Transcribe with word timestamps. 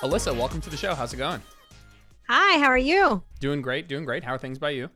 Alyssa, 0.00 0.34
welcome 0.34 0.62
to 0.62 0.70
the 0.70 0.78
show. 0.78 0.94
How's 0.94 1.12
it 1.12 1.18
going? 1.18 1.42
Hi, 2.26 2.58
how 2.58 2.68
are 2.68 2.78
you? 2.78 3.22
Doing 3.38 3.60
great, 3.60 3.86
doing 3.86 4.06
great. 4.06 4.24
How 4.24 4.34
are 4.34 4.38
things 4.38 4.58
by 4.58 4.70
you? 4.70 4.88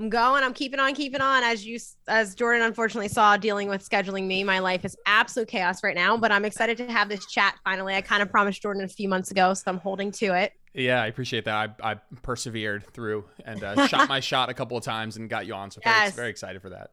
I'm 0.00 0.08
going. 0.08 0.42
I'm 0.42 0.52
keeping 0.52 0.80
on, 0.80 0.94
keeping 0.96 1.20
on. 1.20 1.44
As 1.44 1.64
you, 1.64 1.78
as 2.08 2.34
Jordan 2.34 2.62
unfortunately 2.62 3.06
saw, 3.06 3.36
dealing 3.36 3.68
with 3.68 3.88
scheduling 3.88 4.26
me, 4.26 4.42
my 4.42 4.58
life 4.58 4.84
is 4.84 4.96
absolute 5.06 5.46
chaos 5.46 5.84
right 5.84 5.94
now. 5.94 6.16
But 6.16 6.32
I'm 6.32 6.44
excited 6.44 6.76
to 6.78 6.90
have 6.90 7.08
this 7.08 7.24
chat 7.26 7.54
finally. 7.62 7.94
I 7.94 8.00
kind 8.00 8.20
of 8.20 8.28
promised 8.32 8.60
Jordan 8.60 8.82
a 8.82 8.88
few 8.88 9.08
months 9.08 9.30
ago, 9.30 9.54
so 9.54 9.62
I'm 9.68 9.78
holding 9.78 10.10
to 10.12 10.36
it. 10.36 10.54
Yeah, 10.74 11.00
I 11.00 11.06
appreciate 11.06 11.44
that. 11.44 11.76
I, 11.80 11.92
I 11.92 11.94
persevered 12.22 12.84
through 12.92 13.26
and 13.44 13.62
uh, 13.62 13.86
shot 13.88 14.08
my 14.08 14.18
shot 14.18 14.48
a 14.48 14.54
couple 14.54 14.76
of 14.76 14.82
times 14.82 15.16
and 15.16 15.30
got 15.30 15.46
you 15.46 15.54
on. 15.54 15.70
So 15.70 15.80
yes. 15.84 16.14
very, 16.14 16.16
very 16.16 16.30
excited 16.30 16.62
for 16.62 16.70
that. 16.70 16.90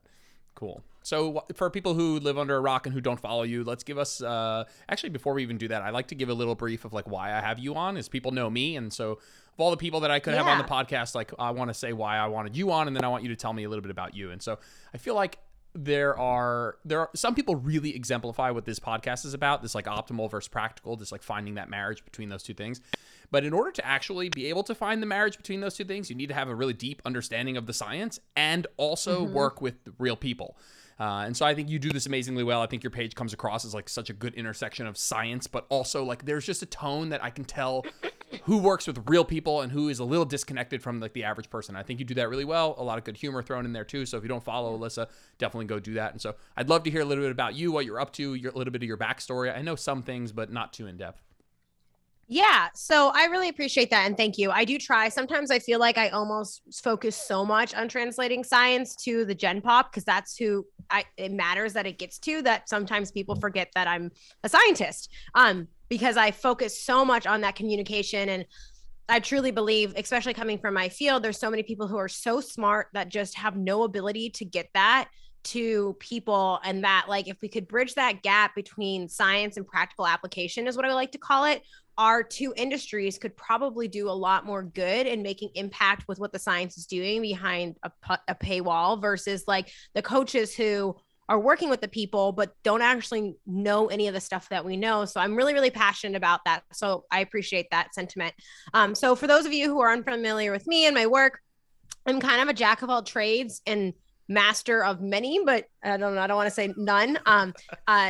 Cool. 0.56 0.82
So 1.04 1.44
for 1.54 1.70
people 1.70 1.94
who 1.94 2.20
live 2.20 2.38
under 2.40 2.56
a 2.56 2.60
rock 2.60 2.88
and 2.88 2.94
who 2.94 3.00
don't 3.00 3.20
follow 3.20 3.44
you, 3.44 3.64
let's 3.64 3.84
give 3.84 4.00
us 4.00 4.22
uh, 4.22 4.64
actually 4.90 5.10
before 5.10 5.36
we 5.36 5.44
even 5.44 5.58
do 5.58 5.68
that, 5.68 5.84
I 5.84 5.92
like 5.92 6.08
to 6.08 6.16
give 6.16 6.30
a 6.30 6.34
little 6.34 6.56
brief 6.56 6.84
of 6.84 6.94
like 6.94 7.08
why 7.08 7.32
I 7.32 7.42
have 7.42 7.60
you 7.60 7.76
on. 7.76 7.96
Is 7.96 8.10
people 8.10 8.32
know 8.32 8.50
me, 8.50 8.76
and 8.76 8.92
so 8.92 9.12
of 9.12 9.20
all 9.60 9.70
the 9.70 9.78
people 9.78 10.00
that 10.00 10.12
I 10.12 10.20
could 10.20 10.34
yeah. 10.34 10.44
have 10.44 10.48
on 10.48 10.58
the 10.58 10.64
podcast, 10.64 11.14
like 11.14 11.32
I 11.38 11.52
want 11.52 11.70
to 11.70 11.76
say 11.76 11.94
why 11.94 12.18
I 12.18 12.28
wanted 12.28 12.58
you 12.58 12.72
on, 12.72 12.88
and 12.88 12.96
then 12.96 13.04
I 13.04 13.10
want 13.10 13.22
you 13.22 13.30
to 13.30 13.36
tell 13.36 13.54
me 13.54 13.66
a 13.66 13.70
little 13.70 13.84
bit 13.84 13.92
about 13.92 14.16
you. 14.16 14.32
And 14.32 14.42
so 14.42 14.58
I 14.94 14.98
feel 14.98 15.14
like 15.14 15.38
there 15.76 16.18
are 16.18 16.78
there 16.86 17.02
are 17.02 17.10
some 17.14 17.36
people 17.36 17.58
really 17.58 17.94
exemplify 17.94 18.50
what 18.50 18.64
this 18.64 18.80
podcast 18.80 19.26
is 19.26 19.34
about 19.34 19.62
this 19.62 19.76
like 19.76 19.86
optimal 19.86 20.32
versus 20.32 20.48
practical 20.48 20.96
just 20.96 21.12
like 21.12 21.22
finding 21.22 21.56
that 21.56 21.70
marriage 21.70 22.04
between 22.06 22.30
those 22.30 22.42
two 22.42 22.54
things 22.54 22.80
but 23.30 23.44
in 23.44 23.52
order 23.52 23.72
to 23.72 23.86
actually 23.86 24.30
be 24.30 24.46
able 24.46 24.64
to 24.64 24.74
find 24.74 25.02
the 25.02 25.06
marriage 25.06 25.36
between 25.36 25.60
those 25.60 25.76
two 25.76 25.84
things 25.84 26.10
you 26.10 26.16
need 26.16 26.28
to 26.28 26.34
have 26.34 26.48
a 26.48 26.56
really 26.56 26.74
deep 26.74 27.02
understanding 27.06 27.58
of 27.58 27.66
the 27.66 27.74
science 27.74 28.20
and 28.38 28.68
also 28.78 29.26
mm-hmm. 29.26 29.34
work 29.34 29.62
with 29.62 29.76
real 30.00 30.16
people 30.16 30.56
uh, 31.00 31.24
and 31.26 31.36
so 31.36 31.46
I 31.46 31.54
think 31.54 31.70
you 31.70 31.78
do 31.78 31.90
this 31.90 32.06
amazingly 32.06 32.44
well. 32.44 32.62
I 32.62 32.68
think 32.68 32.84
your 32.84 32.92
page 32.92 33.16
comes 33.16 33.34
across 33.34 33.66
as 33.66 33.74
like 33.74 33.90
such 33.90 34.10
a 34.10 34.14
good 34.14 34.34
intersection 34.36 34.88
of 34.88 34.98
science, 34.98 35.46
but 35.46 35.66
also 35.70 36.04
like 36.06 36.26
there's 36.26 36.46
just 36.46 36.62
a 36.62 36.66
tone 36.66 37.10
that 37.10 37.24
I 37.24 37.30
can 37.30 37.44
tell 37.44 37.86
who 38.44 38.58
works 38.58 38.88
with 38.88 39.02
real 39.10 39.26
people 39.26 39.62
and 39.62 39.72
who 39.72 39.90
is 39.90 40.00
a 40.00 40.06
little 40.06 40.26
disconnected 40.26 40.82
from 40.82 41.00
like 41.00 41.14
the 41.14 41.24
average 41.24 41.50
person. 41.50 41.76
I 41.76 41.84
think 41.84 42.00
you 42.00 42.06
do 42.06 42.14
that 42.16 42.30
really 42.30 42.46
well. 42.46 42.76
A 42.78 42.84
lot 42.84 42.98
of 42.98 43.04
good 43.04 43.18
humor 43.18 43.44
thrown 43.44 43.66
in 43.66 43.74
there 43.74 43.84
too. 43.84 44.06
So 44.06 44.18
if 44.18 44.24
you 44.24 44.30
don't 44.30 44.44
follow 44.44 44.78
Alyssa, 44.78 45.08
definitely 45.38 45.66
go 45.66 45.80
do 45.80 45.96
that. 45.96 46.14
And 46.14 46.22
so 46.22 46.36
I'd 46.56 46.70
love 46.70 46.84
to 46.84 46.92
hear 46.92 47.02
a 47.02 47.06
little 47.06 47.24
bit 47.24 47.32
about 47.32 47.56
you, 47.56 47.72
what 47.72 47.86
you're 47.86 48.00
up 48.00 48.14
to, 48.14 48.34
your, 48.34 48.52
a 48.52 48.58
little 48.58 48.72
bit 48.72 48.82
of 48.82 48.88
your 48.88 48.98
backstory. 48.98 49.56
I 49.56 49.62
know 49.62 49.76
some 49.76 50.02
things, 50.02 50.32
but 50.32 50.52
not 50.52 50.72
too 50.72 50.88
in 50.88 50.96
depth. 50.96 51.25
Yeah. 52.28 52.70
So 52.74 53.12
I 53.14 53.26
really 53.26 53.50
appreciate 53.50 53.92
that. 53.92 54.08
And 54.08 54.18
thank 54.18 54.38
you. 54.38 54.50
I 54.50 54.66
do 54.66 54.80
try. 54.80 55.10
Sometimes 55.10 55.52
I 55.52 55.60
feel 55.60 55.80
like 55.80 55.98
I 55.98 56.10
almost 56.10 56.62
focus 56.84 57.16
so 57.16 57.46
much 57.46 57.76
on 57.76 57.88
translating 57.88 58.44
science 58.44 58.96
to 59.04 59.26
the 59.26 59.36
Gen 59.36 59.62
Pop 59.62 59.92
because 59.92 60.06
that's 60.06 60.36
who 60.36 60.66
I, 60.90 61.06
it 61.18 61.32
matters 61.32 61.74
that 61.74 61.86
it 61.86 62.00
gets 62.00 62.18
to 62.20 62.42
that 62.42 62.68
sometimes 62.68 63.12
people 63.12 63.36
forget 63.36 63.70
that 63.76 63.88
I'm 63.88 64.12
a 64.44 64.50
scientist. 64.50 65.12
Um, 65.36 65.68
because 65.88 66.18
I 66.18 66.32
focus 66.32 66.82
so 66.82 67.06
much 67.06 67.28
on 67.28 67.42
that 67.42 67.56
communication 67.56 68.30
and 68.30 68.46
I 69.08 69.20
truly 69.20 69.52
believe, 69.52 69.94
especially 69.96 70.34
coming 70.34 70.58
from 70.58 70.74
my 70.74 70.90
field, 70.90 71.22
there's 71.22 71.40
so 71.40 71.52
many 71.52 71.62
people 71.62 71.88
who 71.88 71.98
are 71.98 72.08
so 72.08 72.42
smart 72.42 72.88
that 72.94 73.10
just 73.10 73.38
have 73.38 73.56
no 73.56 73.84
ability 73.84 74.32
to 74.32 74.46
get 74.46 74.70
that 74.74 75.10
to 75.46 75.96
people 76.00 76.60
and 76.64 76.84
that 76.84 77.06
like 77.08 77.28
if 77.28 77.38
we 77.40 77.48
could 77.48 77.68
bridge 77.68 77.94
that 77.94 78.24
gap 78.24 78.56
between 78.56 79.08
science 79.08 79.58
and 79.58 79.68
practical 79.68 80.08
application 80.08 80.66
is 80.66 80.76
what 80.76 80.86
I 80.86 80.88
would 80.88 80.96
like 80.96 81.12
to 81.12 81.20
call 81.20 81.46
it 81.46 81.62
our 81.98 82.24
two 82.24 82.54
industries 82.56 83.18
could 83.18 83.36
probably 83.38 83.88
do 83.88 84.10
a 84.10 84.12
lot 84.12 84.46
more 84.46 84.64
good 84.64 85.08
in 85.08 85.22
making 85.22 85.50
impact 85.56 86.08
with 86.08 86.20
what 86.20 86.34
the 86.34 86.40
science 86.40 86.78
is 86.78 86.86
doing 86.86 87.22
behind 87.22 87.78
a, 87.84 87.92
a 88.28 88.36
paywall 88.36 89.02
versus 89.02 89.44
like 89.48 89.72
the 89.94 90.02
coaches 90.02 90.54
who 90.54 90.96
are 91.28 91.40
working 91.40 91.70
with 91.70 91.82
the 91.82 91.88
people 91.88 92.32
but 92.32 92.54
don't 92.64 92.82
actually 92.82 93.36
know 93.48 93.88
any 93.88 94.08
of 94.08 94.14
the 94.14 94.22
stuff 94.22 94.48
that 94.50 94.64
we 94.64 94.78
know. 94.78 95.06
So 95.06 95.20
i'm 95.20 95.36
really 95.36 95.54
really 95.54 95.72
passionate 95.72 96.18
about 96.18 96.42
that. 96.46 96.64
So 96.74 97.06
i 97.12 97.20
appreciate 97.22 97.68
that 97.72 97.94
sentiment. 97.94 98.34
Um, 98.74 98.94
so 98.94 99.16
for 99.16 99.28
those 99.28 99.46
of 99.46 99.54
you 99.54 99.68
who 99.68 99.80
are 99.80 99.92
unfamiliar 99.92 100.52
with 100.52 100.68
me 100.68 100.86
and 100.86 100.96
my 100.96 101.08
work 101.08 101.40
i'm 102.06 102.20
kind 102.20 102.42
of 102.42 102.48
a 102.48 102.54
jack 102.54 102.82
of 102.82 102.90
all 102.90 103.04
trades 103.04 103.62
and 103.66 103.94
master 104.28 104.84
of 104.84 105.02
many, 105.02 105.40
but 105.46 105.66
I 105.84 105.98
don't 105.98 106.16
know. 106.16 106.22
I 106.22 106.28
don't 106.28 106.38
want 106.38 106.48
to 106.48 106.54
say 106.54 106.74
none, 106.78 107.20
um, 107.26 107.54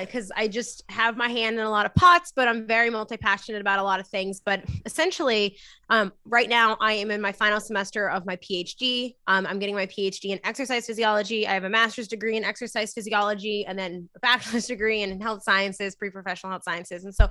because 0.02 0.32
uh, 0.36 0.40
I 0.40 0.48
just 0.48 0.84
have 0.90 1.18
my 1.18 1.28
hand 1.28 1.60
in 1.60 1.66
a 1.66 1.70
lot 1.70 1.86
of 1.86 1.94
pots. 1.96 2.32
But 2.36 2.48
I'm 2.48 2.66
very 2.68 2.90
multi 2.90 3.18
passionate 3.18 3.62
about 3.62 3.80
a 3.80 3.84
lot 3.84 4.00
of 4.00 4.08
things. 4.08 4.42
But 4.44 4.64
essentially, 4.86 5.58
um, 5.90 6.14
right 6.26 6.48
now 6.48 6.78
I 6.80 6.94
am 6.94 7.12
in 7.12 7.22
my 7.22 7.32
final 7.32 7.60
semester 7.60 8.10
of 8.10 8.26
my 8.26 8.38
PhD. 8.38 9.16
Um, 9.28 9.46
I'm 9.46 9.60
getting 9.60 9.76
my 9.76 9.88
PhD 9.88 10.30
in 10.32 10.40
exercise 10.44 10.86
physiology. 10.86 11.48
I 11.48 11.54
have 11.54 11.66
a 11.66 11.70
master's 11.70 12.08
degree 12.08 12.38
in 12.38 12.44
exercise 12.44 12.94
physiology, 12.94 13.66
and 13.66 13.78
then 13.78 14.10
a 14.16 14.20
bachelor's 14.20 14.68
degree 14.68 15.02
in 15.02 15.20
health 15.20 15.44
sciences, 15.44 15.96
pre-professional 15.96 16.52
health 16.52 16.64
sciences. 16.64 17.04
And 17.04 17.14
so, 17.14 17.28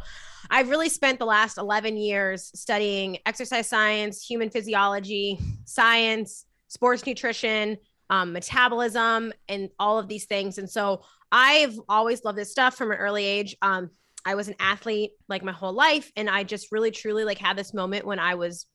I've 0.50 0.68
really 0.68 0.88
spent 0.88 1.18
the 1.18 1.26
last 1.26 1.58
11 1.58 1.96
years 1.96 2.50
studying 2.54 3.18
exercise 3.24 3.68
science, 3.68 4.24
human 4.24 4.50
physiology, 4.50 5.38
science, 5.64 6.44
sports 6.68 7.06
nutrition 7.06 7.78
um, 8.10 8.32
metabolism, 8.32 9.32
and 9.48 9.70
all 9.78 9.98
of 9.98 10.08
these 10.08 10.26
things. 10.26 10.58
And 10.58 10.68
so 10.68 11.02
I've 11.32 11.78
always 11.88 12.24
loved 12.24 12.38
this 12.38 12.50
stuff 12.50 12.76
from 12.76 12.90
an 12.90 12.98
early 12.98 13.24
age. 13.24 13.56
Um, 13.62 13.90
I 14.24 14.34
was 14.34 14.48
an 14.48 14.54
athlete 14.58 15.12
like 15.28 15.42
my 15.42 15.52
whole 15.52 15.72
life, 15.72 16.10
and 16.16 16.30
I 16.30 16.44
just 16.44 16.72
really 16.72 16.90
truly 16.90 17.24
like 17.24 17.38
had 17.38 17.56
this 17.56 17.74
moment 17.74 18.06
when 18.06 18.18
I 18.18 18.34
was 18.34 18.66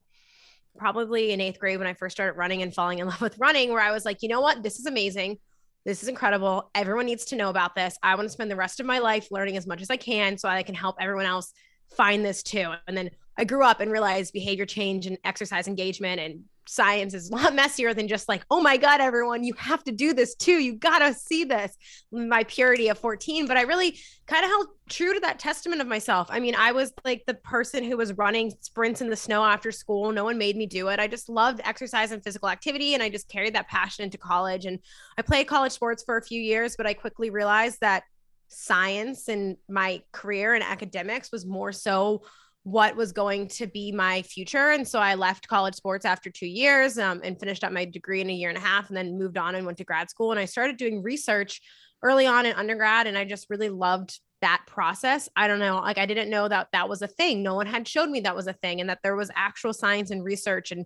probably 0.78 1.32
in 1.32 1.42
eighth 1.42 1.60
grade 1.60 1.80
when 1.80 1.88
I 1.88 1.94
first 1.94 2.16
started 2.16 2.38
running 2.38 2.62
and 2.62 2.74
falling 2.74 3.00
in 3.00 3.08
love 3.08 3.22
with 3.22 3.38
running, 3.40 3.72
where 3.72 3.82
I 3.82 3.92
was 3.92 4.06
like, 4.06 4.22
you 4.22 4.30
know 4.30 4.42
what, 4.42 4.64
this 4.64 4.80
is 4.80 4.86
amazing. 4.86 5.38
This 5.86 6.04
is 6.04 6.10
incredible. 6.10 6.70
Everyone 6.76 7.06
needs 7.06 7.26
to 7.26 7.36
know 7.36 7.50
about 7.50 7.76
this. 7.76 7.98
I 8.04 8.14
want 8.16 8.28
to 8.28 8.32
spend 8.32 8.52
the 8.52 8.56
rest 8.56 8.80
of 8.80 8.86
my 8.86 9.00
life 9.00 9.30
learning 9.32 9.58
as 9.58 9.66
much 9.66 9.82
as 9.82 9.90
I 9.90 9.98
can 9.98 10.38
so 10.38 10.50
I 10.50 10.62
can 10.62 10.76
help 10.76 10.98
everyone 11.00 11.26
else 11.26 11.54
find 11.96 12.24
this 12.24 12.44
too. 12.44 12.74
And 12.88 12.98
then 12.98 13.10
I 13.38 13.46
grew 13.46 13.64
up 13.64 13.80
and 13.80 13.92
realized 13.92 14.34
behavior 14.34 14.66
change 14.66 15.08
and 15.08 15.18
exercise 15.24 15.68
engagement 15.68 16.20
and 16.20 16.44
science 16.70 17.16
is 17.16 17.30
a 17.30 17.36
lot 17.36 17.56
messier 17.56 17.94
than 17.94 18.08
just 18.08 18.30
like, 18.30 18.44
oh 18.52 18.62
my 18.62 18.78
God, 18.78 19.02
everyone, 19.02 19.44
you 19.44 19.54
have 19.58 19.84
to 19.86 19.92
do 19.92 20.14
this 20.14 20.36
too. 20.36 20.62
You 20.62 20.76
got 20.76 21.00
to 21.00 21.14
see 21.14 21.44
this. 21.44 21.76
My 22.12 22.44
purity 22.44 22.90
of 22.90 23.00
14. 23.00 23.48
But 23.48 23.58
I 23.58 23.62
really 23.62 23.98
kind 24.28 24.46
of 24.46 24.52
held 24.52 24.68
true 24.88 25.14
to 25.14 25.20
that 25.22 25.40
testament 25.40 25.82
of 25.82 25.88
myself. 25.88 26.28
I 26.30 26.40
mean, 26.40 26.56
I 26.56 26.72
was 26.72 26.94
like 27.04 27.24
the 27.26 27.34
person 27.34 27.84
who 27.84 27.98
was 27.98 28.14
running 28.14 28.54
sprints 28.62 29.02
in 29.02 29.10
the 29.10 29.16
snow 29.16 29.44
after 29.44 29.72
school. 29.72 30.12
No 30.12 30.24
one 30.24 30.38
made 30.38 30.56
me 30.56 30.68
do 30.68 30.90
it. 30.90 31.00
I 31.00 31.08
just 31.08 31.28
loved 31.28 31.62
exercise 31.64 32.12
and 32.12 32.24
physical 32.24 32.50
activity. 32.50 32.94
And 32.94 33.02
I 33.02 33.10
just 33.10 33.30
carried 33.30 33.56
that 33.56 33.68
passion 33.68 34.04
into 34.04 34.20
college. 34.20 34.66
And 34.66 34.80
I 35.18 35.24
played 35.24 35.48
college 35.48 35.72
sports 35.72 36.04
for 36.04 36.18
a 36.18 36.22
few 36.22 36.42
years, 36.42 36.76
but 36.78 36.86
I 36.86 36.94
quickly 36.94 37.32
realized 37.32 37.80
that 37.82 38.04
science 38.48 39.28
and 39.28 39.58
my 39.68 40.02
career 40.12 40.54
and 40.54 40.64
academics 40.64 41.32
was 41.32 41.46
more 41.46 41.72
so 41.72 42.24
what 42.64 42.96
was 42.96 43.12
going 43.12 43.48
to 43.48 43.68
be 43.68 43.92
my 43.92 44.22
future. 44.24 44.72
And 44.72 44.88
so 44.88 45.00
I 45.00 45.16
left 45.16 45.48
college 45.48 45.76
sports 45.76 46.06
after 46.06 46.30
two 46.30 46.48
years 46.48 46.98
um, 46.98 47.22
and 47.24 47.40
finished 47.40 47.64
up 47.64 47.72
my 47.72 47.86
degree 47.86 48.22
in 48.22 48.30
a 48.30 48.34
year 48.34 48.50
and 48.50 48.58
a 48.58 48.62
half 48.62 48.90
and 48.90 48.98
then 48.98 49.18
moved 49.18 49.38
on 49.38 49.56
and 49.56 49.66
went 49.66 49.78
to 49.78 49.84
grad 49.84 50.10
school. 50.10 50.32
And 50.32 50.40
I 50.40 50.46
started 50.46 50.78
doing 50.78 51.02
research 51.02 51.62
early 52.04 52.28
on 52.28 52.46
in 52.46 52.54
undergrad. 52.54 53.08
And 53.08 53.18
I 53.18 53.26
just 53.26 53.50
really 53.50 53.70
loved 53.70 54.20
that 54.42 54.64
process. 54.68 55.28
I 55.36 55.48
don't 55.48 55.60
know, 55.60 55.78
like 55.78 55.98
I 55.98 56.06
didn't 56.06 56.30
know 56.30 56.48
that 56.48 56.68
that 56.72 56.88
was 56.88 57.02
a 57.02 57.08
thing. 57.08 57.44
No 57.44 57.56
one 57.56 57.68
had 57.68 57.88
showed 57.88 58.10
me 58.10 58.22
that 58.22 58.36
was 58.36 58.48
a 58.48 58.54
thing 58.54 58.80
and 58.80 58.90
that 58.90 59.00
there 59.04 59.16
was 59.16 59.32
actual 59.36 59.74
science 59.74 60.12
and 60.12 60.24
research 60.24 60.72
and 60.72 60.86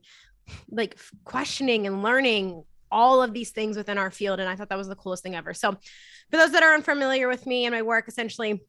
like 0.72 0.98
questioning 1.24 1.88
and 1.88 2.04
learning 2.04 2.64
all 2.92 3.24
of 3.24 3.34
these 3.34 3.52
things 3.52 3.76
within 3.76 3.98
our 3.98 4.12
field. 4.12 4.40
And 4.40 4.48
I 4.48 4.56
thought 4.56 4.70
that 4.70 4.78
was 4.78 4.88
the 4.88 4.96
coolest 4.96 5.24
thing 5.24 5.36
ever. 5.36 5.54
So, 5.54 5.72
for 5.72 6.38
those 6.38 6.52
that 6.52 6.64
are 6.64 6.76
unfamiliar 6.76 7.28
with 7.28 7.46
me 7.46 7.66
and 7.66 7.74
my 7.74 7.82
work, 7.82 8.08
essentially, 8.08 8.62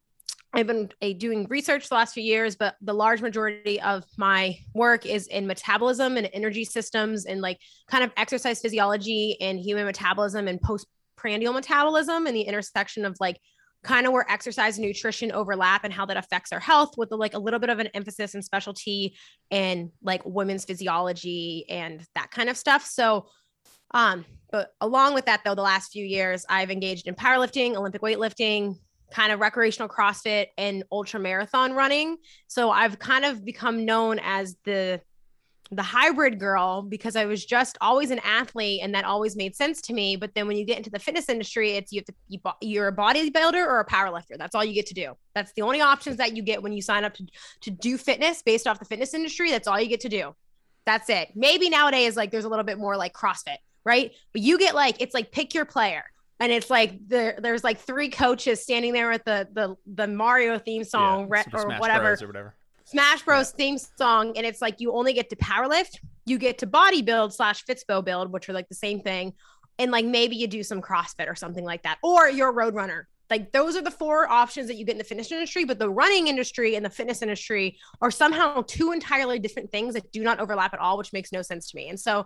I've 0.55 0.67
been 0.67 0.89
a, 1.01 1.13
doing 1.13 1.47
research 1.49 1.89
the 1.89 1.95
last 1.95 2.13
few 2.13 2.23
years, 2.23 2.55
but 2.55 2.75
the 2.81 2.93
large 2.93 3.21
majority 3.21 3.81
of 3.81 4.05
my 4.17 4.57
work 4.73 5.05
is 5.05 5.27
in 5.27 5.47
metabolism 5.47 6.15
and 6.15 6.29
energy 6.31 6.63
systems 6.63 7.25
and 7.25 7.41
like 7.41 7.59
kind 7.89 8.05
of 8.05 8.11
exercise 8.15 8.61
physiology 8.61 9.35
and 9.41 9.59
human 9.59 9.85
metabolism 9.85 10.47
and 10.47 10.61
postprandial 10.61 11.51
metabolism 11.51 12.25
and 12.25 12.35
the 12.35 12.43
intersection 12.43 13.03
of 13.03 13.17
like 13.19 13.37
kind 13.83 14.07
of 14.07 14.13
where 14.13 14.29
exercise 14.31 14.77
and 14.77 14.87
nutrition 14.87 15.31
overlap 15.33 15.83
and 15.83 15.93
how 15.93 16.05
that 16.05 16.17
affects 16.17 16.53
our 16.53 16.59
health 16.59 16.97
with 16.97 17.11
like 17.11 17.33
a 17.33 17.39
little 17.39 17.59
bit 17.59 17.69
of 17.69 17.79
an 17.79 17.87
emphasis 17.93 18.33
and 18.33 18.43
specialty 18.43 19.15
in 19.51 19.91
like 20.01 20.21
women's 20.25 20.63
physiology 20.63 21.65
and 21.69 22.01
that 22.15 22.31
kind 22.31 22.49
of 22.49 22.57
stuff. 22.57 22.85
So 22.85 23.27
um 23.91 24.25
but 24.51 24.71
along 24.79 25.13
with 25.13 25.25
that 25.25 25.41
though 25.43 25.53
the 25.53 25.61
last 25.61 25.91
few 25.91 26.05
years 26.05 26.45
I've 26.49 26.71
engaged 26.71 27.07
in 27.07 27.13
powerlifting, 27.13 27.75
Olympic 27.75 28.01
weightlifting, 28.01 28.75
kind 29.11 29.31
of 29.31 29.39
recreational 29.39 29.89
CrossFit 29.89 30.47
and 30.57 30.83
ultra 30.91 31.19
marathon 31.19 31.73
running. 31.73 32.17
So 32.47 32.71
I've 32.71 32.99
kind 32.99 33.25
of 33.25 33.45
become 33.45 33.85
known 33.85 34.19
as 34.23 34.55
the 34.65 35.01
the 35.71 35.83
hybrid 35.83 36.39
girl 36.39 36.83
because 36.83 37.15
I 37.15 37.25
was 37.25 37.43
just 37.43 37.75
always 37.81 38.11
an 38.11 38.19
athlete 38.23 38.81
and 38.83 38.93
that 38.93 39.03
always 39.03 39.35
made 39.35 39.55
sense 39.55 39.81
to 39.81 39.93
me. 39.93 40.15
But 40.15 40.35
then 40.35 40.47
when 40.47 40.57
you 40.57 40.65
get 40.65 40.77
into 40.77 40.91
the 40.91 40.99
fitness 40.99 41.27
industry, 41.27 41.71
it's 41.71 41.91
you 41.91 42.01
have 42.01 42.05
to 42.05 42.13
you, 42.27 42.39
you're 42.61 42.87
a 42.87 42.95
bodybuilder 42.95 43.55
or 43.55 43.79
a 43.79 43.85
powerlifter. 43.85 44.37
That's 44.37 44.53
all 44.53 44.63
you 44.63 44.73
get 44.73 44.85
to 44.87 44.93
do. 44.93 45.13
That's 45.33 45.53
the 45.53 45.63
only 45.63 45.81
options 45.81 46.17
that 46.17 46.35
you 46.35 46.43
get 46.43 46.61
when 46.61 46.73
you 46.73 46.81
sign 46.81 47.03
up 47.03 47.13
to 47.15 47.25
to 47.61 47.71
do 47.71 47.97
fitness 47.97 48.41
based 48.43 48.67
off 48.67 48.79
the 48.79 48.85
fitness 48.85 49.13
industry. 49.13 49.49
That's 49.51 49.67
all 49.67 49.79
you 49.79 49.87
get 49.87 50.01
to 50.01 50.09
do. 50.09 50.35
That's 50.85 51.09
it. 51.09 51.29
Maybe 51.35 51.69
nowadays 51.69 52.15
like 52.15 52.31
there's 52.31 52.45
a 52.45 52.49
little 52.49 52.65
bit 52.65 52.77
more 52.77 52.95
like 52.95 53.13
CrossFit, 53.13 53.57
right? 53.83 54.11
But 54.33 54.43
you 54.43 54.59
get 54.59 54.75
like 54.75 55.01
it's 55.01 55.15
like 55.15 55.31
pick 55.31 55.53
your 55.55 55.65
player 55.65 56.03
and 56.39 56.51
it's 56.51 56.69
like 56.69 56.99
there 57.07 57.37
there's 57.41 57.63
like 57.63 57.79
three 57.79 58.09
coaches 58.09 58.61
standing 58.61 58.93
there 58.93 59.09
with 59.09 59.23
the 59.23 59.47
the 59.53 59.75
the 59.85 60.07
Mario 60.07 60.59
theme 60.59 60.83
song 60.83 61.29
yeah, 61.31 61.43
or 61.53 61.67
whatever. 61.79 62.17
or 62.21 62.27
whatever. 62.27 62.55
Smash 62.85 63.23
Bros 63.23 63.51
yeah. 63.51 63.57
theme 63.57 63.77
song, 63.77 64.37
and 64.37 64.45
it's 64.45 64.61
like 64.61 64.79
you 64.79 64.93
only 64.93 65.13
get 65.13 65.29
to 65.31 65.35
powerlift, 65.37 65.99
you 66.25 66.37
get 66.37 66.59
to 66.59 66.67
bodybuild 66.67 67.33
slash 67.33 67.65
Fitspo 67.65 68.03
build, 68.03 68.31
which 68.31 68.47
are 68.47 68.53
like 68.53 68.69
the 68.69 68.75
same 68.75 69.01
thing, 69.01 69.33
and 69.79 69.91
like 69.91 70.05
maybe 70.05 70.35
you 70.35 70.47
do 70.47 70.61
some 70.61 70.81
CrossFit 70.81 71.27
or 71.27 71.35
something 71.35 71.65
like 71.65 71.83
that, 71.83 71.97
or 72.03 72.29
you're 72.29 72.49
a 72.49 72.53
road 72.53 72.75
runner. 72.75 73.07
Like 73.29 73.51
those 73.51 73.75
are 73.75 73.81
the 73.81 73.89
four 73.89 74.29
options 74.29 74.67
that 74.67 74.75
you 74.75 74.85
get 74.85 74.91
in 74.91 74.97
the 74.99 75.03
fitness 75.03 75.31
industry, 75.31 75.65
but 75.65 75.79
the 75.79 75.89
running 75.89 76.27
industry 76.27 76.75
and 76.75 76.85
the 76.85 76.91
fitness 76.91 77.23
industry 77.23 77.79
are 78.01 78.11
somehow 78.11 78.63
two 78.67 78.91
entirely 78.91 79.39
different 79.39 79.71
things 79.71 79.95
that 79.95 80.11
do 80.11 80.21
not 80.21 80.39
overlap 80.39 80.73
at 80.73 80.79
all, 80.79 80.97
which 80.97 81.11
makes 81.11 81.31
no 81.31 81.41
sense 81.41 81.71
to 81.71 81.75
me. 81.75 81.89
And 81.89 81.99
so 81.99 82.23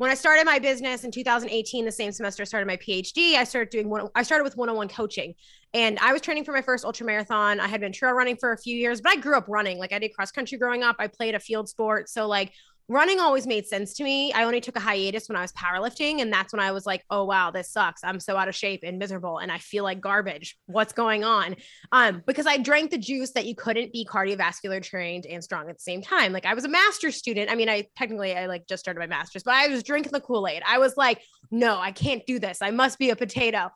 when 0.00 0.10
I 0.10 0.14
started 0.14 0.46
my 0.46 0.58
business 0.58 1.04
in 1.04 1.10
2018, 1.10 1.84
the 1.84 1.92
same 1.92 2.10
semester 2.10 2.42
I 2.42 2.46
started 2.46 2.66
my 2.66 2.78
PhD, 2.78 3.34
I 3.34 3.44
started 3.44 3.68
doing 3.68 3.90
one, 3.90 4.08
I 4.14 4.22
started 4.22 4.44
with 4.44 4.56
one-on-one 4.56 4.88
coaching 4.88 5.34
and 5.74 5.98
I 5.98 6.14
was 6.14 6.22
training 6.22 6.44
for 6.44 6.52
my 6.52 6.62
first 6.62 6.86
ultra 6.86 7.04
marathon. 7.04 7.60
I 7.60 7.68
had 7.68 7.82
been 7.82 7.92
trail 7.92 8.14
running 8.14 8.36
for 8.36 8.52
a 8.52 8.56
few 8.56 8.74
years, 8.74 9.02
but 9.02 9.12
I 9.12 9.16
grew 9.16 9.36
up 9.36 9.44
running. 9.46 9.76
Like 9.76 9.92
I 9.92 9.98
did 9.98 10.14
cross 10.14 10.30
country 10.30 10.56
growing 10.56 10.82
up. 10.82 10.96
I 10.98 11.06
played 11.06 11.34
a 11.34 11.38
field 11.38 11.68
sport. 11.68 12.08
So 12.08 12.26
like 12.26 12.54
running 12.90 13.20
always 13.20 13.46
made 13.46 13.66
sense 13.68 13.94
to 13.94 14.02
me. 14.02 14.32
I 14.32 14.42
only 14.42 14.60
took 14.60 14.74
a 14.74 14.80
hiatus 14.80 15.28
when 15.28 15.36
I 15.36 15.42
was 15.42 15.52
powerlifting. 15.52 16.20
And 16.20 16.32
that's 16.32 16.52
when 16.52 16.58
I 16.58 16.72
was 16.72 16.86
like, 16.86 17.04
oh, 17.08 17.24
wow, 17.24 17.52
this 17.52 17.70
sucks. 17.70 18.02
I'm 18.02 18.18
so 18.18 18.36
out 18.36 18.48
of 18.48 18.54
shape 18.56 18.80
and 18.82 18.98
miserable 18.98 19.38
and 19.38 19.52
I 19.52 19.58
feel 19.58 19.84
like 19.84 20.00
garbage. 20.00 20.58
What's 20.66 20.92
going 20.92 21.22
on? 21.22 21.54
Um, 21.92 22.24
because 22.26 22.48
I 22.48 22.58
drank 22.58 22.90
the 22.90 22.98
juice 22.98 23.30
that 23.34 23.46
you 23.46 23.54
couldn't 23.54 23.92
be 23.92 24.04
cardiovascular 24.04 24.82
trained 24.82 25.24
and 25.24 25.42
strong 25.42 25.70
at 25.70 25.76
the 25.76 25.82
same 25.82 26.02
time. 26.02 26.32
Like 26.32 26.46
I 26.46 26.54
was 26.54 26.64
a 26.64 26.68
master's 26.68 27.14
student. 27.14 27.48
I 27.48 27.54
mean, 27.54 27.68
I 27.68 27.86
technically, 27.96 28.36
I 28.36 28.46
like 28.46 28.66
just 28.66 28.82
started 28.82 28.98
my 28.98 29.06
master's, 29.06 29.44
but 29.44 29.54
I 29.54 29.68
was 29.68 29.84
drinking 29.84 30.10
the 30.10 30.20
Kool 30.20 30.48
Aid. 30.48 30.64
I 30.66 30.78
was 30.78 30.96
like, 30.96 31.22
no, 31.52 31.78
I 31.78 31.92
can't 31.92 32.26
do 32.26 32.40
this. 32.40 32.58
I 32.60 32.72
must 32.72 32.98
be 32.98 33.10
a 33.10 33.16
potato. 33.16 33.70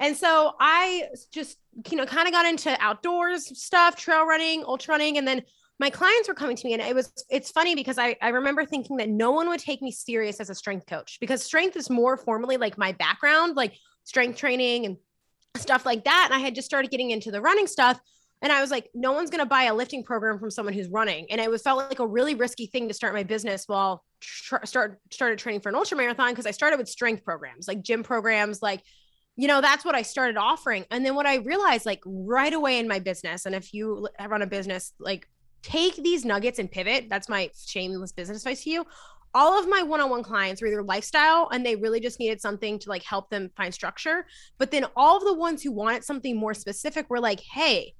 And 0.00 0.16
so 0.16 0.52
I 0.58 1.04
just, 1.32 1.58
you 1.90 1.98
know, 1.98 2.06
kind 2.06 2.26
of 2.26 2.32
got 2.32 2.46
into 2.46 2.74
outdoors 2.80 3.58
stuff, 3.60 3.96
trail 3.96 4.26
running, 4.26 4.64
ultra 4.64 4.92
running. 4.92 5.18
And 5.18 5.28
then 5.28 5.42
my 5.80 5.90
clients 5.90 6.28
were 6.28 6.34
coming 6.34 6.56
to 6.56 6.66
me 6.66 6.72
and 6.72 6.82
it 6.82 6.94
was 6.94 7.12
it's 7.28 7.50
funny 7.50 7.74
because 7.74 7.98
I, 7.98 8.16
I 8.22 8.28
remember 8.28 8.64
thinking 8.64 8.96
that 8.98 9.08
no 9.08 9.32
one 9.32 9.48
would 9.48 9.60
take 9.60 9.82
me 9.82 9.90
serious 9.90 10.40
as 10.40 10.50
a 10.50 10.54
strength 10.54 10.86
coach 10.86 11.18
because 11.20 11.42
strength 11.42 11.76
is 11.76 11.90
more 11.90 12.16
formally 12.16 12.56
like 12.56 12.78
my 12.78 12.92
background 12.92 13.56
like 13.56 13.74
strength 14.04 14.38
training 14.38 14.86
and 14.86 14.96
stuff 15.56 15.84
like 15.84 16.04
that. 16.04 16.28
And 16.30 16.34
i 16.34 16.38
had 16.44 16.54
just 16.54 16.66
started 16.66 16.90
getting 16.90 17.10
into 17.10 17.30
the 17.30 17.40
running 17.40 17.66
stuff 17.66 17.98
and 18.42 18.52
i 18.52 18.60
was 18.60 18.70
like 18.70 18.88
no 18.94 19.12
one's 19.12 19.30
going 19.30 19.40
to 19.40 19.46
buy 19.46 19.64
a 19.64 19.74
lifting 19.74 20.04
program 20.04 20.38
from 20.38 20.50
someone 20.50 20.74
who's 20.74 20.88
running. 20.88 21.26
And 21.30 21.40
it 21.40 21.50
was 21.50 21.62
felt 21.62 21.78
like 21.78 21.98
a 21.98 22.06
really 22.06 22.34
risky 22.34 22.66
thing 22.66 22.88
to 22.88 22.94
start 22.94 23.12
my 23.12 23.24
business 23.24 23.64
while 23.66 24.04
tr- 24.20 24.64
start 24.64 25.00
started 25.10 25.38
training 25.38 25.60
for 25.60 25.70
an 25.70 25.74
ultra 25.74 25.96
marathon 25.96 26.30
because 26.30 26.46
i 26.46 26.52
started 26.52 26.78
with 26.78 26.88
strength 26.88 27.24
programs 27.24 27.66
like 27.66 27.82
gym 27.82 28.02
programs 28.02 28.62
like 28.62 28.80
you 29.36 29.48
know 29.48 29.60
that's 29.60 29.84
what 29.84 29.96
i 29.96 30.02
started 30.02 30.36
offering. 30.36 30.84
And 30.92 31.04
then 31.04 31.16
what 31.16 31.26
i 31.26 31.36
realized 31.36 31.84
like 31.84 32.00
right 32.06 32.52
away 32.52 32.78
in 32.78 32.86
my 32.86 33.00
business 33.00 33.44
and 33.44 33.56
if 33.56 33.74
you 33.74 34.08
run 34.24 34.42
a 34.42 34.46
business 34.46 34.92
like 35.00 35.28
take 35.64 35.96
these 35.96 36.24
nuggets 36.24 36.58
and 36.58 36.70
pivot. 36.70 37.06
That's 37.08 37.28
my 37.28 37.50
shameless 37.66 38.12
business 38.12 38.42
advice 38.42 38.62
to 38.64 38.70
you. 38.70 38.84
All 39.32 39.58
of 39.58 39.68
my 39.68 39.82
one-on-one 39.82 40.22
clients 40.22 40.62
were 40.62 40.68
either 40.68 40.82
lifestyle 40.84 41.48
and 41.50 41.66
they 41.66 41.74
really 41.74 41.98
just 41.98 42.20
needed 42.20 42.40
something 42.40 42.78
to 42.78 42.88
like 42.88 43.02
help 43.02 43.30
them 43.30 43.50
find 43.56 43.74
structure. 43.74 44.26
But 44.58 44.70
then 44.70 44.86
all 44.94 45.16
of 45.16 45.24
the 45.24 45.34
ones 45.34 45.62
who 45.62 45.72
wanted 45.72 46.04
something 46.04 46.36
more 46.36 46.54
specific 46.54 47.10
were 47.10 47.18
like, 47.18 47.40
hey, 47.40 47.94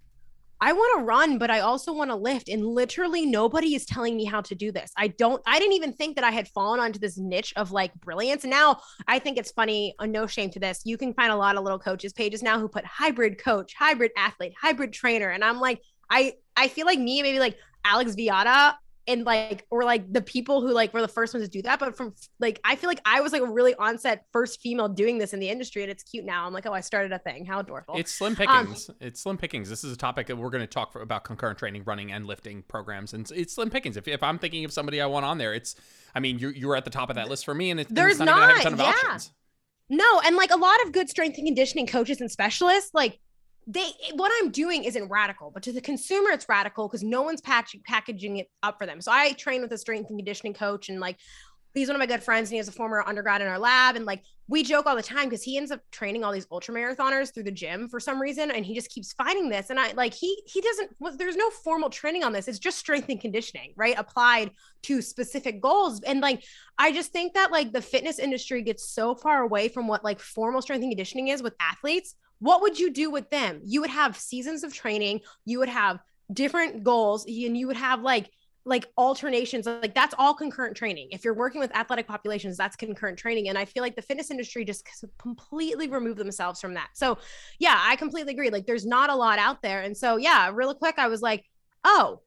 I 0.60 0.72
want 0.72 1.00
to 1.00 1.04
run, 1.04 1.38
but 1.38 1.50
I 1.50 1.60
also 1.60 1.92
want 1.92 2.10
to 2.10 2.16
lift. 2.16 2.48
And 2.48 2.64
literally 2.64 3.26
nobody 3.26 3.74
is 3.74 3.84
telling 3.84 4.16
me 4.16 4.24
how 4.24 4.42
to 4.42 4.54
do 4.54 4.70
this. 4.70 4.92
I 4.96 5.08
don't, 5.08 5.42
I 5.44 5.58
didn't 5.58 5.74
even 5.74 5.92
think 5.92 6.14
that 6.16 6.24
I 6.24 6.30
had 6.30 6.46
fallen 6.48 6.78
onto 6.78 7.00
this 7.00 7.18
niche 7.18 7.52
of 7.56 7.72
like 7.72 7.92
brilliance. 7.96 8.44
And 8.44 8.52
now 8.52 8.80
I 9.08 9.18
think 9.18 9.36
it's 9.36 9.50
funny, 9.50 9.96
uh, 9.98 10.06
no 10.06 10.26
shame 10.28 10.50
to 10.50 10.60
this. 10.60 10.82
You 10.84 10.96
can 10.96 11.12
find 11.14 11.32
a 11.32 11.36
lot 11.36 11.56
of 11.56 11.64
little 11.64 11.80
coaches 11.80 12.12
pages 12.12 12.42
now 12.42 12.60
who 12.60 12.68
put 12.68 12.84
hybrid 12.84 13.42
coach, 13.42 13.74
hybrid 13.74 14.12
athlete, 14.16 14.54
hybrid 14.60 14.92
trainer. 14.92 15.30
And 15.30 15.42
I'm 15.42 15.58
like, 15.58 15.82
I 16.08 16.34
I 16.56 16.68
feel 16.68 16.86
like 16.86 16.98
me 16.98 17.22
maybe 17.22 17.38
like 17.38 17.56
Alex 17.84 18.14
Viada 18.14 18.74
and 19.06 19.24
like 19.24 19.66
or 19.70 19.84
like 19.84 20.10
the 20.12 20.20
people 20.20 20.60
who 20.60 20.72
like 20.72 20.92
were 20.94 21.02
the 21.02 21.08
first 21.08 21.34
ones 21.34 21.46
to 21.46 21.50
do 21.50 21.60
that 21.62 21.78
but 21.78 21.96
from 21.96 22.14
like 22.40 22.60
i 22.64 22.74
feel 22.74 22.88
like 22.88 23.00
i 23.04 23.20
was 23.20 23.32
like 23.32 23.42
a 23.42 23.46
really 23.46 23.74
onset 23.74 24.24
first 24.32 24.60
female 24.60 24.88
doing 24.88 25.18
this 25.18 25.34
in 25.34 25.40
the 25.40 25.48
industry 25.48 25.82
and 25.82 25.90
it's 25.90 26.02
cute 26.02 26.24
now. 26.24 26.46
I'm 26.46 26.52
like 26.52 26.66
oh 26.66 26.72
i 26.72 26.80
started 26.80 27.12
a 27.12 27.18
thing. 27.18 27.44
How 27.44 27.60
adorable. 27.60 27.94
It's 27.96 28.12
slim 28.12 28.32
um, 28.32 28.36
pickings. 28.36 28.88
Um, 28.88 28.96
it's 29.00 29.22
slim 29.22 29.36
pickings. 29.36 29.68
This 29.68 29.84
is 29.84 29.92
a 29.92 29.96
topic 29.96 30.26
that 30.28 30.36
we're 30.36 30.50
going 30.50 30.62
to 30.62 30.66
talk 30.66 30.92
for, 30.92 31.02
about 31.02 31.24
concurrent 31.24 31.58
training 31.58 31.82
running 31.84 32.12
and 32.12 32.26
lifting 32.26 32.62
programs 32.62 33.12
and 33.12 33.30
it's 33.32 33.54
slim 33.54 33.70
pickings. 33.70 33.96
If, 33.96 34.08
if 34.08 34.22
i'm 34.22 34.38
thinking 34.38 34.64
of 34.64 34.72
somebody 34.72 35.00
i 35.00 35.06
want 35.06 35.24
on 35.24 35.38
there 35.38 35.54
it's 35.54 35.76
i 36.14 36.20
mean 36.20 36.38
you're, 36.38 36.52
you're 36.52 36.76
at 36.76 36.84
the 36.84 36.90
top 36.90 37.10
of 37.10 37.16
that 37.16 37.28
list 37.28 37.44
for 37.44 37.54
me 37.54 37.70
and 37.70 37.80
it, 37.80 37.88
there's 37.90 38.20
and 38.20 38.26
not, 38.26 38.64
not 38.64 38.78
yeah. 38.78 38.84
Options. 38.84 39.32
no 39.88 40.20
and 40.24 40.36
like 40.36 40.50
a 40.50 40.56
lot 40.56 40.82
of 40.84 40.92
good 40.92 41.08
strength 41.08 41.36
and 41.38 41.46
conditioning 41.46 41.86
coaches 41.86 42.20
and 42.20 42.30
specialists 42.30 42.92
like 42.94 43.18
they 43.66 43.86
what 44.14 44.32
I'm 44.40 44.50
doing 44.50 44.84
isn't 44.84 45.08
radical, 45.08 45.50
but 45.50 45.62
to 45.64 45.72
the 45.72 45.80
consumer, 45.80 46.30
it's 46.30 46.48
radical 46.48 46.88
because 46.88 47.02
no 47.02 47.22
one's 47.22 47.40
patch, 47.40 47.74
packaging 47.86 48.38
it 48.38 48.48
up 48.62 48.78
for 48.78 48.86
them. 48.86 49.00
So 49.00 49.10
I 49.10 49.32
train 49.32 49.62
with 49.62 49.72
a 49.72 49.78
strength 49.78 50.10
and 50.10 50.18
conditioning 50.18 50.54
coach, 50.54 50.88
and 50.88 51.00
like 51.00 51.18
he's 51.72 51.88
one 51.88 51.96
of 51.96 52.00
my 52.00 52.06
good 52.06 52.22
friends, 52.22 52.48
and 52.48 52.54
he 52.54 52.58
has 52.58 52.68
a 52.68 52.72
former 52.72 53.02
undergrad 53.06 53.40
in 53.40 53.48
our 53.48 53.58
lab, 53.58 53.96
and 53.96 54.04
like 54.04 54.22
we 54.48 54.62
joke 54.62 54.84
all 54.84 54.96
the 54.96 55.02
time 55.02 55.24
because 55.24 55.42
he 55.42 55.56
ends 55.56 55.70
up 55.70 55.80
training 55.90 56.22
all 56.22 56.32
these 56.32 56.46
ultra 56.52 56.74
marathoners 56.74 57.32
through 57.32 57.44
the 57.44 57.50
gym 57.50 57.88
for 57.88 57.98
some 57.98 58.20
reason, 58.20 58.50
and 58.50 58.66
he 58.66 58.74
just 58.74 58.90
keeps 58.90 59.14
finding 59.14 59.48
this. 59.48 59.70
And 59.70 59.80
I 59.80 59.92
like 59.92 60.12
he 60.12 60.42
he 60.46 60.60
doesn't. 60.60 60.90
Well, 61.00 61.16
there's 61.16 61.36
no 61.36 61.48
formal 61.50 61.88
training 61.88 62.22
on 62.22 62.32
this. 62.34 62.48
It's 62.48 62.58
just 62.58 62.78
strength 62.78 63.08
and 63.08 63.20
conditioning, 63.20 63.72
right? 63.76 63.94
Applied 63.96 64.50
to 64.82 65.00
specific 65.00 65.62
goals, 65.62 66.02
and 66.02 66.20
like 66.20 66.44
I 66.78 66.92
just 66.92 67.12
think 67.12 67.32
that 67.34 67.50
like 67.50 67.72
the 67.72 67.82
fitness 67.82 68.18
industry 68.18 68.62
gets 68.62 68.90
so 68.90 69.14
far 69.14 69.42
away 69.42 69.68
from 69.68 69.88
what 69.88 70.04
like 70.04 70.20
formal 70.20 70.60
strength 70.60 70.82
and 70.82 70.92
conditioning 70.92 71.28
is 71.28 71.42
with 71.42 71.54
athletes 71.60 72.14
what 72.44 72.60
would 72.60 72.78
you 72.78 72.90
do 72.90 73.10
with 73.10 73.30
them? 73.30 73.62
You 73.64 73.80
would 73.80 73.88
have 73.88 74.18
seasons 74.18 74.64
of 74.64 74.74
training, 74.74 75.22
you 75.46 75.58
would 75.60 75.70
have 75.70 76.00
different 76.30 76.84
goals, 76.84 77.24
and 77.24 77.56
you 77.56 77.66
would 77.66 77.76
have 77.76 78.02
like 78.02 78.30
like 78.66 78.86
alternations 78.98 79.66
like 79.66 79.94
that's 79.94 80.14
all 80.18 80.34
concurrent 80.34 80.76
training. 80.76 81.08
If 81.10 81.24
you're 81.24 81.34
working 81.34 81.58
with 81.58 81.74
athletic 81.74 82.06
populations 82.06 82.58
that's 82.58 82.76
concurrent 82.76 83.18
training 83.18 83.48
and 83.48 83.58
i 83.58 83.64
feel 83.64 83.82
like 83.82 83.96
the 83.96 84.02
fitness 84.02 84.30
industry 84.30 84.64
just 84.64 84.86
completely 85.18 85.88
removed 85.88 86.18
themselves 86.18 86.60
from 86.60 86.74
that. 86.74 86.88
So 86.92 87.18
yeah 87.58 87.78
i 87.82 87.96
completely 87.96 88.32
agree 88.34 88.50
like 88.50 88.66
there's 88.66 88.86
not 88.86 89.08
a 89.10 89.14
lot 89.14 89.38
out 89.38 89.62
there 89.62 89.80
and 89.82 89.96
so 89.96 90.16
yeah 90.16 90.50
really 90.52 90.74
quick 90.74 90.94
i 90.98 91.08
was 91.08 91.22
like 91.22 91.44
oh 91.84 92.20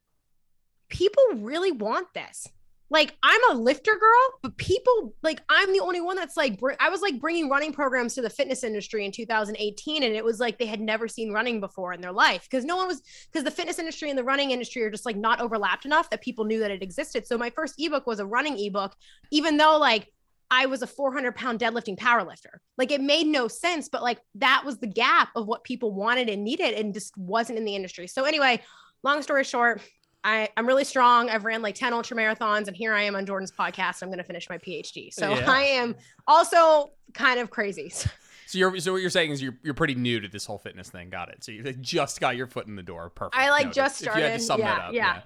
people 0.89 1.23
really 1.37 1.71
want 1.71 2.07
this 2.13 2.47
like 2.89 3.15
I'm 3.21 3.51
a 3.51 3.55
lifter 3.55 3.91
girl, 3.91 4.39
but 4.41 4.57
people 4.57 5.13
like 5.21 5.41
I'm 5.49 5.73
the 5.73 5.81
only 5.81 5.99
one 5.99 6.15
that's 6.15 6.37
like 6.37 6.59
br- 6.59 6.73
I 6.79 6.89
was 6.89 7.01
like 7.01 7.19
bringing 7.19 7.49
running 7.49 7.73
programs 7.73 8.15
to 8.15 8.21
the 8.21 8.29
fitness 8.29 8.63
industry 8.63 9.05
in 9.05 9.11
2018 9.11 10.03
and 10.03 10.15
it 10.15 10.23
was 10.23 10.39
like 10.39 10.57
they 10.57 10.65
had 10.65 10.79
never 10.79 11.07
seen 11.07 11.33
running 11.33 11.59
before 11.59 11.93
in 11.93 12.01
their 12.01 12.13
life 12.13 12.47
because 12.49 12.63
no 12.63 12.77
one 12.77 12.87
was 12.87 13.01
because 13.31 13.43
the 13.43 13.51
fitness 13.51 13.79
industry 13.79 14.09
and 14.09 14.17
the 14.17 14.23
running 14.23 14.51
industry 14.51 14.83
are 14.83 14.91
just 14.91 15.05
like 15.05 15.17
not 15.17 15.41
overlapped 15.41 15.85
enough 15.85 16.09
that 16.09 16.21
people 16.21 16.45
knew 16.45 16.59
that 16.59 16.71
it 16.71 16.81
existed. 16.81 17.27
So 17.27 17.37
my 17.37 17.49
first 17.49 17.75
ebook 17.77 18.07
was 18.07 18.19
a 18.19 18.25
running 18.25 18.57
ebook 18.57 18.95
even 19.31 19.57
though 19.57 19.77
like 19.77 20.07
I 20.49 20.67
was 20.67 20.81
a 20.81 20.87
400 20.87 21.35
pound 21.35 21.59
deadlifting 21.59 21.97
powerlifter. 21.97 22.59
Like 22.77 22.91
it 22.91 23.01
made 23.01 23.27
no 23.27 23.49
sense, 23.49 23.89
but 23.89 24.01
like 24.01 24.19
that 24.35 24.63
was 24.65 24.77
the 24.77 24.87
gap 24.87 25.29
of 25.35 25.45
what 25.45 25.65
people 25.65 25.93
wanted 25.93 26.29
and 26.29 26.45
needed 26.45 26.73
and 26.73 26.93
just 26.93 27.17
wasn't 27.17 27.57
in 27.57 27.65
the 27.65 27.75
industry. 27.75 28.07
So 28.07 28.23
anyway, 28.23 28.61
long 29.03 29.21
story 29.21 29.43
short, 29.43 29.81
I, 30.27 30.49
I'm 30.57 30.67
really 30.67 30.83
strong. 30.83 31.29
I've 31.29 31.45
ran 31.45 31.61
like 31.61 31.75
10 31.75 31.93
ultra 31.93 32.17
marathons, 32.17 32.67
and 32.67 32.75
here 32.75 32.93
I 32.93 33.03
am 33.03 33.15
on 33.15 33.25
Jordan's 33.25 33.51
podcast. 33.51 34.03
I'm 34.03 34.09
going 34.09 34.17
to 34.17 34.25
finish 34.25 34.49
my 34.49 34.57
PhD. 34.57 35.13
So 35.13 35.29
yeah. 35.29 35.45
I 35.49 35.61
am 35.61 35.95
also 36.27 36.91
kind 37.13 37.39
of 37.39 37.49
crazy. 37.49 37.91
So 38.49 38.57
you're 38.57 38.79
so 38.79 38.93
what 38.93 39.01
you're 39.01 39.09
saying 39.09 39.31
is 39.31 39.41
you're 39.41 39.57
you're 39.61 39.73
pretty 39.73 39.95
new 39.95 40.21
to 40.21 40.29
this 40.29 40.45
whole 40.45 40.57
fitness 40.57 40.89
thing. 40.89 41.09
Got 41.09 41.27
it. 41.27 41.43
So 41.43 41.51
you 41.51 41.63
just 41.81 42.21
got 42.21 42.37
your 42.37 42.47
foot 42.47 42.65
in 42.65 42.77
the 42.77 42.81
door. 42.81 43.09
Perfect. 43.09 43.35
I 43.35 43.49
like 43.49 43.65
Noted. 43.65 43.75
just 43.75 43.97
started. 43.97 44.19
If 44.19 44.23
you 44.23 44.31
had 44.31 44.39
to 44.39 44.45
sum 44.45 44.59
yeah, 44.61 44.65
that 44.75 44.81
up. 44.85 44.93
yeah. 44.93 45.15
yeah. 45.15 45.21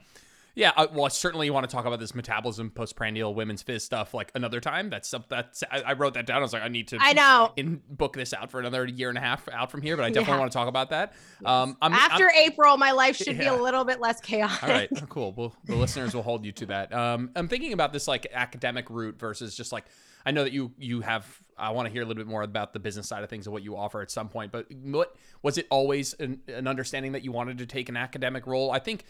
Yeah, 0.54 0.72
uh, 0.76 0.88
well, 0.92 1.10
certainly 1.10 1.46
you 1.46 1.54
want 1.54 1.70
to 1.70 1.74
talk 1.74 1.86
about 1.86 2.00
this 2.00 2.14
metabolism, 2.14 2.72
postprandial, 2.72 3.34
women's 3.34 3.64
phys 3.64 3.82
stuff 3.82 4.14
like 4.14 4.32
another 4.36 4.60
time. 4.60 4.90
That's 4.90 5.08
something 5.08 5.28
that's 5.30 5.64
I, 5.72 5.82
I, 5.82 5.94
wrote 5.94 6.16
that 6.16 6.26
down. 6.26 6.38
I 6.38 6.42
was 6.42 6.54
like, 6.54 6.64
I 6.64 6.68
need 6.68 6.90
to. 6.90 6.98
I 7.00 7.14
know. 7.14 7.54
In 7.56 7.82
book 7.90 8.14
this 8.14 8.34
out 8.34 8.52
for 8.52 8.60
another 8.60 8.86
year 8.86 9.10
and 9.10 9.18
a 9.18 9.22
half 9.22 9.48
out 9.50 9.72
from 9.72 9.82
here, 9.82 9.96
but 9.96 10.04
I 10.04 10.10
definitely 10.10 10.34
yeah. 10.34 10.40
want 10.40 10.52
to 10.52 10.58
talk 10.58 10.68
about 10.68 10.90
that. 10.90 11.14
Um, 11.46 11.78
I'm, 11.82 11.94
After 11.94 12.30
I'm, 12.30 12.36
April, 12.36 12.78
my 12.78 12.92
life 12.92 13.16
should 13.16 13.36
yeah. 13.38 13.40
be 13.40 13.46
a 13.46 13.56
little 13.56 13.86
bit 13.86 14.02
less 14.02 14.20
chaotic. 14.20 14.64
All 14.64 14.70
right, 14.70 14.90
cool. 15.10 15.34
Well, 15.34 15.56
the 15.66 15.76
listeners 15.76 16.14
will 16.14 16.24
hold 16.24 16.46
you 16.46 16.52
to 16.54 16.66
that. 16.68 16.94
Um, 16.94 17.32
I'm 17.36 17.48
thinking 17.48 17.74
about 17.74 17.94
this 17.94 18.08
like 18.08 18.28
academic 18.34 18.90
route 18.90 19.18
versus 19.18 19.56
just 19.56 19.72
like 19.72 19.86
I 20.26 20.32
know 20.32 20.44
that 20.44 20.54
you 20.54 20.72
you 20.78 21.02
have. 21.02 21.26
I 21.58 21.70
want 21.72 21.88
to 21.88 21.92
hear 21.92 22.02
a 22.02 22.06
little 22.06 22.22
bit 22.22 22.30
more 22.30 22.42
about 22.42 22.74
the 22.74 22.80
business 22.80 23.08
side 23.08 23.24
of 23.24 23.30
things 23.30 23.46
and 23.46 23.54
what 23.54 23.64
you 23.64 23.78
offer 23.78 24.02
at 24.02 24.10
some 24.10 24.30
point. 24.30 24.52
But 24.52 24.66
what 24.72 25.16
was 25.44 25.58
it 25.58 25.68
always 25.70 26.14
an, 26.16 26.42
an 26.48 26.68
understanding 26.68 27.12
that 27.12 27.24
you 27.24 27.32
wanted 27.32 27.60
to 27.60 27.66
take 27.66 27.88
an 27.88 27.98
academic 27.98 28.48
role? 28.48 28.72
I 28.72 28.80
think 28.80 29.06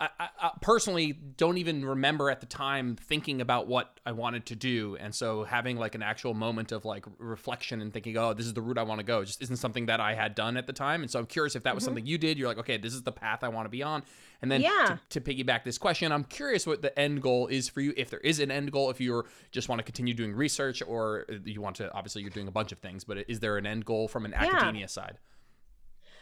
I, 0.00 0.08
I, 0.40 0.50
personally 0.60 1.12
don't 1.12 1.58
even 1.58 1.84
remember 1.84 2.30
at 2.30 2.38
the 2.38 2.46
time 2.46 2.94
thinking 2.94 3.40
about 3.40 3.66
what 3.66 3.98
I 4.06 4.12
wanted 4.12 4.46
to 4.46 4.54
do, 4.54 4.96
and 5.00 5.12
so 5.12 5.42
having 5.42 5.76
like 5.76 5.96
an 5.96 6.04
actual 6.04 6.34
moment 6.34 6.70
of 6.70 6.84
like 6.84 7.04
reflection 7.18 7.80
and 7.80 7.92
thinking, 7.92 8.16
"Oh, 8.16 8.32
this 8.32 8.46
is 8.46 8.54
the 8.54 8.62
route 8.62 8.78
I 8.78 8.84
want 8.84 9.00
to 9.00 9.04
go," 9.04 9.24
just 9.24 9.42
isn't 9.42 9.56
something 9.56 9.86
that 9.86 9.98
I 9.98 10.14
had 10.14 10.36
done 10.36 10.56
at 10.56 10.68
the 10.68 10.72
time. 10.72 11.02
And 11.02 11.10
so 11.10 11.18
I'm 11.18 11.26
curious 11.26 11.56
if 11.56 11.64
that 11.64 11.74
was 11.74 11.82
mm-hmm. 11.82 11.88
something 11.88 12.06
you 12.06 12.16
did. 12.16 12.38
You're 12.38 12.46
like, 12.46 12.58
"Okay, 12.58 12.76
this 12.76 12.94
is 12.94 13.02
the 13.02 13.10
path 13.10 13.42
I 13.42 13.48
want 13.48 13.66
to 13.66 13.70
be 13.70 13.82
on." 13.82 14.04
And 14.40 14.52
then 14.52 14.60
yeah. 14.60 14.98
to, 15.10 15.20
to, 15.20 15.20
piggyback 15.20 15.64
this 15.64 15.78
question, 15.78 16.12
I'm 16.12 16.22
curious 16.22 16.64
what 16.64 16.80
the 16.80 16.96
end 16.96 17.20
goal 17.20 17.48
is 17.48 17.68
for 17.68 17.80
you. 17.80 17.92
If 17.96 18.08
there 18.08 18.20
is 18.20 18.38
an 18.38 18.52
end 18.52 18.70
goal, 18.70 18.90
if 18.90 19.00
you 19.00 19.24
just 19.50 19.68
want 19.68 19.80
to 19.80 19.82
continue 19.82 20.14
doing 20.14 20.32
research, 20.32 20.80
or 20.86 21.26
you 21.44 21.60
want 21.60 21.74
to, 21.76 21.92
obviously, 21.92 22.22
you're 22.22 22.30
doing 22.30 22.46
a 22.46 22.52
bunch 22.52 22.70
of 22.70 22.78
things, 22.78 23.02
but 23.02 23.18
is 23.28 23.40
there 23.40 23.56
an 23.56 23.66
end 23.66 23.84
goal 23.84 24.06
from 24.06 24.24
an 24.26 24.30
yeah. 24.30 24.44
academia 24.44 24.86
side? 24.86 25.18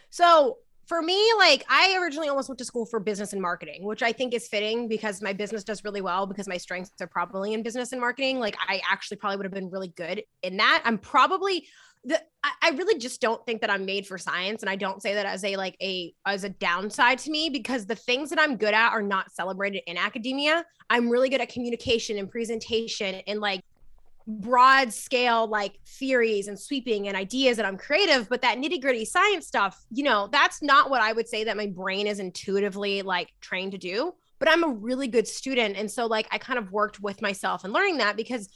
So 0.09 0.57
for 0.87 1.01
me, 1.01 1.21
like 1.37 1.65
I 1.69 1.97
originally 2.01 2.29
almost 2.29 2.47
went 2.47 2.59
to 2.59 2.65
school 2.65 2.85
for 2.85 2.99
business 2.99 3.33
and 3.33 3.41
marketing, 3.41 3.83
which 3.83 4.01
I 4.01 4.13
think 4.13 4.33
is 4.33 4.47
fitting 4.47 4.87
because 4.87 5.21
my 5.21 5.33
business 5.33 5.65
does 5.65 5.83
really 5.83 6.01
well 6.01 6.25
because 6.25 6.47
my 6.47 6.57
strengths 6.57 6.91
are 7.01 7.07
probably 7.07 7.53
in 7.53 7.61
business 7.61 7.91
and 7.91 7.99
marketing. 7.99 8.39
Like 8.39 8.55
I 8.67 8.81
actually 8.89 9.17
probably 9.17 9.37
would 9.37 9.45
have 9.45 9.53
been 9.53 9.69
really 9.69 9.89
good 9.89 10.23
in 10.43 10.57
that. 10.57 10.81
I'm 10.85 10.97
probably 10.97 11.67
the 12.05 12.21
I 12.61 12.69
really 12.69 12.97
just 12.97 13.19
don't 13.19 13.45
think 13.45 13.59
that 13.61 13.69
I'm 13.69 13.85
made 13.85 14.07
for 14.07 14.17
science. 14.17 14.63
And 14.63 14.69
I 14.69 14.77
don't 14.77 15.01
say 15.01 15.13
that 15.13 15.25
as 15.25 15.43
a 15.43 15.57
like 15.57 15.75
a 15.81 16.13
as 16.25 16.45
a 16.45 16.49
downside 16.49 17.19
to 17.19 17.31
me 17.31 17.49
because 17.49 17.85
the 17.85 17.95
things 17.95 18.29
that 18.29 18.39
I'm 18.39 18.55
good 18.55 18.73
at 18.73 18.93
are 18.93 19.01
not 19.01 19.31
celebrated 19.33 19.83
in 19.87 19.97
academia. 19.97 20.63
I'm 20.89 21.09
really 21.09 21.27
good 21.27 21.41
at 21.41 21.49
communication 21.49 22.17
and 22.17 22.31
presentation 22.31 23.15
and 23.27 23.41
like 23.41 23.61
broad 24.27 24.91
scale 24.91 25.47
like 25.47 25.79
theories 25.85 26.47
and 26.47 26.59
sweeping 26.59 27.07
and 27.07 27.15
ideas 27.15 27.57
that 27.57 27.65
I'm 27.65 27.77
creative, 27.77 28.27
but 28.27 28.41
that 28.41 28.57
nitty 28.57 28.81
gritty 28.81 29.05
science 29.05 29.47
stuff, 29.47 29.85
you 29.89 30.03
know, 30.03 30.27
that's 30.31 30.61
not 30.61 30.89
what 30.89 31.01
I 31.01 31.13
would 31.13 31.27
say 31.27 31.45
that 31.45 31.55
my 31.55 31.67
brain 31.67 32.07
is 32.07 32.19
intuitively 32.19 33.01
like 33.01 33.33
trained 33.39 33.71
to 33.71 33.77
do. 33.77 34.13
But 34.39 34.49
I'm 34.49 34.63
a 34.63 34.67
really 34.67 35.07
good 35.07 35.27
student. 35.27 35.77
And 35.77 35.89
so, 35.89 36.05
like, 36.05 36.27
I 36.29 36.37
kind 36.37 36.59
of 36.59 36.71
worked 36.71 36.99
with 36.99 37.23
myself 37.23 37.63
and 37.63 37.73
learning 37.73 37.97
that 37.97 38.15
because 38.15 38.49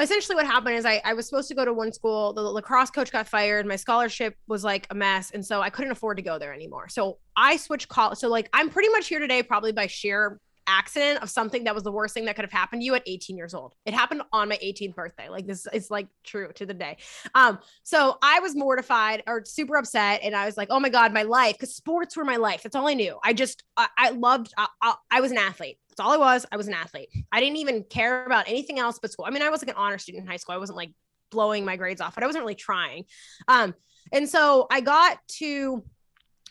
essentially 0.00 0.36
what 0.36 0.46
happened 0.46 0.76
is 0.76 0.86
I, 0.86 1.02
I 1.04 1.12
was 1.12 1.28
supposed 1.28 1.48
to 1.48 1.54
go 1.54 1.66
to 1.66 1.72
one 1.72 1.92
school. 1.92 2.32
The 2.32 2.40
lacrosse 2.40 2.90
coach 2.90 3.12
got 3.12 3.28
fired. 3.28 3.66
My 3.66 3.76
scholarship 3.76 4.36
was 4.46 4.64
like 4.64 4.86
a 4.90 4.94
mess. 4.94 5.32
And 5.32 5.44
so 5.44 5.60
I 5.60 5.68
couldn't 5.68 5.92
afford 5.92 6.16
to 6.16 6.22
go 6.22 6.38
there 6.38 6.54
anymore. 6.54 6.88
So 6.88 7.18
I 7.36 7.56
switched 7.56 7.88
college. 7.88 8.18
So, 8.18 8.28
like, 8.28 8.48
I'm 8.54 8.70
pretty 8.70 8.88
much 8.88 9.08
here 9.08 9.18
today 9.18 9.42
probably 9.42 9.72
by 9.72 9.86
sheer 9.86 10.40
accident 10.68 11.22
of 11.22 11.30
something 11.30 11.64
that 11.64 11.74
was 11.74 11.82
the 11.82 11.90
worst 11.92 12.14
thing 12.14 12.26
that 12.26 12.36
could 12.36 12.44
have 12.44 12.52
happened 12.52 12.82
to 12.82 12.86
you 12.86 12.94
at 12.94 13.02
18 13.06 13.36
years 13.36 13.54
old. 13.54 13.74
It 13.86 13.94
happened 13.94 14.22
on 14.32 14.48
my 14.48 14.56
18th 14.56 14.94
birthday. 14.94 15.28
Like 15.28 15.46
this 15.46 15.66
is 15.72 15.90
like 15.90 16.08
true 16.24 16.52
to 16.54 16.66
the 16.66 16.74
day. 16.74 16.98
Um, 17.34 17.58
so 17.82 18.18
I 18.22 18.40
was 18.40 18.54
mortified 18.54 19.22
or 19.26 19.44
super 19.44 19.76
upset, 19.76 20.20
and 20.22 20.36
I 20.36 20.46
was 20.46 20.56
like, 20.56 20.68
"Oh 20.70 20.80
my 20.80 20.88
god, 20.88 21.12
my 21.12 21.22
life!" 21.22 21.54
Because 21.54 21.74
sports 21.74 22.16
were 22.16 22.24
my 22.24 22.36
life. 22.36 22.62
That's 22.62 22.76
all 22.76 22.86
I 22.86 22.94
knew. 22.94 23.18
I 23.24 23.32
just 23.32 23.64
I, 23.76 23.88
I 23.96 24.10
loved. 24.10 24.52
I, 24.56 24.68
I, 24.82 24.94
I 25.10 25.20
was 25.20 25.30
an 25.30 25.38
athlete. 25.38 25.78
That's 25.88 26.00
all 26.00 26.12
I 26.12 26.18
was. 26.18 26.46
I 26.52 26.56
was 26.56 26.68
an 26.68 26.74
athlete. 26.74 27.08
I 27.32 27.40
didn't 27.40 27.56
even 27.56 27.84
care 27.84 28.24
about 28.24 28.48
anything 28.48 28.78
else 28.78 28.98
but 29.00 29.10
school. 29.10 29.26
I 29.26 29.30
mean, 29.30 29.42
I 29.42 29.50
was 29.50 29.62
like 29.62 29.70
an 29.70 29.76
honor 29.76 29.98
student 29.98 30.24
in 30.24 30.30
high 30.30 30.36
school. 30.36 30.54
I 30.54 30.58
wasn't 30.58 30.76
like 30.76 30.92
blowing 31.30 31.64
my 31.64 31.76
grades 31.76 32.00
off, 32.00 32.14
but 32.14 32.24
I 32.24 32.26
wasn't 32.26 32.42
really 32.42 32.54
trying. 32.54 33.04
Um, 33.48 33.74
and 34.12 34.28
so 34.28 34.66
I 34.70 34.80
got 34.80 35.18
to 35.38 35.82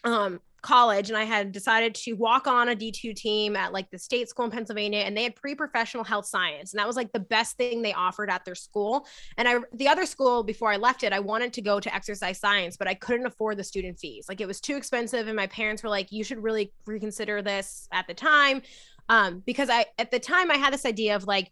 um 0.04 0.40
college 0.62 1.10
and 1.10 1.18
I 1.18 1.24
had 1.24 1.52
decided 1.52 1.96
to 1.96 2.14
walk 2.14 2.48
on 2.48 2.70
a 2.70 2.76
D2 2.76 3.16
team 3.16 3.56
at 3.56 3.74
like 3.74 3.90
the 3.92 4.00
state 4.00 4.30
school 4.30 4.46
in 4.46 4.52
Pennsylvania 4.52 5.00
and 5.00 5.16
they 5.16 5.24
had 5.24 5.36
pre-professional 5.36 6.04
health 6.04 6.26
science 6.26 6.74
and 6.74 6.80
that 6.80 6.88
was 6.88 6.96
like 6.96 7.12
the 7.12 7.20
best 7.20 7.58
thing 7.58 7.82
they 7.82 7.94
offered 7.94 8.30
at 8.30 8.44
their 8.46 8.56
school. 8.56 9.06
And 9.38 9.48
I 9.48 9.60
the 9.74 9.88
other 9.88 10.06
school 10.06 10.44
before 10.44 10.72
I 10.72 10.78
left 10.78 11.04
it 11.04 11.14
I 11.14 11.20
wanted 11.20 11.54
to 11.54 11.62
go 11.62 11.80
to 11.80 11.94
exercise 11.94 12.40
science 12.40 12.78
but 12.78 12.88
I 12.88 12.94
couldn't 12.94 13.26
afford 13.26 13.58
the 13.58 13.64
student 13.64 14.00
fees. 14.00 14.26
Like 14.28 14.42
it 14.42 14.48
was 14.48 14.60
too 14.60 14.76
expensive 14.76 15.28
and 15.28 15.36
my 15.36 15.48
parents 15.48 15.84
were 15.84 15.90
like 15.90 16.12
you 16.12 16.24
should 16.24 16.42
really 16.42 16.72
reconsider 16.86 17.42
this 17.42 17.88
at 17.92 18.08
the 18.08 18.14
time. 18.14 18.62
Um, 19.10 19.42
because 19.46 19.70
I 19.70 19.86
at 19.98 20.12
the 20.12 20.20
time 20.20 20.52
I 20.52 20.58
had 20.58 20.74
this 20.74 20.86
idea 20.86 21.16
of 21.16 21.26
like 21.26 21.52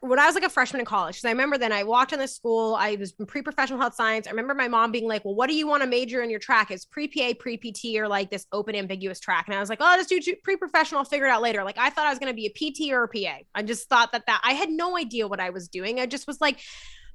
when 0.00 0.18
I 0.18 0.26
was 0.26 0.34
like 0.34 0.44
a 0.44 0.48
freshman 0.48 0.80
in 0.80 0.86
college, 0.86 1.16
because 1.16 1.26
I 1.26 1.30
remember 1.30 1.58
then 1.58 1.72
I 1.72 1.84
walked 1.84 2.12
in 2.12 2.18
the 2.18 2.26
school, 2.26 2.74
I 2.74 2.96
was 2.96 3.12
pre-professional 3.12 3.78
health 3.78 3.94
science. 3.94 4.26
I 4.26 4.30
remember 4.30 4.54
my 4.54 4.68
mom 4.68 4.92
being 4.92 5.06
like, 5.06 5.24
"Well, 5.24 5.34
what 5.34 5.48
do 5.48 5.54
you 5.54 5.66
want 5.66 5.82
to 5.82 5.88
major 5.88 6.22
in 6.22 6.30
your 6.30 6.38
track? 6.40 6.70
Is 6.70 6.86
pre-PA, 6.86 7.34
pre-PT, 7.38 7.98
or 7.98 8.08
like 8.08 8.30
this 8.30 8.46
open 8.52 8.74
ambiguous 8.74 9.20
track?" 9.20 9.46
And 9.46 9.54
I 9.54 9.60
was 9.60 9.68
like, 9.68 9.80
"Oh, 9.82 9.86
I'll 9.86 9.98
just 9.98 10.08
do 10.08 10.20
pre-professional. 10.42 11.00
I'll 11.00 11.04
figure 11.04 11.26
it 11.26 11.30
out 11.30 11.42
later." 11.42 11.64
Like 11.64 11.78
I 11.78 11.90
thought 11.90 12.06
I 12.06 12.10
was 12.10 12.18
going 12.18 12.32
to 12.32 12.36
be 12.36 12.46
a 12.46 12.50
PT 12.50 12.92
or 12.92 13.04
a 13.04 13.08
PA. 13.08 13.44
I 13.54 13.62
just 13.62 13.88
thought 13.88 14.12
that 14.12 14.24
that 14.26 14.40
I 14.42 14.54
had 14.54 14.70
no 14.70 14.96
idea 14.96 15.28
what 15.28 15.40
I 15.40 15.50
was 15.50 15.68
doing. 15.68 16.00
I 16.00 16.06
just 16.06 16.26
was 16.26 16.40
like, 16.40 16.60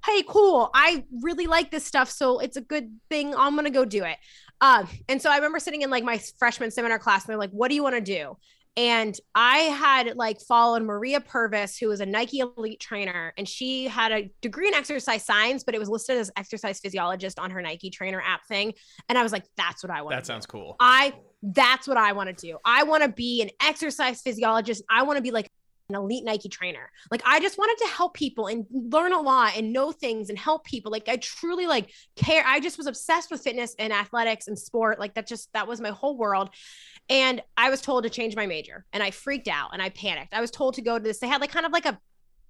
"Hey, 0.06 0.24
cool. 0.28 0.70
I 0.74 1.06
really 1.24 1.48
like 1.48 1.72
this 1.72 1.86
stuff, 1.86 2.10
so 2.10 2.40
it's 2.40 2.58
a 2.58 2.62
good 2.62 3.00
thing. 3.10 3.34
I'm 3.36 3.54
going 3.54 3.66
to 3.66 3.72
go 3.72 3.86
do 3.86 4.04
it." 4.04 4.18
Um, 4.62 4.88
and 5.08 5.22
so 5.22 5.32
I 5.32 5.36
remember 5.36 5.60
sitting 5.60 5.82
in 5.82 5.90
like 5.90 6.04
my 6.04 6.20
freshman 6.38 6.70
seminar 6.70 7.00
class, 7.00 7.24
and 7.24 7.30
they're 7.30 7.38
like, 7.38 7.52
"What 7.52 7.70
do 7.70 7.76
you 7.76 7.84
want 7.84 7.96
to 7.96 8.02
do?" 8.02 8.38
And 8.80 9.14
I 9.36 9.58
had 9.58 10.16
like 10.16 10.40
followed 10.40 10.84
Marie 10.84 11.20
Purvis, 11.20 11.78
who 11.78 11.90
was 11.90 12.00
a 12.00 12.06
Nike 12.06 12.40
elite 12.40 12.80
trainer, 12.80 13.34
and 13.38 13.46
she 13.46 13.90
had 13.90 14.14
a 14.14 14.32
degree 14.40 14.70
in 14.70 14.74
exercise 14.74 15.26
science, 15.26 15.66
but 15.66 15.76
it 15.76 15.80
was 15.80 15.90
listed 15.90 16.16
as 16.16 16.32
exercise 16.38 16.80
physiologist 16.80 17.40
on 17.40 17.52
her 17.52 17.62
Nike 17.62 17.90
trainer 17.90 18.24
app 18.26 18.46
thing. 18.46 18.74
And 19.10 19.18
I 19.18 19.24
was 19.24 19.34
like, 19.34 19.44
that's 19.58 19.84
what 19.84 19.92
I 19.92 20.02
want. 20.02 20.16
That 20.16 20.26
sounds 20.26 20.46
do. 20.46 20.52
cool. 20.52 20.78
I 20.80 21.14
that's 21.44 21.90
what 21.90 21.98
I 21.98 22.14
want 22.14 22.30
to 22.30 22.48
do. 22.48 22.58
I 22.64 22.84
want 22.84 23.04
to 23.04 23.10
be 23.10 23.42
an 23.42 23.50
exercise 23.62 24.22
physiologist. 24.22 24.82
I 24.90 25.04
want 25.04 25.18
to 25.18 25.24
be 25.24 25.32
like 25.32 25.50
an 25.90 25.96
elite 25.96 26.24
Nike 26.24 26.48
trainer. 26.48 26.90
Like 27.12 27.22
I 27.26 27.42
just 27.42 27.58
wanted 27.58 27.84
to 27.84 27.92
help 27.92 28.14
people 28.14 28.48
and 28.48 28.66
learn 28.72 29.12
a 29.12 29.20
lot 29.20 29.58
and 29.58 29.74
know 29.74 29.92
things 29.92 30.30
and 30.30 30.38
help 30.38 30.64
people. 30.64 30.90
Like 30.90 31.10
I 31.10 31.18
truly 31.18 31.68
like 31.68 31.92
care. 32.16 32.44
I 32.46 32.60
just 32.60 32.78
was 32.78 32.88
obsessed 32.88 33.30
with 33.30 33.42
fitness 33.42 33.76
and 33.78 33.92
athletics 33.92 34.48
and 34.48 34.58
sport. 34.58 35.00
Like 35.00 35.16
that 35.16 35.28
just 35.28 35.52
that 35.54 35.68
was 35.68 35.82
my 35.82 35.90
whole 35.90 36.16
world. 36.16 36.50
And 37.10 37.42
I 37.58 37.70
was 37.70 37.82
told 37.82 38.04
to 38.04 38.10
change 38.10 38.36
my 38.36 38.46
major 38.46 38.86
and 38.94 39.02
I 39.02 39.12
freaked 39.12 39.48
out 39.48 39.72
and 39.74 39.82
I 39.82 39.90
panicked. 39.90 40.34
I 40.34 40.42
was 40.42 40.52
told 40.52 40.76
to 40.76 40.82
go 40.82 40.98
to 40.98 41.04
this. 41.04 41.20
They 41.20 41.28
had 41.28 41.42
like 41.42 41.52
kind 41.52 41.66
of 41.66 41.72
like 41.72 41.86
a 41.86 42.00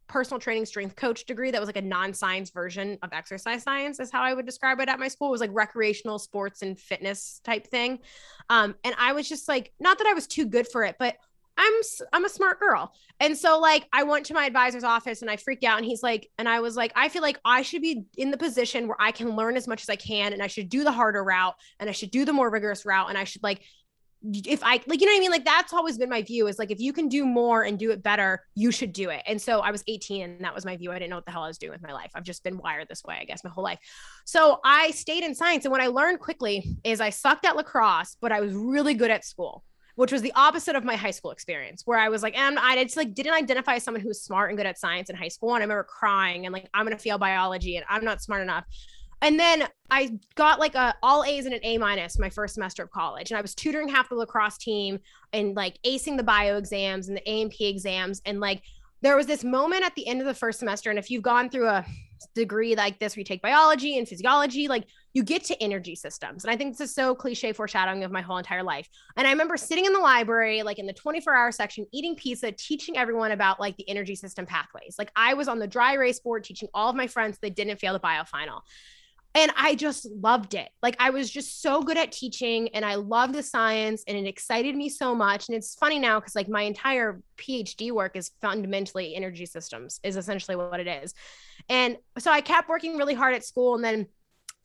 personal 0.08 0.40
training 0.40 0.66
strength 0.66 0.96
coach 0.96 1.26
degree 1.26 1.52
that 1.52 1.62
was 1.62 1.68
like 1.68 1.78
a 1.78 1.82
non-science 1.82 2.50
version 2.50 2.98
of 3.04 3.14
exercise 3.14 3.64
science 3.64 4.00
is 4.00 4.12
how 4.12 4.22
I 4.22 4.34
would 4.34 4.46
describe 4.46 4.80
it 4.82 4.90
at 4.90 5.00
my 5.00 5.08
school. 5.08 5.30
It 5.30 5.32
was 5.32 5.42
like 5.42 5.52
recreational 5.54 6.20
sports 6.20 6.62
and 6.62 6.78
fitness 6.78 7.40
type 7.44 7.68
thing. 7.68 8.00
Um, 8.50 8.76
and 8.84 8.96
I 8.98 9.14
was 9.14 9.30
just 9.30 9.48
like, 9.48 9.72
not 9.80 10.00
that 10.00 10.08
I 10.08 10.14
was 10.14 10.28
too 10.28 10.46
good 10.46 10.68
for 10.68 10.84
it, 10.84 10.96
but 11.00 11.16
I'm 11.60 11.74
I'm 12.14 12.26
a 12.26 12.30
smart 12.30 12.60
girl. 12.60 12.94
And 13.20 13.38
so 13.38 13.60
like 13.60 13.86
I 13.92 14.04
went 14.04 14.26
to 14.28 14.34
my 14.34 14.46
advisor's 14.46 14.86
office 14.86 15.22
and 15.22 15.30
I 15.30 15.36
freaked 15.36 15.66
out 15.66 15.78
and 15.78 15.86
he's 15.86 16.02
like 16.02 16.30
and 16.38 16.48
I 16.48 16.62
was 16.62 16.78
like 16.78 16.94
I 16.96 17.10
feel 17.10 17.22
like 17.22 17.38
I 17.44 17.64
should 17.64 17.82
be 17.82 18.06
in 18.16 18.32
the 18.32 18.38
position 18.38 18.88
where 18.88 18.96
I 18.98 19.12
can 19.12 19.36
learn 19.36 19.58
as 19.58 19.68
much 19.68 19.82
as 19.82 19.90
I 19.90 19.98
can 19.98 20.32
and 20.32 20.42
I 20.42 20.48
should 20.48 20.70
do 20.70 20.86
the 20.86 20.92
harder 20.92 21.22
route 21.22 21.56
and 21.80 21.90
I 21.90 21.94
should 21.94 22.12
do 22.12 22.24
the 22.24 22.32
more 22.32 22.50
rigorous 22.50 22.86
route 22.86 23.10
and 23.10 23.18
I 23.18 23.26
should 23.26 23.44
like 23.44 23.62
if 24.22 24.64
I 24.64 24.82
like, 24.86 25.00
you 25.00 25.08
know 25.08 25.14
what 25.14 25.18
I 25.18 25.20
mean? 25.20 25.32
Like 25.32 25.46
that's 25.46 25.74
always 25.74 25.98
been 25.98 26.10
my 26.10 26.22
view 26.22 26.48
is 26.48 26.60
like, 26.60 26.72
if 26.72 26.80
you 26.80 26.92
can 26.92 27.08
do 27.08 27.26
more 27.26 27.64
and 27.64 27.80
do 27.80 27.92
it 27.92 28.04
better, 28.04 28.44
you 28.56 28.72
should 28.72 28.92
do 28.92 29.10
it. 29.10 29.22
And 29.26 29.42
so 29.42 29.60
I 29.60 29.72
was 29.72 29.84
18 29.88 30.22
and 30.22 30.44
that 30.44 30.54
was 30.54 30.66
my 30.66 30.76
view. 30.76 30.92
I 30.92 30.96
didn't 30.96 31.12
know 31.12 31.18
what 31.18 31.26
the 31.26 31.32
hell 31.32 31.44
I 31.44 31.48
was 31.48 31.58
doing 31.58 31.72
with 31.72 31.82
my 31.82 31.94
life. 31.94 32.12
I've 32.16 32.24
just 32.24 32.44
been 32.44 32.58
wired 32.58 32.88
this 32.90 33.04
way, 33.04 33.18
I 33.22 33.26
guess, 33.26 33.44
my 33.44 33.50
whole 33.50 33.64
life. 33.64 33.80
So 34.26 34.60
I 34.64 34.92
stayed 34.92 35.24
in 35.24 35.36
science. 35.36 35.66
And 35.66 35.72
what 35.72 35.82
I 35.82 35.88
learned 35.88 36.20
quickly 36.20 36.78
is 36.84 37.00
I 37.00 37.12
sucked 37.12 37.46
at 37.46 37.56
lacrosse, 37.56 38.18
but 38.20 38.32
I 38.32 38.42
was 38.42 38.54
really 38.54 38.94
good 38.94 39.12
at 39.12 39.24
school 39.26 39.64
which 40.00 40.14
was 40.14 40.22
the 40.22 40.32
opposite 40.34 40.78
of 40.78 40.86
my 40.86 40.96
high 40.96 41.12
school 41.12 41.32
experience, 41.32 41.82
where 41.84 42.00
I 42.00 42.08
was 42.08 42.24
like, 42.24 42.38
and 42.38 42.58
I 42.58 42.82
just 42.86 42.96
like 42.96 43.14
didn't 43.14 43.34
identify 43.34 43.76
as 43.76 43.84
someone 43.84 44.00
who 44.00 44.08
was 44.08 44.24
smart 44.24 44.50
and 44.50 44.58
good 44.58 44.66
at 44.66 44.80
science 44.80 45.10
in 45.10 45.18
high 45.18 45.28
school. 45.28 45.56
And 45.56 45.58
I 45.58 45.66
remember 45.66 45.84
crying 45.84 46.46
and 46.46 46.54
like, 46.54 46.70
I'm 46.74 46.86
gonna 46.86 46.98
fail 46.98 47.18
biology 47.18 47.76
and 47.76 47.86
I'm 47.90 48.06
not 48.06 48.22
smart 48.22 48.42
enough. 48.42 48.64
And 49.22 49.40
then 49.40 49.68
I 49.90 50.18
got 50.36 50.60
like 50.60 50.76
a 50.76 50.96
all 51.04 51.24
A's 51.24 51.46
and 51.46 51.54
an 51.54 51.62
A 51.64 51.78
minus 51.78 52.20
my 52.20 52.30
first 52.30 52.54
semester 52.54 52.84
of 52.84 52.92
college. 52.92 53.32
And 53.32 53.38
I 53.38 53.42
was 53.42 53.54
tutoring 53.56 53.90
half 53.90 54.10
the 54.10 54.16
lacrosse 54.16 54.58
team 54.58 55.00
and 55.34 55.56
like 55.56 55.78
acing 55.86 56.18
the 56.18 56.24
bio 56.24 56.58
exams 56.58 57.08
and 57.08 57.18
the 57.18 57.30
A 57.30 57.42
and 57.42 57.52
P 57.52 57.68
exams. 57.68 58.22
And 58.26 58.40
like 58.40 58.62
there 59.02 59.16
was 59.16 59.28
this 59.28 59.44
moment 59.44 59.84
at 59.84 59.96
the 59.96 60.08
end 60.08 60.22
of 60.22 60.28
the 60.28 60.34
first 60.34 60.60
semester. 60.60 60.90
And 60.90 61.00
if 61.00 61.10
you've 61.10 61.24
gone 61.24 61.50
through 61.50 61.68
a 61.68 61.86
degree 62.36 62.76
like 62.76 63.00
this 63.00 63.16
where 63.16 63.22
you 63.22 63.26
take 63.26 63.42
biology 63.42 63.98
and 63.98 64.08
physiology, 64.08 64.68
like 64.68 64.86
you 65.14 65.24
get 65.24 65.44
to 65.46 65.64
energy 65.64 65.96
systems. 65.96 66.44
And 66.44 66.52
I 66.52 66.58
think 66.58 66.78
this 66.78 66.90
is 66.90 66.94
so 66.96 67.16
cliche 67.16 67.54
foreshadowing 67.54 68.04
of 68.04 68.12
my 68.12 68.22
whole 68.22 68.38
entire 68.38 68.64
life. 68.64 68.88
And 69.16 69.26
I 69.26 69.32
remember 69.32 69.58
sitting 69.58 69.86
in 69.86 69.94
the 69.94 70.00
library, 70.00 70.64
like 70.64 70.80
in 70.80 70.86
the 70.86 70.94
24 70.94 71.34
hour 71.34 71.52
section, 71.52 71.86
eating 71.94 72.16
pizza, 72.16 72.52
teaching 72.52 72.98
everyone 72.98 73.32
about 73.32 73.60
like 73.60 73.78
the 73.78 73.90
energy 73.90 74.16
system 74.16 74.46
pathways. 74.46 74.96
Like 75.00 75.12
I 75.16 75.34
was 75.34 75.48
on 75.48 75.60
the 75.60 75.68
dry 75.68 75.94
erase 75.94 76.20
board 76.20 76.44
teaching 76.44 76.68
all 76.74 76.90
of 76.90 76.96
my 76.96 77.08
friends 77.08 77.38
they 77.42 77.50
didn't 77.50 77.80
fail 77.80 77.94
the 77.94 78.00
bio 78.00 78.24
final 78.26 78.64
and 79.36 79.52
I 79.56 79.76
just 79.76 80.08
loved 80.12 80.56
it. 80.56 80.70
Like 80.82 80.96
I 81.00 81.12
was 81.12 81.30
just 81.30 81.62
so 81.62 81.84
good 81.84 81.98
at 81.98 82.12
teaching 82.12 82.70
and 82.70 82.84
I 82.84 82.96
loved 82.96 83.36
the 83.36 83.44
science 83.44 84.04
and 84.08 84.18
it 84.18 84.28
excited 84.28 84.76
me 84.76 84.90
so 84.90 85.14
much. 85.14 85.48
And 85.48 85.56
it's 85.56 85.76
funny 85.76 86.00
now 86.00 86.20
because 86.20 86.36
like 86.36 86.50
my 86.50 86.64
entire 86.64 87.22
PhD 87.38 87.92
work 87.92 88.16
is 88.16 88.32
fundamentally 88.42 89.16
energy 89.16 89.46
systems 89.46 90.00
is 90.04 90.18
essentially 90.18 90.56
what 90.56 90.80
it 90.80 90.88
is. 90.88 91.14
And 91.70 91.98
so 92.18 92.32
I 92.32 92.42
kept 92.42 92.70
working 92.70 92.98
really 92.98 93.14
hard 93.14 93.36
at 93.36 93.46
school 93.46 93.76
and 93.76 93.84
then 93.84 94.08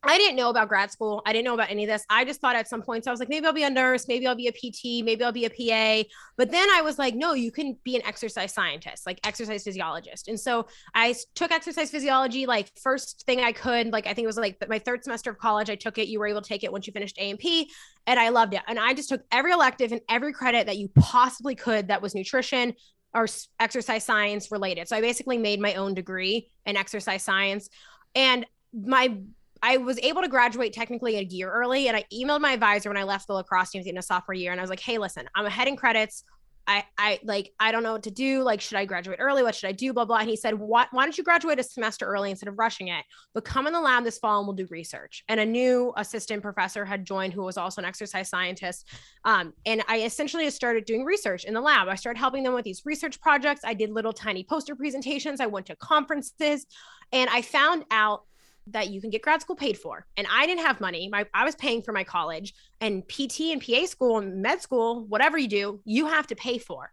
I 0.06 0.18
didn't 0.18 0.36
know 0.36 0.50
about 0.50 0.68
grad 0.68 0.90
school. 0.90 1.22
I 1.26 1.32
didn't 1.32 1.44
know 1.44 1.54
about 1.54 1.70
any 1.70 1.84
of 1.84 1.88
this. 1.88 2.04
I 2.10 2.24
just 2.24 2.40
thought 2.40 2.56
at 2.56 2.68
some 2.68 2.82
point, 2.82 3.04
so 3.04 3.10
I 3.10 3.12
was 3.12 3.20
like, 3.20 3.28
maybe 3.28 3.46
I'll 3.46 3.52
be 3.52 3.62
a 3.62 3.70
nurse, 3.70 4.06
maybe 4.06 4.26
I'll 4.26 4.34
be 4.34 4.48
a 4.48 4.52
PT, 4.52 5.04
maybe 5.04 5.24
I'll 5.24 5.32
be 5.32 5.46
a 5.46 5.50
PA. 5.50 6.08
But 6.36 6.50
then 6.50 6.68
I 6.70 6.82
was 6.82 6.98
like, 6.98 7.14
no, 7.14 7.34
you 7.34 7.50
can 7.50 7.76
be 7.84 7.96
an 7.96 8.02
exercise 8.04 8.52
scientist, 8.52 9.06
like 9.06 9.18
exercise 9.24 9.64
physiologist. 9.64 10.28
And 10.28 10.38
so 10.38 10.66
I 10.94 11.14
took 11.34 11.50
exercise 11.50 11.90
physiology, 11.90 12.46
like 12.46 12.70
first 12.80 13.24
thing 13.26 13.40
I 13.40 13.52
could, 13.52 13.92
like 13.92 14.06
I 14.06 14.14
think 14.14 14.24
it 14.24 14.28
was 14.28 14.36
like 14.36 14.56
my 14.68 14.78
third 14.78 15.04
semester 15.04 15.30
of 15.30 15.38
college. 15.38 15.70
I 15.70 15.74
took 15.76 15.98
it. 15.98 16.08
You 16.08 16.18
were 16.18 16.26
able 16.26 16.42
to 16.42 16.48
take 16.48 16.64
it 16.64 16.72
once 16.72 16.86
you 16.86 16.92
finished 16.92 17.18
A 17.18 17.30
and 17.30 17.38
P, 17.38 17.70
and 18.06 18.20
I 18.20 18.28
loved 18.28 18.54
it. 18.54 18.62
And 18.68 18.78
I 18.78 18.94
just 18.94 19.08
took 19.08 19.22
every 19.32 19.52
elective 19.52 19.92
and 19.92 20.00
every 20.08 20.32
credit 20.32 20.66
that 20.66 20.76
you 20.76 20.88
possibly 20.96 21.54
could 21.54 21.88
that 21.88 22.02
was 22.02 22.14
nutrition, 22.14 22.74
or 23.14 23.26
exercise 23.60 24.04
science 24.04 24.50
related. 24.50 24.88
So 24.88 24.96
I 24.96 25.00
basically 25.00 25.38
made 25.38 25.60
my 25.60 25.74
own 25.74 25.94
degree 25.94 26.50
in 26.66 26.76
exercise 26.76 27.22
science. 27.22 27.68
And 28.14 28.44
my 28.72 29.16
I 29.64 29.78
was 29.78 29.98
able 30.00 30.20
to 30.20 30.28
graduate 30.28 30.74
technically 30.74 31.16
a 31.16 31.22
year 31.22 31.50
early. 31.50 31.88
And 31.88 31.96
I 31.96 32.04
emailed 32.12 32.42
my 32.42 32.52
advisor 32.52 32.90
when 32.90 32.98
I 32.98 33.02
left 33.02 33.26
the 33.26 33.32
lacrosse 33.32 33.70
team 33.70 33.80
at 33.80 33.84
the 33.84 33.90
end 33.90 33.98
of 33.98 34.04
sophomore 34.04 34.34
year. 34.34 34.52
And 34.52 34.60
I 34.60 34.62
was 34.62 34.68
like, 34.68 34.78
hey, 34.78 34.98
listen, 34.98 35.26
I'm 35.34 35.46
ahead 35.46 35.68
in 35.68 35.76
credits. 35.76 36.22
I, 36.66 36.84
I 36.98 37.18
like, 37.24 37.52
I 37.58 37.72
don't 37.72 37.82
know 37.82 37.92
what 37.92 38.02
to 38.02 38.10
do. 38.10 38.42
Like, 38.42 38.60
should 38.60 38.76
I 38.76 38.84
graduate 38.84 39.20
early? 39.22 39.42
What 39.42 39.54
should 39.54 39.68
I 39.68 39.72
do? 39.72 39.94
Blah, 39.94 40.04
blah. 40.04 40.18
And 40.18 40.28
he 40.28 40.36
said, 40.36 40.54
why, 40.58 40.86
why 40.90 41.04
don't 41.04 41.16
you 41.16 41.24
graduate 41.24 41.58
a 41.58 41.62
semester 41.62 42.04
early 42.04 42.30
instead 42.30 42.48
of 42.48 42.58
rushing 42.58 42.88
it? 42.88 43.06
But 43.32 43.46
come 43.46 43.66
in 43.66 43.72
the 43.72 43.80
lab 43.80 44.04
this 44.04 44.18
fall 44.18 44.38
and 44.38 44.46
we'll 44.46 44.54
do 44.54 44.66
research. 44.70 45.24
And 45.28 45.40
a 45.40 45.46
new 45.46 45.94
assistant 45.96 46.42
professor 46.42 46.84
had 46.84 47.06
joined 47.06 47.32
who 47.32 47.42
was 47.42 47.56
also 47.56 47.80
an 47.80 47.86
exercise 47.86 48.28
scientist. 48.28 48.86
Um, 49.24 49.54
and 49.64 49.82
I 49.88 50.02
essentially 50.02 50.48
started 50.50 50.84
doing 50.84 51.04
research 51.04 51.44
in 51.44 51.54
the 51.54 51.60
lab. 51.62 51.88
I 51.88 51.94
started 51.94 52.18
helping 52.18 52.44
them 52.44 52.52
with 52.52 52.64
these 52.64 52.82
research 52.84 53.18
projects. 53.18 53.62
I 53.64 53.72
did 53.72 53.90
little 53.90 54.12
tiny 54.12 54.44
poster 54.44 54.74
presentations. 54.74 55.40
I 55.40 55.46
went 55.46 55.66
to 55.66 55.76
conferences 55.76 56.66
and 57.12 57.30
I 57.30 57.40
found 57.40 57.84
out 57.90 58.24
that 58.68 58.90
you 58.90 59.00
can 59.00 59.10
get 59.10 59.22
grad 59.22 59.40
school 59.40 59.56
paid 59.56 59.78
for. 59.78 60.06
And 60.16 60.26
I 60.30 60.46
didn't 60.46 60.64
have 60.64 60.80
money. 60.80 61.08
My 61.08 61.26
I 61.34 61.44
was 61.44 61.54
paying 61.54 61.82
for 61.82 61.92
my 61.92 62.04
college 62.04 62.54
and 62.80 63.06
PT 63.06 63.52
and 63.52 63.64
PA 63.64 63.86
school 63.86 64.18
and 64.18 64.40
med 64.40 64.62
school, 64.62 65.04
whatever 65.06 65.36
you 65.36 65.48
do, 65.48 65.80
you 65.84 66.06
have 66.06 66.26
to 66.28 66.36
pay 66.36 66.58
for. 66.58 66.90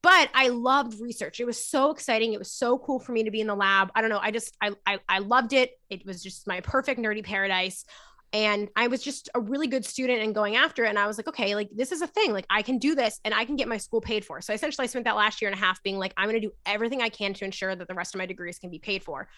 But 0.00 0.30
I 0.32 0.48
loved 0.48 1.00
research. 1.00 1.40
It 1.40 1.44
was 1.44 1.64
so 1.64 1.90
exciting. 1.90 2.32
It 2.32 2.38
was 2.38 2.52
so 2.52 2.78
cool 2.78 3.00
for 3.00 3.12
me 3.12 3.24
to 3.24 3.32
be 3.32 3.40
in 3.40 3.48
the 3.48 3.56
lab. 3.56 3.90
I 3.96 4.00
don't 4.00 4.10
know. 4.10 4.20
I 4.20 4.30
just 4.30 4.56
I 4.62 4.72
I, 4.86 5.00
I 5.08 5.18
loved 5.18 5.52
it. 5.52 5.72
It 5.90 6.06
was 6.06 6.22
just 6.22 6.46
my 6.46 6.60
perfect 6.60 7.00
nerdy 7.00 7.24
paradise. 7.24 7.84
And 8.32 8.68
I 8.76 8.88
was 8.88 9.02
just 9.02 9.30
a 9.34 9.40
really 9.40 9.68
good 9.68 9.86
student 9.86 10.20
and 10.20 10.34
going 10.34 10.54
after 10.54 10.84
it. 10.84 10.90
And 10.90 10.98
I 10.98 11.06
was 11.06 11.16
like, 11.16 11.28
okay, 11.28 11.54
like 11.54 11.70
this 11.74 11.92
is 11.92 12.02
a 12.02 12.06
thing. 12.06 12.32
Like 12.32 12.44
I 12.50 12.60
can 12.60 12.78
do 12.78 12.94
this 12.94 13.18
and 13.24 13.32
I 13.32 13.46
can 13.46 13.56
get 13.56 13.68
my 13.68 13.78
school 13.78 14.02
paid 14.02 14.22
for. 14.24 14.42
So 14.42 14.52
essentially, 14.52 14.84
I 14.84 14.86
spent 14.86 15.06
that 15.06 15.16
last 15.16 15.40
year 15.40 15.50
and 15.50 15.58
a 15.58 15.60
half 15.60 15.82
being 15.82 15.98
like, 15.98 16.12
I'm 16.16 16.28
going 16.28 16.40
to 16.40 16.46
do 16.46 16.52
everything 16.66 17.00
I 17.00 17.08
can 17.08 17.32
to 17.34 17.44
ensure 17.46 17.74
that 17.74 17.88
the 17.88 17.94
rest 17.94 18.14
of 18.14 18.18
my 18.18 18.26
degrees 18.26 18.58
can 18.58 18.70
be 18.70 18.78
paid 18.78 19.02
for 19.02 19.28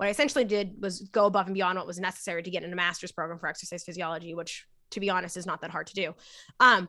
what 0.00 0.06
I 0.06 0.10
essentially 0.12 0.46
did 0.46 0.76
was 0.80 1.02
go 1.12 1.26
above 1.26 1.44
and 1.44 1.52
beyond 1.52 1.76
what 1.76 1.86
was 1.86 2.00
necessary 2.00 2.42
to 2.42 2.50
get 2.50 2.62
in 2.62 2.72
a 2.72 2.74
master's 2.74 3.12
program 3.12 3.38
for 3.38 3.48
exercise 3.48 3.84
physiology, 3.84 4.34
which 4.34 4.64
to 4.92 4.98
be 4.98 5.10
honest 5.10 5.36
is 5.36 5.44
not 5.44 5.60
that 5.60 5.70
hard 5.70 5.88
to 5.88 5.94
do. 5.94 6.14
Um, 6.58 6.88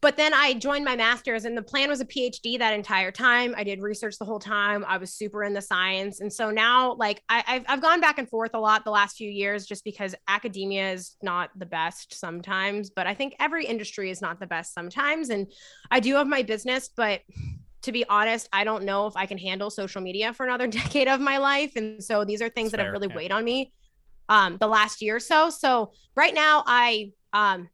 but 0.00 0.16
then 0.16 0.34
I 0.34 0.54
joined 0.54 0.84
my 0.84 0.96
master's, 0.96 1.44
and 1.44 1.56
the 1.56 1.62
plan 1.62 1.88
was 1.88 2.00
a 2.00 2.04
PhD 2.04 2.58
that 2.58 2.74
entire 2.74 3.12
time. 3.12 3.54
I 3.56 3.62
did 3.62 3.80
research 3.80 4.18
the 4.18 4.24
whole 4.24 4.40
time. 4.40 4.84
I 4.88 4.96
was 4.96 5.14
super 5.14 5.44
in 5.44 5.54
the 5.54 5.62
science, 5.62 6.20
and 6.20 6.32
so 6.32 6.50
now, 6.50 6.94
like, 6.94 7.22
I, 7.28 7.44
have 7.46 7.64
I've 7.68 7.82
gone 7.82 8.00
back 8.00 8.18
and 8.18 8.28
forth 8.28 8.50
a 8.54 8.58
lot 8.58 8.84
the 8.84 8.90
last 8.90 9.16
few 9.16 9.30
years, 9.30 9.64
just 9.64 9.84
because 9.84 10.16
academia 10.26 10.90
is 10.90 11.14
not 11.22 11.50
the 11.56 11.66
best 11.66 12.18
sometimes. 12.18 12.90
But 12.90 13.06
I 13.06 13.14
think 13.14 13.36
every 13.38 13.64
industry 13.64 14.10
is 14.10 14.20
not 14.20 14.40
the 14.40 14.48
best 14.48 14.74
sometimes, 14.74 15.30
and 15.30 15.46
I 15.92 16.00
do 16.00 16.16
have 16.16 16.26
my 16.26 16.42
business, 16.42 16.90
but 16.96 17.20
to 17.82 17.92
be 17.92 18.04
honest, 18.08 18.48
I 18.52 18.64
don't 18.64 18.84
know 18.84 19.06
if 19.06 19.16
I 19.16 19.26
can 19.26 19.38
handle 19.38 19.70
social 19.70 20.00
media 20.00 20.32
for 20.32 20.44
another 20.44 20.66
decade 20.80 21.08
of 21.08 21.20
my 21.20 21.38
life. 21.38 21.76
And 21.76 22.02
so 22.02 22.24
these 22.24 22.42
are 22.42 22.48
things 22.48 22.70
That's 22.70 22.78
that 22.78 22.84
have 22.84 22.92
really 22.92 23.08
yeah. 23.08 23.16
weighed 23.16 23.32
on 23.32 23.44
me 23.44 23.72
um, 24.28 24.56
the 24.58 24.68
last 24.68 25.02
year 25.02 25.16
or 25.16 25.20
so. 25.20 25.50
So 25.50 25.92
right 26.14 26.34
now 26.34 26.62
I 26.66 27.12
um, 27.32 27.68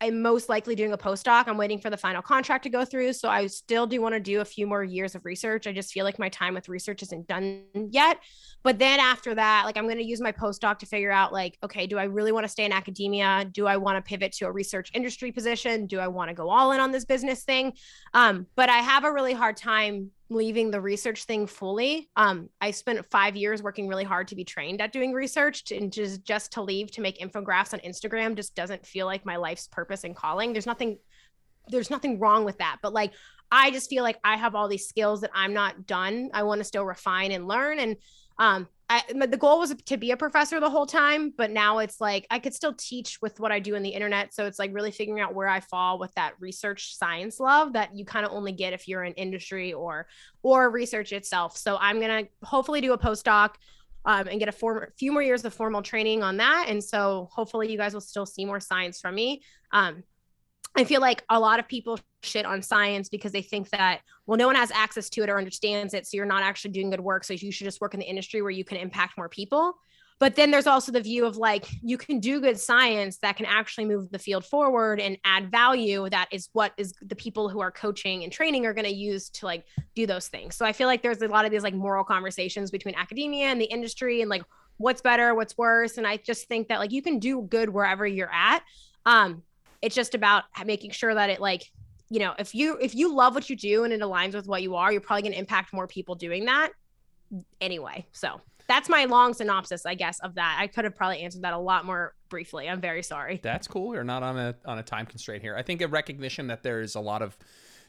I'm 0.00 0.22
most 0.22 0.48
likely 0.48 0.74
doing 0.74 0.92
a 0.92 0.98
postdoc. 0.98 1.44
I'm 1.46 1.56
waiting 1.56 1.78
for 1.78 1.88
the 1.88 1.96
final 1.96 2.20
contract 2.20 2.64
to 2.64 2.70
go 2.70 2.84
through. 2.84 3.12
So 3.12 3.28
I 3.28 3.46
still 3.46 3.86
do 3.86 4.00
want 4.00 4.14
to 4.14 4.20
do 4.20 4.40
a 4.40 4.44
few 4.44 4.66
more 4.66 4.82
years 4.82 5.14
of 5.14 5.24
research. 5.24 5.66
I 5.66 5.72
just 5.72 5.92
feel 5.92 6.04
like 6.04 6.18
my 6.18 6.28
time 6.28 6.54
with 6.54 6.68
research 6.68 7.02
isn't 7.02 7.26
done 7.26 7.64
yet. 7.90 8.18
But 8.62 8.78
then 8.78 8.98
after 8.98 9.34
that, 9.34 9.62
like 9.64 9.76
I'm 9.76 9.84
going 9.84 9.98
to 9.98 10.04
use 10.04 10.20
my 10.20 10.32
postdoc 10.32 10.78
to 10.80 10.86
figure 10.86 11.10
out 11.10 11.32
like, 11.32 11.58
okay, 11.62 11.86
do 11.86 11.98
I 11.98 12.04
really 12.04 12.32
want 12.32 12.44
to 12.44 12.48
stay 12.48 12.64
in 12.64 12.72
academia? 12.72 13.48
Do 13.50 13.66
I 13.66 13.76
want 13.76 13.96
to 13.96 14.02
pivot 14.02 14.32
to 14.32 14.46
a 14.46 14.52
research 14.52 14.90
industry 14.94 15.32
position? 15.32 15.86
Do 15.86 16.00
I 16.00 16.08
want 16.08 16.28
to 16.28 16.34
go 16.34 16.50
all 16.50 16.72
in 16.72 16.80
on 16.80 16.90
this 16.90 17.04
business 17.04 17.44
thing? 17.44 17.72
Um, 18.12 18.46
but 18.56 18.68
I 18.68 18.78
have 18.78 19.04
a 19.04 19.12
really 19.12 19.34
hard 19.34 19.56
time 19.56 20.10
leaving 20.34 20.70
the 20.70 20.80
research 20.80 21.24
thing 21.24 21.46
fully. 21.46 22.10
Um, 22.16 22.50
I 22.60 22.72
spent 22.72 23.04
five 23.10 23.36
years 23.36 23.62
working 23.62 23.88
really 23.88 24.04
hard 24.04 24.28
to 24.28 24.36
be 24.36 24.44
trained 24.44 24.80
at 24.80 24.92
doing 24.92 25.12
research 25.12 25.70
and 25.70 25.92
just 25.92 26.24
just 26.24 26.52
to 26.52 26.62
leave 26.62 26.90
to 26.92 27.00
make 27.00 27.18
infographics 27.18 27.72
on 27.72 27.80
Instagram 27.80 28.34
just 28.34 28.54
doesn't 28.54 28.84
feel 28.84 29.06
like 29.06 29.24
my 29.24 29.36
life's 29.36 29.68
purpose 29.68 30.04
and 30.04 30.14
calling. 30.14 30.52
There's 30.52 30.66
nothing 30.66 30.98
there's 31.68 31.90
nothing 31.90 32.18
wrong 32.18 32.44
with 32.44 32.58
that, 32.58 32.78
but 32.82 32.92
like 32.92 33.12
I 33.50 33.70
just 33.70 33.88
feel 33.88 34.02
like 34.02 34.18
I 34.24 34.36
have 34.36 34.54
all 34.54 34.68
these 34.68 34.88
skills 34.88 35.22
that 35.22 35.30
I'm 35.32 35.54
not 35.54 35.86
done. 35.86 36.30
I 36.34 36.42
want 36.42 36.58
to 36.58 36.64
still 36.64 36.84
refine 36.84 37.32
and 37.32 37.48
learn 37.48 37.78
and 37.78 37.96
um 38.38 38.68
I, 38.94 39.26
the 39.26 39.36
goal 39.36 39.58
was 39.58 39.74
to 39.74 39.96
be 39.96 40.12
a 40.12 40.16
professor 40.16 40.60
the 40.60 40.70
whole 40.70 40.86
time, 40.86 41.32
but 41.36 41.50
now 41.50 41.78
it's 41.78 42.00
like 42.00 42.26
I 42.30 42.38
could 42.38 42.54
still 42.54 42.74
teach 42.74 43.20
with 43.20 43.40
what 43.40 43.50
I 43.50 43.58
do 43.58 43.74
in 43.74 43.82
the 43.82 43.88
internet. 43.88 44.32
So 44.32 44.46
it's 44.46 44.58
like 44.58 44.72
really 44.72 44.92
figuring 44.92 45.20
out 45.20 45.34
where 45.34 45.48
I 45.48 45.60
fall 45.60 45.98
with 45.98 46.14
that 46.14 46.34
research 46.38 46.96
science 46.96 47.40
love 47.40 47.72
that 47.72 47.96
you 47.96 48.04
kind 48.04 48.24
of 48.24 48.32
only 48.32 48.52
get 48.52 48.72
if 48.72 48.86
you're 48.86 49.02
in 49.02 49.12
industry 49.14 49.72
or 49.72 50.06
or 50.42 50.70
research 50.70 51.12
itself. 51.12 51.56
So 51.56 51.76
I'm 51.80 52.00
gonna 52.00 52.24
hopefully 52.42 52.80
do 52.80 52.92
a 52.92 52.98
postdoc 52.98 53.54
um, 54.04 54.28
and 54.28 54.38
get 54.38 54.48
a 54.48 54.52
form, 54.52 54.86
few 54.96 55.10
more 55.12 55.22
years 55.22 55.44
of 55.44 55.54
formal 55.54 55.82
training 55.82 56.22
on 56.22 56.36
that. 56.36 56.66
And 56.68 56.82
so 56.82 57.28
hopefully 57.32 57.72
you 57.72 57.78
guys 57.78 57.94
will 57.94 58.00
still 58.00 58.26
see 58.26 58.44
more 58.44 58.60
science 58.60 59.00
from 59.00 59.14
me. 59.14 59.42
Um, 59.72 60.04
I 60.76 60.84
feel 60.84 61.00
like 61.00 61.22
a 61.28 61.38
lot 61.38 61.60
of 61.60 61.68
people 61.68 62.00
shit 62.22 62.44
on 62.44 62.60
science 62.60 63.08
because 63.08 63.32
they 63.32 63.42
think 63.42 63.70
that, 63.70 64.00
well, 64.26 64.36
no 64.36 64.46
one 64.46 64.56
has 64.56 64.70
access 64.72 65.08
to 65.10 65.22
it 65.22 65.30
or 65.30 65.38
understands 65.38 65.94
it. 65.94 66.06
So 66.06 66.16
you're 66.16 66.26
not 66.26 66.42
actually 66.42 66.72
doing 66.72 66.90
good 66.90 67.00
work. 67.00 67.24
So 67.24 67.34
you 67.34 67.52
should 67.52 67.64
just 67.64 67.80
work 67.80 67.94
in 67.94 68.00
the 68.00 68.06
industry 68.06 68.42
where 68.42 68.50
you 68.50 68.64
can 68.64 68.78
impact 68.78 69.16
more 69.16 69.28
people. 69.28 69.74
But 70.20 70.36
then 70.36 70.50
there's 70.50 70.66
also 70.66 70.92
the 70.92 71.00
view 71.00 71.26
of 71.26 71.36
like, 71.36 71.66
you 71.82 71.98
can 71.98 72.20
do 72.20 72.40
good 72.40 72.58
science 72.58 73.18
that 73.18 73.36
can 73.36 73.46
actually 73.46 73.84
move 73.84 74.10
the 74.10 74.18
field 74.18 74.44
forward 74.44 75.00
and 75.00 75.18
add 75.24 75.50
value. 75.50 76.08
That 76.08 76.28
is 76.30 76.48
what 76.52 76.72
is 76.76 76.94
the 77.02 77.16
people 77.16 77.48
who 77.48 77.60
are 77.60 77.72
coaching 77.72 78.22
and 78.22 78.32
training 78.32 78.64
are 78.64 78.74
going 78.74 78.86
to 78.86 78.94
use 78.94 79.28
to 79.30 79.46
like 79.46 79.64
do 79.94 80.06
those 80.06 80.28
things. 80.28 80.54
So 80.56 80.64
I 80.64 80.72
feel 80.72 80.86
like 80.86 81.02
there's 81.02 81.20
a 81.22 81.28
lot 81.28 81.44
of 81.44 81.50
these 81.50 81.64
like 81.64 81.74
moral 81.74 82.04
conversations 82.04 82.70
between 82.70 82.94
academia 82.94 83.46
and 83.46 83.60
the 83.60 83.66
industry 83.66 84.20
and 84.20 84.30
like 84.30 84.44
what's 84.76 85.02
better, 85.02 85.34
what's 85.34 85.58
worse. 85.58 85.98
And 85.98 86.06
I 86.06 86.16
just 86.16 86.46
think 86.46 86.68
that 86.68 86.78
like 86.78 86.92
you 86.92 87.02
can 87.02 87.18
do 87.18 87.42
good 87.42 87.68
wherever 87.68 88.06
you're 88.06 88.32
at. 88.32 88.62
Um, 89.04 89.42
it's 89.84 89.94
just 89.94 90.14
about 90.14 90.44
making 90.64 90.90
sure 90.90 91.14
that 91.14 91.28
it 91.28 91.40
like 91.40 91.70
you 92.08 92.18
know 92.18 92.34
if 92.38 92.54
you 92.54 92.78
if 92.80 92.94
you 92.94 93.14
love 93.14 93.34
what 93.34 93.50
you 93.50 93.56
do 93.56 93.84
and 93.84 93.92
it 93.92 94.00
aligns 94.00 94.34
with 94.34 94.46
what 94.46 94.62
you 94.62 94.74
are 94.74 94.90
you're 94.90 95.00
probably 95.00 95.22
going 95.22 95.32
to 95.32 95.38
impact 95.38 95.72
more 95.72 95.86
people 95.86 96.14
doing 96.14 96.46
that 96.46 96.72
anyway. 97.60 98.06
So 98.12 98.40
that's 98.66 98.88
my 98.88 99.04
long 99.04 99.34
synopsis 99.34 99.84
i 99.84 99.94
guess 99.94 100.18
of 100.20 100.36
that. 100.36 100.56
I 100.58 100.68
could 100.68 100.84
have 100.84 100.96
probably 100.96 101.20
answered 101.20 101.42
that 101.42 101.52
a 101.52 101.58
lot 101.58 101.84
more 101.84 102.14
briefly. 102.30 102.66
I'm 102.68 102.80
very 102.80 103.02
sorry. 103.02 103.40
That's 103.42 103.68
cool. 103.68 103.88
We're 103.88 104.04
not 104.04 104.22
on 104.22 104.38
a 104.38 104.54
on 104.64 104.78
a 104.78 104.82
time 104.82 105.04
constraint 105.04 105.42
here. 105.42 105.54
I 105.54 105.62
think 105.62 105.82
a 105.82 105.88
recognition 105.88 106.46
that 106.46 106.62
there's 106.62 106.94
a 106.94 107.00
lot 107.00 107.20
of 107.20 107.36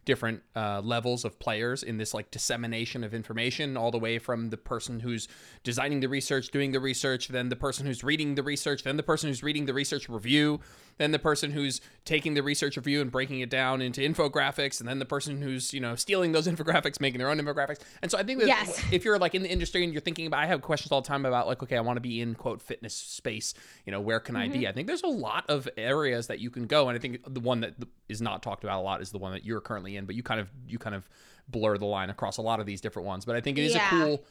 different 0.05 0.43
uh, 0.55 0.81
levels 0.81 1.25
of 1.25 1.39
players 1.39 1.84
in 1.84 1.97
this 1.97 2.13
like 2.13 2.31
dissemination 2.31 3.03
of 3.03 3.13
information 3.13 3.75
all 3.75 3.91
the 3.91 3.97
way 3.97 4.19
from 4.19 4.49
the 4.51 4.58
person 4.58 4.99
who's 4.99 5.27
designing 5.63 5.99
the 5.99 6.08
research 6.08 6.49
doing 6.49 6.71
the 6.71 6.79
research 6.79 7.27
then 7.29 7.49
the 7.49 7.55
person 7.55 7.86
who's 7.86 8.03
reading 8.03 8.36
the 8.36 8.43
research 8.43 8.84
then 8.84 8.97
the 8.97 9.03
person 9.03 9.27
who's 9.27 9.43
reading 9.43 9.65
the 9.65 9.73
research 9.73 10.08
review 10.08 10.60
then 10.97 11.12
the 11.12 11.19
person 11.19 11.51
who's 11.51 11.81
taking 12.05 12.34
the 12.34 12.43
research 12.43 12.77
review 12.77 13.01
and 13.01 13.12
breaking 13.12 13.39
it 13.39 13.49
down 13.49 13.81
into 13.81 14.01
infographics 14.01 14.79
and 14.79 14.88
then 14.88 14.99
the 14.99 15.05
person 15.05 15.41
who's 15.41 15.73
you 15.73 15.79
know 15.79 15.95
stealing 15.95 16.31
those 16.31 16.47
infographics 16.55 16.99
making 16.99 17.17
their 17.17 17.29
own 17.29 17.39
infographics 17.39 17.79
and 18.01 18.12
so 18.12 18.17
i 18.17 18.23
think 18.23 18.39
that 18.39 18.47
yes. 18.47 18.81
if 18.91 19.03
you're 19.03 19.17
like 19.17 19.36
in 19.36 19.41
the 19.41 19.49
industry 19.49 19.84
and 19.84 19.93
you're 19.93 20.01
thinking 20.01 20.27
about 20.27 20.39
i 20.39 20.45
have 20.45 20.62
questions 20.62 20.91
all 20.91 21.01
the 21.01 21.08
time 21.08 21.25
about 21.25 21.47
like 21.47 21.62
okay 21.62 21.77
i 21.77 21.81
want 21.81 21.97
to 21.97 22.01
be 22.01 22.21
in 22.21 22.36
quote 22.36 22.62
fitness 22.62 22.93
space 22.93 23.53
you 23.86 23.91
know 23.91 23.99
where 23.99 24.19
can 24.19 24.36
mm-hmm. 24.36 24.43
i 24.43 24.47
be 24.47 24.60
mm-hmm. 24.60 24.67
i 24.67 24.71
think 24.71 24.88
there's 24.88 25.03
a 25.03 25.08
lot 25.08 25.45
of 25.49 25.67
areas 25.77 26.27
that 26.27 26.39
you 26.39 26.49
can 26.49 26.65
go 26.65 26.88
and 26.88 26.97
i 26.97 26.99
think 26.99 27.21
the 27.34 27.39
one 27.39 27.62
that 27.62 27.73
is 28.10 28.21
not 28.21 28.41
talked 28.41 28.63
about 28.63 28.79
a 28.79 28.84
lot 28.84 29.01
is 29.01 29.12
the 29.12 29.17
one 29.17 29.31
that 29.31 29.45
you're 29.45 29.62
currently 29.62 29.97
in 29.97 30.05
but 30.05 30.15
you 30.15 30.23
kind 30.23 30.39
of 30.39 30.49
you 30.67 30.77
kind 30.77 30.95
of 30.95 31.10
blur 31.47 31.77
the 31.77 31.86
line 31.86 32.10
across 32.10 32.38
a 32.38 32.41
lot 32.41 32.60
of 32.60 32.65
these 32.65 32.81
different 32.81 33.08
ones 33.08 33.25
but 33.25 33.36
i 33.36 33.41
think 33.41 33.58
it 33.58 33.63
is 33.63 33.75
yeah. 33.75 33.88
a 33.88 33.89
cool 33.89 34.23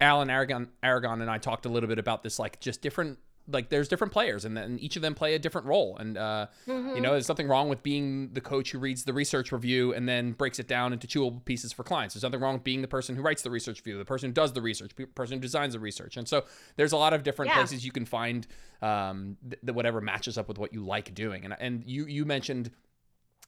alan 0.00 0.30
aragon 0.30 0.68
aragon 0.82 1.20
and 1.20 1.30
i 1.30 1.36
talked 1.38 1.66
a 1.66 1.68
little 1.68 1.88
bit 1.88 1.98
about 1.98 2.22
this 2.22 2.38
like 2.38 2.60
just 2.60 2.80
different 2.80 3.18
like 3.48 3.68
there's 3.68 3.88
different 3.88 4.12
players 4.12 4.44
and 4.44 4.56
then 4.56 4.78
each 4.80 4.96
of 4.96 5.02
them 5.02 5.14
play 5.14 5.34
a 5.34 5.38
different 5.38 5.66
role 5.66 5.96
and 5.98 6.16
uh, 6.16 6.46
mm-hmm. 6.66 6.94
you 6.94 7.00
know 7.00 7.12
there's 7.12 7.28
nothing 7.28 7.48
wrong 7.48 7.68
with 7.68 7.82
being 7.82 8.30
the 8.32 8.40
coach 8.40 8.70
who 8.72 8.78
reads 8.78 9.04
the 9.04 9.12
research 9.12 9.52
review 9.52 9.92
and 9.94 10.08
then 10.08 10.32
breaks 10.32 10.58
it 10.58 10.68
down 10.68 10.92
into 10.92 11.06
chewable 11.06 11.44
pieces 11.44 11.72
for 11.72 11.82
clients 11.82 12.14
there's 12.14 12.22
nothing 12.22 12.40
wrong 12.40 12.54
with 12.54 12.64
being 12.64 12.82
the 12.82 12.88
person 12.88 13.16
who 13.16 13.22
writes 13.22 13.42
the 13.42 13.50
research 13.50 13.78
review 13.78 13.98
the 13.98 14.04
person 14.04 14.30
who 14.30 14.34
does 14.34 14.52
the 14.52 14.62
research 14.62 14.92
the 14.96 15.06
person 15.06 15.36
who 15.36 15.40
designs 15.40 15.72
the 15.72 15.80
research 15.80 16.16
and 16.16 16.28
so 16.28 16.44
there's 16.76 16.92
a 16.92 16.96
lot 16.96 17.12
of 17.12 17.22
different 17.22 17.50
yeah. 17.50 17.56
places 17.56 17.84
you 17.84 17.92
can 17.92 18.04
find 18.04 18.46
um, 18.82 19.36
th- 19.48 19.74
whatever 19.74 20.00
matches 20.00 20.38
up 20.38 20.48
with 20.48 20.58
what 20.58 20.72
you 20.72 20.84
like 20.84 21.12
doing 21.14 21.44
and, 21.44 21.56
and 21.58 21.84
you 21.86 22.06
you 22.06 22.24
mentioned 22.24 22.70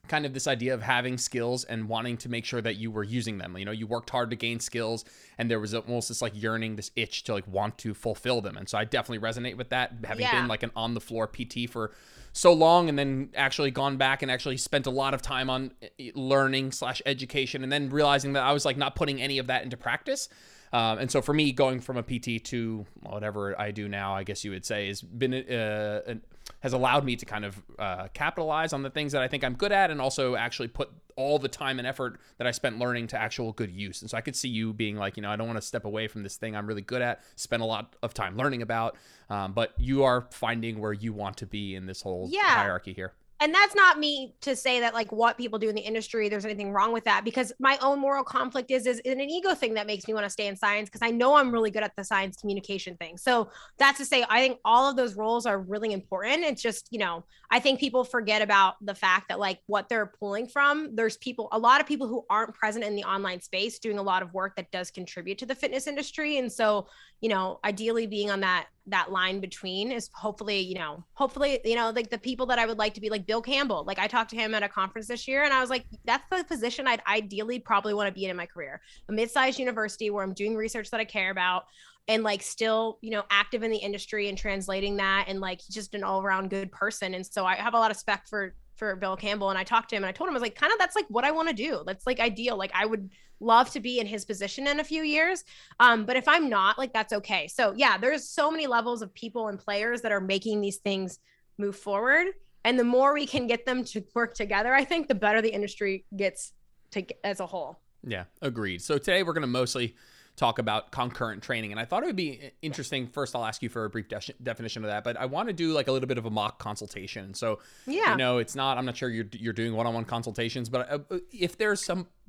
kind 0.08 0.26
of 0.26 0.34
this 0.34 0.48
idea 0.48 0.74
of 0.74 0.82
having 0.82 1.16
skills 1.16 1.64
and 1.64 1.88
wanting 1.88 2.16
to 2.16 2.28
make 2.28 2.44
sure 2.44 2.60
that 2.60 2.74
you 2.76 2.90
were 2.90 3.04
using 3.04 3.38
them. 3.38 3.56
You 3.56 3.64
know, 3.64 3.70
you 3.70 3.86
worked 3.86 4.10
hard 4.10 4.30
to 4.30 4.36
gain 4.36 4.58
skills 4.58 5.04
and 5.38 5.50
there 5.50 5.60
was 5.60 5.74
almost 5.74 6.08
this 6.08 6.20
like 6.20 6.32
yearning, 6.34 6.74
this 6.74 6.90
itch 6.96 7.22
to 7.24 7.32
like 7.32 7.46
want 7.46 7.78
to 7.78 7.94
fulfill 7.94 8.40
them. 8.40 8.56
And 8.56 8.68
so 8.68 8.76
I 8.78 8.84
definitely 8.84 9.26
resonate 9.26 9.56
with 9.56 9.68
that, 9.68 9.92
having 10.04 10.22
yeah. 10.22 10.40
been 10.40 10.48
like 10.48 10.64
an 10.64 10.72
on 10.74 10.94
the 10.94 11.00
floor 11.00 11.28
PT 11.28 11.70
for 11.70 11.92
so 12.32 12.52
long 12.52 12.88
and 12.88 12.98
then 12.98 13.30
actually 13.36 13.70
gone 13.70 13.96
back 13.96 14.22
and 14.22 14.30
actually 14.30 14.56
spent 14.56 14.86
a 14.86 14.90
lot 14.90 15.14
of 15.14 15.22
time 15.22 15.48
on 15.48 15.70
eh, 15.82 16.10
learning 16.14 16.72
slash 16.72 17.00
education 17.06 17.62
and 17.62 17.70
then 17.70 17.88
realizing 17.88 18.32
that 18.32 18.42
I 18.42 18.52
was 18.52 18.64
like 18.64 18.76
not 18.76 18.96
putting 18.96 19.22
any 19.22 19.38
of 19.38 19.46
that 19.46 19.62
into 19.62 19.76
practice. 19.76 20.28
Um, 20.72 20.98
and 20.98 21.10
so 21.10 21.20
for 21.20 21.34
me, 21.34 21.52
going 21.52 21.80
from 21.80 21.98
a 21.98 22.02
PT 22.02 22.42
to 22.44 22.86
whatever 23.02 23.58
I 23.60 23.70
do 23.70 23.88
now, 23.88 24.14
I 24.14 24.24
guess 24.24 24.44
you 24.44 24.52
would 24.52 24.64
say, 24.64 24.88
has 24.88 25.02
been 25.02 25.34
uh, 25.34 26.00
an, 26.06 26.22
has 26.60 26.72
allowed 26.72 27.04
me 27.04 27.16
to 27.16 27.26
kind 27.26 27.44
of 27.44 27.62
uh, 27.78 28.08
capitalize 28.14 28.72
on 28.72 28.82
the 28.82 28.90
things 28.90 29.12
that 29.12 29.22
I 29.22 29.28
think 29.28 29.44
I'm 29.44 29.54
good 29.54 29.72
at, 29.72 29.90
and 29.90 30.00
also 30.00 30.34
actually 30.34 30.68
put 30.68 30.90
all 31.16 31.38
the 31.38 31.48
time 31.48 31.78
and 31.78 31.86
effort 31.86 32.18
that 32.38 32.46
I 32.46 32.52
spent 32.52 32.78
learning 32.78 33.08
to 33.08 33.20
actual 33.20 33.52
good 33.52 33.70
use. 33.70 34.00
And 34.00 34.10
so 34.10 34.16
I 34.16 34.22
could 34.22 34.34
see 34.34 34.48
you 34.48 34.72
being 34.72 34.96
like, 34.96 35.16
you 35.16 35.22
know, 35.22 35.30
I 35.30 35.36
don't 35.36 35.46
want 35.46 35.58
to 35.58 35.66
step 35.66 35.84
away 35.84 36.08
from 36.08 36.22
this 36.22 36.36
thing 36.36 36.56
I'm 36.56 36.66
really 36.66 36.82
good 36.82 37.02
at, 37.02 37.22
spend 37.36 37.62
a 37.62 37.66
lot 37.66 37.94
of 38.02 38.14
time 38.14 38.36
learning 38.36 38.62
about, 38.62 38.96
um, 39.28 39.52
but 39.52 39.74
you 39.76 40.04
are 40.04 40.26
finding 40.30 40.80
where 40.80 40.92
you 40.92 41.12
want 41.12 41.36
to 41.38 41.46
be 41.46 41.74
in 41.74 41.86
this 41.86 42.00
whole 42.00 42.28
yeah. 42.30 42.42
hierarchy 42.42 42.94
here. 42.94 43.12
And 43.42 43.52
that's 43.52 43.74
not 43.74 43.98
me 43.98 44.34
to 44.40 44.54
say 44.54 44.80
that 44.80 44.94
like 44.94 45.10
what 45.10 45.36
people 45.36 45.58
do 45.58 45.68
in 45.68 45.74
the 45.74 45.80
industry 45.80 46.28
there's 46.28 46.44
anything 46.44 46.70
wrong 46.70 46.92
with 46.92 47.04
that 47.04 47.24
because 47.24 47.52
my 47.58 47.76
own 47.82 47.98
moral 47.98 48.22
conflict 48.22 48.70
is 48.70 48.86
is 48.86 49.00
an 49.04 49.20
ego 49.20 49.52
thing 49.54 49.74
that 49.74 49.86
makes 49.86 50.06
me 50.06 50.14
want 50.14 50.24
to 50.24 50.30
stay 50.30 50.46
in 50.46 50.56
science 50.56 50.88
because 50.88 51.02
i 51.02 51.10
know 51.10 51.34
i'm 51.34 51.50
really 51.50 51.70
good 51.70 51.82
at 51.82 51.94
the 51.96 52.04
science 52.04 52.36
communication 52.36 52.96
thing. 52.96 53.16
So 53.16 53.50
that's 53.78 53.98
to 53.98 54.04
say 54.04 54.24
i 54.28 54.40
think 54.40 54.58
all 54.64 54.88
of 54.88 54.96
those 54.96 55.16
roles 55.16 55.46
are 55.46 55.58
really 55.58 55.92
important. 55.92 56.44
It's 56.44 56.62
just 56.62 56.88
you 56.90 56.98
know 56.98 57.24
i 57.50 57.58
think 57.58 57.80
people 57.80 58.04
forget 58.04 58.42
about 58.42 58.74
the 58.80 58.94
fact 58.94 59.28
that 59.28 59.40
like 59.40 59.60
what 59.66 59.88
they're 59.88 60.12
pulling 60.20 60.46
from 60.46 60.94
there's 60.94 61.16
people 61.16 61.48
a 61.52 61.58
lot 61.58 61.80
of 61.80 61.86
people 61.86 62.06
who 62.06 62.24
aren't 62.30 62.54
present 62.54 62.84
in 62.84 62.94
the 62.94 63.04
online 63.04 63.40
space 63.40 63.78
doing 63.78 63.98
a 63.98 64.02
lot 64.02 64.22
of 64.22 64.32
work 64.32 64.54
that 64.56 64.70
does 64.70 64.90
contribute 64.90 65.38
to 65.38 65.46
the 65.46 65.54
fitness 65.54 65.86
industry. 65.86 66.38
And 66.38 66.50
so 66.50 66.86
you 67.20 67.28
know 67.28 67.58
ideally 67.64 68.06
being 68.06 68.30
on 68.30 68.40
that 68.40 68.66
that 68.86 69.12
line 69.12 69.40
between 69.40 69.92
is 69.92 70.10
hopefully 70.12 70.58
you 70.58 70.74
know 70.74 71.04
hopefully 71.14 71.60
you 71.64 71.76
know 71.76 71.90
like 71.90 72.10
the 72.10 72.18
people 72.18 72.46
that 72.46 72.58
i 72.58 72.66
would 72.66 72.78
like 72.78 72.94
to 72.94 73.00
be 73.00 73.10
like 73.10 73.26
bill 73.26 73.42
campbell. 73.42 73.84
Like 73.86 73.98
i 73.98 74.08
talked 74.08 74.30
to 74.30 74.36
him 74.36 74.54
at 74.54 74.62
a 74.62 74.68
conference 74.68 75.06
this 75.06 75.28
year 75.28 75.44
and 75.44 75.52
i 75.52 75.60
was 75.60 75.70
like 75.70 75.84
that's 76.04 76.24
the 76.30 76.44
position 76.44 76.86
i'd 76.86 77.02
ideally 77.06 77.58
probably 77.58 77.94
want 77.94 78.08
to 78.08 78.12
be 78.12 78.24
in 78.24 78.30
in 78.30 78.36
my 78.36 78.46
career. 78.46 78.80
A 79.08 79.12
mid-sized 79.12 79.58
university 79.58 80.10
where 80.10 80.24
i'm 80.24 80.34
doing 80.34 80.56
research 80.56 80.90
that 80.90 81.00
i 81.00 81.04
care 81.04 81.30
about 81.30 81.64
and 82.08 82.24
like 82.24 82.42
still 82.42 82.98
you 83.02 83.10
know 83.10 83.22
active 83.30 83.62
in 83.62 83.70
the 83.70 83.76
industry 83.76 84.28
and 84.28 84.36
translating 84.36 84.96
that 84.96 85.26
and 85.28 85.40
like 85.40 85.60
just 85.70 85.94
an 85.94 86.02
all-around 86.02 86.50
good 86.50 86.72
person. 86.72 87.14
And 87.14 87.24
so 87.24 87.46
i 87.46 87.54
have 87.54 87.74
a 87.74 87.78
lot 87.78 87.90
of 87.90 87.96
respect 87.96 88.28
for 88.28 88.54
for 88.76 88.96
bill 88.96 89.16
campbell 89.16 89.50
and 89.50 89.58
i 89.58 89.62
talked 89.62 89.90
to 89.90 89.96
him 89.96 90.02
and 90.02 90.08
i 90.08 90.12
told 90.12 90.28
him 90.28 90.32
i 90.32 90.34
was 90.34 90.42
like 90.42 90.54
kind 90.54 90.72
of 90.72 90.78
that's 90.78 90.96
like 90.96 91.06
what 91.08 91.24
i 91.24 91.30
want 91.30 91.48
to 91.48 91.54
do. 91.54 91.82
That's 91.86 92.06
like 92.06 92.18
ideal. 92.18 92.56
Like 92.56 92.72
i 92.74 92.84
would 92.84 93.10
love 93.42 93.70
to 93.70 93.80
be 93.80 93.98
in 93.98 94.06
his 94.06 94.24
position 94.24 94.66
in 94.66 94.80
a 94.80 94.84
few 94.84 95.02
years. 95.02 95.44
Um, 95.80 96.04
but 96.04 96.16
if 96.16 96.28
I'm 96.28 96.48
not, 96.48 96.78
like 96.78 96.92
that's 96.92 97.12
okay. 97.12 97.48
So 97.48 97.74
yeah, 97.76 97.98
there's 97.98 98.28
so 98.28 98.50
many 98.50 98.66
levels 98.66 99.02
of 99.02 99.12
people 99.14 99.48
and 99.48 99.58
players 99.58 100.00
that 100.02 100.12
are 100.12 100.20
making 100.20 100.60
these 100.60 100.76
things 100.76 101.18
move 101.58 101.76
forward. 101.76 102.28
And 102.64 102.78
the 102.78 102.84
more 102.84 103.12
we 103.12 103.26
can 103.26 103.46
get 103.46 103.66
them 103.66 103.84
to 103.86 104.04
work 104.14 104.34
together, 104.34 104.72
I 104.72 104.84
think 104.84 105.08
the 105.08 105.14
better 105.14 105.42
the 105.42 105.52
industry 105.52 106.04
gets 106.16 106.52
to 106.92 107.04
as 107.24 107.40
a 107.40 107.46
whole. 107.46 107.80
Yeah, 108.06 108.24
agreed. 108.40 108.82
So 108.82 108.98
today 108.98 109.22
we're 109.22 109.32
going 109.32 109.42
to 109.42 109.48
mostly 109.48 109.96
talk 110.36 110.58
about 110.58 110.90
concurrent 110.90 111.42
training. 111.42 111.72
And 111.72 111.80
I 111.80 111.84
thought 111.84 112.02
it 112.02 112.06
would 112.06 112.16
be 112.16 112.52
interesting. 112.62 113.06
First, 113.06 113.36
I'll 113.36 113.44
ask 113.44 113.62
you 113.62 113.68
for 113.68 113.84
a 113.84 113.90
brief 113.90 114.08
de- 114.08 114.34
definition 114.42 114.82
of 114.82 114.88
that, 114.88 115.04
but 115.04 115.16
I 115.16 115.26
want 115.26 115.48
to 115.48 115.52
do 115.52 115.72
like 115.72 115.88
a 115.88 115.92
little 115.92 116.08
bit 116.08 116.18
of 116.18 116.24
a 116.24 116.30
mock 116.30 116.58
consultation. 116.58 117.34
So, 117.34 117.58
yeah, 117.86 118.12
you 118.12 118.16
know, 118.16 118.38
it's 118.38 118.54
not, 118.54 118.78
I'm 118.78 118.86
not 118.86 118.96
sure 118.96 119.10
you're, 119.10 119.26
you're 119.32 119.52
doing 119.52 119.74
one 119.74 119.86
on 119.86 119.92
one 119.92 120.04
consultations, 120.04 120.68
but 120.68 120.90
uh, 120.90 121.18
if 121.32 121.58
there's 121.58 121.82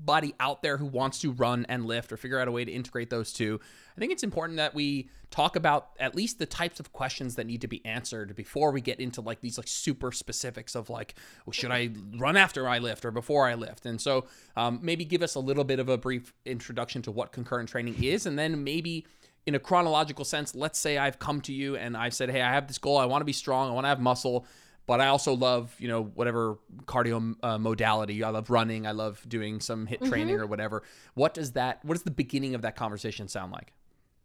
somebody 0.04 0.36
out 0.39 0.62
there 0.62 0.78
who 0.78 0.86
wants 0.86 1.20
to 1.20 1.32
run 1.32 1.66
and 1.70 1.86
lift 1.86 2.12
or 2.12 2.18
figure 2.18 2.38
out 2.39 2.48
a 2.48 2.52
way 2.52 2.66
to 2.66 2.72
integrate 2.72 3.10
those 3.10 3.32
two, 3.32 3.60
I 3.96 4.00
think 4.00 4.12
it's 4.12 4.24
important 4.24 4.58
that 4.58 4.76
we 4.76 5.10
talk 5.32 5.56
about 5.56 5.92
at 6.00 6.13
least 6.13 6.39
the 6.39 6.46
types 6.46 6.80
of 6.80 6.92
questions 6.92 7.36
that 7.36 7.48
need 7.48 7.62
to 7.62 7.68
be 7.68 7.84
answered 7.86 8.36
before 8.36 8.72
we 8.72 8.82
get 8.82 9.00
into 9.00 9.22
like 9.22 9.39
these 9.39 9.58
like 9.58 9.68
super 9.68 10.12
specifics 10.12 10.76
of 10.76 10.89
like 10.89 11.16
well, 11.46 11.54
should 11.54 11.72
I 11.72 11.89
run 12.18 12.36
after 12.36 12.68
I 12.68 12.80
lift 12.80 13.06
or 13.06 13.12
before 13.12 13.48
I 13.48 13.54
lift? 13.56 13.86
And 13.86 14.00
so 14.00 14.26
um, 14.58 14.80
maybe 14.82 15.06
give 15.06 15.22
us 15.22 15.36
a 15.36 15.39
little 15.39 15.63
bit 15.63 15.80
of 15.80 15.88
a 15.88 15.98
brief 15.98 16.34
introduction 16.46 17.02
to 17.04 17.12
what 17.12 17.32
concurrent 17.32 17.70
training 17.70 18.04
is 18.04 18.26
and 18.26 18.38
then 18.38 18.63
maybe 18.63 19.06
in 19.46 19.56
a 19.56 19.60
chronological 19.60 20.24
sense 20.24 20.56
let's 20.56 20.80
say 20.80 20.98
I've 20.98 21.20
come 21.20 21.42
to 21.42 21.54
you 21.54 21.76
and 21.76 21.98
I've 21.98 22.13
said 22.13 22.30
hey 22.30 22.42
I 22.42 22.52
have 22.52 22.68
this 22.68 22.78
goal. 22.78 22.98
I 22.98 23.06
want 23.06 23.22
to 23.22 23.26
be 23.26 23.34
strong. 23.34 23.70
I 23.70 23.74
want 23.74 23.86
to 23.86 23.89
have 23.89 24.02
muscle 24.02 24.46
but 24.86 25.00
I 25.00 25.08
also 25.08 25.34
love, 25.34 25.76
you 25.80 25.88
know, 25.88 26.04
whatever 26.04 26.58
cardio 26.86 27.36
uh, 27.41 27.58
modality. 27.58 28.24
I 28.24 28.30
love 28.30 28.50
running. 28.50 28.86
I 28.86 28.91
love 28.91 29.24
doing 29.28 29.60
some 29.60 29.88
HIIT 29.88 30.00
mm-hmm. 30.00 30.10
training 30.10 30.36
or 30.39 30.46
whatever. 30.46 30.84
What 31.13 31.34
does 31.34 31.54
that? 31.54 31.84
What 31.84 31.93
does 31.93 32.04
the 32.04 32.12
beginning 32.12 32.56
of 32.56 32.62
that 32.63 32.76
conversation 32.76 33.28
sound 33.28 33.52
like? 33.52 33.74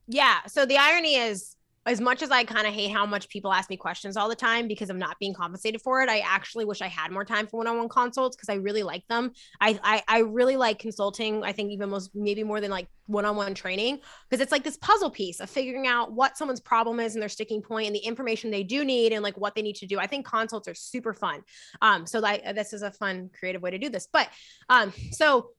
Yeah. 0.08 0.38
So 0.46 0.66
the 0.66 0.78
irony 0.78 1.14
is, 1.16 1.54
as 1.88 2.00
much 2.00 2.22
as 2.22 2.30
I 2.30 2.44
kind 2.44 2.66
of 2.66 2.74
hate 2.74 2.92
how 2.92 3.06
much 3.06 3.28
people 3.28 3.52
ask 3.52 3.70
me 3.70 3.76
questions 3.76 4.16
all 4.16 4.28
the 4.28 4.36
time 4.36 4.68
because 4.68 4.90
I'm 4.90 4.98
not 4.98 5.18
being 5.18 5.34
compensated 5.34 5.80
for 5.80 6.02
it, 6.02 6.08
I 6.08 6.20
actually 6.20 6.64
wish 6.64 6.82
I 6.82 6.88
had 6.88 7.10
more 7.10 7.24
time 7.24 7.46
for 7.46 7.58
one-on-one 7.58 7.88
consults 7.88 8.36
because 8.36 8.48
I 8.48 8.54
really 8.54 8.82
like 8.82 9.06
them. 9.08 9.32
I, 9.60 9.78
I 9.82 10.02
I 10.06 10.18
really 10.20 10.56
like 10.56 10.78
consulting. 10.78 11.42
I 11.42 11.52
think 11.52 11.72
even 11.72 11.90
most 11.90 12.10
maybe 12.14 12.44
more 12.44 12.60
than 12.60 12.70
like 12.70 12.88
one-on-one 13.06 13.54
training 13.54 14.00
because 14.28 14.42
it's 14.42 14.52
like 14.52 14.64
this 14.64 14.76
puzzle 14.76 15.10
piece 15.10 15.40
of 15.40 15.48
figuring 15.48 15.86
out 15.86 16.12
what 16.12 16.36
someone's 16.36 16.60
problem 16.60 17.00
is 17.00 17.14
and 17.14 17.22
their 17.22 17.28
sticking 17.28 17.62
point 17.62 17.86
and 17.86 17.96
the 17.96 18.00
information 18.00 18.50
they 18.50 18.62
do 18.62 18.84
need 18.84 19.12
and 19.12 19.22
like 19.22 19.36
what 19.38 19.54
they 19.54 19.62
need 19.62 19.76
to 19.76 19.86
do. 19.86 19.98
I 19.98 20.06
think 20.06 20.26
consults 20.26 20.68
are 20.68 20.74
super 20.74 21.14
fun. 21.14 21.40
Um, 21.80 22.06
so 22.06 22.18
like 22.18 22.44
this 22.54 22.72
is 22.72 22.82
a 22.82 22.90
fun 22.90 23.30
creative 23.38 23.62
way 23.62 23.70
to 23.70 23.78
do 23.78 23.88
this. 23.88 24.08
But 24.12 24.28
um, 24.68 24.92
so 25.12 25.50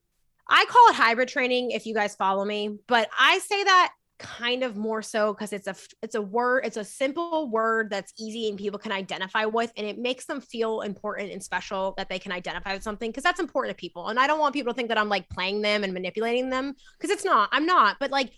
I 0.47 0.65
call 0.65 0.89
it 0.89 0.95
hybrid 0.95 1.29
training 1.29 1.71
if 1.71 1.85
you 1.85 1.93
guys 1.93 2.15
follow 2.15 2.43
me, 2.43 2.77
but 2.87 3.07
I 3.17 3.39
say 3.39 3.63
that 3.63 3.93
kind 4.19 4.63
of 4.63 4.75
more 4.75 5.01
so 5.01 5.33
because 5.33 5.53
it's 5.53 5.67
a 5.67 5.75
it's 6.03 6.15
a 6.15 6.21
word 6.21 6.65
it's 6.65 6.75
a 6.75 6.83
simple 6.83 7.49
word 7.49 7.89
that's 7.89 8.13
easy 8.19 8.49
and 8.49 8.57
people 8.57 8.77
can 8.77 8.91
identify 8.91 9.45
with 9.45 9.71
and 9.77 9.87
it 9.87 9.97
makes 9.97 10.25
them 10.25 10.41
feel 10.41 10.81
important 10.81 11.31
and 11.31 11.41
special 11.41 11.93
that 11.97 12.09
they 12.09 12.19
can 12.19 12.33
identify 12.33 12.73
with 12.73 12.83
something 12.83 13.09
because 13.09 13.23
that's 13.23 13.39
important 13.39 13.75
to 13.75 13.79
people 13.79 14.09
and 14.09 14.19
i 14.19 14.27
don't 14.27 14.39
want 14.39 14.53
people 14.53 14.73
to 14.73 14.75
think 14.75 14.89
that 14.89 14.97
i'm 14.97 15.07
like 15.07 15.27
playing 15.29 15.61
them 15.61 15.85
and 15.85 15.93
manipulating 15.93 16.49
them 16.49 16.75
because 16.97 17.09
it's 17.09 17.23
not 17.23 17.47
i'm 17.53 17.65
not 17.65 17.95
but 17.99 18.11
like 18.11 18.31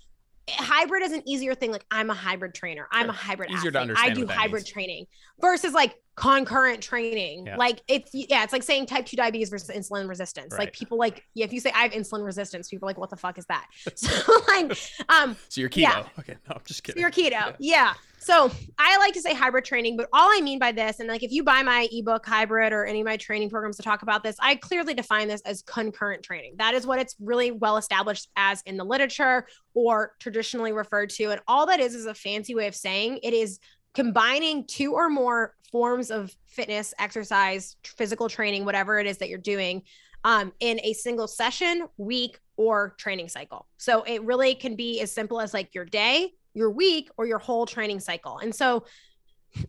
hybrid 0.50 1.02
is 1.02 1.14
an 1.14 1.28
easier 1.28 1.56
thing 1.56 1.72
like 1.72 1.86
i'm 1.90 2.12
a 2.12 2.14
hybrid 2.14 2.54
trainer 2.54 2.88
i'm 2.92 3.10
a 3.10 3.14
hybrid 3.14 3.50
easier 3.50 3.70
athlete. 3.70 3.74
to 3.74 3.80
understand 3.80 4.12
i 4.12 4.14
do 4.14 4.28
hybrid 4.28 4.62
means. 4.62 4.70
training 4.70 5.06
versus 5.40 5.74
like 5.74 5.96
concurrent 6.16 6.82
training. 6.82 7.48
Yeah. 7.48 7.56
Like 7.56 7.82
it's 7.88 8.12
yeah, 8.14 8.44
it's 8.44 8.54
like 8.54 8.64
saying 8.64 8.86
type 8.86 9.06
2 9.06 9.16
diabetes 9.16 9.50
versus 9.50 9.70
insulin 9.70 10.10
resistance. 10.10 10.52
Right. 10.52 10.60
Like 10.60 10.74
people 10.74 10.98
like 10.98 11.24
yeah, 11.34 11.46
if 11.46 11.54
you 11.54 11.60
say 11.60 11.72
I 11.72 11.84
have 11.84 11.92
insulin 11.92 12.26
resistance, 12.26 12.70
people 12.70 12.88
are 12.88 12.90
like, 12.90 12.98
what 12.98 13.10
the 13.10 13.18
fuck 13.18 13.38
is 13.38 13.46
that? 13.46 13.68
So 13.96 14.34
like 14.48 14.78
um 15.10 15.36
So 15.50 15.62
you're 15.62 15.70
keto. 15.70 15.82
Yeah. 15.82 16.04
Okay, 16.20 16.36
no, 16.50 16.56
I'm 16.56 16.62
just 16.66 16.84
kidding. 16.84 17.00
So 17.00 17.02
you're 17.02 17.12
keto. 17.12 17.32
Yeah. 17.32 17.54
yeah. 17.60 17.94
So 18.20 18.52
I 18.78 18.98
like 18.98 19.14
to 19.14 19.22
say 19.22 19.34
hybrid 19.34 19.66
training, 19.66 19.98
but 19.98 20.08
all 20.14 20.30
I 20.32 20.42
mean 20.42 20.60
by 20.60 20.72
this, 20.72 21.00
and 21.00 21.10
like 21.10 21.24
if 21.24 21.32
you 21.32 21.44
buy 21.44 21.64
my 21.64 21.88
ebook 21.92 22.24
hybrid 22.24 22.72
or 22.72 22.86
any 22.86 23.02
of 23.02 23.06
my 23.06 23.18
training 23.18 23.50
programs 23.50 23.78
to 23.78 23.84
talk 23.84 24.04
about 24.04 24.22
this, 24.22 24.36
I 24.40 24.56
clearly 24.56 24.94
define 24.94 25.28
this 25.28 25.42
as 25.42 25.64
concurrent 25.64 26.22
training. 26.22 26.54
That 26.58 26.76
is 26.76 26.86
what 26.86 27.00
it's 27.00 27.16
really 27.20 27.50
well 27.50 27.78
established 27.78 28.30
as 28.36 28.62
in 28.68 28.78
the 28.78 28.84
literature 28.84 29.48
or 29.74 30.14
traditionally 30.20 30.72
referred 30.72 31.10
to. 31.12 31.32
And 31.32 31.42
all 31.48 31.66
that 31.66 31.80
is 31.80 31.96
is 31.96 32.06
a 32.06 32.14
fancy 32.14 32.54
way 32.54 32.68
of 32.68 32.76
saying 32.76 33.22
it 33.24 33.34
is 33.34 33.60
combining 33.94 34.66
two 34.66 34.94
or 34.94 35.10
more 35.10 35.56
forms 35.72 36.12
of 36.12 36.36
fitness, 36.48 36.94
exercise, 37.00 37.76
physical 37.84 38.30
training, 38.30 38.66
whatever 38.66 39.00
it 39.00 39.08
is 39.08 39.18
that 39.18 39.30
you're 39.30 39.38
doing 39.38 39.84
um, 40.24 40.52
in 40.60 40.80
a 40.84 40.94
single 40.94 41.28
session, 41.28 41.88
week, 41.98 42.40
or 42.58 42.96
training 42.98 43.28
cycle. 43.28 43.68
So 43.78 44.04
it 44.04 44.24
really 44.24 44.54
can 44.56 44.76
be 44.76 45.02
as 45.02 45.12
simple 45.12 45.42
as 45.42 45.54
like 45.54 45.74
your 45.74 45.86
day, 45.86 46.34
your 46.54 46.70
week, 46.70 47.10
or 47.18 47.26
your 47.26 47.40
whole 47.40 47.66
training 47.66 48.00
cycle. 48.00 48.38
And 48.38 48.54
so 48.54 48.86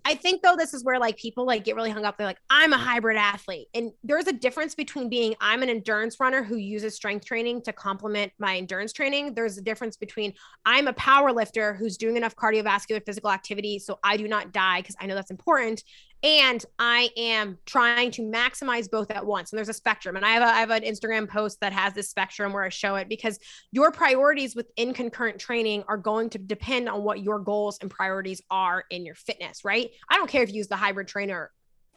I 0.05 0.15
think 0.15 0.43
though 0.43 0.57
this 0.57 0.75
is 0.75 0.85
where 0.85 0.99
like 0.99 1.17
people 1.17 1.47
like 1.47 1.65
get 1.65 1.77
really 1.77 1.91
hung 1.91 2.05
up. 2.05 2.17
They're 2.17 2.27
like, 2.27 2.41
I'm 2.51 2.73
a 2.73 2.79
hybrid 2.79 3.17
athlete. 3.17 3.69
And 3.75 3.93
there's 4.03 4.27
a 4.27 4.33
difference 4.33 4.75
between 4.75 5.09
being 5.09 5.35
I'm 5.41 5.63
an 5.63 5.69
endurance 5.69 6.21
runner 6.21 6.43
who 6.43 6.57
uses 6.57 6.95
strength 6.95 7.25
training 7.25 7.63
to 7.63 7.73
complement 7.73 8.33
my 8.39 8.57
endurance 8.57 8.93
training. 8.93 9.35
There's 9.35 9.59
a 9.59 9.63
difference 9.63 9.97
between 9.97 10.35
I'm 10.65 10.87
a 10.87 10.93
power 10.95 11.33
lifter 11.33 11.75
who's 11.75 11.97
doing 11.97 12.17
enough 12.17 12.37
cardiovascular 12.37 13.05
physical 13.05 13.31
activity 13.31 13.79
so 13.79 13.99
I 14.03 14.17
do 14.17 14.29
not 14.29 14.53
die 14.53 14.81
because 14.81 14.97
I 15.01 15.07
know 15.07 15.15
that's 15.15 15.31
important 15.31 15.83
and 16.23 16.65
I 16.79 17.11
am 17.17 17.59
trying 17.67 18.11
to 18.13 18.23
maximize 18.23 18.91
both 18.91 19.11
at 19.11 19.25
once. 19.25 19.53
And 19.53 19.59
there's 19.59 19.69
a 19.69 19.75
spectrum. 19.75 20.17
And 20.17 20.25
I 20.25 20.31
have 20.31 20.43
a, 20.43 20.47
I 20.47 20.61
have 20.61 20.71
an 20.71 20.83
Instagram 20.83 21.29
post 21.29 21.61
that 21.61 21.73
has 21.73 21.95
this 21.95 22.09
spectrum 22.09 22.53
where 22.53 22.63
I 22.63 22.69
show 22.69 22.95
it 22.97 23.09
because 23.09 23.39
your 23.73 23.91
priorities 23.91 24.55
within 24.55 24.95
concurrent 24.95 25.39
training 25.39 25.85
are 25.89 25.97
going 25.97 26.31
to 26.31 26.39
depend 26.39 26.89
on 26.89 27.03
what 27.03 27.21
your 27.21 27.39
goals 27.39 27.79
and 27.81 27.91
priorities 27.91 28.41
are 28.51 28.85
in 28.91 29.05
your 29.05 29.17
fitness, 29.17 29.65
right? 29.65 29.91
I 30.09 30.17
don't 30.17 30.29
care 30.29 30.43
if 30.43 30.51
you 30.51 30.57
use 30.57 30.69
the 30.69 30.77
hybrid 30.77 31.09
trainer 31.09 31.51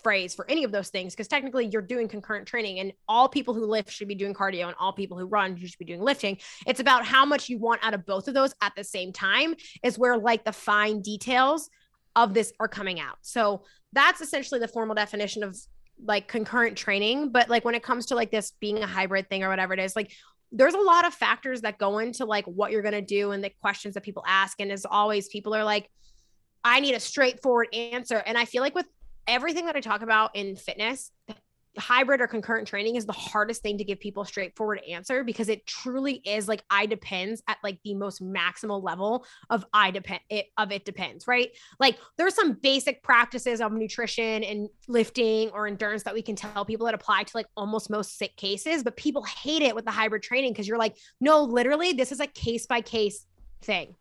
phrase 0.05 0.35
for 0.35 0.49
any 0.51 0.63
of 0.63 0.71
those 0.71 0.89
things 0.89 1.15
because 1.15 1.27
technically 1.27 1.65
you're 1.65 1.81
doing 1.81 2.07
concurrent 2.07 2.47
training 2.47 2.79
and 2.79 2.93
all 3.07 3.27
people 3.27 3.55
who 3.55 3.65
lift 3.65 3.89
should 3.89 4.07
be 4.07 4.13
doing 4.13 4.35
cardio 4.35 4.67
and 4.67 4.75
all 4.79 4.93
people 4.93 5.17
who 5.17 5.25
run 5.25 5.57
you 5.57 5.67
should 5.67 5.79
be 5.79 5.85
doing 5.85 5.99
lifting 5.99 6.37
it's 6.67 6.79
about 6.79 7.03
how 7.03 7.25
much 7.25 7.49
you 7.49 7.57
want 7.57 7.83
out 7.83 7.95
of 7.95 8.05
both 8.05 8.27
of 8.27 8.35
those 8.35 8.53
at 8.61 8.71
the 8.77 8.83
same 8.83 9.11
time 9.11 9.55
is 9.81 9.97
where 9.97 10.15
like 10.15 10.45
the 10.45 10.51
fine 10.51 11.01
details 11.01 11.71
of 12.15 12.33
this 12.33 12.53
are 12.59 12.67
coming 12.67 12.99
out. 12.99 13.17
So 13.21 13.63
that's 13.93 14.21
essentially 14.21 14.59
the 14.59 14.67
formal 14.67 14.95
definition 14.95 15.43
of 15.43 15.57
like 16.03 16.27
concurrent 16.27 16.77
training. 16.77 17.31
But 17.31 17.49
like 17.49 17.65
when 17.65 17.75
it 17.75 17.83
comes 17.83 18.07
to 18.07 18.15
like 18.15 18.31
this 18.31 18.51
being 18.59 18.79
a 18.79 18.87
hybrid 18.87 19.29
thing 19.29 19.43
or 19.43 19.49
whatever 19.49 19.73
it 19.73 19.79
is 19.79 19.95
like 19.95 20.11
there's 20.51 20.73
a 20.73 20.79
lot 20.79 21.05
of 21.05 21.13
factors 21.13 21.61
that 21.61 21.77
go 21.77 21.97
into 21.97 22.23
like 22.23 22.45
what 22.45 22.71
you're 22.71 22.81
going 22.81 22.93
to 22.93 23.01
do 23.01 23.31
and 23.31 23.43
the 23.43 23.51
questions 23.61 23.95
that 23.95 24.03
people 24.03 24.23
ask. 24.27 24.59
And 24.61 24.71
as 24.71 24.85
always 24.85 25.27
people 25.27 25.53
are 25.55 25.63
like 25.63 25.89
i 26.63 26.79
need 26.79 26.95
a 26.95 26.99
straightforward 26.99 27.73
answer. 27.73 28.17
And 28.17 28.37
i 28.37 28.45
feel 28.45 28.61
like 28.61 28.75
with 28.75 28.87
everything 29.27 29.65
that 29.65 29.75
i 29.75 29.81
talk 29.81 30.01
about 30.01 30.35
in 30.35 30.55
fitness 30.55 31.11
hybrid 31.77 32.21
or 32.21 32.27
concurrent 32.27 32.67
training 32.67 32.95
is 32.95 33.05
the 33.05 33.13
hardest 33.13 33.61
thing 33.61 33.77
to 33.77 33.83
give 33.83 33.99
people 33.99 34.23
a 34.23 34.25
straightforward 34.25 34.81
answer 34.89 35.23
because 35.23 35.49
it 35.49 35.65
truly 35.65 36.21
is 36.25 36.47
like 36.47 36.63
I 36.69 36.85
depends 36.85 37.41
at 37.47 37.57
like 37.63 37.79
the 37.83 37.93
most 37.95 38.23
maximal 38.23 38.83
level 38.83 39.25
of 39.49 39.65
I 39.73 39.91
depend 39.91 40.21
it 40.29 40.47
of 40.57 40.71
it 40.71 40.85
depends, 40.85 41.27
right? 41.27 41.49
Like 41.79 41.97
there's 42.17 42.35
some 42.35 42.53
basic 42.53 43.03
practices 43.03 43.61
of 43.61 43.71
nutrition 43.71 44.43
and 44.43 44.69
lifting 44.87 45.49
or 45.51 45.67
endurance 45.67 46.03
that 46.03 46.13
we 46.13 46.21
can 46.21 46.35
tell 46.35 46.65
people 46.65 46.85
that 46.85 46.95
apply 46.95 47.23
to 47.23 47.31
like 47.35 47.47
almost 47.57 47.89
most 47.89 48.17
sick 48.17 48.35
cases, 48.37 48.83
but 48.83 48.95
people 48.95 49.23
hate 49.23 49.61
it 49.61 49.75
with 49.75 49.85
the 49.85 49.91
hybrid 49.91 50.23
training 50.23 50.51
because 50.53 50.67
you're 50.67 50.77
like, 50.77 50.97
no, 51.19 51.43
literally, 51.43 51.93
this 51.93 52.11
is 52.11 52.19
a 52.19 52.27
case 52.27 52.65
by 52.65 52.81
case 52.81 53.25
thing. 53.61 53.95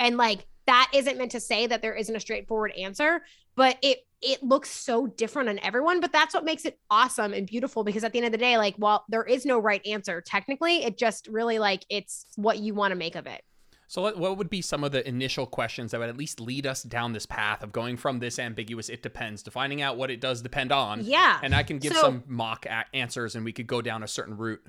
And 0.00 0.16
like 0.16 0.46
that 0.66 0.90
isn't 0.92 1.16
meant 1.16 1.30
to 1.30 1.40
say 1.40 1.66
that 1.66 1.80
there 1.80 1.94
isn't 1.94 2.14
a 2.14 2.20
straightforward 2.20 2.72
answer, 2.72 3.22
but 3.58 3.76
it 3.82 3.98
it 4.20 4.42
looks 4.42 4.70
so 4.70 5.06
different 5.06 5.48
on 5.48 5.58
everyone, 5.60 6.00
but 6.00 6.12
that's 6.12 6.34
what 6.34 6.44
makes 6.44 6.64
it 6.64 6.78
awesome 6.90 7.32
and 7.32 7.46
beautiful 7.46 7.84
because 7.84 8.02
at 8.02 8.12
the 8.12 8.18
end 8.18 8.26
of 8.26 8.32
the 8.32 8.38
day, 8.38 8.56
like, 8.56 8.74
well, 8.78 9.04
there 9.08 9.22
is 9.22 9.44
no 9.44 9.58
right 9.58 9.84
answer. 9.86 10.20
Technically, 10.20 10.84
it 10.84 10.96
just 10.96 11.28
really 11.28 11.58
like 11.58 11.84
it's 11.90 12.26
what 12.36 12.58
you 12.58 12.74
want 12.74 12.92
to 12.92 12.96
make 12.96 13.16
of 13.16 13.26
it. 13.26 13.42
So, 13.88 14.02
what 14.16 14.36
would 14.38 14.50
be 14.50 14.60
some 14.60 14.84
of 14.84 14.92
the 14.92 15.06
initial 15.08 15.46
questions 15.46 15.90
that 15.90 16.00
would 16.00 16.08
at 16.08 16.16
least 16.16 16.40
lead 16.40 16.66
us 16.66 16.82
down 16.82 17.12
this 17.14 17.26
path 17.26 17.62
of 17.62 17.72
going 17.72 17.96
from 17.96 18.20
this 18.20 18.38
ambiguous 18.38 18.88
"it 18.88 19.02
depends" 19.02 19.42
to 19.44 19.50
finding 19.50 19.82
out 19.82 19.96
what 19.96 20.10
it 20.10 20.20
does 20.20 20.42
depend 20.42 20.72
on? 20.72 21.04
Yeah, 21.04 21.40
and 21.42 21.54
I 21.54 21.64
can 21.64 21.78
give 21.78 21.94
so, 21.94 22.00
some 22.00 22.24
mock 22.26 22.66
a- 22.66 22.84
answers, 22.94 23.34
and 23.34 23.44
we 23.44 23.52
could 23.52 23.66
go 23.66 23.82
down 23.82 24.02
a 24.02 24.08
certain 24.08 24.36
route. 24.36 24.64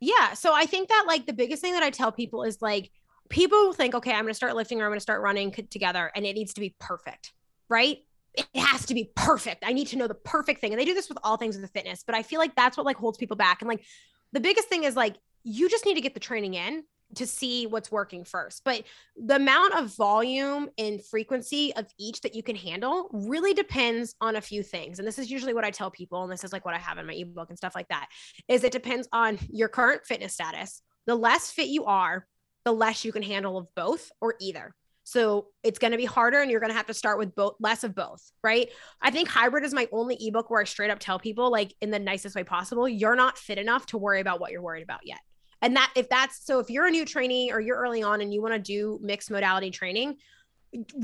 Yeah, 0.00 0.34
so 0.34 0.52
I 0.52 0.66
think 0.66 0.88
that 0.88 1.04
like 1.06 1.26
the 1.26 1.32
biggest 1.32 1.62
thing 1.62 1.74
that 1.74 1.82
I 1.82 1.90
tell 1.90 2.10
people 2.10 2.42
is 2.42 2.60
like 2.62 2.90
people 3.28 3.72
think, 3.74 3.94
okay, 3.94 4.12
I'm 4.12 4.22
going 4.22 4.28
to 4.28 4.34
start 4.34 4.56
lifting 4.56 4.80
or 4.80 4.84
I'm 4.84 4.90
going 4.90 4.96
to 4.96 5.02
start 5.02 5.20
running 5.20 5.52
together, 5.52 6.10
and 6.16 6.24
it 6.24 6.34
needs 6.34 6.54
to 6.54 6.60
be 6.60 6.74
perfect, 6.78 7.34
right? 7.68 7.98
It 8.34 8.46
has 8.56 8.86
to 8.86 8.94
be 8.94 9.10
perfect. 9.14 9.64
I 9.64 9.72
need 9.72 9.86
to 9.88 9.96
know 9.96 10.08
the 10.08 10.14
perfect 10.14 10.60
thing, 10.60 10.72
and 10.72 10.80
they 10.80 10.84
do 10.84 10.94
this 10.94 11.08
with 11.08 11.18
all 11.22 11.36
things 11.36 11.56
with 11.56 11.62
the 11.62 11.78
fitness, 11.78 12.02
but 12.04 12.14
I 12.14 12.22
feel 12.22 12.40
like 12.40 12.56
that's 12.56 12.76
what 12.76 12.86
like 12.86 12.96
holds 12.96 13.18
people 13.18 13.36
back. 13.36 13.62
And 13.62 13.68
like 13.68 13.84
the 14.32 14.40
biggest 14.40 14.68
thing 14.68 14.84
is 14.84 14.96
like 14.96 15.16
you 15.44 15.68
just 15.68 15.86
need 15.86 15.94
to 15.94 16.00
get 16.00 16.14
the 16.14 16.20
training 16.20 16.54
in 16.54 16.84
to 17.16 17.26
see 17.26 17.66
what's 17.66 17.92
working 17.92 18.24
first. 18.24 18.62
But 18.64 18.82
the 19.16 19.36
amount 19.36 19.74
of 19.74 19.94
volume 19.94 20.70
and 20.78 21.04
frequency 21.04 21.72
of 21.76 21.86
each 21.98 22.22
that 22.22 22.34
you 22.34 22.42
can 22.42 22.56
handle 22.56 23.08
really 23.12 23.54
depends 23.54 24.16
on 24.20 24.36
a 24.36 24.40
few 24.40 24.62
things. 24.62 24.98
And 24.98 25.06
this 25.06 25.18
is 25.18 25.30
usually 25.30 25.54
what 25.54 25.64
I 25.64 25.70
tell 25.70 25.90
people, 25.90 26.24
and 26.24 26.32
this 26.32 26.42
is 26.42 26.52
like 26.52 26.64
what 26.64 26.74
I 26.74 26.78
have 26.78 26.98
in 26.98 27.06
my 27.06 27.14
ebook 27.14 27.50
and 27.50 27.58
stuff 27.58 27.74
like 27.74 27.88
that, 27.88 28.08
is 28.48 28.64
it 28.64 28.72
depends 28.72 29.06
on 29.12 29.38
your 29.48 29.68
current 29.68 30.04
fitness 30.06 30.32
status. 30.32 30.82
The 31.06 31.14
less 31.14 31.52
fit 31.52 31.68
you 31.68 31.84
are, 31.84 32.26
the 32.64 32.72
less 32.72 33.04
you 33.04 33.12
can 33.12 33.22
handle 33.22 33.58
of 33.58 33.68
both 33.76 34.10
or 34.20 34.34
either. 34.40 34.74
So 35.04 35.48
it's 35.62 35.78
going 35.78 35.92
to 35.92 35.98
be 35.98 36.06
harder 36.06 36.40
and 36.40 36.50
you're 36.50 36.60
going 36.60 36.72
to 36.72 36.76
have 36.76 36.86
to 36.86 36.94
start 36.94 37.18
with 37.18 37.34
both 37.34 37.56
less 37.60 37.84
of 37.84 37.94
both, 37.94 38.32
right? 38.42 38.70
I 39.00 39.10
think 39.10 39.28
hybrid 39.28 39.64
is 39.64 39.74
my 39.74 39.86
only 39.92 40.16
ebook 40.18 40.50
where 40.50 40.60
I 40.60 40.64
straight 40.64 40.90
up 40.90 40.98
tell 40.98 41.18
people 41.18 41.50
like 41.50 41.74
in 41.80 41.90
the 41.90 41.98
nicest 41.98 42.34
way 42.34 42.42
possible, 42.42 42.88
you're 42.88 43.16
not 43.16 43.38
fit 43.38 43.58
enough 43.58 43.86
to 43.86 43.98
worry 43.98 44.20
about 44.20 44.40
what 44.40 44.50
you're 44.50 44.62
worried 44.62 44.82
about 44.82 45.00
yet 45.04 45.20
and 45.64 45.76
that 45.76 45.90
if 45.96 46.08
that's 46.10 46.44
so 46.44 46.58
if 46.58 46.68
you're 46.68 46.86
a 46.86 46.90
new 46.90 47.06
trainee 47.06 47.50
or 47.50 47.58
you're 47.58 47.78
early 47.78 48.02
on 48.02 48.20
and 48.20 48.32
you 48.32 48.42
want 48.42 48.54
to 48.54 48.60
do 48.60 49.00
mixed 49.02 49.30
modality 49.30 49.70
training 49.70 50.16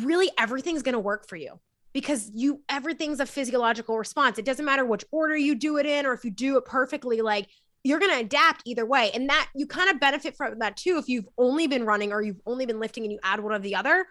really 0.03 0.31
everything's 0.39 0.83
going 0.83 0.93
to 0.93 0.99
work 0.99 1.27
for 1.27 1.37
you 1.37 1.59
because 1.95 2.31
you 2.35 2.63
everything's 2.69 3.21
a 3.21 3.27
physiological 3.27 3.97
response 3.97 4.39
it 4.39 4.45
doesn't 4.45 4.67
matter 4.67 4.85
which 4.85 5.05
order 5.11 5.37
you 5.37 5.55
do 5.55 5.79
it 5.79 5.87
in 5.87 6.05
or 6.05 6.13
if 6.13 6.25
you 6.25 6.31
do 6.31 6.59
it 6.59 6.65
perfectly 6.67 7.23
like 7.23 7.49
you're 7.83 7.99
going 7.99 8.13
to 8.13 8.21
adapt 8.21 8.63
either 8.67 8.85
way. 8.85 9.11
And 9.15 9.29
that 9.29 9.49
you 9.55 9.67
kind 9.67 9.91
of 9.91 10.01
benefit 10.01 10.37
from 10.37 10.59
that 10.59 10.77
too 10.77 10.99
if 10.99 11.09
you've 11.09 11.29
only 11.39 11.67
been 11.67 11.85
running 11.85 12.13
or 12.13 12.23
you've 12.23 12.41
only 12.47 12.67
been 12.67 12.81
lifting 12.81 13.05
and 13.05 13.13
you 13.13 13.19
add 13.23 13.41
one 13.41 13.55
of 13.55 13.63
the 13.63 13.75
other. 13.75 14.07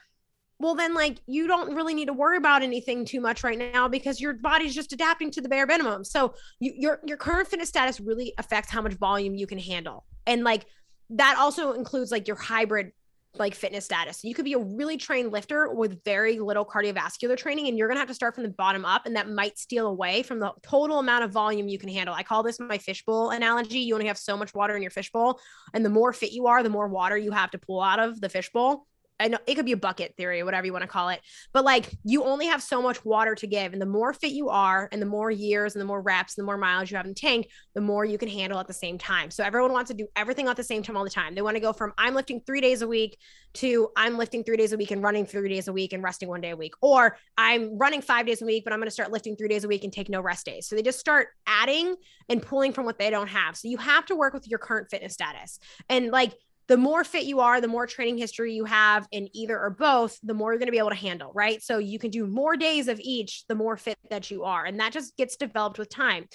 Well 0.62 0.76
then 0.76 0.94
like 0.94 1.20
you 1.26 1.48
don't 1.48 1.74
really 1.74 1.94
need 1.94 2.08
to 2.08 2.14
worry 2.14 2.36
about 2.36 2.64
anything 2.64 3.06
too 3.06 3.22
much 3.22 3.44
right 3.44 3.58
now 3.58 3.88
because 3.88 4.20
your 4.20 4.34
body's 4.34 4.76
just 4.76 4.92
adapting 4.92 5.32
to 5.32 5.42
the 5.42 5.48
bare 5.48 5.66
minimum. 5.66 6.04
So 6.04 6.34
you, 6.60 6.74
your 6.76 7.00
your 7.06 7.18
current 7.18 7.48
fitness 7.48 7.70
status 7.70 8.00
really 8.00 8.34
affects 8.38 8.70
how 8.70 8.82
much 8.82 8.94
volume 8.94 9.36
you 9.36 9.48
can 9.48 9.60
handle. 9.60 10.06
And 10.28 10.44
like 10.44 10.66
that 11.12 11.38
also 11.38 11.74
includes 11.74 12.12
like 12.12 12.28
your 12.28 12.38
hybrid 12.38 12.92
like 13.36 13.54
fitness 13.54 13.86
status. 13.86 14.24
You 14.24 14.34
could 14.34 14.46
be 14.46 14.54
a 14.54 14.60
really 14.60 14.98
trained 14.98 15.32
lifter 15.32 15.72
with 15.72 16.04
very 16.04 16.40
little 16.40 16.66
cardiovascular 16.66 17.38
training, 17.38 17.68
and 17.68 17.78
you're 17.78 17.88
gonna 17.88 18.00
have 18.00 18.10
to 18.10 18.14
start 18.14 18.36
from 18.36 18.44
the 18.44 18.50
bottom 18.50 18.86
up, 18.86 19.06
and 19.06 19.16
that 19.16 19.30
might 19.30 19.58
steal 19.58 19.88
away 19.88 20.24
from 20.24 20.40
the 20.40 20.52
total 20.64 21.00
amount 21.00 21.24
of 21.24 21.32
volume 21.32 21.68
you 21.68 21.78
can 21.78 21.90
handle. 21.90 22.16
I 22.16 22.24
call 22.24 22.44
this 22.44 22.60
my 22.60 22.78
fishbowl 22.78 23.30
analogy. 23.30 23.80
You 23.80 23.94
only 23.94 24.08
have 24.08 24.18
so 24.18 24.36
much 24.36 24.54
water 24.54 24.76
in 24.76 24.82
your 24.82 24.92
fishbowl, 24.92 25.40
and 25.74 25.86
the 25.86 25.90
more 25.90 26.12
fit 26.12 26.32
you 26.32 26.48
are, 26.48 26.64
the 26.64 26.70
more 26.70 26.88
water 26.88 27.18
you 27.18 27.32
have 27.32 27.52
to 27.52 27.58
pull 27.58 27.82
out 27.82 28.00
of 28.00 28.20
the 28.20 28.30
fishbowl. 28.30 28.88
I 29.20 29.28
know 29.28 29.38
it 29.48 29.56
could 29.56 29.66
be 29.66 29.74
a 29.74 29.78
bucket 29.78 30.16
theory, 30.16 30.44
whatever 30.44 30.66
you 30.66 30.74
want 30.74 30.84
to 30.84 30.88
call 30.88 31.10
it, 31.10 31.22
but 31.54 31.66
like 31.66 31.90
you 32.04 32.24
only 32.24 32.48
have 32.48 32.64
so 32.64 32.82
much 32.82 33.04
water 33.04 33.36
to 33.36 33.48
give. 33.48 33.74
And 33.74 33.82
the 33.82 33.86
more 33.86 34.14
fit 34.14 34.32
you 34.32 34.50
are, 34.50 34.88
and 34.92 35.02
the 35.02 35.06
more 35.06 35.30
years 35.30 35.76
and 35.76 35.82
the 35.82 35.86
more 35.86 36.02
reps 36.02 36.38
and 36.38 36.44
the 36.44 36.46
more 36.46 36.58
miles 36.58 36.90
you 36.90 36.98
have 36.98 37.06
in 37.06 37.14
tank, 37.14 37.48
the 37.76 37.82
more 37.82 38.06
you 38.06 38.18
can 38.18 38.30
handle 38.30 38.60
at 38.60 38.68
the 38.68 38.74
same 38.74 38.98
time. 38.98 39.32
So 39.32 39.44
everyone 39.44 39.74
wants 39.74 39.90
to 39.90 39.94
do 39.96 40.08
everything 40.16 40.48
at 40.48 40.56
the 40.56 40.64
same 40.64 40.84
time 40.84 40.98
all 40.98 41.04
the 41.04 41.10
time. 41.10 41.36
They 41.36 41.42
want 41.42 41.56
to 41.56 41.62
go 41.62 41.74
from 41.74 41.94
I'm 41.98 42.16
lifting 42.16 42.42
three 42.46 42.62
days 42.62 42.82
a 42.82 42.88
week 42.88 43.18
to 43.56 43.90
I'm 43.96 44.18
lifting 44.18 44.44
three 44.44 44.58
days 44.58 44.74
a 44.74 44.78
week 44.78 44.92
and 44.92 45.02
running 45.02 45.26
three 45.26 45.50
days 45.50 45.68
a 45.68 45.74
week 45.74 45.94
and 45.94 46.04
resting 46.04 46.30
one 46.30 46.42
day 46.42 46.52
a 46.52 46.56
week. 46.56 46.74
Or 46.82 47.18
I'm 47.38 47.78
running 47.78 48.02
five 48.02 48.26
days 48.26 48.42
a 48.42 48.46
week, 48.46 48.64
but 48.64 48.74
I'm 48.74 48.80
going 48.80 48.88
to 48.88 48.92
start 48.92 49.12
lifting 49.12 49.36
three 49.36 49.48
days 49.48 49.64
a 49.64 49.68
week 49.68 49.84
and 49.84 49.92
take 49.92 50.10
no 50.10 50.22
rest 50.22 50.46
days. 50.46 50.68
So 50.68 50.76
they 50.76 50.82
just 50.82 51.00
start 51.00 51.30
adding 51.48 51.96
and 52.30 52.42
pulling 52.42 52.74
from 52.74 52.86
what 52.86 53.00
they 53.00 53.10
don't 53.10 53.28
have. 53.28 53.58
So 53.58 53.68
you 53.68 53.78
have 53.78 54.06
to 54.08 54.16
work 54.16 54.34
with 54.34 54.48
your 54.48 54.60
current 54.60 54.88
fitness 54.90 55.14
status. 55.14 55.60
And 55.90 56.12
like, 56.12 56.34
the 56.70 56.78
more 56.78 57.04
fit 57.04 57.24
you 57.24 57.40
are, 57.40 57.60
the 57.60 57.68
more 57.68 57.88
training 57.88 58.20
history 58.20 58.54
you 58.54 58.64
have 58.64 59.08
in 59.12 59.28
either 59.36 59.60
or 59.60 59.72
both, 59.72 60.20
the 60.22 60.36
more 60.36 60.52
you're 60.52 60.60
going 60.60 60.68
to 60.68 60.72
be 60.72 60.78
able 60.78 60.92
to 60.92 60.96
handle, 60.96 61.32
right? 61.34 61.64
So 61.64 61.80
you 61.80 61.98
can 61.98 62.12
do 62.12 62.28
more 62.28 62.56
days 62.56 62.88
of 62.88 63.00
each, 63.00 63.44
the 63.48 63.56
more 63.56 63.76
fit 63.76 63.98
that 64.12 64.30
you 64.30 64.44
are. 64.44 64.66
And 64.66 64.80
that 64.80 64.94
just 64.94 65.18
gets 65.18 65.36
developed 65.36 65.80
with 65.80 65.90
time. 65.90 66.28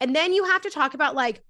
And 0.00 0.16
then 0.16 0.32
you 0.32 0.44
have 0.44 0.62
to 0.62 0.70
talk 0.70 0.94
about 0.94 1.14
like, 1.14 1.42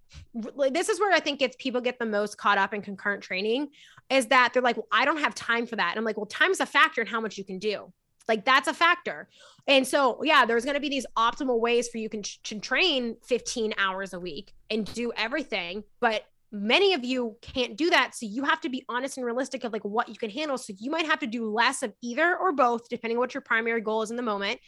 this 0.69 0.89
is 0.89 0.99
where 0.99 1.13
I 1.13 1.21
think 1.21 1.41
it's 1.41 1.55
people 1.61 1.81
get 1.81 2.01
the 2.01 2.07
most 2.07 2.37
caught 2.37 2.59
up 2.59 2.75
in 2.75 2.83
concurrent 2.83 3.23
training 3.23 3.69
is 4.11 4.27
that 4.27 4.51
they're 4.53 4.63
like, 4.63 4.77
well, 4.77 4.89
I 4.91 5.05
don't 5.05 5.21
have 5.21 5.37
time 5.37 5.65
for 5.65 5.77
that. 5.77 5.91
And 5.91 5.99
I'm 5.99 6.05
like, 6.05 6.17
well, 6.17 6.27
time's 6.27 6.59
a 6.59 6.67
factor 6.67 7.01
in 7.01 7.07
how 7.07 7.21
much 7.21 7.39
you 7.39 7.45
can 7.45 7.61
do. 7.61 7.93
Like 8.27 8.45
that's 8.45 8.67
a 8.67 8.75
factor. 8.75 9.29
And 9.69 9.87
so, 9.87 10.21
yeah, 10.25 10.45
there's 10.47 10.65
going 10.65 10.75
to 10.75 10.81
be 10.81 10.89
these 10.89 11.07
optimal 11.17 11.61
ways 11.61 11.89
for 11.89 11.99
you 11.99 12.09
can, 12.09 12.23
to 12.23 12.59
train 12.59 13.17
15 13.25 13.75
hours 13.79 14.15
a 14.15 14.19
week 14.19 14.53
and 14.69 14.85
do 14.95 15.13
everything, 15.17 15.85
but 16.01 16.25
many 16.53 16.95
of 16.95 17.05
you 17.05 17.37
can't 17.43 17.77
do 17.77 17.91
that. 17.91 18.15
So 18.15 18.27
you 18.27 18.45
have 18.45 18.61
to 18.63 18.69
be 18.69 18.85
honest 18.89 19.17
and 19.17 19.27
realistic 19.27 19.65
of 19.65 19.73
like 19.73 19.85
what 19.85 20.09
you 20.09 20.17
can 20.17 20.31
handle. 20.31 20.59
So 20.59 20.73
you 20.79 20.91
might 20.91 21.07
have 21.07 21.19
to 21.21 21.27
do 21.27 21.51
less 21.51 21.83
of 21.83 21.93
either 22.03 22.37
or 22.37 22.53
both 22.53 22.89
depending 22.89 23.17
on 23.17 23.21
what 23.21 23.35
your 23.35 23.41
primary 23.41 23.81
goal 23.81 24.03
is 24.03 24.11
in 24.11 24.17
the 24.17 24.23
moment 24.23 24.61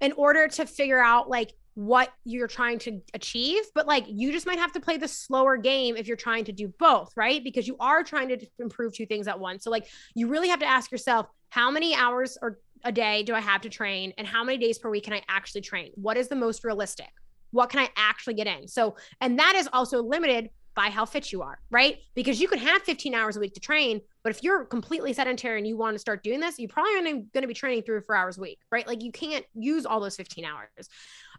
in 0.00 0.12
order 0.12 0.48
to 0.48 0.66
figure 0.66 1.00
out 1.00 1.28
like 1.28 1.52
what 1.74 2.12
you're 2.24 2.48
trying 2.48 2.78
to 2.80 3.00
achieve. 3.14 3.62
But 3.74 3.86
like 3.86 4.04
you 4.08 4.32
just 4.32 4.46
might 4.46 4.58
have 4.58 4.72
to 4.72 4.80
play 4.80 4.96
the 4.96 5.08
slower 5.08 5.56
game 5.56 5.96
if 5.96 6.06
you're 6.06 6.16
trying 6.16 6.44
to 6.46 6.52
do 6.52 6.68
both 6.78 7.12
right? 7.16 7.42
Because 7.42 7.66
you 7.66 7.76
are 7.78 8.02
trying 8.02 8.28
to 8.30 8.46
improve 8.58 8.94
two 8.94 9.06
things 9.06 9.28
at 9.28 9.38
once. 9.38 9.64
So 9.64 9.70
like 9.70 9.86
you 10.14 10.28
really 10.28 10.48
have 10.48 10.60
to 10.60 10.66
ask 10.66 10.90
yourself 10.90 11.26
how 11.50 11.70
many 11.70 11.94
hours 11.94 12.36
or 12.40 12.58
a 12.84 12.92
day 12.92 13.24
do 13.24 13.34
i 13.34 13.40
have 13.40 13.60
to 13.62 13.68
train? 13.68 14.12
And 14.18 14.26
how 14.26 14.44
many 14.44 14.58
days 14.58 14.78
per 14.78 14.88
week 14.88 15.04
can 15.04 15.12
i 15.12 15.22
actually 15.28 15.62
train? 15.62 15.90
What 15.94 16.16
is 16.16 16.28
the 16.28 16.36
most 16.36 16.64
realistic? 16.64 17.10
What 17.50 17.70
can 17.70 17.80
I 17.80 17.88
actually 17.96 18.34
get 18.34 18.46
in? 18.46 18.68
So, 18.68 18.96
and 19.20 19.38
that 19.38 19.54
is 19.56 19.68
also 19.72 20.02
limited 20.02 20.50
by 20.78 20.90
how 20.90 21.04
fit 21.04 21.32
you 21.32 21.42
are, 21.42 21.58
right? 21.72 21.98
Because 22.14 22.40
you 22.40 22.46
can 22.46 22.60
have 22.60 22.82
15 22.82 23.12
hours 23.12 23.36
a 23.36 23.40
week 23.40 23.52
to 23.54 23.58
train, 23.60 24.00
but 24.22 24.30
if 24.30 24.44
you're 24.44 24.64
completely 24.64 25.12
sedentary 25.12 25.58
and 25.58 25.66
you 25.66 25.76
want 25.76 25.96
to 25.96 25.98
start 25.98 26.22
doing 26.22 26.38
this, 26.38 26.56
you 26.56 26.68
probably 26.68 26.92
aren't 26.94 27.32
going 27.32 27.42
to 27.42 27.48
be 27.48 27.52
training 27.52 27.82
three 27.82 27.96
or 27.96 28.02
four 28.02 28.14
hours 28.14 28.38
a 28.38 28.40
week, 28.40 28.60
right? 28.70 28.86
Like 28.86 29.02
you 29.02 29.10
can't 29.10 29.44
use 29.54 29.84
all 29.84 29.98
those 29.98 30.14
15 30.14 30.44
hours. 30.44 30.88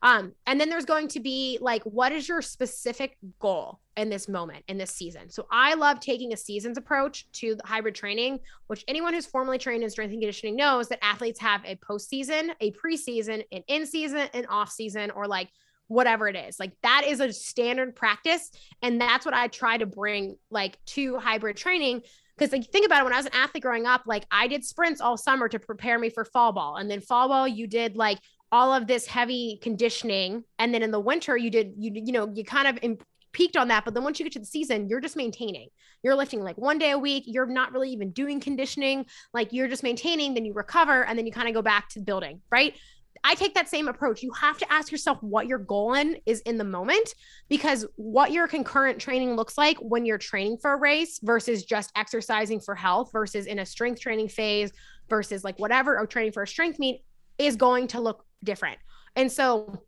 Um, 0.02 0.34
and 0.46 0.60
then 0.60 0.70
there's 0.70 0.84
going 0.84 1.08
to 1.08 1.22
be 1.22 1.58
like, 1.62 1.82
what 1.84 2.12
is 2.12 2.28
your 2.28 2.42
specific 2.42 3.16
goal 3.40 3.80
in 3.96 4.10
this 4.10 4.28
moment, 4.28 4.66
in 4.68 4.78
this 4.78 4.92
season? 4.92 5.30
So 5.30 5.48
I 5.50 5.74
love 5.76 6.02
taking 6.02 6.34
a 6.34 6.38
seasons 6.38 6.78
approach 6.78 7.32
to 7.36 7.56
hybrid 7.64 7.96
training, 7.96 8.42
which 8.68 8.84
anyone 8.90 9.14
who's 9.14 9.26
formally 9.26 9.58
trained 9.58 9.86
in 9.86 9.90
strength 9.90 10.12
and 10.12 10.20
conditioning 10.20 10.58
knows 10.58 10.90
that 10.90 11.02
athletes 11.02 11.40
have 11.40 11.64
a 11.64 11.78
postseason, 11.78 12.50
a 12.60 12.74
preseason, 12.74 13.42
an 13.54 13.64
in 13.70 13.86
season, 13.86 14.28
an 14.34 14.48
off 14.48 14.70
season, 14.70 15.12
or 15.12 15.28
like 15.30 15.48
whatever 15.90 16.30
it 16.30 16.36
is. 16.38 16.60
Like 16.60 16.72
that 16.84 17.04
is 17.06 17.20
a 17.20 17.34
standard 17.34 17.96
practice. 17.96 18.52
And 18.82 19.02
that's 19.02 19.26
what 19.26 19.34
I 19.34 19.48
try 19.48 19.78
to 19.78 19.86
bring 19.86 20.38
like 20.50 20.78
to 20.88 21.18
hybrid 21.18 21.58
training. 21.58 22.04
Because 22.38 22.54
like 22.54 22.66
think 22.72 22.86
about 22.86 23.02
it, 23.02 23.04
when 23.04 23.14
I 23.14 23.18
was 23.18 23.26
an 23.26 23.34
athlete 23.34 23.64
growing 23.64 23.86
up, 23.86 24.04
like 24.06 24.26
I 24.32 24.48
did 24.48 24.64
sprints 24.64 25.02
all 25.02 25.18
summer 25.18 25.50
to 25.50 25.60
prepare 25.60 26.00
me 26.00 26.10
for 26.10 26.24
fall 26.24 26.54
ball. 26.54 26.78
And 26.78 26.90
then 26.90 27.02
fall 27.02 27.28
ball, 27.28 27.48
you 27.48 27.68
did 27.68 27.98
like 27.98 28.20
all 28.52 28.74
of 28.74 28.88
this 28.88 29.06
heavy 29.06 29.60
conditioning. 29.62 30.44
And 30.60 30.74
then 30.74 30.84
in 30.84 30.92
the 30.92 31.00
winter, 31.00 31.36
you 31.36 31.50
did 31.50 31.74
you 31.78 31.92
you 31.94 32.14
know, 32.14 32.32
you 32.34 32.46
kind 32.46 32.68
of 32.68 32.80
imp- 32.82 33.04
peaked 33.32 33.58
on 33.58 33.68
that. 33.70 33.84
But 33.84 33.96
then 33.96 34.04
once 34.04 34.20
you 34.20 34.26
get 34.26 34.34
to 34.34 34.40
the 34.40 34.46
season, 34.46 34.88
you're 34.88 35.02
just 35.02 35.16
maintaining. 35.16 35.70
You're 36.04 36.16
lifting 36.16 36.42
like 36.44 36.58
one 36.58 36.78
day 36.78 36.92
a 36.92 36.98
week. 36.98 37.24
You're 37.26 37.46
not 37.46 37.74
really 37.74 37.90
even 37.90 38.12
doing 38.12 38.40
conditioning. 38.40 39.06
Like 39.34 39.54
you're 39.54 39.68
just 39.68 39.84
maintaining, 39.84 40.34
then 40.34 40.46
you 40.46 40.54
recover, 40.54 41.04
and 41.04 41.18
then 41.18 41.26
you 41.26 41.32
kind 41.32 41.48
of 41.48 41.54
go 41.54 41.62
back 41.62 41.90
to 41.90 42.00
building, 42.00 42.42
right? 42.52 42.76
I 43.24 43.36
take 43.36 43.54
that 43.56 43.70
same 43.70 43.88
approach. 43.88 44.24
You 44.24 44.32
have 44.34 44.58
to 44.60 44.72
ask 44.72 44.92
yourself 44.92 45.22
what 45.22 45.48
your 45.48 45.60
goal 45.60 45.94
in 45.94 46.18
is 46.26 46.42
in 46.42 46.58
the 46.58 46.64
moment 46.64 47.14
because 47.50 47.86
what 47.96 48.32
your 48.32 48.48
concurrent 48.48 49.00
training 49.00 49.36
looks 49.36 49.58
like 49.58 49.78
when 49.78 50.06
you're 50.06 50.18
training 50.18 50.58
for 50.62 50.74
a 50.74 50.78
race 50.78 51.20
versus 51.22 51.66
just 51.66 51.92
exercising 51.96 52.60
for 52.60 52.76
health 52.76 53.12
versus 53.12 53.46
in 53.46 53.60
a 53.60 53.66
strength 53.66 54.02
training 54.02 54.30
phase 54.30 54.72
versus 55.10 55.44
like 55.44 55.60
whatever 55.60 55.98
or 55.98 56.08
training 56.08 56.32
for 56.32 56.44
a 56.44 56.48
strength 56.48 56.80
meet 56.80 57.04
is 57.38 57.56
going 57.56 57.88
to 57.88 58.00
look 58.00 58.26
different. 58.44 58.78
And 59.16 59.32
so 59.32 59.84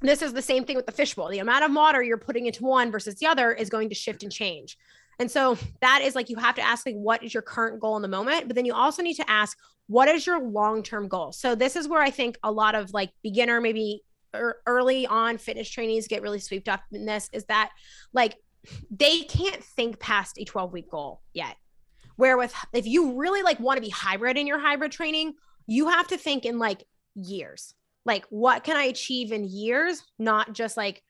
this 0.00 0.22
is 0.22 0.32
the 0.32 0.42
same 0.42 0.64
thing 0.64 0.76
with 0.76 0.86
the 0.86 0.92
fishbowl. 0.92 1.28
The 1.28 1.40
amount 1.40 1.64
of 1.64 1.74
water 1.74 2.02
you're 2.02 2.18
putting 2.18 2.46
into 2.46 2.64
one 2.64 2.90
versus 2.90 3.16
the 3.16 3.26
other 3.26 3.52
is 3.52 3.68
going 3.68 3.90
to 3.90 3.94
shift 3.94 4.22
and 4.22 4.32
change. 4.32 4.78
And 5.20 5.30
so 5.30 5.58
that 5.82 6.00
is 6.02 6.14
like 6.14 6.30
you 6.30 6.36
have 6.36 6.54
to 6.54 6.62
ask 6.62 6.86
like 6.86 6.96
what 6.96 7.22
is 7.22 7.34
your 7.34 7.42
current 7.42 7.78
goal 7.78 7.94
in 7.96 8.02
the 8.02 8.08
moment, 8.08 8.46
but 8.46 8.56
then 8.56 8.64
you 8.64 8.72
also 8.72 9.02
need 9.02 9.16
to 9.16 9.30
ask 9.30 9.56
what 9.86 10.08
is 10.08 10.26
your 10.26 10.40
long-term 10.40 11.08
goal. 11.08 11.30
So 11.32 11.54
this 11.54 11.76
is 11.76 11.86
where 11.86 12.00
I 12.00 12.10
think 12.10 12.38
a 12.42 12.50
lot 12.50 12.74
of 12.74 12.94
like 12.94 13.10
beginner 13.22 13.60
maybe 13.60 14.02
er, 14.34 14.62
early 14.66 15.06
on 15.06 15.36
fitness 15.36 15.68
trainees 15.68 16.08
get 16.08 16.22
really 16.22 16.40
swept 16.40 16.70
up 16.70 16.80
in 16.90 17.04
this 17.04 17.28
is 17.34 17.44
that 17.46 17.70
like 18.14 18.36
they 18.90 19.20
can't 19.20 19.62
think 19.62 20.00
past 20.00 20.38
a 20.38 20.44
12 20.44 20.72
week 20.72 20.90
goal 20.90 21.20
yet 21.34 21.56
Where 22.16 22.38
with 22.38 22.54
if 22.72 22.86
you 22.86 23.18
really 23.18 23.42
like 23.42 23.60
want 23.60 23.76
to 23.76 23.82
be 23.82 23.90
hybrid 23.90 24.38
in 24.38 24.46
your 24.46 24.58
hybrid 24.58 24.90
training, 24.90 25.34
you 25.66 25.88
have 25.88 26.08
to 26.08 26.16
think 26.16 26.46
in 26.46 26.58
like 26.58 26.82
years. 27.14 27.74
Like 28.06 28.24
what 28.30 28.64
can 28.64 28.78
I 28.78 28.84
achieve 28.84 29.32
in 29.32 29.44
years, 29.44 30.02
not 30.18 30.54
just 30.54 30.78
like 30.78 31.02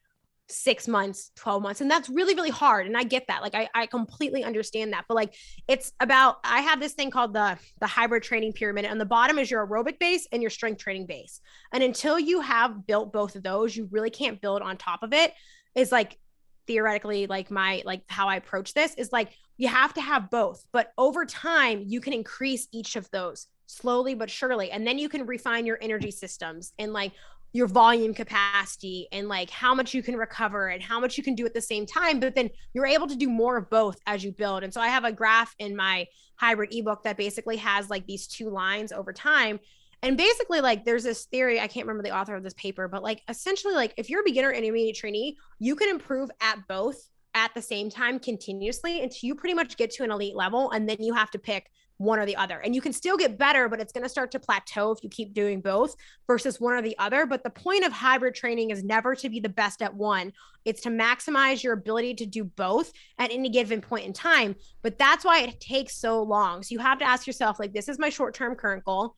six 0.50 0.88
months, 0.88 1.30
12 1.36 1.62
months. 1.62 1.80
And 1.80 1.90
that's 1.90 2.08
really, 2.08 2.34
really 2.34 2.50
hard. 2.50 2.86
And 2.86 2.96
I 2.96 3.04
get 3.04 3.26
that. 3.28 3.42
Like 3.42 3.54
I, 3.54 3.68
I 3.74 3.86
completely 3.86 4.44
understand 4.44 4.92
that. 4.92 5.04
But 5.08 5.14
like 5.14 5.34
it's 5.68 5.92
about 6.00 6.38
I 6.44 6.60
have 6.60 6.80
this 6.80 6.92
thing 6.92 7.10
called 7.10 7.32
the 7.32 7.58
the 7.80 7.86
hybrid 7.86 8.22
training 8.22 8.52
pyramid. 8.52 8.84
And 8.84 9.00
the 9.00 9.06
bottom 9.06 9.38
is 9.38 9.50
your 9.50 9.66
aerobic 9.66 9.98
base 9.98 10.26
and 10.32 10.42
your 10.42 10.50
strength 10.50 10.82
training 10.82 11.06
base. 11.06 11.40
And 11.72 11.82
until 11.82 12.18
you 12.18 12.40
have 12.40 12.86
built 12.86 13.12
both 13.12 13.36
of 13.36 13.42
those, 13.42 13.76
you 13.76 13.88
really 13.90 14.10
can't 14.10 14.40
build 14.40 14.62
on 14.62 14.76
top 14.76 15.02
of 15.02 15.12
it. 15.12 15.32
Is 15.74 15.92
like 15.92 16.18
theoretically 16.66 17.26
like 17.26 17.50
my 17.50 17.82
like 17.84 18.02
how 18.08 18.28
I 18.28 18.36
approach 18.36 18.74
this 18.74 18.94
is 18.94 19.12
like 19.12 19.30
you 19.56 19.68
have 19.68 19.94
to 19.94 20.00
have 20.00 20.30
both. 20.30 20.64
But 20.72 20.92
over 20.96 21.24
time, 21.26 21.84
you 21.86 22.00
can 22.00 22.12
increase 22.12 22.68
each 22.72 22.96
of 22.96 23.10
those 23.10 23.46
slowly 23.66 24.14
but 24.14 24.30
surely. 24.30 24.70
And 24.70 24.86
then 24.86 24.98
you 24.98 25.08
can 25.08 25.26
refine 25.26 25.66
your 25.66 25.78
energy 25.80 26.10
systems 26.10 26.72
and 26.78 26.92
like 26.92 27.12
your 27.52 27.66
volume 27.66 28.14
capacity 28.14 29.08
and 29.12 29.28
like 29.28 29.50
how 29.50 29.74
much 29.74 29.94
you 29.94 30.02
can 30.02 30.16
recover 30.16 30.68
and 30.68 30.82
how 30.82 31.00
much 31.00 31.18
you 31.18 31.24
can 31.24 31.34
do 31.34 31.44
at 31.44 31.54
the 31.54 31.60
same 31.60 31.84
time 31.84 32.20
but 32.20 32.34
then 32.34 32.48
you're 32.74 32.86
able 32.86 33.06
to 33.06 33.16
do 33.16 33.28
more 33.28 33.56
of 33.56 33.68
both 33.70 33.98
as 34.06 34.22
you 34.22 34.32
build. 34.32 34.62
And 34.62 34.72
so 34.72 34.80
i 34.80 34.88
have 34.88 35.04
a 35.04 35.12
graph 35.12 35.54
in 35.58 35.76
my 35.76 36.06
hybrid 36.36 36.74
ebook 36.74 37.02
that 37.04 37.16
basically 37.16 37.56
has 37.56 37.90
like 37.90 38.06
these 38.06 38.26
two 38.26 38.50
lines 38.50 38.92
over 38.92 39.12
time. 39.12 39.60
And 40.02 40.16
basically 40.16 40.60
like 40.60 40.84
there's 40.84 41.04
this 41.04 41.26
theory 41.26 41.60
i 41.60 41.66
can't 41.66 41.86
remember 41.86 42.02
the 42.02 42.16
author 42.16 42.34
of 42.34 42.42
this 42.42 42.54
paper 42.54 42.88
but 42.88 43.02
like 43.02 43.20
essentially 43.28 43.74
like 43.74 43.92
if 43.98 44.08
you're 44.08 44.22
a 44.22 44.24
beginner 44.24 44.50
intermediate 44.50 44.96
trainee 44.96 45.36
you 45.58 45.76
can 45.76 45.90
improve 45.90 46.30
at 46.40 46.56
both 46.68 47.10
at 47.34 47.52
the 47.54 47.62
same 47.62 47.90
time 47.90 48.18
continuously 48.18 49.02
until 49.02 49.28
you 49.28 49.34
pretty 49.34 49.54
much 49.54 49.76
get 49.76 49.90
to 49.90 50.02
an 50.02 50.10
elite 50.10 50.34
level 50.34 50.70
and 50.70 50.88
then 50.88 50.96
you 51.00 51.12
have 51.12 51.30
to 51.30 51.38
pick 51.38 51.70
one 52.00 52.18
or 52.18 52.24
the 52.24 52.36
other. 52.36 52.58
And 52.60 52.74
you 52.74 52.80
can 52.80 52.94
still 52.94 53.18
get 53.18 53.36
better, 53.36 53.68
but 53.68 53.78
it's 53.78 53.92
going 53.92 54.04
to 54.04 54.08
start 54.08 54.30
to 54.30 54.40
plateau 54.40 54.90
if 54.90 55.04
you 55.04 55.10
keep 55.10 55.34
doing 55.34 55.60
both 55.60 55.94
versus 56.26 56.58
one 56.58 56.72
or 56.72 56.80
the 56.80 56.98
other. 56.98 57.26
But 57.26 57.44
the 57.44 57.50
point 57.50 57.84
of 57.84 57.92
hybrid 57.92 58.34
training 58.34 58.70
is 58.70 58.82
never 58.82 59.14
to 59.16 59.28
be 59.28 59.38
the 59.38 59.50
best 59.50 59.82
at 59.82 59.94
one, 59.94 60.32
it's 60.64 60.80
to 60.82 60.88
maximize 60.88 61.62
your 61.62 61.74
ability 61.74 62.14
to 62.14 62.26
do 62.26 62.44
both 62.44 62.90
at 63.18 63.30
any 63.30 63.50
given 63.50 63.82
point 63.82 64.06
in 64.06 64.14
time. 64.14 64.56
But 64.80 64.98
that's 64.98 65.26
why 65.26 65.42
it 65.42 65.60
takes 65.60 65.94
so 65.94 66.22
long. 66.22 66.62
So 66.62 66.72
you 66.72 66.78
have 66.78 66.98
to 67.00 67.04
ask 67.04 67.26
yourself, 67.26 67.60
like, 67.60 67.74
this 67.74 67.88
is 67.88 67.98
my 67.98 68.08
short 68.08 68.34
term 68.34 68.54
current 68.54 68.84
goal. 68.84 69.14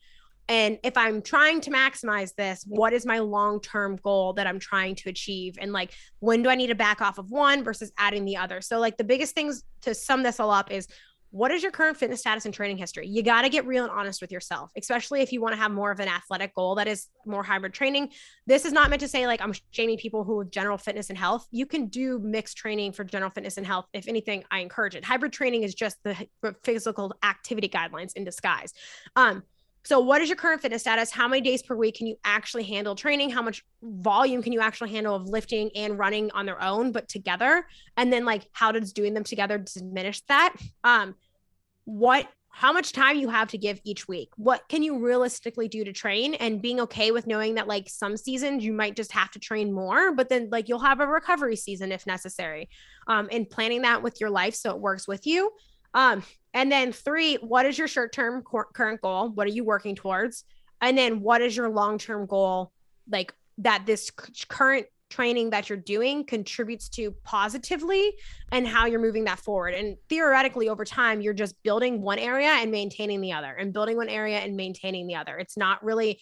And 0.49 0.77
if 0.83 0.97
I'm 0.97 1.21
trying 1.21 1.61
to 1.61 1.71
maximize 1.71 2.35
this, 2.35 2.65
what 2.67 2.91
is 2.91 3.05
my 3.05 3.19
long 3.19 3.61
term 3.61 3.95
goal 4.03 4.33
that 4.33 4.45
I'm 4.45 4.59
trying 4.59 4.95
to 4.95 5.09
achieve? 5.09 5.57
And 5.59 5.71
like, 5.71 5.93
when 6.19 6.43
do 6.43 6.49
I 6.49 6.55
need 6.55 6.67
to 6.67 6.75
back 6.75 7.01
off 7.01 7.17
of 7.17 7.31
one 7.31 7.63
versus 7.63 7.93
adding 7.97 8.25
the 8.25 8.35
other? 8.35 8.59
So, 8.59 8.79
like, 8.79 8.97
the 8.97 9.05
biggest 9.05 9.35
things 9.35 9.63
to 9.83 9.95
sum 9.95 10.21
this 10.21 10.41
all 10.41 10.51
up 10.51 10.69
is 10.69 10.87
what 11.33 11.49
is 11.49 11.63
your 11.63 11.71
current 11.71 11.97
fitness 11.97 12.19
status 12.19 12.45
and 12.45 12.53
training 12.53 12.77
history? 12.77 13.07
You 13.07 13.23
got 13.23 13.41
to 13.41 13.49
get 13.49 13.65
real 13.65 13.85
and 13.85 13.91
honest 13.91 14.21
with 14.21 14.31
yourself, 14.31 14.69
especially 14.77 15.21
if 15.21 15.33
you 15.33 15.41
want 15.41 15.55
to 15.55 15.59
have 15.59 15.71
more 15.71 15.89
of 15.89 15.99
an 15.99 16.07
athletic 16.07 16.53
goal 16.53 16.75
that 16.75 16.87
is 16.87 17.07
more 17.25 17.41
hybrid 17.41 17.73
training. 17.73 18.09
This 18.45 18.65
is 18.65 18.71
not 18.71 18.91
meant 18.91 18.99
to 18.99 19.07
say 19.07 19.25
like 19.25 19.41
I'm 19.41 19.51
shaming 19.71 19.97
people 19.97 20.23
who 20.23 20.41
have 20.41 20.51
general 20.51 20.77
fitness 20.77 21.09
and 21.09 21.17
health. 21.17 21.47
You 21.49 21.65
can 21.65 21.87
do 21.87 22.19
mixed 22.19 22.55
training 22.55 22.91
for 22.91 23.03
general 23.03 23.31
fitness 23.31 23.57
and 23.57 23.65
health. 23.65 23.87
If 23.93 24.07
anything, 24.07 24.43
I 24.51 24.59
encourage 24.59 24.93
it. 24.93 25.03
Hybrid 25.03 25.33
training 25.33 25.63
is 25.63 25.73
just 25.73 25.97
the 26.03 26.15
physical 26.63 27.15
activity 27.23 27.67
guidelines 27.67 28.13
in 28.15 28.25
disguise. 28.25 28.71
Um, 29.15 29.41
so, 29.85 29.99
what 29.99 30.21
is 30.21 30.29
your 30.29 30.37
current 30.37 30.61
fitness 30.61 30.81
status? 30.81 31.11
How 31.11 31.27
many 31.27 31.41
days 31.41 31.61
per 31.61 31.75
week 31.75 31.95
can 31.95 32.07
you 32.07 32.15
actually 32.23 32.63
handle 32.63 32.95
training? 32.95 33.29
How 33.29 33.41
much 33.41 33.65
volume 33.81 34.41
can 34.41 34.53
you 34.53 34.61
actually 34.61 34.91
handle 34.91 35.13
of 35.15 35.27
lifting 35.27 35.71
and 35.75 35.99
running 35.99 36.31
on 36.31 36.45
their 36.45 36.61
own, 36.61 36.93
but 36.93 37.09
together? 37.09 37.65
And 37.97 38.11
then, 38.11 38.23
like, 38.23 38.47
how 38.53 38.71
does 38.71 38.93
doing 38.93 39.13
them 39.13 39.25
together 39.25 39.57
diminish 39.57 40.21
that? 40.27 40.55
Um, 40.83 41.15
what 41.83 42.27
how 42.55 42.71
much 42.71 42.91
time 42.91 43.17
you 43.17 43.29
have 43.29 43.49
to 43.49 43.57
give 43.57 43.81
each 43.83 44.07
week 44.07 44.29
what 44.37 44.61
can 44.69 44.83
you 44.83 44.99
realistically 44.99 45.67
do 45.67 45.83
to 45.83 45.91
train 45.91 46.35
and 46.35 46.61
being 46.61 46.79
okay 46.79 47.09
with 47.11 47.25
knowing 47.25 47.55
that 47.55 47.67
like 47.67 47.89
some 47.89 48.15
seasons 48.15 48.63
you 48.63 48.71
might 48.71 48.95
just 48.95 49.11
have 49.11 49.31
to 49.31 49.39
train 49.39 49.73
more 49.73 50.13
but 50.13 50.29
then 50.29 50.47
like 50.51 50.69
you'll 50.69 50.79
have 50.79 50.99
a 50.99 51.07
recovery 51.07 51.55
season 51.55 51.91
if 51.91 52.05
necessary 52.05 52.69
um, 53.07 53.27
and 53.31 53.49
planning 53.49 53.81
that 53.81 54.03
with 54.03 54.21
your 54.21 54.29
life 54.29 54.53
so 54.53 54.69
it 54.69 54.79
works 54.79 55.07
with 55.07 55.25
you 55.25 55.51
um, 55.95 56.23
and 56.53 56.71
then 56.71 56.91
three 56.91 57.35
what 57.35 57.65
is 57.65 57.77
your 57.77 57.87
short-term 57.87 58.41
cor- 58.41 58.69
current 58.73 59.01
goal 59.01 59.29
what 59.29 59.47
are 59.47 59.51
you 59.51 59.63
working 59.63 59.95
towards 59.95 60.43
and 60.81 60.97
then 60.97 61.21
what 61.21 61.41
is 61.41 61.55
your 61.55 61.69
long-term 61.69 62.25
goal 62.25 62.71
like 63.09 63.33
that 63.57 63.85
this 63.85 64.11
current 64.47 64.87
training 65.13 65.51
that 65.51 65.69
you're 65.69 65.77
doing 65.77 66.25
contributes 66.25 66.89
to 66.89 67.11
positively 67.23 68.13
and 68.51 68.67
how 68.67 68.87
you're 68.87 68.99
moving 68.99 69.25
that 69.25 69.39
forward. 69.39 69.75
And 69.75 69.95
theoretically, 70.09 70.69
over 70.69 70.83
time, 70.83 71.21
you're 71.21 71.35
just 71.35 71.61
building 71.61 72.01
one 72.01 72.17
area 72.17 72.49
and 72.49 72.71
maintaining 72.71 73.21
the 73.21 73.33
other, 73.33 73.53
and 73.53 73.71
building 73.71 73.95
one 73.95 74.09
area 74.09 74.39
and 74.39 74.55
maintaining 74.55 75.05
the 75.05 75.15
other. 75.15 75.37
It's 75.37 75.55
not 75.55 75.83
really 75.83 76.19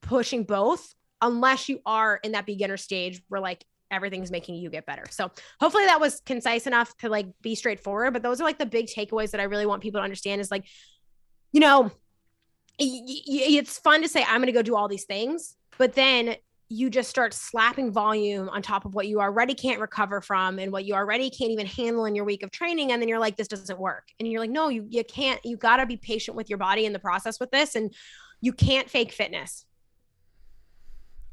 pushing 0.00 0.44
both 0.44 0.94
unless 1.20 1.68
you 1.68 1.80
are 1.84 2.18
in 2.24 2.32
that 2.32 2.46
beginner 2.46 2.78
stage 2.78 3.20
where 3.28 3.42
like 3.42 3.62
everything's 3.90 4.30
making 4.30 4.56
you 4.56 4.70
get 4.70 4.86
better. 4.86 5.04
So 5.10 5.30
hopefully 5.60 5.86
that 5.86 6.00
was 6.00 6.20
concise 6.26 6.66
enough 6.66 6.96
to 6.98 7.08
like 7.08 7.26
be 7.42 7.54
straightforward. 7.54 8.12
But 8.12 8.22
those 8.22 8.40
are 8.40 8.44
like 8.44 8.58
the 8.58 8.66
big 8.66 8.86
takeaways 8.86 9.30
that 9.32 9.40
I 9.40 9.44
really 9.44 9.66
want 9.66 9.82
people 9.82 10.00
to 10.00 10.04
understand 10.04 10.40
is 10.40 10.50
like, 10.50 10.64
you 11.52 11.60
know, 11.60 11.90
it's 12.78 13.78
fun 13.78 14.02
to 14.02 14.08
say, 14.08 14.22
I'm 14.22 14.38
going 14.38 14.46
to 14.46 14.52
go 14.52 14.62
do 14.62 14.76
all 14.76 14.88
these 14.88 15.04
things. 15.04 15.56
But 15.76 15.94
then 15.94 16.36
you 16.72 16.88
just 16.88 17.10
start 17.10 17.34
slapping 17.34 17.90
volume 17.90 18.48
on 18.48 18.62
top 18.62 18.84
of 18.84 18.94
what 18.94 19.08
you 19.08 19.20
already 19.20 19.54
can't 19.54 19.80
recover 19.80 20.20
from 20.20 20.60
and 20.60 20.70
what 20.70 20.84
you 20.84 20.94
already 20.94 21.28
can't 21.28 21.50
even 21.50 21.66
handle 21.66 22.04
in 22.04 22.14
your 22.14 22.24
week 22.24 22.44
of 22.44 22.50
training 22.52 22.92
and 22.92 23.02
then 23.02 23.08
you're 23.08 23.18
like 23.18 23.36
this 23.36 23.48
doesn't 23.48 23.78
work 23.78 24.06
and 24.18 24.28
you're 24.30 24.40
like 24.40 24.50
no 24.50 24.68
you 24.68 24.86
you 24.88 25.02
can't 25.02 25.44
you 25.44 25.56
got 25.56 25.78
to 25.78 25.86
be 25.86 25.96
patient 25.96 26.36
with 26.36 26.48
your 26.48 26.58
body 26.58 26.86
in 26.86 26.92
the 26.92 26.98
process 27.00 27.40
with 27.40 27.50
this 27.50 27.74
and 27.74 27.92
you 28.40 28.52
can't 28.52 28.88
fake 28.88 29.10
fitness 29.10 29.66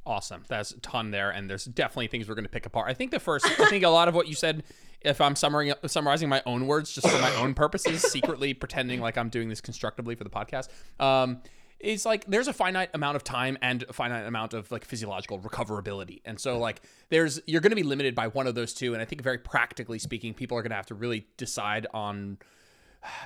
awesome 0.07 0.43
that's 0.47 0.71
a 0.71 0.79
ton 0.79 1.11
there 1.11 1.29
and 1.29 1.49
there's 1.49 1.65
definitely 1.65 2.07
things 2.07 2.27
we're 2.27 2.35
going 2.35 2.45
to 2.45 2.49
pick 2.49 2.65
apart 2.65 2.89
i 2.89 2.93
think 2.93 3.11
the 3.11 3.19
first 3.19 3.45
i 3.59 3.69
think 3.69 3.83
a 3.83 3.89
lot 3.89 4.07
of 4.07 4.15
what 4.15 4.27
you 4.27 4.33
said 4.33 4.63
if 5.01 5.21
i'm 5.21 5.35
summarizing 5.35 5.75
summarizing 5.85 6.29
my 6.29 6.41
own 6.45 6.65
words 6.65 6.93
just 6.93 7.07
for 7.07 7.21
my 7.21 7.33
own 7.35 7.53
purposes 7.53 8.01
secretly 8.01 8.53
pretending 8.53 8.99
like 9.01 9.17
i'm 9.17 9.29
doing 9.29 9.49
this 9.49 9.61
constructively 9.61 10.15
for 10.15 10.23
the 10.23 10.29
podcast 10.29 10.69
um, 10.99 11.41
is 11.79 12.05
like 12.05 12.25
there's 12.25 12.47
a 12.47 12.53
finite 12.53 12.89
amount 12.93 13.15
of 13.15 13.23
time 13.23 13.57
and 13.61 13.83
a 13.87 13.93
finite 13.93 14.25
amount 14.25 14.53
of 14.53 14.71
like 14.71 14.83
physiological 14.83 15.39
recoverability. 15.39 16.21
And 16.25 16.39
so 16.39 16.57
like 16.57 16.81
there's 17.09 17.39
you're 17.45 17.61
going 17.61 17.71
to 17.71 17.75
be 17.75 17.83
limited 17.83 18.15
by 18.15 18.27
one 18.27 18.47
of 18.47 18.55
those 18.55 18.73
two 18.73 18.93
and 18.93 19.01
I 19.01 19.05
think 19.05 19.21
very 19.21 19.37
practically 19.37 19.99
speaking 19.99 20.33
people 20.33 20.57
are 20.57 20.61
going 20.61 20.71
to 20.71 20.75
have 20.75 20.87
to 20.87 20.95
really 20.95 21.27
decide 21.37 21.85
on 21.93 22.39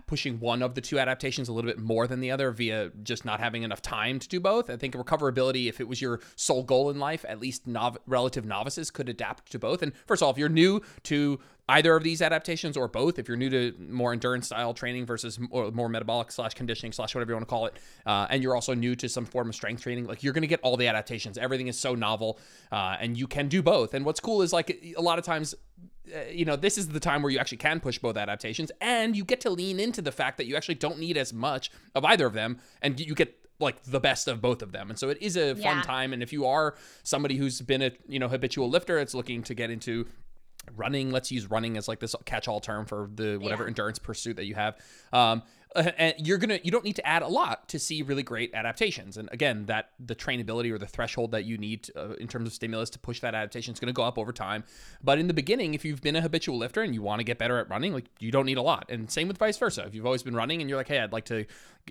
pushing 0.07 0.39
one 0.39 0.61
of 0.61 0.75
the 0.75 0.81
two 0.81 0.99
adaptations 0.99 1.49
a 1.49 1.53
little 1.53 1.69
bit 1.69 1.79
more 1.79 2.07
than 2.07 2.19
the 2.19 2.31
other 2.31 2.51
via 2.51 2.91
just 3.03 3.25
not 3.25 3.39
having 3.39 3.63
enough 3.63 3.81
time 3.81 4.19
to 4.19 4.27
do 4.27 4.39
both. 4.39 4.69
I 4.69 4.77
think 4.77 4.95
recoverability, 4.95 5.67
if 5.67 5.79
it 5.79 5.87
was 5.87 6.01
your 6.01 6.19
sole 6.35 6.63
goal 6.63 6.89
in 6.89 6.99
life, 6.99 7.25
at 7.27 7.39
least 7.39 7.67
nov- 7.67 7.97
relative 8.05 8.45
novices 8.45 8.91
could 8.91 9.09
adapt 9.09 9.51
to 9.51 9.59
both. 9.59 9.81
And 9.81 9.93
first 10.05 10.21
of 10.21 10.25
all, 10.25 10.31
if 10.31 10.37
you're 10.37 10.49
new 10.49 10.81
to 11.03 11.39
either 11.69 11.95
of 11.95 12.03
these 12.03 12.21
adaptations 12.21 12.75
or 12.75 12.87
both, 12.87 13.17
if 13.17 13.27
you're 13.27 13.37
new 13.37 13.49
to 13.49 13.73
more 13.79 14.11
endurance 14.11 14.47
style 14.47 14.73
training 14.73 15.05
versus 15.05 15.39
more, 15.39 15.71
more 15.71 15.87
metabolic 15.87 16.31
slash 16.31 16.53
conditioning 16.53 16.91
slash 16.91 17.15
whatever 17.15 17.31
you 17.31 17.35
want 17.35 17.47
to 17.47 17.49
call 17.49 17.65
it, 17.65 17.77
uh, 18.05 18.27
and 18.29 18.43
you're 18.43 18.55
also 18.55 18.73
new 18.73 18.95
to 18.95 19.07
some 19.07 19.25
form 19.25 19.47
of 19.47 19.55
strength 19.55 19.81
training, 19.81 20.05
like 20.05 20.21
you're 20.21 20.33
going 20.33 20.41
to 20.41 20.47
get 20.47 20.59
all 20.61 20.75
the 20.75 20.87
adaptations. 20.87 21.37
Everything 21.37 21.67
is 21.67 21.79
so 21.79 21.95
novel, 21.95 22.39
uh, 22.71 22.97
and 22.99 23.17
you 23.17 23.27
can 23.27 23.47
do 23.47 23.61
both. 23.61 23.93
And 23.93 24.05
what's 24.05 24.19
cool 24.19 24.41
is 24.41 24.51
like 24.51 24.83
a 24.97 25.01
lot 25.01 25.17
of 25.17 25.23
times 25.25 25.55
uh, 26.15 26.29
you 26.31 26.45
know, 26.45 26.55
this 26.55 26.77
is 26.77 26.89
the 26.89 26.99
time 26.99 27.21
where 27.21 27.31
you 27.31 27.39
actually 27.39 27.57
can 27.57 27.79
push 27.79 27.97
both 27.97 28.17
adaptations, 28.17 28.71
and 28.81 29.15
you 29.15 29.23
get 29.23 29.41
to 29.41 29.49
lean 29.49 29.79
into 29.79 30.01
the 30.01 30.11
fact 30.11 30.37
that 30.37 30.45
you 30.45 30.55
actually 30.55 30.75
don't 30.75 30.99
need 30.99 31.17
as 31.17 31.33
much 31.33 31.71
of 31.95 32.05
either 32.05 32.25
of 32.25 32.33
them, 32.33 32.59
and 32.81 32.99
you 32.99 33.15
get 33.15 33.37
like 33.59 33.83
the 33.83 33.99
best 33.99 34.27
of 34.27 34.41
both 34.41 34.61
of 34.61 34.71
them. 34.71 34.89
And 34.89 34.97
so 34.97 35.09
it 35.09 35.19
is 35.21 35.37
a 35.37 35.55
fun 35.55 35.83
time. 35.83 36.13
And 36.13 36.23
if 36.23 36.33
you 36.33 36.47
are 36.47 36.75
somebody 37.03 37.37
who's 37.37 37.61
been 37.61 37.81
a 37.81 37.91
you 38.07 38.19
know 38.19 38.27
habitual 38.27 38.69
lifter, 38.69 38.97
it's 38.99 39.13
looking 39.13 39.43
to 39.43 39.53
get 39.53 39.69
into 39.69 40.07
running. 40.75 41.11
Let's 41.11 41.31
use 41.31 41.49
running 41.49 41.77
as 41.77 41.87
like 41.87 41.99
this 41.99 42.15
catch-all 42.25 42.59
term 42.59 42.85
for 42.85 43.09
the 43.13 43.37
whatever 43.37 43.63
yeah. 43.63 43.69
endurance 43.69 43.99
pursuit 43.99 44.35
that 44.37 44.45
you 44.45 44.55
have. 44.55 44.77
Um, 45.13 45.43
uh, 45.75 45.91
and 45.97 46.15
you're 46.17 46.37
gonna 46.37 46.59
you 46.63 46.71
don't 46.71 46.83
need 46.83 46.95
to 46.95 47.07
add 47.07 47.21
a 47.21 47.27
lot 47.27 47.67
to 47.69 47.79
see 47.79 48.01
really 48.01 48.23
great 48.23 48.53
adaptations. 48.53 49.17
And 49.17 49.29
again 49.31 49.65
that 49.67 49.91
the 49.99 50.15
trainability 50.15 50.71
or 50.71 50.77
the 50.77 50.87
threshold 50.87 51.31
that 51.31 51.45
you 51.45 51.57
need 51.57 51.83
to, 51.83 52.01
uh, 52.01 52.13
in 52.13 52.27
terms 52.27 52.47
of 52.47 52.53
stimulus 52.53 52.89
to 52.91 52.99
push 52.99 53.19
that 53.21 53.33
adaptation 53.33 53.73
is 53.73 53.79
going 53.79 53.87
to 53.87 53.93
go 53.93 54.03
up 54.03 54.17
over 54.17 54.31
time. 54.31 54.63
But 55.03 55.19
in 55.19 55.27
the 55.27 55.33
beginning 55.33 55.73
if 55.73 55.85
you've 55.85 56.01
been 56.01 56.15
a 56.15 56.21
habitual 56.21 56.57
lifter 56.57 56.81
and 56.81 56.93
you 56.93 57.01
want 57.01 57.19
to 57.19 57.23
get 57.23 57.37
better 57.37 57.57
at 57.57 57.69
running 57.69 57.93
like 57.93 58.05
you 58.19 58.31
don't 58.31 58.45
need 58.45 58.57
a 58.57 58.61
lot. 58.61 58.85
And 58.89 59.09
same 59.09 59.27
with 59.27 59.37
vice 59.37 59.57
versa. 59.57 59.83
If 59.85 59.95
you've 59.95 60.05
always 60.05 60.23
been 60.23 60.35
running 60.35 60.61
and 60.61 60.69
you're 60.69 60.77
like 60.77 60.87
hey 60.87 60.99
i'd 60.99 61.13
like 61.13 61.25
to 61.25 61.45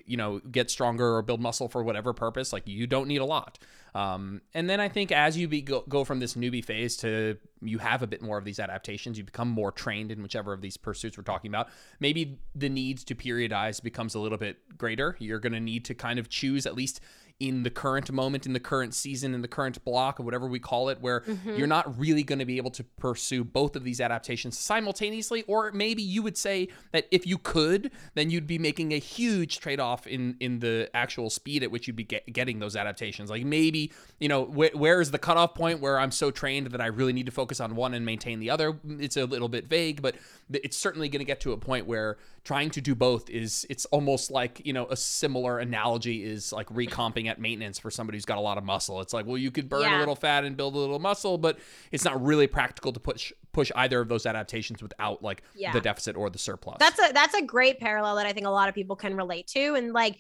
you 0.07 0.17
know 0.17 0.41
get 0.51 0.71
stronger 0.71 1.17
or 1.17 1.23
build 1.23 1.41
muscle 1.41 1.69
for 1.69 1.83
whatever 1.83 2.13
purpose 2.13 2.53
like 2.53 2.67
you 2.67 2.87
don't 2.87 3.09
need 3.09 3.21
a 3.21 3.25
lot. 3.25 3.59
Um, 3.95 4.41
and 4.55 4.71
then 4.71 4.81
I 4.81 4.89
think 4.89 5.11
as 5.11 5.37
you 5.37 5.49
be, 5.49 5.63
go, 5.63 5.85
go 5.89 6.05
from 6.05 6.21
this 6.21 6.35
newbie 6.35 6.65
phase 6.65 6.97
to 6.99 7.37
you 7.63 7.79
have 7.79 8.03
a 8.03 8.07
bit 8.07 8.23
more 8.23 8.39
of 8.39 8.45
these 8.45 8.59
adaptations, 8.59 9.19
you 9.19 9.25
become 9.25 9.49
more 9.49 9.71
trained 9.71 10.11
in 10.11 10.23
whichever 10.23 10.53
of 10.53 10.61
these 10.61 10.77
pursuits 10.77 11.19
we're 11.19 11.25
talking 11.25 11.51
about. 11.51 11.69
Maybe 11.99 12.39
the 12.55 12.69
needs 12.69 13.05
to 13.05 13.15
periodize 13.15 13.70
becomes 13.79 14.17
a 14.17 14.19
little 14.19 14.39
bit 14.39 14.57
greater. 14.77 15.15
You're 15.21 15.39
going 15.39 15.53
to 15.53 15.61
need 15.61 15.85
to 15.85 15.95
kind 15.95 16.19
of 16.19 16.29
choose 16.29 16.67
at 16.67 16.75
least 16.75 17.01
in 17.41 17.63
the 17.63 17.71
current 17.71 18.13
moment, 18.13 18.47
in 18.47 18.53
the 18.53 18.61
current 18.61 18.95
season, 18.95 19.35
in 19.35 19.41
the 19.41 19.49
current 19.49 19.83
block, 19.85 20.21
or 20.21 20.23
whatever 20.23 20.47
we 20.47 20.59
call 20.59 20.91
it, 20.91 21.01
where 21.01 21.21
mm-hmm. 21.21 21.57
you're 21.57 21.67
not 21.67 21.99
really 21.99 22.23
going 22.23 22.39
to 22.39 22.45
be 22.45 22.59
able 22.59 22.71
to 22.71 22.85
pursue 22.85 23.43
both 23.43 23.75
of 23.75 23.83
these 23.83 24.01
adaptations 24.01 24.59
simultaneously. 24.59 25.43
Or 25.49 25.73
maybe 25.73 26.03
you 26.03 26.23
would 26.23 26.37
say 26.37 26.69
that 26.93 27.07
if 27.11 27.27
you 27.27 27.39
could, 27.39 27.91
then 28.15 28.29
you'd 28.29 28.47
be 28.47 28.59
making 28.59 28.93
a 28.93 28.99
huge 28.99 29.59
trade 29.59 29.81
off 29.81 30.07
in 30.07 30.37
in 30.41 30.59
the 30.61 30.91
actual 30.95 31.31
speed 31.31 31.63
at 31.63 31.71
which 31.71 31.87
you'd 31.87 31.97
be 31.97 32.05
get, 32.05 32.31
getting 32.33 32.59
those 32.59 32.77
adaptations. 32.77 33.31
Like 33.31 33.45
maybe 33.45 33.91
you 34.19 34.29
know 34.29 34.45
wh- 34.45 34.77
where 34.77 35.01
is 35.01 35.11
the 35.11 35.19
cutoff 35.19 35.55
point 35.55 35.81
where 35.81 35.99
I'm 35.99 36.11
so 36.11 36.31
trained 36.31 36.69
that 36.69 36.81
I 36.81 36.87
really 36.87 37.15
need 37.15 37.27
to 37.27 37.33
focus 37.33 37.59
on 37.59 37.75
one 37.75 37.95
and 37.95 38.05
maintain 38.05 38.39
the 38.39 38.51
other. 38.51 38.79
It's 38.87 39.17
a 39.17 39.25
little 39.25 39.49
bit 39.49 39.67
vague, 39.67 40.03
but 40.03 40.17
it's 40.53 40.77
certainly 40.77 41.09
going 41.09 41.21
to 41.21 41.25
get 41.25 41.41
to 41.41 41.53
a 41.53 41.57
point 41.57 41.87
where 41.87 42.19
trying 42.45 42.71
to 42.71 42.81
do 42.81 42.95
both 42.95 43.29
is 43.31 43.67
it's 43.69 43.85
almost 43.87 44.31
like 44.31 44.61
you 44.65 44.73
know 44.73 44.87
a 44.89 44.97
similar 44.97 45.59
analogy 45.59 46.25
is 46.25 46.53
like 46.53 46.67
recomping 46.71 47.30
at 47.31 47.41
maintenance 47.41 47.79
for 47.79 47.91
somebody 47.91 48.17
who's 48.17 48.25
got 48.25 48.39
a 48.39 48.41
lot 48.41 48.59
of 48.59 48.65
muscle 48.65 49.01
it's 49.01 49.13
like 49.13 49.25
well 49.25 49.39
you 49.39 49.51
could 49.51 49.69
burn 49.69 49.83
yeah. 49.83 49.99
a 49.99 50.01
little 50.01 50.17
fat 50.17 50.45
and 50.45 50.57
build 50.57 50.75
a 50.75 50.79
little 50.79 50.99
muscle 50.99 51.39
but 51.39 51.59
it's 51.93 52.05
not 52.05 52.23
really 52.23 52.47
practical 52.47 52.93
to 52.93 53.01
push 53.01 53.33
push 53.53 53.71
either 53.77 54.01
of 54.01 54.09
those 54.09 54.27
adaptations 54.27 54.83
without 54.83 55.23
like 55.23 55.43
yeah. 55.55 55.73
the 55.73 55.81
deficit 55.81 56.17
or 56.17 56.29
the 56.29 56.39
surplus 56.39 56.77
that's 56.79 56.99
a 56.99 57.13
that's 57.13 57.35
a 57.35 57.43
great 57.43 57.79
parallel 57.79 58.17
that 58.17 58.27
i 58.27 58.33
think 58.33 58.47
a 58.47 58.51
lot 58.51 58.69
of 58.69 58.75
people 58.75 58.97
can 58.97 59.17
relate 59.17 59.47
to 59.47 59.75
and 59.75 59.93
like 59.93 60.19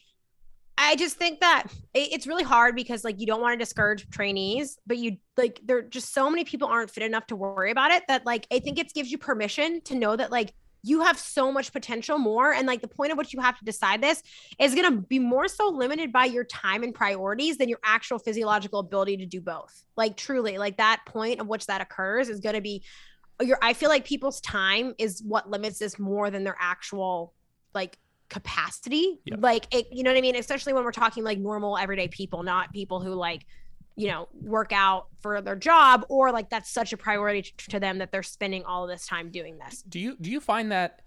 I 0.83 0.97
just 0.97 1.17
think 1.17 1.41
that 1.41 1.67
it's 1.93 2.27
really 2.27 2.43
hard 2.43 2.75
because 2.75 3.05
like 3.05 3.21
you 3.21 3.27
don't 3.27 3.43
want 3.43 3.53
to 3.53 3.59
discourage 3.59 4.09
trainees, 4.09 4.79
but 4.87 4.97
you 4.97 5.19
like 5.37 5.61
there 5.63 5.83
just 5.83 6.15
so 6.15 6.31
many 6.31 6.43
people 6.43 6.69
aren't 6.69 6.91
fit 6.91 7.05
enough 7.05 7.27
to 7.27 7.37
worry 7.37 7.71
about 7.71 7.91
it 7.91 8.03
that 8.09 8.25
like 8.25 8.47
I 8.51 8.61
think 8.61 8.79
it 8.79 8.93
gives 8.95 9.13
you 9.13 9.19
permission 9.19 9.83
to 9.83 9.95
know 9.95 10.17
that 10.17 10.31
like 10.31 10.55
you 10.83 11.03
have 11.03 11.18
so 11.18 11.53
much 11.53 11.72
potential 11.72 12.18
more 12.18 12.53
and 12.53 12.66
like 12.66 12.81
the 12.81 12.89
point 12.89 13.12
of 13.12 13.18
which 13.18 13.33
you 13.33 13.41
have 13.41 13.59
to 13.59 13.64
decide 13.64 14.03
this 14.03 14.22
is 14.59 14.74
going 14.74 14.91
to 14.91 15.01
be 15.03 15.18
more 15.18 15.49
so 15.49 15.68
limited 15.68 16.12
by 16.12 16.24
your 16.24 16.45
time 16.45 16.83
and 16.83 16.95
priorities 16.95 17.59
than 17.59 17.68
your 17.68 17.81
actual 17.85 18.18
physiological 18.18 18.81
ability 18.81 19.16
to 19.18 19.26
do 19.26 19.41
both. 19.41 19.85
Like 19.97 20.16
truly 20.16 20.59
like 20.59 20.76
that 20.78 21.03
point 21.07 21.41
of 21.41 21.47
which 21.47 21.66
that 21.66 21.81
occurs 21.81 22.28
is 22.28 22.41
going 22.41 22.55
to 22.55 22.61
be 22.61 22.83
your 23.43 23.59
i 23.62 23.72
feel 23.72 23.89
like 23.89 24.05
people's 24.05 24.39
time 24.43 24.95
is 24.99 25.22
what 25.22 25.49
limits 25.49 25.78
this 25.78 25.99
more 25.99 26.31
than 26.31 26.45
their 26.45 26.57
actual 26.61 27.33
like 27.74 27.97
capacity. 28.28 29.18
Yep. 29.24 29.39
like 29.43 29.74
it, 29.74 29.89
you 29.91 30.03
know 30.03 30.11
what 30.11 30.18
i 30.18 30.20
mean? 30.20 30.37
Especially 30.37 30.72
when 30.72 30.85
we're 30.85 30.93
talking 30.93 31.24
like 31.24 31.39
normal 31.39 31.76
everyday 31.76 32.09
people 32.09 32.43
not 32.43 32.72
people 32.72 33.01
who 33.01 33.14
like 33.14 33.45
you 33.97 34.09
know 34.09 34.28
work 34.43 34.72
out 34.72 35.07
for 35.20 35.41
their 35.41 35.57
job 35.57 36.07
or 36.09 36.32
like 36.32 36.51
that's 36.51 36.70
such 36.70 36.93
a 36.93 36.97
priority 36.97 37.53
to 37.68 37.80
them 37.80 37.99
that 37.99 38.12
they're 38.12 38.22
spending 38.22 38.64
all 38.64 38.86
this 38.86 39.07
time 39.07 39.30
doing 39.30 39.59
this. 39.59 39.82
Do 39.82 40.01
you 40.01 40.16
do 40.20 40.30
you 40.30 40.41
find 40.41 40.72
that 40.72 41.03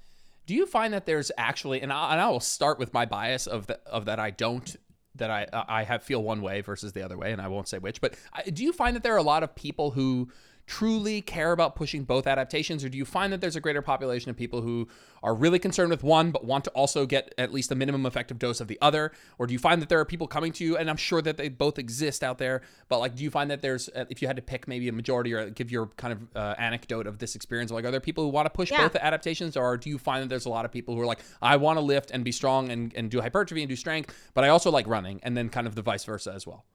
do 0.46 0.54
you 0.54 0.66
find 0.66 0.94
that 0.94 1.06
there's 1.06 1.32
actually 1.38 1.82
and 1.82 1.92
I, 1.92 2.14
and 2.14 2.22
I 2.22 2.30
will 2.30 2.40
start 2.40 2.80
with 2.80 2.94
my 2.94 3.06
bias 3.06 3.48
of 3.48 3.68
the, 3.68 3.80
of 3.86 4.06
that 4.06 4.20
I 4.20 4.32
don't 4.32 4.76
that 5.16 5.30
I 5.30 5.48
I 5.52 5.84
have 5.84 6.04
feel 6.04 6.22
one 6.24 6.42
way 6.42 6.62
versus 6.62 6.94
the 6.94 7.04
other 7.04 7.18
way 7.18 7.32
and 7.32 7.42
I 7.42 7.48
won't 7.48 7.68
say 7.68 7.78
which 7.78 8.02
but 8.02 8.16
I, 8.34 8.44
do 8.44 8.64
you 8.64 8.74
find 8.74 8.96
that 8.96 9.04
there 9.04 9.14
are 9.14 9.18
a 9.18 9.24
lot 9.24 9.44
of 9.44 9.56
people 9.56 9.92
who 9.92 10.30
truly 10.66 11.22
care 11.22 11.52
about 11.52 11.76
pushing 11.76 12.04
both 12.04 12.26
adaptations, 12.26 12.84
or 12.84 12.90
do 12.90 12.98
you 12.98 13.06
find 13.06 13.34
that 13.34 13.42
there's 13.42 13.56
a 13.56 13.62
greater 13.62 13.82
population 13.82 14.30
of 14.30 14.38
people 14.38 14.62
who 14.62 14.88
are 15.22 15.36
really 15.36 15.60
concerned 15.60 15.90
with 15.90 16.04
one 16.04 16.32
but 16.32 16.46
want 16.46 16.64
to 16.64 16.70
also 16.72 17.06
get 17.06 17.34
at 17.38 17.54
least 17.54 17.72
a 17.72 17.76
minimum 17.76 18.06
effective 18.06 18.40
dose 18.40 18.62
of 18.62 18.68
the 18.68 18.78
other? 18.82 19.12
Or 19.38 19.46
do 19.46 19.54
you 19.54 19.60
find 19.60 19.82
that 19.82 19.90
there 19.90 20.00
are 20.00 20.06
people 20.06 20.28
coming 20.28 20.54
to 20.54 20.64
you, 20.64 20.78
and 20.78 20.90
I'm 20.90 20.98
sure 20.98 21.22
that 21.22 21.38
they 21.38 21.50
both 21.50 21.78
exist 21.78 22.24
out 22.24 22.38
there, 22.38 22.62
but 22.88 23.00
like, 23.00 23.16
do 23.16 23.24
you 23.24 23.30
find 23.30 23.52
that 23.52 23.62
there's, 23.62 23.90
uh, 23.90 24.06
if 24.10 24.22
you 24.22 24.28
had 24.28 24.38
to 24.38 24.42
pick 24.42 24.68
maybe 24.68 24.88
a 24.88 24.94
majority 24.94 25.34
or 25.34 25.50
give 25.50 25.70
your 25.70 25.88
kind 25.98 26.14
of 26.14 26.36
uh, 26.36 26.56
anecdote 26.58 27.08
of 27.08 27.20
this 27.20 27.36
experience, 27.36 27.70
like, 27.70 27.84
are 27.84 27.92
there 27.92 28.00
people 28.00 28.24
who 28.24 28.30
want 28.30 28.46
to 28.46 28.50
push 28.50 28.72
yeah. 28.72 28.84
both 28.84 28.96
adaptations, 28.96 29.58
or 29.58 29.76
do 29.76 29.90
you 29.90 29.98
find 29.98 30.24
that 30.24 30.30
there's 30.30 30.46
a 30.46 30.50
lot 30.50 30.64
of 30.64 30.72
people 30.72 30.96
who 30.96 31.02
are 31.02 31.06
like, 31.06 31.20
I 31.42 31.58
want 31.58 31.78
to 31.78 31.82
lift 31.82 32.12
and 32.12 32.24
be 32.24 32.32
strong 32.32 32.70
and, 32.70 32.94
and 32.96 33.12
do 33.12 33.20
hypertrophy 33.20 33.62
and 33.62 33.70
do 33.70 33.76
strength, 33.76 34.16
but 34.34 34.44
I 34.46 34.50
also 34.50 34.72
like 34.72 34.88
running, 34.88 35.20
and 35.24 35.36
then 35.36 35.50
kind 35.50 35.68
of 35.68 35.76
the 35.76 35.82
vice 35.82 36.06
versa 36.06 36.32
as 36.34 36.48
well? 36.48 36.66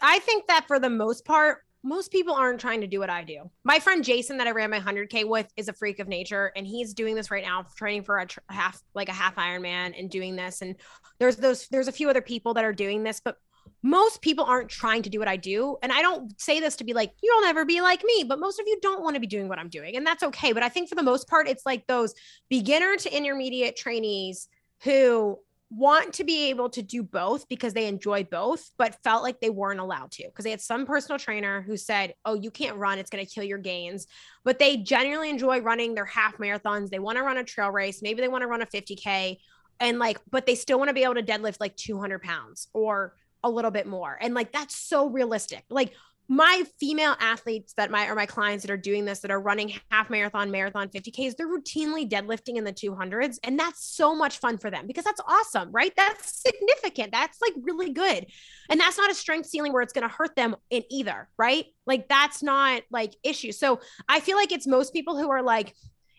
I 0.00 0.20
think 0.20 0.46
that 0.46 0.66
for 0.68 0.78
the 0.78 0.90
most 0.90 1.24
part, 1.24 1.64
most 1.88 2.12
people 2.12 2.34
aren't 2.34 2.60
trying 2.60 2.82
to 2.82 2.86
do 2.86 3.00
what 3.00 3.08
I 3.08 3.24
do. 3.24 3.50
My 3.64 3.78
friend 3.78 4.04
Jason 4.04 4.36
that 4.36 4.46
I 4.46 4.50
ran 4.50 4.70
my 4.70 4.78
100k 4.78 5.26
with 5.26 5.50
is 5.56 5.68
a 5.68 5.72
freak 5.72 5.98
of 6.00 6.06
nature 6.06 6.52
and 6.54 6.66
he's 6.66 6.92
doing 6.92 7.14
this 7.14 7.30
right 7.30 7.42
now 7.42 7.64
training 7.76 8.04
for 8.04 8.18
a 8.18 8.26
tr- 8.26 8.40
half 8.50 8.80
like 8.94 9.08
a 9.08 9.12
half 9.12 9.36
Ironman 9.36 9.98
and 9.98 10.10
doing 10.10 10.36
this. 10.36 10.60
And 10.60 10.76
there's 11.18 11.36
those 11.36 11.66
there's 11.68 11.88
a 11.88 11.92
few 11.92 12.10
other 12.10 12.20
people 12.20 12.54
that 12.54 12.64
are 12.64 12.74
doing 12.74 13.02
this 13.02 13.20
but 13.24 13.36
most 13.82 14.22
people 14.22 14.44
aren't 14.44 14.70
trying 14.70 15.02
to 15.02 15.10
do 15.10 15.18
what 15.18 15.28
I 15.28 15.36
do. 15.36 15.76
And 15.82 15.92
I 15.92 16.02
don't 16.02 16.38
say 16.40 16.60
this 16.60 16.76
to 16.76 16.84
be 16.84 16.92
like 16.92 17.12
you'll 17.22 17.42
never 17.42 17.64
be 17.64 17.80
like 17.80 18.04
me 18.04 18.24
but 18.28 18.38
most 18.38 18.60
of 18.60 18.66
you 18.66 18.78
don't 18.82 19.02
want 19.02 19.14
to 19.14 19.20
be 19.20 19.26
doing 19.26 19.48
what 19.48 19.58
I'm 19.58 19.70
doing 19.70 19.96
and 19.96 20.06
that's 20.06 20.22
okay. 20.22 20.52
But 20.52 20.62
I 20.62 20.68
think 20.68 20.90
for 20.90 20.94
the 20.94 21.02
most 21.02 21.26
part 21.26 21.48
it's 21.48 21.64
like 21.64 21.86
those 21.86 22.14
beginner 22.50 22.96
to 22.96 23.16
intermediate 23.16 23.76
trainees 23.76 24.48
who 24.84 25.38
want 25.70 26.14
to 26.14 26.24
be 26.24 26.48
able 26.48 26.70
to 26.70 26.82
do 26.82 27.02
both 27.02 27.46
because 27.48 27.74
they 27.74 27.86
enjoy 27.86 28.24
both, 28.24 28.70
but 28.78 29.02
felt 29.04 29.22
like 29.22 29.40
they 29.40 29.50
weren't 29.50 29.80
allowed 29.80 30.10
to 30.12 30.24
because 30.24 30.44
they 30.44 30.50
had 30.50 30.60
some 30.60 30.86
personal 30.86 31.18
trainer 31.18 31.60
who 31.60 31.76
said, 31.76 32.14
Oh, 32.24 32.34
you 32.34 32.50
can't 32.50 32.76
run, 32.76 32.98
it's 32.98 33.10
going 33.10 33.24
to 33.24 33.30
kill 33.30 33.44
your 33.44 33.58
gains. 33.58 34.06
But 34.44 34.58
they 34.58 34.78
genuinely 34.78 35.30
enjoy 35.30 35.60
running 35.60 35.94
their 35.94 36.06
half 36.06 36.38
marathons. 36.38 36.88
They 36.88 36.98
want 36.98 37.18
to 37.18 37.22
run 37.22 37.36
a 37.36 37.44
trail 37.44 37.70
race. 37.70 38.02
Maybe 38.02 38.20
they 38.20 38.28
want 38.28 38.42
to 38.42 38.48
run 38.48 38.62
a 38.62 38.66
50K 38.66 39.38
and 39.80 39.98
like, 39.98 40.18
but 40.30 40.46
they 40.46 40.54
still 40.54 40.78
want 40.78 40.88
to 40.88 40.94
be 40.94 41.04
able 41.04 41.14
to 41.14 41.22
deadlift 41.22 41.58
like 41.60 41.76
200 41.76 42.22
pounds 42.22 42.68
or 42.72 43.14
a 43.44 43.50
little 43.50 43.70
bit 43.70 43.86
more. 43.86 44.18
And 44.20 44.34
like, 44.34 44.52
that's 44.52 44.74
so 44.74 45.08
realistic. 45.08 45.64
Like, 45.70 45.92
my 46.28 46.62
female 46.78 47.16
athletes 47.20 47.72
that 47.76 47.90
my 47.90 48.06
or 48.06 48.14
my 48.14 48.26
clients 48.26 48.62
that 48.62 48.70
are 48.70 48.76
doing 48.76 49.04
this 49.04 49.20
that 49.20 49.30
are 49.30 49.40
running 49.40 49.72
half 49.90 50.10
marathon 50.10 50.50
marathon 50.50 50.88
50ks 50.88 51.36
they're 51.36 51.48
routinely 51.48 52.08
deadlifting 52.08 52.56
in 52.56 52.64
the 52.64 52.72
200s 52.72 53.38
and 53.44 53.58
that's 53.58 53.84
so 53.84 54.14
much 54.14 54.38
fun 54.38 54.58
for 54.58 54.70
them 54.70 54.86
because 54.86 55.04
that's 55.04 55.20
awesome 55.26 55.68
right? 55.72 55.92
That's 55.96 56.42
significant. 56.42 57.12
That's 57.12 57.40
like 57.40 57.54
really 57.62 57.90
good. 57.90 58.26
And 58.70 58.80
that's 58.80 58.98
not 58.98 59.10
a 59.10 59.14
strength 59.14 59.48
ceiling 59.48 59.72
where 59.72 59.82
it's 59.82 59.92
going 59.92 60.08
to 60.08 60.14
hurt 60.14 60.36
them 60.36 60.56
in 60.70 60.82
either 60.90 61.28
right? 61.38 61.66
Like 61.86 62.08
that's 62.08 62.42
not 62.42 62.82
like 62.90 63.14
issue. 63.22 63.52
So 63.52 63.80
i 64.08 64.20
feel 64.20 64.36
like 64.36 64.52
it's 64.52 64.66
most 64.66 64.92
people 64.92 65.16
who 65.16 65.30
are 65.30 65.42
like 65.42 65.74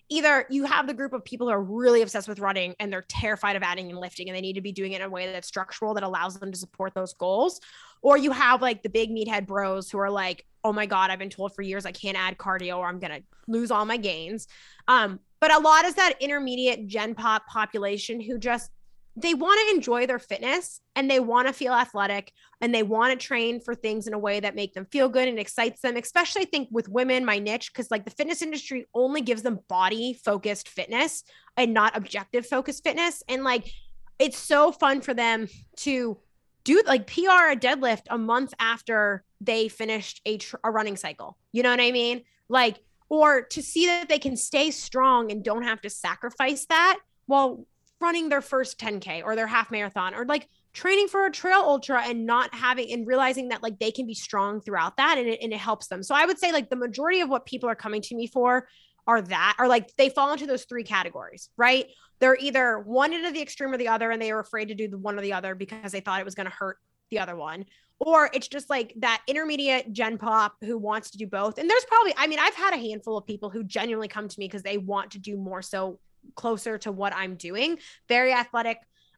either 0.10 0.46
you 0.50 0.66
have 0.66 0.88
the 0.88 0.94
group 0.94 1.14
of 1.14 1.24
people 1.24 1.48
who 1.48 1.54
are 1.54 1.62
really 1.62 2.02
obsessed 2.02 2.28
with 2.28 2.40
running 2.40 2.76
and 2.80 2.92
they're 2.92 3.06
terrified 3.08 3.56
of 3.56 3.64
adding 3.64 3.90
and 3.90 4.00
lifting 4.00 4.28
and 4.28 4.36
they 4.36 4.42
need 4.42 4.54
to 4.54 4.62
be 4.62 4.72
doing 4.72 4.94
it 4.94 5.02
in 5.02 5.08
a 5.08 5.10
way 5.10 5.32
that's 5.32 5.48
structural 5.48 5.94
that 5.94 6.04
allows 6.04 6.40
them 6.40 6.52
to 6.52 6.58
support 6.58 6.94
those 6.94 7.14
goals 7.14 7.62
or 8.02 8.18
you 8.18 8.32
have 8.32 8.62
like 8.62 8.82
the 8.84 8.90
big 8.90 9.12
meathead 9.12 9.46
bros 9.46 9.90
who 9.90 10.00
are 10.00 10.10
like 10.10 10.46
oh 10.64 10.74
my 10.74 10.86
god 10.86 11.12
i've 11.12 11.20
been 11.20 11.30
told 11.30 11.54
for 11.54 11.62
years 11.62 11.86
i 11.86 11.92
can't 11.92 12.18
add 12.18 12.38
cardio 12.38 12.78
or 12.78 12.88
i'm 12.88 13.00
gonna 13.00 13.22
lose 13.48 13.72
all 13.72 13.86
my 13.86 13.98
gains. 13.98 14.48
Um 14.88 15.20
but 15.42 15.54
a 15.54 15.60
lot 15.60 15.86
is 15.86 15.96
that 15.96 16.16
intermediate 16.20 16.88
gen 16.88 17.16
pop 17.16 17.48
population 17.48 18.20
who 18.20 18.38
just 18.38 18.72
they 19.16 19.34
want 19.34 19.60
to 19.60 19.76
enjoy 19.76 20.08
their 20.08 20.20
fitness 20.20 20.80
and 20.96 21.10
they 21.10 21.20
want 21.20 21.48
to 21.48 21.54
feel 21.54 21.74
athletic 21.74 22.32
and 22.62 22.74
they 22.74 22.84
want 22.84 23.12
to 23.12 23.28
train 23.28 23.60
for 23.60 23.76
things 23.76 24.08
in 24.08 24.14
a 24.14 24.20
way 24.20 24.40
that 24.40 24.56
make 24.56 24.74
them 24.74 24.86
feel 24.86 25.10
good 25.10 25.28
and 25.28 25.40
excites 25.40 25.82
them 25.82 25.98
especially 25.98 26.44
i 26.44 26.46
think 26.46 26.70
with 26.72 26.88
women 26.88 27.26
my 27.26 27.40
niche 27.40 27.72
because 27.74 27.92
like 27.92 28.06
the 28.06 28.12
fitness 28.12 28.42
industry 28.42 28.86
only 28.94 29.22
gives 29.22 29.42
them 29.42 29.60
body 29.68 30.14
focused 30.14 30.70
fitness 30.70 31.24
and 31.60 31.74
not 31.74 31.96
objective 31.96 32.46
focused 32.46 32.84
fitness. 32.84 33.22
And 33.28 33.44
like 33.44 33.72
it's 34.18 34.38
so 34.38 34.72
fun 34.72 35.02
for 35.02 35.14
them 35.14 35.48
to 35.78 36.18
do 36.64 36.82
like 36.86 37.08
pr 37.08 37.52
a 37.52 37.56
deadlift 37.56 38.04
a 38.10 38.18
month 38.18 38.54
after 38.60 39.24
they 39.42 39.68
finished 39.68 40.22
a, 40.26 40.38
tr- 40.38 40.58
a 40.64 40.72
running 40.72 40.96
cycle. 40.96 41.38
You 41.52 41.64
know 41.64 41.72
what 41.72 41.82
i 41.82 41.92
mean? 41.92 42.24
Like 42.48 42.80
or 43.10 43.42
to 43.42 43.62
see 43.62 43.88
that 43.88 44.08
they 44.08 44.20
can 44.20 44.38
stay 44.38 44.72
strong 44.72 45.32
and 45.32 45.44
don't 45.44 45.64
have 45.64 45.82
to 45.82 45.90
sacrifice 45.90 46.66
that 46.68 47.00
while 47.26 47.66
running 48.02 48.30
their 48.30 48.42
first 48.42 48.80
10K 48.80 49.24
or 49.24 49.36
their 49.36 49.48
half 49.48 49.72
marathon 49.72 50.16
or 50.16 50.26
like 50.26 50.48
training 50.74 51.08
for 51.08 51.26
a 51.26 51.32
trail 51.32 51.60
ultra 51.60 52.02
and 52.02 52.26
not 52.26 52.54
having 52.54 52.92
and 52.94 53.08
realizing 53.08 53.50
that 53.50 53.64
like 53.64 53.80
they 53.80 53.92
can 53.92 54.06
be 54.06 54.14
strong 54.14 54.62
throughout 54.62 54.98
that 54.98 55.18
and 55.18 55.28
it, 55.28 55.40
and 55.42 55.52
it 55.52 55.60
helps 55.60 55.88
them. 55.88 56.04
So 56.04 56.16
I 56.16 56.26
would 56.26 56.40
say 56.40 56.52
like 56.52 56.70
the 56.70 56.76
majority 56.76 57.22
of 57.22 57.30
what 57.30 57.46
people 57.46 57.70
are 57.70 57.76
coming 57.76 58.02
to 58.04 58.16
me 58.16 58.28
for 58.28 58.68
are 59.08 59.22
that 59.24 59.56
are 59.58 59.68
like 59.68 59.90
they 59.98 60.10
fall 60.10 60.32
into 60.32 60.46
those 60.46 60.66
three 60.66 60.84
categories, 60.84 61.50
right? 61.58 61.88
They're 62.20 62.38
either 62.40 62.80
one 62.80 63.14
of 63.14 63.34
the 63.34 63.42
extreme 63.42 63.74
or 63.74 63.78
the 63.78 63.88
other, 63.88 64.12
and 64.12 64.22
they 64.22 64.32
are 64.32 64.40
afraid 64.40 64.68
to 64.68 64.76
do 64.76 64.88
the 64.88 64.98
one 64.98 65.18
or 65.18 65.22
the 65.22 65.34
other 65.34 65.56
because 65.56 65.92
they 65.92 66.02
thought 66.02 66.20
it 66.20 66.26
was 66.26 66.36
going 66.36 66.50
to 66.50 66.56
hurt 66.56 66.78
the 67.10 67.20
other 67.20 67.36
one. 67.36 67.66
Or 68.00 68.30
it's 68.34 68.48
just 68.48 68.70
like 68.70 68.94
that 69.00 69.22
intermediate 69.28 69.92
gen 69.92 70.18
pop 70.18 70.56
who 70.62 70.78
wants 70.78 71.12
to 71.12 71.18
do 71.18 71.28
both. 71.28 71.58
And 71.58 71.70
there's 71.70 71.86
probably, 71.86 72.14
I 72.18 72.28
mean, 72.28 72.40
I've 72.40 72.56
had 72.56 72.74
a 72.74 72.78
handful 72.78 73.18
of 73.18 73.26
people 73.26 73.50
who 73.50 73.64
genuinely 73.64 74.08
come 74.08 74.28
to 74.28 74.40
me 74.40 74.46
because 74.46 74.64
they 74.64 74.78
want 74.78 75.12
to 75.12 75.20
do 75.20 75.38
more 75.38 75.62
so 75.62 76.00
closer 76.36 76.78
to 76.80 76.92
what 76.92 77.14
I'm 77.16 77.36
doing. 77.36 77.80
Very 78.08 78.34
athletic 78.34 78.78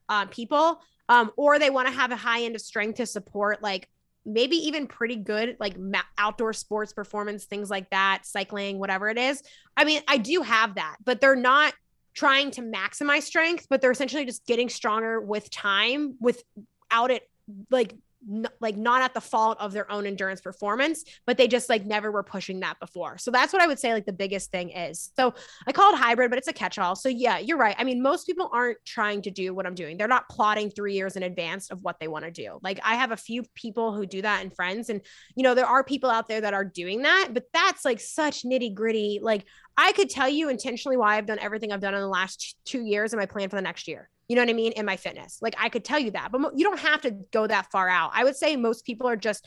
uh, 0.09 0.26
people, 0.26 0.82
um, 1.09 1.32
or 1.38 1.59
they 1.59 1.70
want 1.70 1.88
to 1.88 1.93
have 1.93 2.12
a 2.12 2.16
high 2.16 2.43
end 2.43 2.55
of 2.55 2.62
strength 2.62 2.97
to 2.97 3.05
support 3.05 3.62
like 3.62 3.88
maybe 4.26 4.55
even 4.55 4.88
pretty 4.88 5.16
good 5.16 5.57
like 5.59 5.78
ma- 5.78 6.01
outdoor 6.18 6.53
sports 6.53 6.93
performance, 6.93 7.45
things 7.45 7.70
like 7.70 7.89
that, 7.89 8.26
cycling, 8.26 8.78
whatever 8.78 9.09
it 9.09 9.18
is. 9.18 9.41
I 9.76 9.84
mean, 9.84 10.01
I 10.07 10.18
do 10.18 10.41
have 10.41 10.76
that, 10.76 10.97
but 11.03 11.22
they're 11.22 11.36
not 11.36 11.74
trying 12.14 12.51
to 12.51 12.62
maximize 12.62 13.24
strength, 13.24 13.68
but 13.70 13.82
they're 13.82 13.91
essentially 13.91 14.26
just 14.26 14.45
getting 14.45 14.70
stronger 14.70 15.20
with 15.20 15.49
time 15.49 16.16
without 16.20 17.09
it 17.09 17.24
like 17.70 17.95
n- 18.30 18.47
like 18.59 18.78
not 18.78 19.01
at 19.01 19.13
the 19.13 19.22
fault 19.22 19.57
of 19.59 19.74
their 19.74 19.89
own 19.91 20.05
endurance 20.05 20.41
performance, 20.41 21.03
but 21.26 21.38
they 21.38 21.47
just 21.47 21.69
like 21.69 21.86
never 21.86 22.11
were 22.11 22.24
pushing 22.24 22.59
that 22.61 22.80
before. 22.80 23.17
So 23.17 23.32
that's 23.32 23.53
what 23.53 23.61
I 23.61 23.67
would 23.67 23.80
say 23.80 23.93
like 23.93 24.05
the 24.05 24.13
biggest 24.13 24.51
thing 24.51 24.69
is. 24.72 25.11
So 25.15 25.34
I 25.67 25.72
call 25.72 25.93
it 25.93 25.97
hybrid, 25.97 26.30
but 26.30 26.38
it's 26.38 26.47
a 26.47 26.53
catch-all. 26.53 26.95
So 26.95 27.09
yeah, 27.09 27.39
you're 27.39 27.57
right. 27.57 27.76
I 27.78 27.84
mean, 27.84 28.01
most 28.01 28.26
people 28.26 28.49
aren't 28.51 28.78
trying 28.86 29.22
to 29.24 29.32
do 29.32 29.53
what 29.53 29.65
I'm 29.65 29.76
doing. 29.76 29.97
They're 29.97 30.07
not 30.07 30.30
plotting 30.30 30.72
3 30.72 30.93
years 30.93 31.15
in 31.15 31.24
advance 31.24 31.72
of 31.72 31.82
what 31.82 31.99
they 31.99 32.07
want 32.07 32.26
to 32.26 32.32
do. 32.32 32.59
Like 32.61 32.80
I 32.84 32.95
have 32.95 33.11
a 33.11 33.17
few 33.17 33.43
people 33.55 33.93
who 33.93 34.05
do 34.05 34.22
that 34.22 34.41
and 34.41 34.55
friends 34.55 34.89
and 34.89 35.01
you 35.36 35.43
know, 35.43 35.53
there 35.53 35.65
are 35.65 35.84
people 35.84 36.09
out 36.09 36.28
there 36.28 36.41
that 36.41 36.53
are 36.53 36.65
doing 36.65 37.03
that, 37.03 37.30
but 37.34 37.45
that's 37.53 37.86
like 37.86 37.99
such 37.99 38.43
nitty-gritty 38.43 39.19
like 39.22 39.45
I 39.78 39.93
could 39.93 40.09
tell 40.09 40.30
you 40.30 40.49
intentionally 40.49 40.97
why 40.97 41.17
I've 41.17 41.26
done 41.26 41.39
everything 41.39 41.72
I've 41.72 41.80
done 41.80 41.93
in 41.93 42.01
the 42.01 42.07
last 42.07 42.57
2 42.65 42.84
years 42.84 43.13
and 43.13 43.19
my 43.19 43.26
plan 43.26 43.49
for 43.49 43.55
the 43.55 43.61
next 43.61 43.88
year 43.88 44.09
you 44.32 44.36
know 44.38 44.43
what 44.43 44.49
I 44.49 44.53
mean? 44.53 44.71
In 44.71 44.86
my 44.86 44.95
fitness. 44.95 45.39
Like 45.41 45.55
I 45.59 45.67
could 45.67 45.84
tell 45.84 45.99
you 45.99 46.11
that, 46.11 46.32
but 46.32 46.57
you 46.57 46.63
don't 46.63 46.79
have 46.79 47.01
to 47.01 47.11
go 47.34 47.45
that 47.47 47.69
far 47.69 47.89
out. 47.89 48.11
I 48.13 48.23
would 48.23 48.38
say 48.38 48.55
most 48.55 48.86
people 48.86 49.05
are 49.05 49.17
just, 49.17 49.45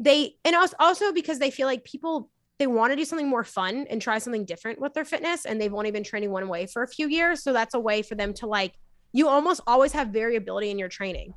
they, 0.00 0.34
and 0.44 0.56
also 0.80 1.12
because 1.12 1.38
they 1.38 1.52
feel 1.52 1.68
like 1.68 1.84
people, 1.84 2.28
they 2.58 2.66
want 2.66 2.90
to 2.90 2.96
do 2.96 3.04
something 3.04 3.28
more 3.28 3.44
fun 3.44 3.86
and 3.88 4.02
try 4.02 4.18
something 4.18 4.44
different 4.44 4.80
with 4.80 4.94
their 4.94 5.04
fitness. 5.04 5.44
And 5.44 5.60
they've 5.60 5.72
only 5.72 5.92
been 5.92 6.02
training 6.02 6.32
one 6.32 6.48
way 6.48 6.66
for 6.66 6.82
a 6.82 6.88
few 6.88 7.06
years. 7.06 7.44
So 7.44 7.52
that's 7.52 7.74
a 7.74 7.78
way 7.78 8.02
for 8.02 8.16
them 8.16 8.34
to 8.34 8.48
like, 8.48 8.74
you 9.12 9.28
almost 9.28 9.60
always 9.68 9.92
have 9.92 10.08
variability 10.08 10.72
in 10.72 10.78
your 10.80 10.88
training 10.88 11.32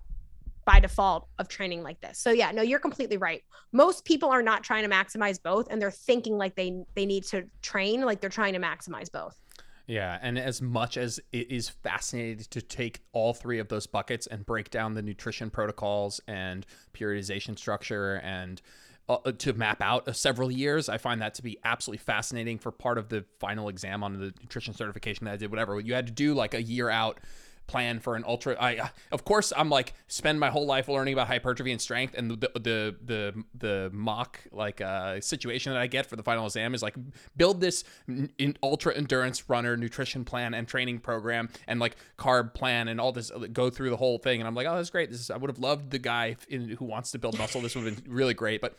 by 0.66 0.80
default 0.80 1.28
of 1.38 1.48
training 1.48 1.84
like 1.84 2.02
this. 2.02 2.18
So 2.18 2.32
yeah, 2.32 2.52
no, 2.52 2.64
you're 2.64 2.80
completely 2.80 3.18
right. 3.18 3.44
Most 3.72 4.04
people 4.04 4.30
are 4.30 4.42
not 4.42 4.64
trying 4.64 4.90
to 4.90 4.90
maximize 4.90 5.38
both 5.44 5.68
and 5.70 5.80
they're 5.80 5.92
thinking 5.92 6.40
like 6.40 6.56
they 6.56 6.82
they 6.96 7.06
need 7.06 7.26
to 7.26 7.44
train 7.62 8.02
like 8.02 8.20
they're 8.20 8.32
trying 8.32 8.54
to 8.54 8.60
maximize 8.60 9.12
both. 9.12 9.38
Yeah, 9.86 10.18
and 10.22 10.40
as 10.40 10.62
much 10.62 10.96
as 10.96 11.20
it 11.34 11.52
is 11.52 11.68
fascinating 11.68 12.46
to 12.52 12.62
take 12.62 13.02
all 13.12 13.34
three 13.34 13.60
of 13.60 13.68
those 13.68 13.86
buckets 13.86 14.28
and 14.28 14.46
break 14.46 14.70
down 14.70 14.94
the 14.94 15.02
nutrition 15.02 15.50
protocols 15.50 16.22
and 16.28 16.66
periodization 16.94 17.58
structure 17.58 18.22
and 18.24 18.62
uh, 19.10 19.18
uh 19.26 19.34
to 19.34 19.52
map 19.52 19.82
out 19.82 20.08
uh, 20.08 20.14
several 20.14 20.50
years, 20.50 20.88
I 20.88 20.98
find 20.98 21.22
that 21.22 21.34
to 21.36 21.44
be 21.44 21.58
absolutely 21.66 22.04
fascinating 22.04 22.60
for 22.60 22.72
part 22.72 22.98
of 22.98 23.10
the 23.10 23.26
final 23.40 23.68
exam 23.68 24.04
on 24.04 24.14
the 24.14 24.34
nutrition 24.42 24.74
certification 24.74 25.26
that 25.26 25.34
I 25.34 25.38
did. 25.38 25.52
Whatever 25.52 25.78
you 25.82 25.94
had 25.94 26.08
to 26.08 26.14
do, 26.14 26.34
like 26.34 26.54
a 26.54 26.64
year 26.64 26.90
out 26.90 27.20
plan 27.68 28.00
for 28.00 28.16
an 28.16 28.24
ultra. 28.26 28.56
I 28.60 28.90
of 29.12 29.26
course 29.26 29.54
I'm 29.56 29.70
like 29.70 29.94
spend 30.08 30.40
my 30.40 30.50
whole 30.50 30.66
life 30.66 30.88
learning 30.88 31.14
about 31.14 31.28
hypertrophy 31.28 31.72
and 31.72 31.82
strength, 31.82 32.14
and 32.18 32.32
the 32.32 32.52
the 32.54 32.96
the 33.04 33.44
the 33.58 33.90
mock 33.94 34.40
like 34.52 34.82
uh, 34.82 35.22
situation 35.22 35.74
that 35.74 35.82
I 35.82 35.88
get 35.88 36.06
for 36.06 36.16
the 36.16 36.24
final 36.24 36.46
exam 36.46 36.74
is 36.74 36.82
like 36.82 36.96
build 37.38 37.62
this 37.62 37.84
in 38.08 38.58
ultra 38.62 38.96
endurance 38.96 39.50
runner 39.50 39.78
nutrition 39.78 40.26
plan 40.26 40.54
and 40.54 40.68
training 40.68 41.00
program 41.00 41.50
and 41.68 41.80
like 41.80 41.96
carb 42.18 42.54
plan 42.54 42.88
and 42.88 43.00
all 43.00 43.12
this 43.12 43.32
go 43.52 43.70
through 43.70 43.90
the 43.90 43.98
whole 43.98 44.18
thing, 44.18 44.42
and 44.42 44.48
I'm 44.48 44.56
like 44.56 44.68
oh 44.68 44.76
that's 44.76 44.90
great. 44.90 45.10
This 45.10 45.20
is 45.20 45.32
I 45.32 45.38
would 45.38 45.50
have 45.50 45.60
loved 45.60 45.92
the 45.92 46.00
guy 46.00 46.36
in, 46.50 46.70
who 46.70 46.86
wants 46.86 47.12
to 47.12 47.20
build 47.20 47.38
muscle. 47.38 47.62
This 47.62 47.76
would 47.76 47.86
have 47.86 48.04
been 48.04 48.14
really 48.14 48.34
great, 48.34 48.62
but 48.62 48.78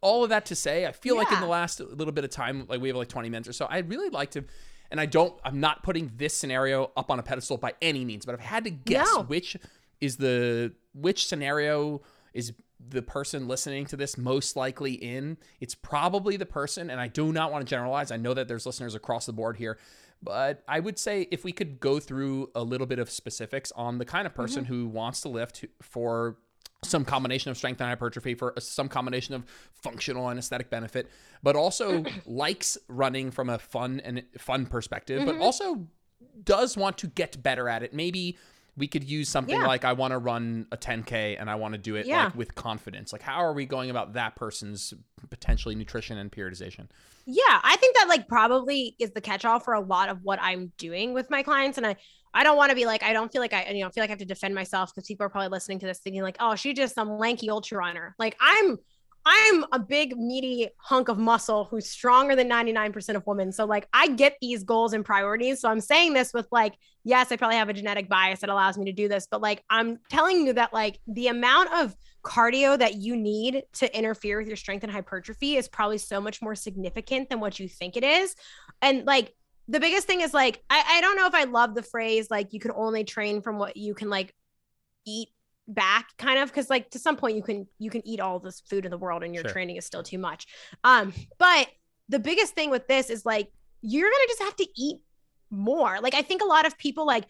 all 0.00 0.24
of 0.24 0.30
that 0.30 0.46
to 0.46 0.54
say, 0.54 0.86
I 0.86 0.92
feel 0.92 1.14
yeah. 1.14 1.22
like 1.22 1.32
in 1.32 1.40
the 1.40 1.46
last 1.46 1.80
little 1.80 2.12
bit 2.12 2.24
of 2.24 2.30
time, 2.30 2.66
like 2.68 2.80
we 2.80 2.88
have 2.88 2.96
like 2.96 3.08
20 3.08 3.28
minutes 3.28 3.48
or 3.48 3.52
so, 3.52 3.66
I'd 3.68 3.88
really 3.88 4.10
like 4.10 4.30
to 4.32 4.44
and 4.90 5.00
I 5.00 5.06
don't, 5.06 5.34
I'm 5.44 5.60
not 5.60 5.82
putting 5.82 6.12
this 6.16 6.36
scenario 6.36 6.90
up 6.96 7.10
on 7.10 7.18
a 7.18 7.22
pedestal 7.22 7.56
by 7.56 7.74
any 7.80 8.04
means, 8.04 8.26
but 8.26 8.34
I've 8.34 8.40
had 8.40 8.64
to 8.64 8.70
guess 8.70 9.08
no. 9.14 9.22
which 9.22 9.56
is 10.00 10.16
the, 10.16 10.72
which 10.94 11.26
scenario 11.26 12.02
is 12.34 12.52
the 12.88 13.02
person 13.02 13.46
listening 13.46 13.86
to 13.86 13.96
this 13.96 14.16
most 14.16 14.56
likely 14.56 14.92
in. 14.92 15.36
It's 15.60 15.74
probably 15.74 16.36
the 16.36 16.46
person, 16.46 16.90
and 16.90 17.00
I 17.00 17.08
do 17.08 17.32
not 17.32 17.52
want 17.52 17.66
to 17.66 17.70
generalize. 17.70 18.10
I 18.10 18.16
know 18.16 18.34
that 18.34 18.48
there's 18.48 18.66
listeners 18.66 18.94
across 18.94 19.26
the 19.26 19.32
board 19.32 19.56
here, 19.56 19.78
but 20.22 20.62
I 20.66 20.80
would 20.80 20.98
say 20.98 21.28
if 21.30 21.44
we 21.44 21.52
could 21.52 21.80
go 21.80 22.00
through 22.00 22.50
a 22.54 22.62
little 22.62 22.86
bit 22.86 22.98
of 22.98 23.10
specifics 23.10 23.72
on 23.72 23.98
the 23.98 24.04
kind 24.04 24.26
of 24.26 24.34
person 24.34 24.64
mm-hmm. 24.64 24.72
who 24.72 24.86
wants 24.86 25.20
to 25.22 25.28
lift 25.28 25.64
for 25.82 26.36
some 26.82 27.04
combination 27.04 27.50
of 27.50 27.56
strength 27.56 27.80
and 27.80 27.88
hypertrophy 27.88 28.34
for 28.34 28.54
some 28.58 28.88
combination 28.88 29.34
of 29.34 29.44
functional 29.74 30.28
and 30.28 30.38
aesthetic 30.38 30.70
benefit, 30.70 31.10
but 31.42 31.56
also 31.56 32.04
likes 32.26 32.78
running 32.88 33.30
from 33.30 33.50
a 33.50 33.58
fun 33.58 34.00
and 34.00 34.22
fun 34.38 34.66
perspective, 34.66 35.20
mm-hmm. 35.20 35.38
but 35.38 35.44
also 35.44 35.86
does 36.42 36.76
want 36.76 36.98
to 36.98 37.06
get 37.06 37.42
better 37.42 37.68
at 37.68 37.82
it. 37.82 37.92
Maybe 37.92 38.38
we 38.76 38.86
could 38.86 39.04
use 39.04 39.28
something 39.28 39.60
yeah. 39.60 39.66
like 39.66 39.84
I 39.84 39.92
want 39.92 40.12
to 40.12 40.18
run 40.18 40.66
a 40.72 40.76
10k 40.76 41.36
and 41.38 41.50
I 41.50 41.56
want 41.56 41.74
to 41.74 41.78
do 41.78 41.96
it 41.96 42.06
yeah. 42.06 42.24
like 42.24 42.34
with 42.34 42.54
confidence. 42.54 43.12
Like 43.12 43.22
how 43.22 43.44
are 43.44 43.52
we 43.52 43.66
going 43.66 43.90
about 43.90 44.14
that 44.14 44.36
person's 44.36 44.94
potentially 45.28 45.74
nutrition 45.74 46.16
and 46.16 46.32
periodization? 46.32 46.88
Yeah, 47.26 47.60
I 47.62 47.76
think 47.76 47.96
that 47.96 48.08
like 48.08 48.26
probably 48.26 48.96
is 48.98 49.10
the 49.10 49.20
catch 49.20 49.44
all 49.44 49.60
for 49.60 49.74
a 49.74 49.80
lot 49.80 50.08
of 50.08 50.22
what 50.22 50.40
I'm 50.40 50.72
doing 50.78 51.12
with 51.12 51.30
my 51.30 51.42
clients 51.42 51.76
and 51.76 51.86
I 51.86 51.96
I 52.32 52.44
don't 52.44 52.56
want 52.56 52.70
to 52.70 52.76
be 52.76 52.86
like, 52.86 53.02
I 53.02 53.12
don't 53.12 53.30
feel 53.32 53.40
like 53.40 53.52
I, 53.52 53.70
you 53.70 53.82
know, 53.82 53.90
feel 53.90 54.02
like 54.02 54.10
I 54.10 54.12
have 54.12 54.18
to 54.18 54.24
defend 54.24 54.54
myself 54.54 54.94
because 54.94 55.06
people 55.06 55.26
are 55.26 55.30
probably 55.30 55.48
listening 55.48 55.80
to 55.80 55.86
this 55.86 55.98
thinking 55.98 56.22
like, 56.22 56.36
oh, 56.40 56.54
she's 56.54 56.74
just 56.74 56.94
some 56.94 57.18
lanky 57.18 57.50
ultra 57.50 57.78
runner. 57.78 58.14
Like 58.18 58.36
I'm, 58.40 58.78
I'm 59.26 59.66
a 59.72 59.78
big 59.78 60.16
meaty 60.16 60.68
hunk 60.78 61.08
of 61.08 61.18
muscle 61.18 61.64
who's 61.64 61.90
stronger 61.90 62.34
than 62.34 62.48
99% 62.48 63.16
of 63.16 63.26
women. 63.26 63.52
So 63.52 63.66
like 63.66 63.86
I 63.92 64.08
get 64.08 64.36
these 64.40 64.64
goals 64.64 64.92
and 64.92 65.04
priorities. 65.04 65.60
So 65.60 65.68
I'm 65.68 65.80
saying 65.80 66.14
this 66.14 66.32
with 66.32 66.46
like, 66.50 66.74
yes, 67.04 67.30
I 67.30 67.36
probably 67.36 67.56
have 67.56 67.68
a 67.68 67.74
genetic 67.74 68.08
bias 68.08 68.40
that 68.40 68.48
allows 68.48 68.78
me 68.78 68.86
to 68.86 68.92
do 68.92 69.08
this, 69.08 69.26
but 69.30 69.42
like 69.42 69.62
I'm 69.68 69.98
telling 70.08 70.46
you 70.46 70.54
that 70.54 70.72
like 70.72 71.00
the 71.06 71.28
amount 71.28 71.72
of 71.74 71.94
cardio 72.24 72.78
that 72.78 72.96
you 72.96 73.16
need 73.16 73.62
to 73.74 73.96
interfere 73.96 74.38
with 74.38 74.46
your 74.46 74.56
strength 74.56 74.84
and 74.84 74.92
hypertrophy 74.92 75.56
is 75.56 75.68
probably 75.68 75.98
so 75.98 76.20
much 76.20 76.40
more 76.40 76.54
significant 76.54 77.28
than 77.28 77.40
what 77.40 77.58
you 77.58 77.68
think 77.68 77.96
it 77.96 78.04
is. 78.04 78.34
And 78.80 79.04
like 79.04 79.34
the 79.70 79.78
biggest 79.78 80.06
thing 80.06 80.20
is 80.20 80.34
like 80.34 80.62
I, 80.68 80.82
I 80.86 81.00
don't 81.00 81.16
know 81.16 81.26
if 81.26 81.34
I 81.34 81.44
love 81.44 81.74
the 81.74 81.82
phrase 81.82 82.28
like 82.30 82.52
you 82.52 82.60
can 82.60 82.72
only 82.74 83.04
train 83.04 83.40
from 83.40 83.56
what 83.56 83.76
you 83.76 83.94
can 83.94 84.10
like 84.10 84.34
eat 85.06 85.28
back 85.68 86.08
kind 86.18 86.40
of 86.40 86.48
because 86.48 86.68
like 86.68 86.90
to 86.90 86.98
some 86.98 87.16
point 87.16 87.36
you 87.36 87.42
can 87.42 87.66
you 87.78 87.90
can 87.90 88.06
eat 88.06 88.18
all 88.18 88.40
this 88.40 88.60
food 88.68 88.84
in 88.84 88.90
the 88.90 88.98
world 88.98 89.22
and 89.22 89.32
your 89.32 89.44
sure. 89.44 89.52
training 89.52 89.76
is 89.76 89.86
still 89.86 90.02
too 90.02 90.18
much 90.18 90.48
um 90.82 91.12
but 91.38 91.68
the 92.08 92.18
biggest 92.18 92.54
thing 92.54 92.70
with 92.70 92.88
this 92.88 93.08
is 93.08 93.24
like 93.24 93.52
you're 93.80 94.10
gonna 94.10 94.26
just 94.26 94.42
have 94.42 94.56
to 94.56 94.66
eat 94.76 94.96
more 95.50 96.00
like 96.00 96.14
i 96.14 96.22
think 96.22 96.42
a 96.42 96.46
lot 96.46 96.66
of 96.66 96.76
people 96.76 97.06
like 97.06 97.24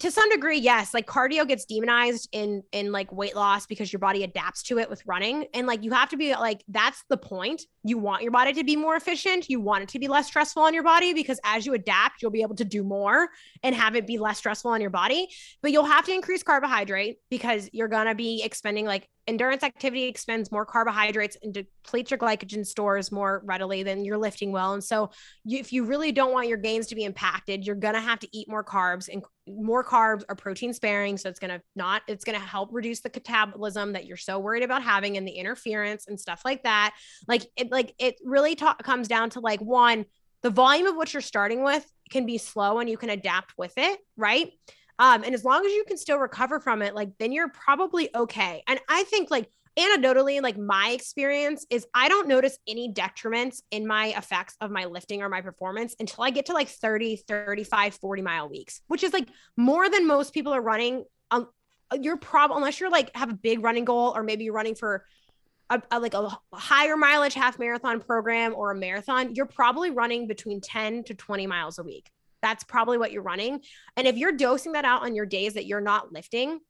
to 0.00 0.10
some 0.10 0.28
degree 0.30 0.58
yes. 0.58 0.92
Like 0.92 1.06
cardio 1.06 1.46
gets 1.46 1.64
demonized 1.64 2.28
in 2.32 2.62
in 2.72 2.92
like 2.92 3.12
weight 3.12 3.34
loss 3.34 3.66
because 3.66 3.92
your 3.92 4.00
body 4.00 4.24
adapts 4.24 4.62
to 4.64 4.78
it 4.78 4.90
with 4.90 5.02
running. 5.06 5.46
And 5.54 5.66
like 5.66 5.82
you 5.82 5.90
have 5.92 6.08
to 6.10 6.16
be 6.16 6.34
like 6.34 6.62
that's 6.68 7.04
the 7.08 7.16
point. 7.16 7.62
You 7.82 7.98
want 7.98 8.22
your 8.22 8.32
body 8.32 8.52
to 8.52 8.64
be 8.64 8.76
more 8.76 8.96
efficient. 8.96 9.48
You 9.48 9.60
want 9.60 9.82
it 9.84 9.88
to 9.90 9.98
be 9.98 10.08
less 10.08 10.26
stressful 10.26 10.62
on 10.62 10.74
your 10.74 10.82
body 10.82 11.14
because 11.14 11.40
as 11.44 11.66
you 11.66 11.74
adapt 11.74 12.20
you'll 12.20 12.30
be 12.30 12.42
able 12.42 12.56
to 12.56 12.64
do 12.64 12.82
more 12.82 13.28
and 13.62 13.74
have 13.74 13.96
it 13.96 14.06
be 14.06 14.18
less 14.18 14.38
stressful 14.38 14.70
on 14.70 14.80
your 14.80 14.90
body. 14.90 15.28
But 15.62 15.72
you'll 15.72 15.84
have 15.84 16.04
to 16.06 16.12
increase 16.12 16.42
carbohydrate 16.42 17.18
because 17.30 17.70
you're 17.72 17.88
going 17.88 18.06
to 18.06 18.14
be 18.14 18.42
expending 18.42 18.86
like 18.86 19.08
endurance 19.30 19.62
activity 19.62 20.04
expends 20.04 20.50
more 20.50 20.66
carbohydrates 20.66 21.36
and 21.42 21.54
depletes 21.54 22.10
your 22.10 22.18
glycogen 22.18 22.66
stores 22.66 23.12
more 23.12 23.42
readily 23.44 23.84
than 23.84 24.04
you're 24.04 24.18
lifting 24.18 24.50
well. 24.50 24.74
And 24.74 24.82
so, 24.82 25.10
you, 25.44 25.58
if 25.58 25.72
you 25.72 25.84
really 25.84 26.10
don't 26.10 26.32
want 26.32 26.48
your 26.48 26.58
gains 26.58 26.88
to 26.88 26.96
be 26.96 27.04
impacted, 27.04 27.64
you're 27.64 27.76
going 27.76 27.94
to 27.94 28.00
have 28.00 28.18
to 28.18 28.28
eat 28.36 28.50
more 28.50 28.64
carbs 28.64 29.08
and 29.08 29.24
more 29.46 29.84
carbs 29.84 30.24
are 30.28 30.34
protein 30.34 30.74
sparing. 30.74 31.16
So, 31.16 31.28
it's 31.28 31.38
going 31.38 31.52
to 31.52 31.62
not, 31.76 32.02
it's 32.08 32.24
going 32.24 32.38
to 32.38 32.44
help 32.44 32.70
reduce 32.72 33.00
the 33.00 33.08
catabolism 33.08 33.92
that 33.92 34.04
you're 34.04 34.16
so 34.16 34.38
worried 34.40 34.64
about 34.64 34.82
having 34.82 35.16
and 35.16 35.26
the 35.26 35.32
interference 35.32 36.08
and 36.08 36.18
stuff 36.18 36.42
like 36.44 36.64
that. 36.64 36.94
Like, 37.28 37.46
it, 37.56 37.70
like, 37.70 37.94
it 37.98 38.16
really 38.24 38.56
ta- 38.56 38.74
comes 38.74 39.08
down 39.08 39.30
to 39.30 39.40
like 39.40 39.60
one, 39.60 40.04
the 40.42 40.50
volume 40.50 40.88
of 40.88 40.96
what 40.96 41.14
you're 41.14 41.22
starting 41.22 41.62
with 41.62 41.86
can 42.10 42.26
be 42.26 42.36
slow 42.36 42.80
and 42.80 42.90
you 42.90 42.96
can 42.96 43.10
adapt 43.10 43.54
with 43.56 43.74
it, 43.76 44.00
right? 44.16 44.50
Um, 45.00 45.24
and 45.24 45.34
as 45.34 45.44
long 45.44 45.64
as 45.64 45.72
you 45.72 45.84
can 45.88 45.96
still 45.96 46.18
recover 46.18 46.60
from 46.60 46.82
it, 46.82 46.94
like 46.94 47.08
then 47.18 47.32
you're 47.32 47.48
probably 47.48 48.14
okay. 48.14 48.62
And 48.68 48.78
I 48.86 49.02
think 49.04 49.30
like 49.30 49.48
anecdotally, 49.78 50.42
like 50.42 50.58
my 50.58 50.90
experience 50.90 51.64
is 51.70 51.86
I 51.94 52.10
don't 52.10 52.28
notice 52.28 52.58
any 52.68 52.92
detriments 52.92 53.62
in 53.70 53.86
my 53.86 54.08
effects 54.08 54.56
of 54.60 54.70
my 54.70 54.84
lifting 54.84 55.22
or 55.22 55.30
my 55.30 55.40
performance 55.40 55.96
until 55.98 56.22
I 56.22 56.28
get 56.28 56.46
to 56.46 56.52
like 56.52 56.68
30, 56.68 57.16
35, 57.16 57.94
40 57.94 58.22
mile 58.22 58.50
weeks, 58.50 58.82
which 58.88 59.02
is 59.02 59.14
like 59.14 59.28
more 59.56 59.88
than 59.88 60.06
most 60.06 60.34
people 60.34 60.52
are 60.52 60.60
running. 60.60 61.04
Um, 61.30 61.48
you're 61.98 62.18
probably 62.18 62.58
unless 62.58 62.78
you're 62.78 62.90
like 62.90 63.16
have 63.16 63.30
a 63.30 63.34
big 63.34 63.64
running 63.64 63.86
goal 63.86 64.12
or 64.14 64.22
maybe 64.22 64.44
you're 64.44 64.52
running 64.52 64.74
for 64.74 65.06
a, 65.70 65.80
a, 65.90 65.98
like 65.98 66.12
a 66.12 66.28
higher 66.52 66.98
mileage 66.98 67.34
half 67.34 67.58
marathon 67.58 68.00
program 68.00 68.54
or 68.54 68.70
a 68.70 68.76
marathon, 68.76 69.34
you're 69.34 69.46
probably 69.46 69.88
running 69.88 70.26
between 70.26 70.60
10 70.60 71.04
to 71.04 71.14
20 71.14 71.46
miles 71.46 71.78
a 71.78 71.82
week 71.82 72.10
that's 72.42 72.64
probably 72.64 72.98
what 72.98 73.12
you're 73.12 73.22
running. 73.22 73.60
And 73.96 74.06
if 74.06 74.16
you're 74.16 74.32
dosing 74.32 74.72
that 74.72 74.84
out 74.84 75.02
on 75.02 75.14
your 75.14 75.26
days 75.26 75.54
that 75.54 75.66
you're 75.66 75.80
not 75.80 76.12
lifting, 76.12 76.60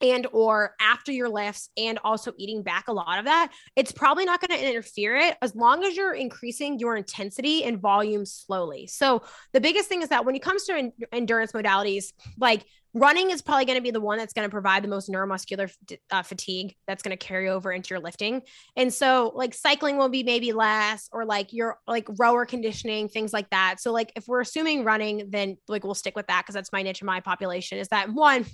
and 0.00 0.26
or 0.32 0.74
after 0.80 1.12
your 1.12 1.28
lifts 1.28 1.70
and 1.76 1.98
also 2.02 2.32
eating 2.36 2.62
back 2.62 2.88
a 2.88 2.92
lot 2.92 3.18
of 3.18 3.26
that 3.26 3.52
it's 3.76 3.92
probably 3.92 4.24
not 4.24 4.40
going 4.40 4.58
to 4.58 4.68
interfere 4.68 5.16
it 5.16 5.36
as 5.40 5.54
long 5.54 5.84
as 5.84 5.96
you're 5.96 6.14
increasing 6.14 6.78
your 6.78 6.96
intensity 6.96 7.64
and 7.64 7.80
volume 7.80 8.26
slowly 8.26 8.86
so 8.86 9.22
the 9.52 9.60
biggest 9.60 9.88
thing 9.88 10.02
is 10.02 10.08
that 10.08 10.24
when 10.24 10.34
it 10.34 10.42
comes 10.42 10.64
to 10.64 10.90
endurance 11.12 11.52
modalities 11.52 12.12
like 12.38 12.64
running 12.94 13.30
is 13.30 13.42
probably 13.42 13.64
going 13.64 13.76
to 13.76 13.82
be 13.82 13.90
the 13.90 14.00
one 14.00 14.18
that's 14.18 14.32
going 14.32 14.48
to 14.48 14.50
provide 14.50 14.84
the 14.84 14.88
most 14.88 15.10
neuromuscular 15.10 15.70
uh, 16.10 16.22
fatigue 16.22 16.76
that's 16.86 17.02
going 17.02 17.16
to 17.16 17.22
carry 17.22 17.48
over 17.50 17.72
into 17.72 17.90
your 17.90 18.00
lifting. 18.00 18.42
And 18.76 18.94
so 18.94 19.32
like 19.34 19.52
cycling 19.52 19.98
will 19.98 20.08
be 20.08 20.22
maybe 20.22 20.52
less 20.52 21.08
or 21.12 21.24
like 21.24 21.52
your 21.52 21.78
like 21.86 22.06
rower 22.18 22.46
conditioning 22.46 23.08
things 23.08 23.32
like 23.32 23.50
that. 23.50 23.76
So 23.80 23.92
like 23.92 24.12
if 24.14 24.28
we're 24.28 24.40
assuming 24.40 24.84
running 24.84 25.28
then 25.30 25.56
like 25.68 25.84
we'll 25.84 25.94
stick 25.94 26.14
with 26.14 26.28
that 26.28 26.42
because 26.42 26.54
that's 26.54 26.72
my 26.72 26.82
niche 26.82 27.02
in 27.02 27.06
my 27.06 27.20
population 27.20 27.78
is 27.78 27.88
that 27.88 28.12
one 28.12 28.46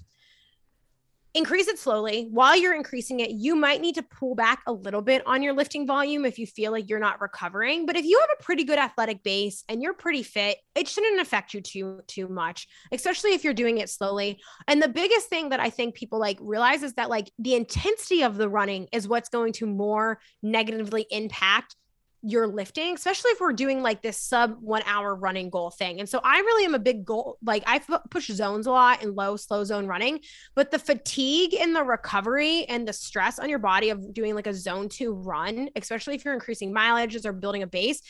increase 1.35 1.69
it 1.69 1.79
slowly. 1.79 2.29
While 2.31 2.57
you're 2.57 2.75
increasing 2.75 3.21
it, 3.21 3.31
you 3.31 3.55
might 3.55 3.81
need 3.81 3.95
to 3.97 4.03
pull 4.03 4.35
back 4.35 4.63
a 4.67 4.73
little 4.73 5.03
bit 5.03 5.27
on 5.27 5.43
your 5.43 5.53
lifting 5.53 5.87
volume 5.87 6.25
if 6.25 6.39
you 6.39 6.47
feel 6.47 6.73
like 6.73 6.89
you're 6.89 6.99
not 6.99 7.21
recovering. 7.21 7.87
But 7.87 7.97
if 7.97 8.05
you 8.05 8.19
have 8.19 8.31
a 8.39 8.43
pretty 8.43 8.65
good 8.65 8.79
athletic 8.79 9.23
base 9.23 9.65
and 9.69 9.83
you're 9.83 9.95
pretty 9.95 10.23
fit, 10.23 10.59
it 10.75 10.89
shouldn't 10.89 11.21
affect 11.21 11.55
you 11.55 11.61
too 11.61 12.01
too 12.07 12.29
much, 12.29 12.67
especially 12.93 13.35
if 13.35 13.45
you're 13.45 13.55
doing 13.55 13.79
it 13.79 13.89
slowly. 13.89 14.41
And 14.67 14.83
the 14.83 14.89
biggest 14.89 15.29
thing 15.29 15.51
that 15.51 15.61
I 15.61 15.71
think 15.71 15.95
people 15.95 16.19
like 16.19 16.39
realize 16.41 16.83
is 16.83 16.95
that 16.95 17.11
like 17.11 17.31
the 17.39 17.55
intensity 17.55 18.23
of 18.23 18.37
the 18.37 18.49
running 18.49 18.89
is 18.93 19.09
what's 19.09 19.29
going 19.29 19.53
to 19.55 19.67
more 19.67 20.21
negatively 20.43 21.07
impact 21.11 21.77
you're 22.23 22.47
lifting, 22.47 22.95
especially 22.95 23.31
if 23.31 23.41
we're 23.41 23.53
doing 23.53 23.83
like 23.83 24.03
this 24.03 24.19
sub 24.19 24.57
one 24.61 24.83
hour 24.87 25.15
running 25.15 25.49
goal 25.49 25.71
thing. 25.71 26.01
And 26.01 26.09
so 26.09 26.21
I 26.23 26.39
really 26.39 26.65
am 26.65 26.75
a 26.75 26.79
big 26.79 27.05
goal. 27.05 27.39
Like 27.43 27.63
I 27.67 27.81
push 28.11 28.29
zones 28.29 28.67
a 28.67 28.71
lot 28.71 29.03
in 29.03 29.15
low, 29.15 29.37
slow 29.37 29.65
zone 29.65 29.87
running, 29.87 30.21
but 30.55 30.71
the 30.71 30.79
fatigue 30.79 31.55
and 31.55 31.75
the 31.75 31.83
recovery 31.83 32.65
and 32.65 32.87
the 32.87 32.93
stress 32.93 33.39
on 33.39 33.49
your 33.49 33.59
body 33.59 33.91
of 33.91 34.13
doing 34.13 34.35
like 34.35 34.47
a 34.47 34.55
zone 34.55 34.89
two 34.89 35.15
run, 35.15 35.71
especially 35.77 36.15
if 36.15 36.25
you're 36.25 36.35
increasing 36.35 36.75
mileages 36.75 37.25
or 37.25 37.33
building 37.33 37.63
a 37.63 37.67
base, 37.67 38.03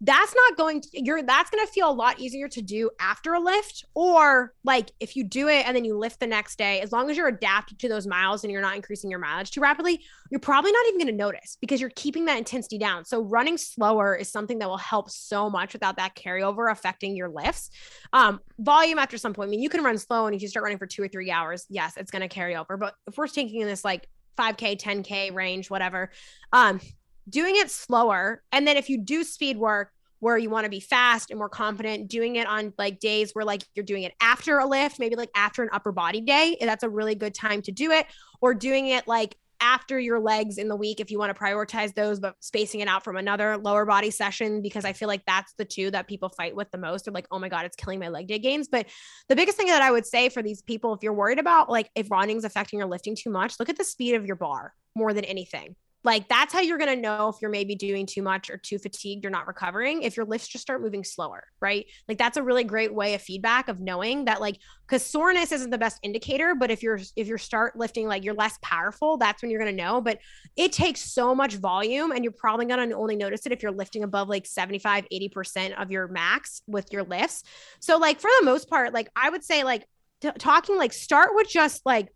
that's 0.00 0.34
not 0.34 0.56
going 0.56 0.80
to 0.80 0.88
you're 0.92 1.22
that's 1.22 1.50
going 1.50 1.64
to 1.64 1.72
feel 1.72 1.88
a 1.88 1.92
lot 1.92 2.18
easier 2.18 2.48
to 2.48 2.60
do 2.60 2.90
after 3.00 3.34
a 3.34 3.40
lift 3.40 3.84
or 3.94 4.52
like 4.64 4.90
if 5.00 5.16
you 5.16 5.24
do 5.24 5.48
it 5.48 5.66
and 5.66 5.74
then 5.76 5.84
you 5.84 5.96
lift 5.96 6.20
the 6.20 6.26
next 6.26 6.58
day 6.58 6.80
as 6.80 6.92
long 6.92 7.10
as 7.10 7.16
you're 7.16 7.28
adapted 7.28 7.78
to 7.78 7.88
those 7.88 8.06
miles 8.06 8.44
and 8.44 8.52
you're 8.52 8.60
not 8.60 8.76
increasing 8.76 9.10
your 9.10 9.20
mileage 9.20 9.50
too 9.50 9.60
rapidly 9.60 10.00
you're 10.30 10.40
probably 10.40 10.72
not 10.72 10.84
even 10.88 10.98
going 10.98 11.06
to 11.06 11.16
notice 11.16 11.58
because 11.60 11.80
you're 11.80 11.92
keeping 11.94 12.24
that 12.24 12.36
intensity 12.36 12.76
down. 12.76 13.04
So 13.04 13.22
running 13.22 13.56
slower 13.56 14.16
is 14.16 14.32
something 14.32 14.58
that 14.58 14.68
will 14.68 14.76
help 14.76 15.08
so 15.08 15.48
much 15.48 15.74
without 15.74 15.96
that 15.98 16.16
carryover 16.16 16.72
affecting 16.72 17.14
your 17.14 17.28
lifts. 17.28 17.70
Um 18.12 18.40
volume 18.58 18.98
after 18.98 19.16
some 19.16 19.32
point 19.32 19.48
i 19.48 19.50
mean 19.50 19.60
you 19.60 19.68
can 19.68 19.84
run 19.84 19.98
slow 19.98 20.26
and 20.26 20.34
if 20.34 20.42
you 20.42 20.48
start 20.48 20.64
running 20.64 20.78
for 20.78 20.86
two 20.86 21.02
or 21.02 21.08
three 21.08 21.30
hours 21.30 21.66
yes 21.68 21.96
it's 21.96 22.10
going 22.10 22.22
to 22.22 22.28
carry 22.28 22.56
over. 22.56 22.76
But 22.76 22.94
if 23.06 23.16
we're 23.16 23.28
taking 23.28 23.64
this 23.64 23.84
like 23.84 24.08
5k 24.36 24.80
10k 24.80 25.32
range 25.32 25.70
whatever 25.70 26.10
um 26.52 26.80
doing 27.28 27.56
it 27.56 27.70
slower. 27.70 28.42
And 28.52 28.66
then 28.66 28.76
if 28.76 28.88
you 28.88 28.98
do 28.98 29.24
speed 29.24 29.56
work 29.56 29.90
where 30.20 30.38
you 30.38 30.48
want 30.48 30.64
to 30.64 30.70
be 30.70 30.80
fast 30.80 31.30
and 31.30 31.38
more 31.38 31.48
confident, 31.48 32.08
doing 32.08 32.36
it 32.36 32.46
on 32.46 32.72
like 32.78 32.98
days 32.98 33.32
where 33.34 33.44
like 33.44 33.62
you're 33.74 33.84
doing 33.84 34.04
it 34.04 34.14
after 34.20 34.58
a 34.58 34.66
lift, 34.66 34.98
maybe 34.98 35.16
like 35.16 35.30
after 35.34 35.62
an 35.62 35.68
upper 35.72 35.92
body 35.92 36.20
day, 36.20 36.56
that's 36.60 36.82
a 36.82 36.88
really 36.88 37.14
good 37.14 37.34
time 37.34 37.60
to 37.62 37.72
do 37.72 37.90
it. 37.90 38.06
Or 38.40 38.54
doing 38.54 38.86
it 38.86 39.06
like 39.06 39.36
after 39.60 39.98
your 39.98 40.20
legs 40.20 40.58
in 40.58 40.68
the 40.68 40.76
week 40.76 41.00
if 41.00 41.10
you 41.10 41.18
want 41.18 41.34
to 41.34 41.40
prioritize 41.40 41.94
those, 41.94 42.20
but 42.20 42.36
spacing 42.40 42.80
it 42.80 42.88
out 42.88 43.04
from 43.04 43.16
another 43.16 43.56
lower 43.56 43.84
body 43.84 44.10
session 44.10 44.60
because 44.60 44.84
I 44.84 44.92
feel 44.92 45.08
like 45.08 45.22
that's 45.26 45.54
the 45.54 45.64
two 45.64 45.90
that 45.90 46.06
people 46.06 46.28
fight 46.28 46.54
with 46.54 46.70
the 46.70 46.78
most. 46.78 47.04
They're 47.04 47.14
like, 47.14 47.26
oh 47.30 47.38
my 47.38 47.48
God, 47.48 47.64
it's 47.64 47.76
killing 47.76 48.00
my 48.00 48.08
leg 48.08 48.26
day 48.26 48.38
gains. 48.38 48.68
But 48.68 48.86
the 49.28 49.36
biggest 49.36 49.56
thing 49.56 49.68
that 49.68 49.82
I 49.82 49.90
would 49.90 50.06
say 50.06 50.28
for 50.28 50.42
these 50.42 50.62
people, 50.62 50.94
if 50.94 51.02
you're 51.02 51.14
worried 51.14 51.38
about 51.38 51.70
like 51.70 51.90
if 51.94 52.10
running's 52.10 52.44
affecting 52.44 52.78
your 52.78 52.88
lifting 52.88 53.16
too 53.16 53.30
much, 53.30 53.58
look 53.58 53.68
at 53.68 53.78
the 53.78 53.84
speed 53.84 54.14
of 54.14 54.26
your 54.26 54.36
bar 54.36 54.74
more 54.94 55.12
than 55.12 55.24
anything. 55.24 55.76
Like 56.04 56.28
that's 56.28 56.52
how 56.52 56.60
you're 56.60 56.78
going 56.78 56.94
to 56.94 57.00
know 57.00 57.28
if 57.28 57.36
you're 57.40 57.50
maybe 57.50 57.74
doing 57.74 58.04
too 58.04 58.22
much 58.22 58.50
or 58.50 58.58
too 58.58 58.78
fatigued 58.78 59.24
or 59.24 59.30
not 59.30 59.46
recovering. 59.46 60.02
If 60.02 60.16
your 60.16 60.26
lifts 60.26 60.48
just 60.48 60.62
start 60.62 60.82
moving 60.82 61.02
slower, 61.02 61.44
right? 61.60 61.86
Like 62.06 62.18
that's 62.18 62.36
a 62.36 62.42
really 62.42 62.62
great 62.62 62.94
way 62.94 63.14
of 63.14 63.22
feedback 63.22 63.68
of 63.68 63.80
knowing 63.80 64.26
that 64.26 64.40
like 64.40 64.58
cuz 64.86 65.04
soreness 65.04 65.50
isn't 65.50 65.70
the 65.70 65.78
best 65.78 65.98
indicator, 66.02 66.54
but 66.54 66.70
if 66.70 66.82
you're 66.82 67.00
if 67.16 67.26
you 67.26 67.38
start 67.38 67.76
lifting 67.76 68.06
like 68.06 68.22
you're 68.22 68.34
less 68.34 68.58
powerful, 68.62 69.16
that's 69.16 69.40
when 69.40 69.50
you're 69.50 69.60
going 69.60 69.74
to 69.74 69.82
know, 69.82 70.00
but 70.00 70.18
it 70.56 70.72
takes 70.72 71.00
so 71.00 71.34
much 71.34 71.54
volume 71.54 72.12
and 72.12 72.22
you're 72.22 72.32
probably 72.32 72.66
going 72.66 72.90
to 72.90 72.94
only 72.94 73.16
notice 73.16 73.46
it 73.46 73.52
if 73.52 73.62
you're 73.62 73.72
lifting 73.72 74.04
above 74.04 74.28
like 74.28 74.46
75 74.46 75.06
80% 75.10 75.80
of 75.80 75.90
your 75.90 76.08
max 76.08 76.60
with 76.66 76.92
your 76.92 77.04
lifts. 77.04 77.42
So 77.80 77.96
like 77.96 78.20
for 78.20 78.30
the 78.40 78.44
most 78.44 78.68
part, 78.68 78.92
like 78.92 79.08
I 79.16 79.30
would 79.30 79.42
say 79.42 79.64
like 79.64 79.86
t- 80.20 80.30
talking 80.38 80.76
like 80.76 80.92
start 80.92 81.30
with 81.34 81.48
just 81.48 81.80
like 81.86 82.08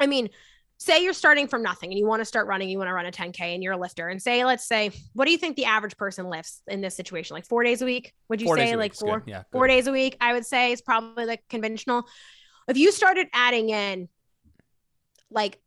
I 0.00 0.06
mean, 0.06 0.30
say 0.82 1.02
you're 1.02 1.12
starting 1.12 1.46
from 1.46 1.62
nothing 1.62 1.90
and 1.90 1.98
you 1.98 2.06
want 2.06 2.20
to 2.20 2.24
start 2.24 2.46
running, 2.46 2.68
you 2.68 2.78
want 2.78 2.88
to 2.88 2.94
run 2.94 3.06
a 3.06 3.12
10K 3.12 3.40
and 3.40 3.62
you're 3.62 3.72
a 3.72 3.78
lifter. 3.78 4.08
And 4.08 4.20
say, 4.20 4.44
let's 4.44 4.66
say, 4.66 4.90
what 5.14 5.24
do 5.24 5.30
you 5.30 5.38
think 5.38 5.56
the 5.56 5.64
average 5.64 5.96
person 5.96 6.28
lifts 6.28 6.62
in 6.66 6.80
this 6.80 6.94
situation? 6.94 7.34
Like 7.34 7.46
four 7.46 7.62
days 7.62 7.82
a 7.82 7.84
week? 7.84 8.12
Would 8.28 8.40
you 8.40 8.48
four 8.48 8.56
say 8.56 8.76
like 8.76 8.94
four, 8.94 9.22
yeah, 9.26 9.44
four 9.52 9.66
days 9.66 9.86
a 9.86 9.92
week? 9.92 10.16
I 10.20 10.32
would 10.32 10.44
say 10.44 10.72
is 10.72 10.82
probably 10.82 11.24
like 11.24 11.42
conventional. 11.48 12.06
If 12.68 12.76
you 12.76 12.92
started 12.92 13.28
adding 13.32 13.70
in 13.70 14.08
like 15.30 15.60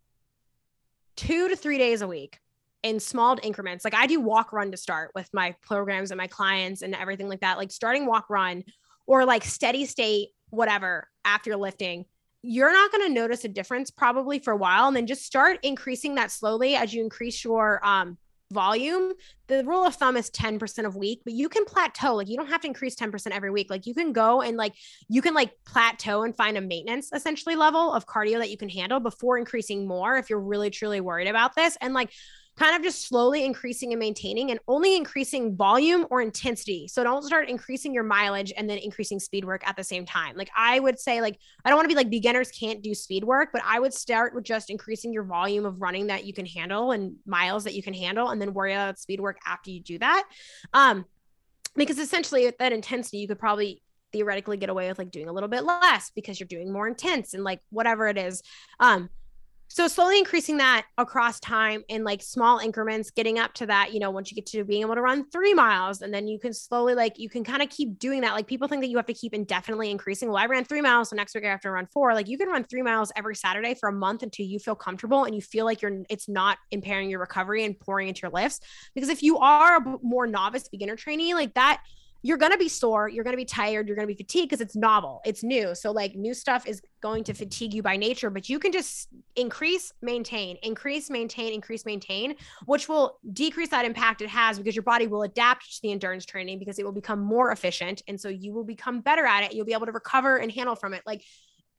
two 1.16 1.50
to 1.50 1.56
three 1.56 1.78
days 1.78 2.02
a 2.02 2.08
week 2.08 2.40
in 2.84 3.00
small 3.00 3.38
increments, 3.42 3.86
like 3.86 3.96
I 3.96 4.08
do 4.08 4.20
walk 4.20 4.54
run 4.54 4.72
to 4.72 4.78
start 4.78 5.12
with 5.16 5.30
my 5.34 5.56
programs 5.62 6.12
and 6.12 6.18
my 6.18 6.28
clients 6.28 6.82
and 6.82 6.94
everything 6.94 7.30
like 7.30 7.42
that, 7.42 7.58
like 7.58 7.72
starting 7.72 8.06
walk 8.06 8.30
run 8.30 8.64
or 9.08 9.26
like 9.26 9.44
steady 9.44 9.86
state, 9.86 10.30
whatever 10.50 11.10
after 11.24 11.56
lifting 11.56 12.06
you're 12.46 12.72
not 12.72 12.92
going 12.92 13.08
to 13.08 13.14
notice 13.14 13.44
a 13.44 13.50
difference 13.50 13.90
probably 13.90 14.40
for 14.40 14.54
a 14.54 14.58
while 14.58 14.88
and 14.88 14.96
then 14.96 15.08
just 15.08 15.26
start 15.26 15.60
increasing 15.64 16.16
that 16.16 16.32
slowly 16.32 16.76
as 16.76 16.94
you 16.94 17.04
increase 17.04 17.44
your 17.44 17.86
um, 17.86 18.18
volume. 18.52 19.14
The 19.48 19.64
rule 19.64 19.86
of 19.86 19.96
thumb 19.96 20.16
is 20.16 20.30
10% 20.30 20.86
of 20.86 20.96
week 20.96 21.22
but 21.24 21.34
you 21.34 21.50
can 21.50 21.66
plateau 21.66 22.16
like 22.16 22.30
you 22.30 22.38
don't 22.38 22.48
have 22.48 22.62
to 22.62 22.68
increase 22.68 22.96
10% 22.96 23.32
every 23.32 23.52
week. 23.52 23.70
Like 23.70 23.86
you 23.86 23.94
can 23.94 24.14
go 24.14 24.42
and 24.42 24.58
like 24.58 24.74
you 25.10 25.22
can 25.22 25.34
like 25.34 25.52
plateau 25.66 26.24
and 26.24 26.36
find 26.36 26.58
a 26.58 26.62
maintenance 26.62 27.10
essentially 27.14 27.56
level 27.56 27.92
of 27.92 28.06
cardio 28.06 28.40
that 28.40 28.52
you 28.52 28.58
can 28.58 28.70
handle 28.70 29.00
before 29.00 29.38
increasing 29.38 29.88
more 29.88 30.16
if 30.16 30.30
you're 30.30 30.40
really 30.40 30.70
truly 30.70 31.02
worried 31.02 31.28
about 31.28 31.56
this. 31.56 31.78
And 31.82 31.94
like 31.94 32.12
kind 32.58 32.76
of 32.76 32.82
just 32.82 33.08
slowly 33.08 33.44
increasing 33.44 33.92
and 33.92 34.00
maintaining 34.00 34.50
and 34.50 34.60
only 34.68 34.96
increasing 34.96 35.56
volume 35.56 36.08
or 36.10 36.22
intensity. 36.22 36.88
So 36.88 37.04
don't 37.04 37.24
start 37.24 37.50
increasing 37.50 37.94
your 37.94 38.04
mileage 38.04 38.54
and 38.56 38.70
then 38.70 38.78
increasing 38.78 39.20
speed 39.20 39.44
work 39.44 39.68
at 39.68 39.76
the 39.76 39.84
same 39.84 40.06
time. 40.06 40.38
Like 40.38 40.50
I 40.56 40.80
would 40.80 40.98
say 40.98 41.20
like 41.20 41.38
I 41.66 41.70
don't 41.70 41.78
want 41.78 41.90
to 41.90 41.94
be 41.94 41.98
like 41.98 42.10
beginners 42.10 42.52
can't 42.52 42.82
do 42.82 42.96
speed 42.96 43.26
work, 43.26 43.50
but 43.52 43.62
I 43.66 43.80
would 43.80 43.94
start 43.94 44.34
with 44.34 44.46
just 44.46 44.70
increasing 44.70 45.12
your 45.12 45.24
volume 45.24 45.66
of 45.66 45.82
running 45.82 46.08
that 46.08 46.26
you 46.26 46.34
can 46.34 46.46
handle 46.46 46.92
and 46.92 47.16
miles 47.26 47.66
that 47.66 47.74
you 47.74 47.84
can 47.84 47.94
handle 47.94 48.30
and 48.30 48.42
then 48.42 48.54
worry 48.54 48.74
about 48.74 49.00
speed 49.00 49.20
work 49.20 49.38
after 49.46 49.70
you 49.70 49.82
do 49.82 50.00
that. 50.00 50.26
Um 50.74 51.06
because 51.76 52.00
essentially 52.00 52.48
at 52.48 52.58
that 52.60 52.72
intensity 52.72 53.18
you 53.18 53.28
could 53.28 53.40
probably 53.40 53.82
theoretically 54.14 54.56
get 54.56 54.70
away 54.70 54.88
with 54.88 54.98
like 54.98 55.12
doing 55.12 55.28
a 55.28 55.34
little 55.34 55.50
bit 55.50 55.66
less 55.66 56.10
because 56.16 56.40
you're 56.40 56.48
doing 56.48 56.72
more 56.72 56.88
intense 56.88 57.34
and 57.34 57.44
like 57.44 57.60
whatever 57.70 58.08
it 58.08 58.18
is. 58.18 58.42
Um 58.80 59.10
so 59.76 59.90
slowly 59.90 60.18
increasing 60.18 60.56
that 60.56 60.86
across 60.98 61.38
time 61.42 61.84
in 61.90 62.06
like 62.06 62.24
small 62.24 62.60
increments 62.60 63.12
getting 63.12 63.40
up 63.40 63.54
to 63.54 63.66
that 63.66 63.94
you 63.94 64.00
know 64.00 64.10
once 64.10 64.32
you 64.32 64.36
get 64.36 64.46
to 64.46 64.64
being 64.64 64.80
able 64.80 64.96
to 64.96 65.02
run 65.02 65.30
three 65.32 65.54
miles 65.54 66.02
and 66.02 66.14
then 66.14 66.30
you 66.30 66.40
can 66.40 66.54
slowly 66.54 66.96
like 66.96 67.20
you 67.20 67.28
can 67.28 67.44
kind 67.44 67.62
of 67.62 67.68
keep 67.70 68.00
doing 68.00 68.22
that. 68.22 68.34
Like 68.34 68.48
people 68.48 68.70
think 68.70 68.82
that 68.84 68.88
you 68.88 68.96
have 68.96 69.06
to 69.08 69.14
keep 69.14 69.34
indefinitely 69.34 69.92
increasing. 69.92 70.30
Well 70.30 70.38
i 70.38 70.46
ran 70.46 70.64
three 70.64 70.80
miles 70.80 71.10
so 71.10 71.18
next 71.18 71.36
week 71.36 71.44
i 71.44 71.50
have 71.50 71.60
to 71.60 71.72
run 71.72 71.88
four. 71.92 72.14
Like 72.14 72.30
you 72.30 72.38
can 72.38 72.48
run 72.48 72.64
three 72.64 72.84
miles 72.84 73.12
every 73.18 73.36
saturday 73.36 73.76
for 73.76 73.90
a 73.90 73.92
month 73.92 74.24
until 74.24 74.46
you 74.46 74.60
feel 74.60 74.76
comfortable 74.76 75.26
and 75.26 75.36
you 75.36 75.42
feel 75.42 75.66
like 75.66 75.82
you're 75.82 76.04
it's 76.10 76.30
not 76.30 76.58
impairing 76.72 77.10
your 77.10 77.20
recovery 77.20 77.66
and 77.66 77.78
pouring 77.78 78.08
into 78.08 78.22
your 78.24 78.32
lifts. 78.32 78.62
Because 78.94 79.10
if 79.10 79.24
you 79.24 79.40
are 79.40 79.76
a 79.76 79.98
more 80.02 80.26
novice 80.26 80.70
beginner 80.70 80.96
trainee 80.96 81.34
like 81.34 81.54
that 81.56 81.82
you're 82.26 82.38
going 82.38 82.52
to 82.52 82.58
be 82.58 82.68
sore, 82.68 83.08
you're 83.08 83.24
going 83.24 83.36
to 83.36 83.38
be 83.38 83.46
tired, 83.46 83.88
you're 83.88 83.96
going 83.96 84.08
to 84.08 84.12
be 84.12 84.18
fatigued 84.18 84.50
because 84.50 84.60
it's 84.60 84.76
novel, 84.76 85.22
it's 85.26 85.44
new. 85.44 85.76
So, 85.76 85.92
like, 85.92 86.16
new 86.16 86.34
stuff 86.34 86.66
is 86.66 86.82
going 87.00 87.24
to 87.26 87.36
fatigue 87.36 87.72
you 87.72 87.84
by 87.84 87.98
nature, 87.98 88.32
but 88.32 88.50
you 88.50 88.58
can 88.58 88.72
just 88.72 89.10
increase, 89.36 89.94
maintain, 90.02 90.58
increase, 90.64 91.12
maintain, 91.12 91.54
increase, 91.54 91.86
maintain, 91.86 92.36
which 92.66 92.90
will 92.90 93.20
decrease 93.32 93.70
that 93.70 93.86
impact 93.86 94.24
it 94.24 94.30
has 94.30 94.58
because 94.58 94.76
your 94.76 94.82
body 94.82 95.06
will 95.06 95.22
adapt 95.22 95.76
to 95.76 95.82
the 95.84 95.92
endurance 95.92 96.26
training 96.26 96.58
because 96.58 96.80
it 96.80 96.84
will 96.84 96.92
become 96.92 97.20
more 97.20 97.52
efficient. 97.52 98.02
And 98.08 98.20
so 98.20 98.28
you 98.28 98.54
will 98.54 98.64
become 98.64 99.02
better 99.02 99.28
at 99.28 99.44
it. 99.44 99.54
You'll 99.54 99.68
be 99.68 99.74
able 99.74 99.86
to 99.86 99.92
recover 99.92 100.38
and 100.38 100.52
handle 100.52 100.76
from 100.76 100.96
it. 100.96 101.04
Like, 101.06 101.24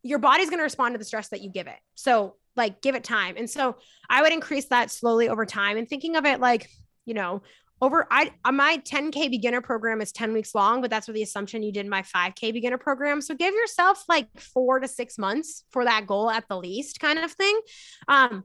your 0.04 0.20
body's 0.20 0.48
going 0.48 0.60
to 0.60 0.64
respond 0.64 0.94
to 0.94 0.98
the 1.00 1.04
stress 1.04 1.26
that 1.30 1.42
you 1.42 1.50
give 1.50 1.66
it. 1.66 1.78
So, 1.96 2.36
like, 2.54 2.82
give 2.82 2.94
it 2.94 3.02
time. 3.02 3.34
And 3.36 3.50
so, 3.50 3.78
I 4.08 4.22
would 4.22 4.32
increase 4.32 4.66
that 4.66 4.92
slowly 4.92 5.28
over 5.28 5.44
time 5.44 5.76
and 5.76 5.88
thinking 5.88 6.14
of 6.14 6.24
it 6.24 6.38
like, 6.38 6.70
you 7.04 7.14
know, 7.14 7.42
over 7.82 8.06
I 8.10 8.32
uh, 8.44 8.52
my 8.52 8.80
10k 8.84 9.30
beginner 9.30 9.60
program 9.60 10.00
is 10.00 10.12
10 10.12 10.32
weeks 10.32 10.54
long, 10.54 10.80
but 10.80 10.90
that's 10.90 11.06
with 11.06 11.14
the 11.14 11.22
assumption 11.22 11.62
you 11.62 11.72
did 11.72 11.86
my 11.86 12.02
5k 12.02 12.52
beginner 12.52 12.78
program. 12.78 13.20
So 13.20 13.34
give 13.34 13.54
yourself 13.54 14.04
like 14.08 14.28
4 14.38 14.80
to 14.80 14.88
6 14.88 15.18
months 15.18 15.64
for 15.70 15.84
that 15.84 16.06
goal 16.06 16.30
at 16.30 16.48
the 16.48 16.58
least 16.58 17.00
kind 17.00 17.18
of 17.18 17.32
thing. 17.32 17.60
Um 18.08 18.44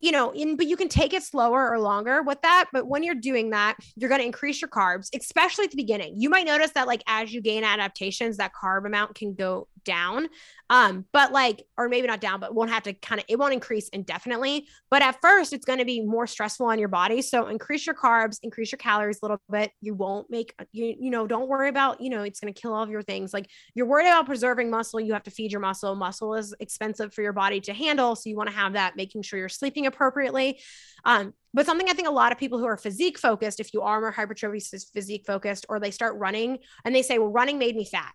you 0.00 0.12
know, 0.12 0.32
in 0.32 0.56
but 0.56 0.66
you 0.66 0.76
can 0.76 0.88
take 0.88 1.14
it 1.14 1.22
slower 1.22 1.70
or 1.70 1.80
longer 1.80 2.22
with 2.22 2.42
that. 2.42 2.66
But 2.74 2.86
when 2.86 3.02
you're 3.02 3.14
doing 3.14 3.50
that, 3.50 3.76
you're 3.96 4.10
going 4.10 4.20
to 4.20 4.26
increase 4.26 4.60
your 4.60 4.68
carbs, 4.68 5.08
especially 5.18 5.64
at 5.64 5.70
the 5.70 5.78
beginning. 5.78 6.20
You 6.20 6.28
might 6.28 6.44
notice 6.44 6.72
that 6.72 6.86
like 6.86 7.02
as 7.06 7.32
you 7.32 7.40
gain 7.40 7.64
adaptations, 7.64 8.36
that 8.36 8.52
carb 8.52 8.86
amount 8.86 9.14
can 9.14 9.32
go 9.32 9.66
down. 9.84 10.28
Um, 10.70 11.04
but 11.12 11.32
like, 11.32 11.64
or 11.76 11.88
maybe 11.88 12.06
not 12.06 12.20
down, 12.20 12.40
but 12.40 12.54
won't 12.54 12.70
have 12.70 12.84
to 12.84 12.94
kind 12.94 13.20
of, 13.20 13.26
it 13.28 13.38
won't 13.38 13.52
increase 13.52 13.88
indefinitely. 13.90 14.66
But 14.90 15.02
at 15.02 15.20
first, 15.20 15.52
it's 15.52 15.64
going 15.64 15.78
to 15.78 15.84
be 15.84 16.00
more 16.00 16.26
stressful 16.26 16.66
on 16.66 16.78
your 16.78 16.88
body. 16.88 17.20
So 17.22 17.48
increase 17.48 17.86
your 17.86 17.94
carbs, 17.94 18.38
increase 18.42 18.72
your 18.72 18.78
calories 18.78 19.18
a 19.22 19.24
little 19.24 19.40
bit. 19.50 19.72
You 19.80 19.94
won't 19.94 20.30
make, 20.30 20.54
you, 20.72 20.94
you 20.98 21.10
know, 21.10 21.26
don't 21.26 21.48
worry 21.48 21.68
about, 21.68 22.00
you 22.00 22.10
know, 22.10 22.22
it's 22.22 22.40
going 22.40 22.52
to 22.52 22.60
kill 22.60 22.72
all 22.72 22.82
of 22.82 22.90
your 22.90 23.02
things. 23.02 23.34
Like 23.34 23.48
you're 23.74 23.86
worried 23.86 24.06
about 24.06 24.26
preserving 24.26 24.70
muscle. 24.70 25.00
You 25.00 25.12
have 25.12 25.22
to 25.24 25.30
feed 25.30 25.52
your 25.52 25.60
muscle. 25.60 25.94
Muscle 25.94 26.34
is 26.34 26.54
expensive 26.60 27.12
for 27.12 27.22
your 27.22 27.32
body 27.32 27.60
to 27.60 27.74
handle. 27.74 28.16
So 28.16 28.30
you 28.30 28.36
want 28.36 28.48
to 28.48 28.56
have 28.56 28.72
that, 28.72 28.96
making 28.96 29.22
sure 29.22 29.38
you're 29.38 29.48
sleeping 29.48 29.86
appropriately. 29.86 30.60
Um, 31.04 31.34
but 31.52 31.66
something 31.66 31.88
I 31.88 31.92
think 31.92 32.08
a 32.08 32.12
lot 32.12 32.32
of 32.32 32.38
people 32.38 32.58
who 32.58 32.66
are 32.66 32.76
physique 32.76 33.18
focused, 33.18 33.60
if 33.60 33.72
you 33.74 33.82
are 33.82 34.00
more 34.00 34.10
hypertrophy 34.10 34.60
physique 34.92 35.24
focused, 35.26 35.66
or 35.68 35.78
they 35.78 35.90
start 35.90 36.16
running 36.16 36.58
and 36.84 36.94
they 36.94 37.02
say, 37.02 37.18
well, 37.18 37.28
running 37.28 37.58
made 37.58 37.76
me 37.76 37.84
fat 37.84 38.12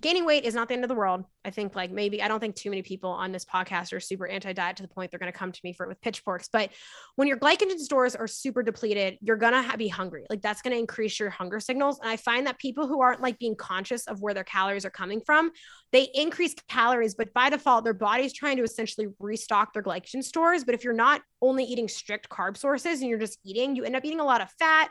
gaining 0.00 0.24
weight 0.24 0.44
is 0.44 0.54
not 0.54 0.68
the 0.68 0.74
end 0.74 0.84
of 0.84 0.88
the 0.88 0.94
world. 0.94 1.24
I 1.44 1.50
think 1.50 1.74
like 1.74 1.90
maybe 1.90 2.22
I 2.22 2.28
don't 2.28 2.40
think 2.40 2.54
too 2.54 2.70
many 2.70 2.82
people 2.82 3.10
on 3.10 3.32
this 3.32 3.44
podcast 3.44 3.92
are 3.92 4.00
super 4.00 4.26
anti-diet 4.26 4.76
to 4.76 4.82
the 4.82 4.88
point 4.88 5.10
they're 5.10 5.20
going 5.20 5.32
to 5.32 5.38
come 5.38 5.52
to 5.52 5.60
me 5.64 5.72
for 5.72 5.84
it 5.86 5.88
with 5.88 6.00
pitchforks. 6.00 6.48
But 6.52 6.70
when 7.16 7.28
your 7.28 7.38
glycogen 7.38 7.78
stores 7.78 8.14
are 8.14 8.26
super 8.26 8.62
depleted, 8.62 9.18
you're 9.20 9.36
going 9.36 9.52
to 9.52 9.76
be 9.76 9.88
hungry. 9.88 10.26
Like 10.28 10.42
that's 10.42 10.62
going 10.62 10.72
to 10.72 10.78
increase 10.78 11.18
your 11.18 11.30
hunger 11.30 11.60
signals. 11.60 11.98
And 12.00 12.10
I 12.10 12.16
find 12.16 12.46
that 12.46 12.58
people 12.58 12.86
who 12.86 13.00
aren't 13.00 13.20
like 13.20 13.38
being 13.38 13.56
conscious 13.56 14.06
of 14.06 14.20
where 14.20 14.34
their 14.34 14.44
calories 14.44 14.84
are 14.84 14.90
coming 14.90 15.20
from, 15.24 15.50
they 15.92 16.08
increase 16.14 16.54
calories, 16.68 17.14
but 17.14 17.32
by 17.32 17.50
default, 17.50 17.84
their 17.84 17.94
body's 17.94 18.32
trying 18.32 18.56
to 18.56 18.62
essentially 18.62 19.08
restock 19.18 19.72
their 19.72 19.82
glycogen 19.82 20.22
stores. 20.22 20.64
But 20.64 20.74
if 20.74 20.84
you're 20.84 20.92
not 20.92 21.22
only 21.42 21.64
eating 21.64 21.88
strict 21.88 22.28
carb 22.28 22.56
sources 22.56 23.00
and 23.00 23.08
you're 23.08 23.18
just 23.18 23.38
eating, 23.44 23.76
you 23.76 23.84
end 23.84 23.96
up 23.96 24.04
eating 24.04 24.20
a 24.20 24.24
lot 24.24 24.40
of 24.40 24.50
fat 24.58 24.90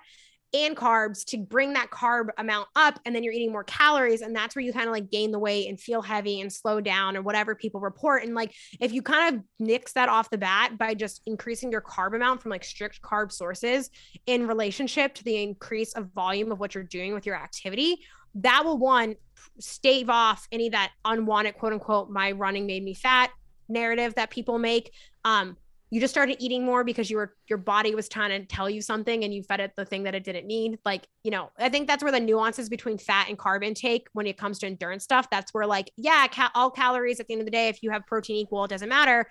and 0.54 0.76
carbs 0.76 1.24
to 1.26 1.38
bring 1.38 1.74
that 1.74 1.92
carb 1.92 2.30
amount 2.38 2.68
up 2.76 3.00
and 3.06 3.16
then 3.16 3.24
you're 3.24 3.34
eating 3.34 3.52
more 3.52 3.64
calories 3.64 4.22
and 4.22 4.36
that's 4.36 4.56
where 4.56 4.66
you 4.66 4.74
kind 4.74 4.88
of 4.88 4.92
like 4.92 5.12
gain 5.12 5.32
the 5.32 5.38
weight 5.38 5.70
and 5.70 5.80
feel 5.80 6.02
heavy 6.02 6.42
and 6.42 6.52
slow 6.52 6.82
down 6.82 7.16
or 7.16 7.22
whatever 7.22 7.54
people 7.54 7.80
report 7.80 8.24
and 8.24 8.34
like 8.34 8.54
if 8.80 8.92
you 8.92 9.02
kind 9.02 9.36
of 9.36 9.44
nix 9.60 9.94
that 9.94 10.10
off 10.10 10.30
the 10.32 10.38
bat 10.38 10.78
by 10.78 10.94
just 10.96 11.22
increasing 11.28 11.72
your 11.72 11.82
carb 11.82 12.16
amount 12.16 12.42
from 12.42 12.50
like 12.50 12.64
strict 12.64 13.00
carb 13.02 13.32
sources 13.32 13.92
in 14.26 14.48
relationship 14.48 15.14
to 15.14 15.24
the 15.24 15.42
increase 15.42 15.94
of 15.94 16.12
volume 16.14 16.52
of 16.52 16.60
what 16.60 16.74
you're 16.74 16.84
doing 16.84 17.14
with 17.14 17.28
your 17.28 17.36
activity 17.36 18.00
that 18.34 18.66
will 18.66 18.78
one 18.78 19.16
stave 19.60 20.10
off 20.10 20.48
any 20.52 20.70
that 20.70 20.92
unwanted 21.06 21.56
quote 21.56 21.74
unquote 21.74 22.10
my 22.10 22.32
running 22.32 22.66
made 22.66 22.84
me 22.84 22.96
fat 22.96 23.30
narrative 23.68 24.16
that 24.16 24.32
people 24.32 24.58
make 24.58 24.92
um 25.26 25.56
you 25.92 26.00
just 26.00 26.14
started 26.14 26.38
eating 26.40 26.64
more 26.64 26.84
because 26.84 27.10
you 27.10 27.18
were 27.18 27.34
your 27.48 27.58
body 27.58 27.96
was 27.96 28.08
trying 28.08 28.30
to 28.30 28.46
tell 28.46 28.70
you 28.70 28.82
something 28.82 29.24
and 29.24 29.34
you 29.34 29.44
fed 29.44 29.60
it 29.60 29.72
the 29.76 29.86
thing 29.86 30.04
that 30.04 30.14
it 30.14 30.24
didn't 30.24 30.46
need. 30.46 30.80
Like 30.86 31.08
you 31.24 31.32
know 31.32 31.52
i 31.58 31.70
think 31.70 31.88
that's 31.88 32.02
where 32.02 32.12
the 32.12 32.20
nuances 32.20 32.70
between 32.70 32.98
fat 32.98 33.28
and 33.30 33.38
carb 33.38 33.64
intake 33.64 34.08
when 34.14 34.26
it 34.26 34.38
comes 34.38 34.60
to 34.60 34.68
endurance 34.68 35.04
stuff 35.04 35.30
that's 35.30 35.54
where 35.54 35.66
like 35.66 35.92
yeah 35.98 36.28
ca- 36.28 36.52
all 36.56 36.72
calories 36.72 37.20
at 37.20 37.28
the 37.28 37.34
end 37.34 37.42
of 37.42 37.46
the 37.46 37.52
day 37.52 37.68
if 37.68 37.84
you 37.84 37.92
have 37.92 38.06
protein 38.06 38.38
equal 38.38 38.64
it 38.64 38.70
doesn't 38.70 38.90
matter. 38.90 39.30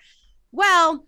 Well 0.51 1.05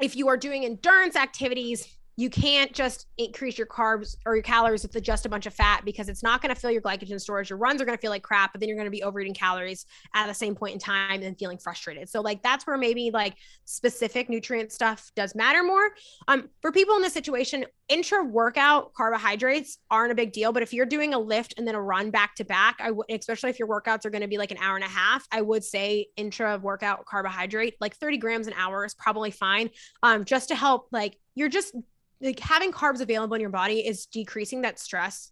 if 0.00 0.16
you 0.16 0.28
are 0.28 0.36
doing 0.36 0.64
endurance 0.64 1.16
activities 1.16 1.88
you 2.18 2.30
can't 2.30 2.72
just 2.72 3.06
increase 3.18 3.58
your 3.58 3.66
carbs 3.66 4.16
or 4.24 4.34
your 4.34 4.42
calories 4.42 4.82
with 4.82 5.02
just 5.02 5.26
a 5.26 5.28
bunch 5.28 5.44
of 5.44 5.52
fat 5.52 5.84
because 5.84 6.08
it's 6.08 6.22
not 6.22 6.40
going 6.40 6.54
to 6.54 6.58
fill 6.58 6.70
your 6.70 6.80
glycogen 6.80 7.20
storage. 7.20 7.50
Your 7.50 7.58
runs 7.58 7.80
are 7.82 7.84
going 7.84 7.96
to 7.96 8.00
feel 8.00 8.10
like 8.10 8.22
crap, 8.22 8.52
but 8.52 8.60
then 8.60 8.70
you're 8.70 8.76
going 8.76 8.86
to 8.86 8.90
be 8.90 9.02
overeating 9.02 9.34
calories 9.34 9.84
at 10.14 10.26
the 10.26 10.32
same 10.32 10.54
point 10.54 10.72
in 10.72 10.78
time 10.78 11.22
and 11.22 11.38
feeling 11.38 11.58
frustrated. 11.58 12.08
So 12.08 12.22
like 12.22 12.42
that's 12.42 12.66
where 12.66 12.78
maybe 12.78 13.10
like 13.12 13.36
specific 13.66 14.30
nutrient 14.30 14.72
stuff 14.72 15.12
does 15.14 15.34
matter 15.34 15.62
more. 15.62 15.90
Um, 16.26 16.48
for 16.62 16.72
people 16.72 16.96
in 16.96 17.02
this 17.02 17.12
situation, 17.12 17.66
intra 17.90 18.24
workout 18.24 18.94
carbohydrates 18.94 19.78
aren't 19.90 20.10
a 20.10 20.14
big 20.14 20.32
deal, 20.32 20.52
but 20.52 20.62
if 20.62 20.72
you're 20.72 20.86
doing 20.86 21.12
a 21.12 21.18
lift 21.18 21.54
and 21.58 21.68
then 21.68 21.74
a 21.74 21.82
run 21.82 22.10
back 22.10 22.34
to 22.36 22.44
back, 22.44 22.76
I 22.80 22.92
especially 23.10 23.50
if 23.50 23.58
your 23.58 23.68
workouts 23.68 24.06
are 24.06 24.10
going 24.10 24.22
to 24.22 24.28
be 24.28 24.38
like 24.38 24.50
an 24.50 24.58
hour 24.58 24.76
and 24.76 24.84
a 24.84 24.88
half, 24.88 25.26
I 25.30 25.42
would 25.42 25.62
say 25.62 26.06
intra 26.16 26.58
workout 26.58 27.04
carbohydrate 27.04 27.74
like 27.78 27.94
30 27.96 28.16
grams 28.16 28.46
an 28.46 28.54
hour 28.56 28.86
is 28.86 28.94
probably 28.94 29.30
fine. 29.30 29.68
Um, 30.02 30.24
just 30.24 30.48
to 30.48 30.54
help 30.54 30.88
like 30.90 31.18
you're 31.34 31.50
just 31.50 31.74
like 32.20 32.40
having 32.40 32.72
carbs 32.72 33.00
available 33.00 33.34
in 33.34 33.40
your 33.40 33.50
body 33.50 33.86
is 33.86 34.06
decreasing 34.06 34.62
that 34.62 34.78
stress 34.78 35.30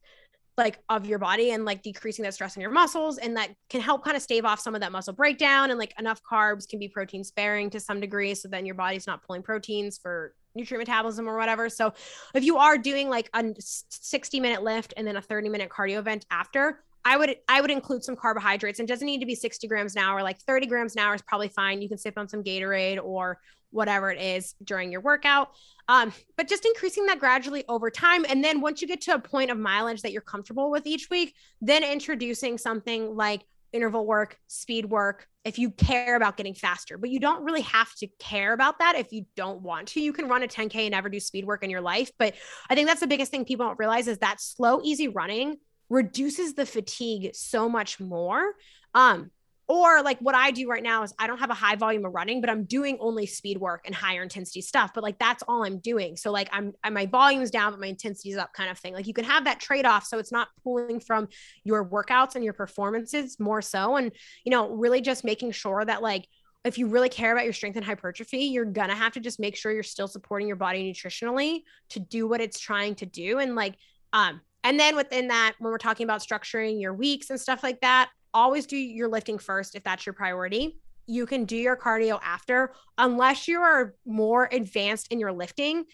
like 0.57 0.79
of 0.89 1.07
your 1.07 1.19
body 1.19 1.51
and 1.51 1.65
like 1.65 1.83
decreasing 1.83 2.23
that 2.23 2.35
stress 2.35 2.57
in 2.57 2.63
your 2.63 2.71
muscles 2.71 3.19
and 3.19 3.37
that 3.37 3.51
can 3.69 3.81
help 3.81 4.05
kind 4.05 4.17
of 4.17 4.23
stave 4.23 4.45
off 4.45 4.61
some 4.61 4.75
of 4.75 4.81
that 4.81 4.93
muscle 4.93 5.13
breakdown 5.13 5.71
and 5.71 5.79
like 5.79 5.93
enough 5.99 6.21
carbs 6.31 6.69
can 6.69 6.79
be 6.79 6.89
protein 6.89 7.25
sparing 7.25 7.71
to 7.71 7.81
some 7.81 8.01
degree 8.01 8.35
so 8.35 8.49
then 8.49 8.65
your 8.65 8.75
body's 8.75 9.07
not 9.07 9.23
pulling 9.25 9.43
proteins 9.43 9.99
for 9.99 10.35
nutrient 10.55 10.87
metabolism 10.87 11.29
or 11.29 11.37
whatever 11.37 11.69
so 11.69 11.93
if 12.35 12.45
you 12.45 12.57
are 12.57 12.79
doing 12.79 13.09
like 13.09 13.29
a 13.35 13.45
60 13.59 14.41
minute 14.41 14.63
lift 14.63 14.95
and 14.97 15.07
then 15.07 15.17
a 15.17 15.23
30 15.23 15.49
minute 15.49 15.69
cardio 15.69 15.99
event 15.99 16.25
after 16.31 16.85
I 17.07 17.19
would 17.19 17.37
I 17.49 17.61
would 17.61 17.71
include 17.71 18.03
some 18.03 18.17
carbohydrates 18.17 18.79
and 18.79 18.89
doesn't 18.89 19.05
need 19.05 19.21
to 19.21 19.27
be 19.27 19.35
60 19.35 19.69
grams 19.69 19.95
an 19.95 20.03
hour. 20.03 20.23
Like 20.23 20.39
30 20.39 20.67
grams 20.67 20.97
an 20.97 21.03
hour 21.03 21.15
is 21.15 21.21
probably 21.21 21.49
fine. 21.49 21.83
You 21.83 21.89
can 21.91 21.99
sip 21.99 22.17
on 22.17 22.31
some 22.31 22.43
Gatorade 22.43 22.99
or 23.03 23.39
whatever 23.75 24.11
it 24.11 24.21
is 24.21 24.55
during 24.63 24.93
your 24.93 25.01
workout. 25.01 25.51
Um, 25.89 26.13
but 26.37 26.49
just 26.49 26.65
increasing 26.65 27.07
that 27.07 27.19
gradually 27.19 27.65
over 27.69 27.91
time. 27.91 28.25
And 28.29 28.43
then 28.43 28.61
once 28.61 28.81
you 28.81 28.89
get 28.89 29.03
to 29.03 29.15
a 29.15 29.19
point 29.19 29.51
of 29.51 29.59
mileage 29.59 30.03
that 30.03 30.13
you're 30.13 30.23
comfortable 30.23 30.71
with 30.71 30.87
each 30.87 31.11
week, 31.11 31.35
then 31.61 31.85
introducing 31.85 32.57
something 32.57 33.15
like 33.15 33.43
interval 33.73 34.07
work, 34.07 34.39
speed 34.47 34.87
work, 34.87 35.27
if 35.45 35.59
you 35.59 35.71
care 35.71 36.17
about 36.17 36.37
getting 36.37 36.55
faster. 36.55 36.97
But 36.97 37.11
you 37.11 37.21
don't 37.21 37.45
really 37.45 37.63
have 37.63 37.93
to 37.97 38.07
care 38.19 38.53
about 38.53 38.79
that 38.79 38.97
if 38.97 39.13
you 39.13 39.27
don't 39.37 39.61
want 39.61 39.89
to. 39.89 40.01
You 40.01 40.13
can 40.13 40.29
run 40.29 40.43
a 40.43 40.49
10K 40.49 40.77
and 40.77 40.93
never 40.93 41.11
do 41.11 41.21
speed 41.21 41.45
work 41.45 41.63
in 41.63 41.71
your 41.71 41.83
life. 41.83 42.11
But 42.19 42.35
I 42.71 42.75
think 42.75 42.89
that's 42.89 43.01
the 43.01 43.07
biggest 43.07 43.31
thing 43.31 43.45
people 43.45 43.67
don't 43.67 43.79
realize 43.79 44.09
is 44.09 44.19
that 44.19 44.41
slow, 44.41 44.81
easy 44.83 45.09
running 45.09 45.57
reduces 45.91 46.55
the 46.55 46.65
fatigue 46.65 47.35
so 47.35 47.69
much 47.69 48.01
more. 48.01 48.55
Um, 48.95 49.31
or 49.67 50.03
like 50.03 50.19
what 50.19 50.35
I 50.35 50.51
do 50.51 50.69
right 50.69 50.83
now 50.83 51.03
is 51.03 51.15
I 51.19 51.27
don't 51.27 51.39
have 51.39 51.51
a 51.51 51.55
high 51.55 51.77
volume 51.77 52.05
of 52.05 52.13
running, 52.13 52.41
but 52.41 52.51
I'm 52.51 52.65
doing 52.65 52.99
only 53.01 53.25
speed 53.25 53.59
work 53.59 53.83
and 53.87 53.95
higher 53.95 54.23
intensity 54.23 54.61
stuff. 54.61 54.91
But 54.95 55.03
like 55.03 55.19
that's 55.19 55.43
all 55.49 55.65
I'm 55.65 55.79
doing. 55.79 56.17
So 56.17 56.31
like 56.31 56.49
I'm, 56.53 56.73
I'm 56.83 56.93
my 56.93 57.07
volume's 57.07 57.51
down, 57.51 57.73
but 57.73 57.81
my 57.81 57.87
intensity's 57.87 58.37
up, 58.37 58.53
kind 58.53 58.71
of 58.71 58.79
thing. 58.79 58.93
Like 58.93 59.07
you 59.07 59.15
can 59.15 59.25
have 59.25 59.45
that 59.45 59.61
trade 59.61 59.87
off, 59.87 60.05
so 60.05 60.19
it's 60.19 60.33
not 60.33 60.49
pulling 60.63 61.01
from 61.01 61.29
your 61.65 61.89
workouts 61.89 62.35
and 62.35 62.45
your 62.45 62.53
performances 62.53 63.41
more 63.41 63.63
so, 63.63 63.97
and 63.97 64.13
you 64.45 64.51
know 64.51 64.71
really 64.71 65.01
just 65.01 65.25
making 65.25 65.53
sure 65.53 65.83
that 65.85 66.03
like 66.03 66.27
if 66.65 66.79
you 66.79 66.87
really 66.87 67.11
care 67.11 67.33
about 67.33 67.45
your 67.45 67.53
strength 67.53 67.77
and 67.77 67.85
hypertrophy, 67.85 68.45
you're 68.45 68.65
gonna 68.65 68.95
have 68.95 69.13
to 69.13 69.21
just 69.21 69.41
make 69.41 69.57
sure 69.57 69.73
you're 69.73 69.83
still 69.83 70.09
supporting 70.09 70.47
your 70.47 70.57
body 70.57 70.93
nutritionally 70.93 71.61
to 71.91 72.01
do 72.01 72.27
what 72.27 72.41
it's 72.41 72.59
trying 72.59 72.95
to 72.97 73.07
do, 73.07 73.39
and 73.39 73.55
like 73.55 73.77
um 74.13 74.41
and 74.63 74.81
then 74.81 74.97
within 74.97 75.29
that, 75.29 75.55
when 75.59 75.71
we're 75.71 75.79
talking 75.79 76.05
about 76.05 76.23
structuring 76.23 76.81
your 76.81 76.95
weeks 76.95 77.29
and 77.29 77.39
stuff 77.39 77.63
like 77.63 77.83
that, 77.83 78.11
always 78.35 78.67
do 78.67 78.77
your 78.77 79.09
lifting 79.09 79.39
first 79.39 79.75
if 79.75 79.85
that's 79.85 80.05
your 80.05 80.13
priority. 80.13 80.79
You 81.07 81.27
can 81.27 81.45
do 81.45 81.57
your 81.57 81.77
cardio 81.77 82.19
after, 82.23 82.73
unless 82.99 83.47
you 83.47 83.61
are 83.61 83.95
more 84.05 84.49
advanced 84.51 85.09
in 85.13 85.21
your 85.21 85.33
lifting. 85.33 85.85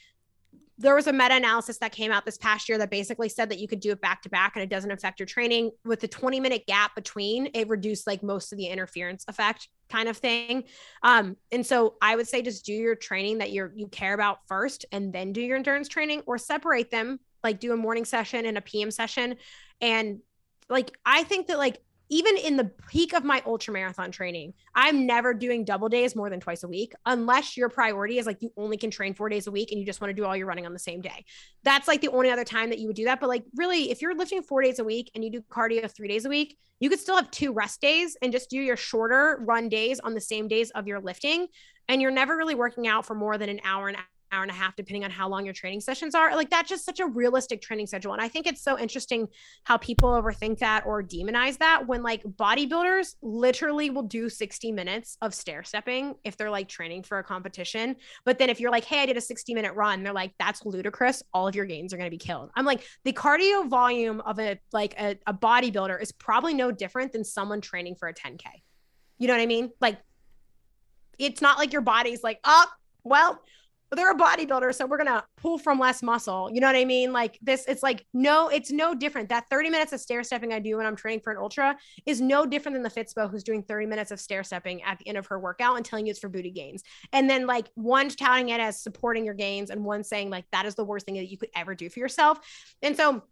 There 0.78 0.94
was 0.94 1.06
a 1.08 1.12
meta 1.12 1.34
analysis 1.34 1.78
that 1.78 1.92
came 1.92 2.10
out 2.10 2.24
this 2.24 2.38
past 2.38 2.68
year 2.68 2.78
that 2.78 2.90
basically 2.90 3.28
said 3.28 3.50
that 3.50 3.58
you 3.58 3.68
could 3.68 3.80
do 3.80 3.90
it 3.90 4.00
back 4.00 4.22
to 4.22 4.30
back 4.30 4.52
and 4.54 4.62
it 4.62 4.70
doesn't 4.70 4.90
affect 4.90 5.20
your 5.20 5.26
training. 5.26 5.72
With 5.84 6.00
the 6.00 6.08
20 6.08 6.40
minute 6.40 6.66
gap 6.66 6.94
between, 6.94 7.50
it 7.52 7.68
reduced 7.68 8.06
like 8.06 8.22
most 8.22 8.50
of 8.52 8.58
the 8.58 8.66
interference 8.66 9.24
effect 9.28 9.68
kind 9.90 10.08
of 10.08 10.16
thing. 10.16 10.64
Um, 11.02 11.36
and 11.52 11.66
so 11.66 11.96
I 12.00 12.16
would 12.16 12.28
say 12.28 12.40
just 12.40 12.64
do 12.64 12.72
your 12.72 12.94
training 12.94 13.38
that 13.38 13.52
you're 13.52 13.72
you 13.74 13.88
care 13.88 14.14
about 14.14 14.38
first 14.46 14.86
and 14.90 15.12
then 15.12 15.32
do 15.34 15.42
your 15.42 15.56
endurance 15.56 15.88
training 15.88 16.22
or 16.26 16.38
separate 16.38 16.90
them 16.90 17.18
like 17.42 17.60
do 17.60 17.72
a 17.72 17.76
morning 17.76 18.04
session 18.04 18.46
and 18.46 18.58
a 18.58 18.60
PM 18.60 18.90
session. 18.90 19.36
And 19.80 20.20
like, 20.68 20.96
I 21.04 21.24
think 21.24 21.48
that 21.48 21.58
like, 21.58 21.78
even 22.10 22.36
in 22.36 22.56
the 22.56 22.70
peak 22.88 23.14
of 23.14 23.24
my 23.24 23.42
ultra 23.46 23.72
marathon 23.72 24.10
training, 24.10 24.52
I'm 24.74 25.06
never 25.06 25.32
doing 25.32 25.64
double 25.64 25.88
days 25.88 26.16
more 26.16 26.28
than 26.28 26.40
twice 26.40 26.64
a 26.64 26.68
week, 26.68 26.92
unless 27.06 27.56
your 27.56 27.68
priority 27.68 28.18
is 28.18 28.26
like 28.26 28.42
you 28.42 28.52
only 28.56 28.76
can 28.76 28.90
train 28.90 29.14
four 29.14 29.28
days 29.28 29.46
a 29.46 29.50
week 29.50 29.70
and 29.70 29.78
you 29.78 29.86
just 29.86 30.00
want 30.00 30.10
to 30.10 30.14
do 30.14 30.24
all 30.24 30.36
your 30.36 30.46
running 30.46 30.66
on 30.66 30.72
the 30.72 30.78
same 30.78 31.00
day. 31.00 31.24
That's 31.62 31.86
like 31.86 32.00
the 32.00 32.08
only 32.08 32.30
other 32.30 32.44
time 32.44 32.68
that 32.70 32.80
you 32.80 32.88
would 32.88 32.96
do 32.96 33.04
that. 33.04 33.20
But 33.20 33.28
like, 33.28 33.44
really, 33.54 33.90
if 33.90 34.02
you're 34.02 34.16
lifting 34.16 34.42
four 34.42 34.60
days 34.60 34.80
a 34.80 34.84
week 34.84 35.10
and 35.14 35.22
you 35.24 35.30
do 35.30 35.40
cardio 35.42 35.88
three 35.90 36.08
days 36.08 36.24
a 36.24 36.28
week, 36.28 36.58
you 36.80 36.90
could 36.90 37.00
still 37.00 37.16
have 37.16 37.30
two 37.30 37.52
rest 37.52 37.80
days 37.80 38.16
and 38.20 38.32
just 38.32 38.50
do 38.50 38.58
your 38.58 38.76
shorter 38.76 39.38
run 39.42 39.68
days 39.68 40.00
on 40.00 40.14
the 40.14 40.20
same 40.20 40.48
days 40.48 40.70
of 40.72 40.88
your 40.88 41.00
lifting. 41.00 41.46
And 41.88 42.02
you're 42.02 42.10
never 42.10 42.36
really 42.36 42.54
working 42.56 42.88
out 42.88 43.06
for 43.06 43.14
more 43.14 43.38
than 43.38 43.48
an 43.48 43.60
hour 43.64 43.88
and 43.88 43.96
hour 44.32 44.42
and 44.42 44.50
a 44.50 44.54
half, 44.54 44.76
depending 44.76 45.04
on 45.04 45.10
how 45.10 45.28
long 45.28 45.44
your 45.44 45.54
training 45.54 45.80
sessions 45.80 46.14
are. 46.14 46.34
Like 46.34 46.50
that's 46.50 46.68
just 46.68 46.84
such 46.84 47.00
a 47.00 47.06
realistic 47.06 47.60
training 47.60 47.86
schedule. 47.86 48.12
And 48.12 48.22
I 48.22 48.28
think 48.28 48.46
it's 48.46 48.62
so 48.62 48.78
interesting 48.78 49.28
how 49.64 49.76
people 49.76 50.10
overthink 50.10 50.58
that 50.58 50.86
or 50.86 51.02
demonize 51.02 51.58
that 51.58 51.86
when 51.86 52.02
like 52.02 52.22
bodybuilders 52.22 53.16
literally 53.22 53.90
will 53.90 54.02
do 54.02 54.28
60 54.28 54.72
minutes 54.72 55.16
of 55.22 55.34
stair 55.34 55.62
stepping 55.62 56.14
if 56.24 56.36
they're 56.36 56.50
like 56.50 56.68
training 56.68 57.02
for 57.02 57.18
a 57.18 57.24
competition. 57.24 57.96
But 58.24 58.38
then 58.38 58.50
if 58.50 58.60
you're 58.60 58.70
like, 58.70 58.84
hey, 58.84 59.00
I 59.00 59.06
did 59.06 59.16
a 59.16 59.20
60 59.20 59.54
minute 59.54 59.74
run, 59.74 60.02
they're 60.02 60.12
like, 60.12 60.32
that's 60.38 60.64
ludicrous. 60.64 61.22
All 61.32 61.48
of 61.48 61.54
your 61.54 61.66
gains 61.66 61.92
are 61.92 61.96
going 61.96 62.10
to 62.10 62.16
be 62.16 62.18
killed. 62.18 62.50
I'm 62.56 62.64
like, 62.64 62.82
the 63.04 63.12
cardio 63.12 63.68
volume 63.68 64.20
of 64.22 64.38
a 64.38 64.58
like 64.72 64.94
a, 64.98 65.16
a 65.26 65.34
bodybuilder 65.34 66.00
is 66.00 66.12
probably 66.12 66.54
no 66.54 66.70
different 66.70 67.12
than 67.12 67.24
someone 67.24 67.60
training 67.60 67.96
for 67.96 68.08
a 68.08 68.14
10K. 68.14 68.44
You 69.18 69.26
know 69.26 69.34
what 69.34 69.42
I 69.42 69.46
mean? 69.46 69.70
Like, 69.80 69.98
it's 71.18 71.42
not 71.42 71.58
like 71.58 71.72
your 71.72 71.82
body's 71.82 72.22
like, 72.22 72.40
oh, 72.44 72.66
well, 73.04 73.42
they're 73.96 74.12
a 74.12 74.16
bodybuilder, 74.16 74.74
so 74.74 74.86
we're 74.86 74.98
gonna 74.98 75.24
pull 75.36 75.58
from 75.58 75.78
less 75.78 76.02
muscle. 76.02 76.50
You 76.52 76.60
know 76.60 76.66
what 76.66 76.76
I 76.76 76.84
mean? 76.84 77.12
Like 77.12 77.38
this, 77.42 77.64
it's 77.66 77.82
like 77.82 78.06
no, 78.12 78.48
it's 78.48 78.70
no 78.70 78.94
different. 78.94 79.28
That 79.30 79.46
30 79.50 79.70
minutes 79.70 79.92
of 79.92 80.00
stair 80.00 80.22
stepping 80.22 80.52
I 80.52 80.60
do 80.60 80.76
when 80.76 80.86
I'm 80.86 80.96
training 80.96 81.20
for 81.20 81.32
an 81.32 81.38
ultra 81.38 81.76
is 82.06 82.20
no 82.20 82.46
different 82.46 82.74
than 82.74 82.82
the 82.82 82.90
Fitspo 82.90 83.30
who's 83.30 83.42
doing 83.42 83.62
30 83.62 83.86
minutes 83.86 84.10
of 84.10 84.20
stair 84.20 84.44
stepping 84.44 84.82
at 84.82 84.98
the 84.98 85.08
end 85.08 85.18
of 85.18 85.26
her 85.26 85.38
workout 85.38 85.76
and 85.76 85.84
telling 85.84 86.06
you 86.06 86.10
it's 86.10 86.20
for 86.20 86.28
booty 86.28 86.50
gains. 86.50 86.82
And 87.12 87.28
then 87.28 87.46
like 87.46 87.68
one 87.74 88.08
touting 88.08 88.50
it 88.50 88.60
as 88.60 88.80
supporting 88.80 89.24
your 89.24 89.34
gains 89.34 89.70
and 89.70 89.84
one 89.84 90.04
saying 90.04 90.30
like 90.30 90.44
that 90.52 90.66
is 90.66 90.74
the 90.74 90.84
worst 90.84 91.06
thing 91.06 91.16
that 91.16 91.28
you 91.28 91.36
could 91.36 91.50
ever 91.56 91.74
do 91.74 91.90
for 91.90 91.98
yourself. 91.98 92.38
And 92.82 92.96
so 92.96 93.22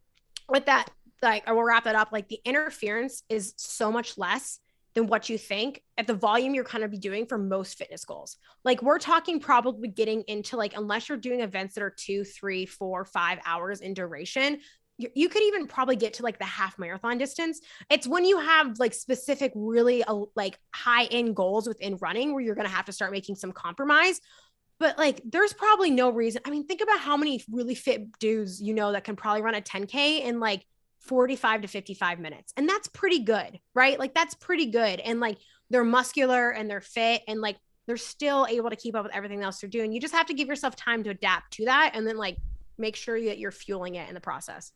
with 0.48 0.66
that, 0.66 0.90
like 1.22 1.48
I 1.48 1.52
will 1.52 1.64
wrap 1.64 1.84
that 1.84 1.94
up. 1.94 2.09
Like 2.12 2.28
the 2.28 2.40
interference 2.44 3.22
is 3.28 3.54
so 3.56 3.92
much 3.92 4.18
less 4.18 4.61
than 4.99 5.07
what 5.07 5.28
you 5.28 5.38
think 5.38 5.80
at 5.96 6.09
the 6.09 6.14
volume 6.14 6.55
you're 6.55 6.64
kind 6.64 6.82
of 6.82 6.90
be 6.90 6.99
doing 6.99 7.24
for 7.24 7.38
most 7.38 7.78
fitness 7.78 8.05
goals. 8.05 8.36
Like 8.64 8.82
we're 8.82 8.99
talking 8.99 9.38
probably 9.38 9.86
getting 9.86 10.22
into 10.26 10.57
like 10.57 10.76
unless 10.76 11.09
you're 11.09 11.18
doing 11.18 11.40
events 11.40 11.74
that 11.74 11.82
are 11.82 11.94
two, 11.96 12.24
three, 12.24 12.66
four, 12.66 13.05
five 13.05 13.38
hours 13.46 13.80
in 13.80 13.94
duration, 13.94 14.59
you 14.99 15.28
could 15.28 15.42
even 15.44 15.68
probably 15.68 15.94
get 15.94 16.14
to 16.14 16.24
like 16.24 16.40
the 16.40 16.44
half 16.44 16.76
marathon 16.76 17.16
distance. 17.16 17.61
It's 17.88 18.09
when 18.09 18.24
you 18.24 18.40
have 18.40 18.80
like 18.80 18.92
specific, 18.92 19.53
really 19.55 20.03
uh, 20.03 20.22
like 20.34 20.59
high 20.74 21.05
end 21.05 21.36
goals 21.36 21.68
within 21.68 21.96
running 21.99 22.32
where 22.32 22.42
you're 22.42 22.57
going 22.57 22.66
to 22.66 22.74
have 22.74 22.86
to 22.86 22.92
start 22.92 23.12
making 23.12 23.36
some 23.36 23.53
compromise. 23.53 24.20
But 24.80 24.99
like, 24.99 25.20
there's 25.24 25.53
probably 25.53 25.92
no 25.92 26.11
reason. 26.11 26.42
I 26.44 26.51
mean, 26.51 26.66
think 26.66 26.80
about 26.80 26.99
how 26.99 27.16
many 27.16 27.44
really 27.49 27.76
fit 27.76 28.18
dudes 28.18 28.61
you 28.61 28.74
know 28.74 28.90
that 28.90 29.05
can 29.05 29.14
probably 29.14 29.42
run 29.42 29.55
a 29.55 29.61
10K 29.61 30.22
in 30.22 30.40
like 30.40 30.64
45 31.01 31.62
to 31.62 31.68
55 31.68 32.18
minutes. 32.18 32.53
And 32.57 32.68
that's 32.68 32.88
pretty 32.88 33.20
good, 33.20 33.59
right? 33.74 33.99
Like, 33.99 34.14
that's 34.14 34.34
pretty 34.34 34.66
good. 34.66 35.01
And 35.01 35.20
like, 35.20 35.38
they're 35.70 35.84
muscular 35.84 36.51
and 36.51 36.68
they're 36.68 36.80
fit 36.80 37.22
and 37.28 37.40
like 37.40 37.57
they're 37.86 37.96
still 37.96 38.46
able 38.49 38.70
to 38.70 38.76
keep 38.76 38.94
up 38.94 39.05
with 39.05 39.14
everything 39.14 39.42
else 39.42 39.61
they're 39.61 39.70
doing. 39.70 39.92
You 39.92 40.01
just 40.01 40.14
have 40.14 40.26
to 40.26 40.34
give 40.34 40.49
yourself 40.49 40.76
time 40.76 41.03
to 41.05 41.11
adapt 41.11 41.55
to 41.55 41.64
that 41.66 41.92
and 41.94 42.07
then 42.07 42.16
like 42.16 42.36
make 42.76 42.96
sure 42.96 43.20
that 43.20 43.38
you're 43.38 43.51
fueling 43.51 43.94
it 43.96 44.09
in 44.09 44.14
the 44.14 44.20
process. 44.20 44.72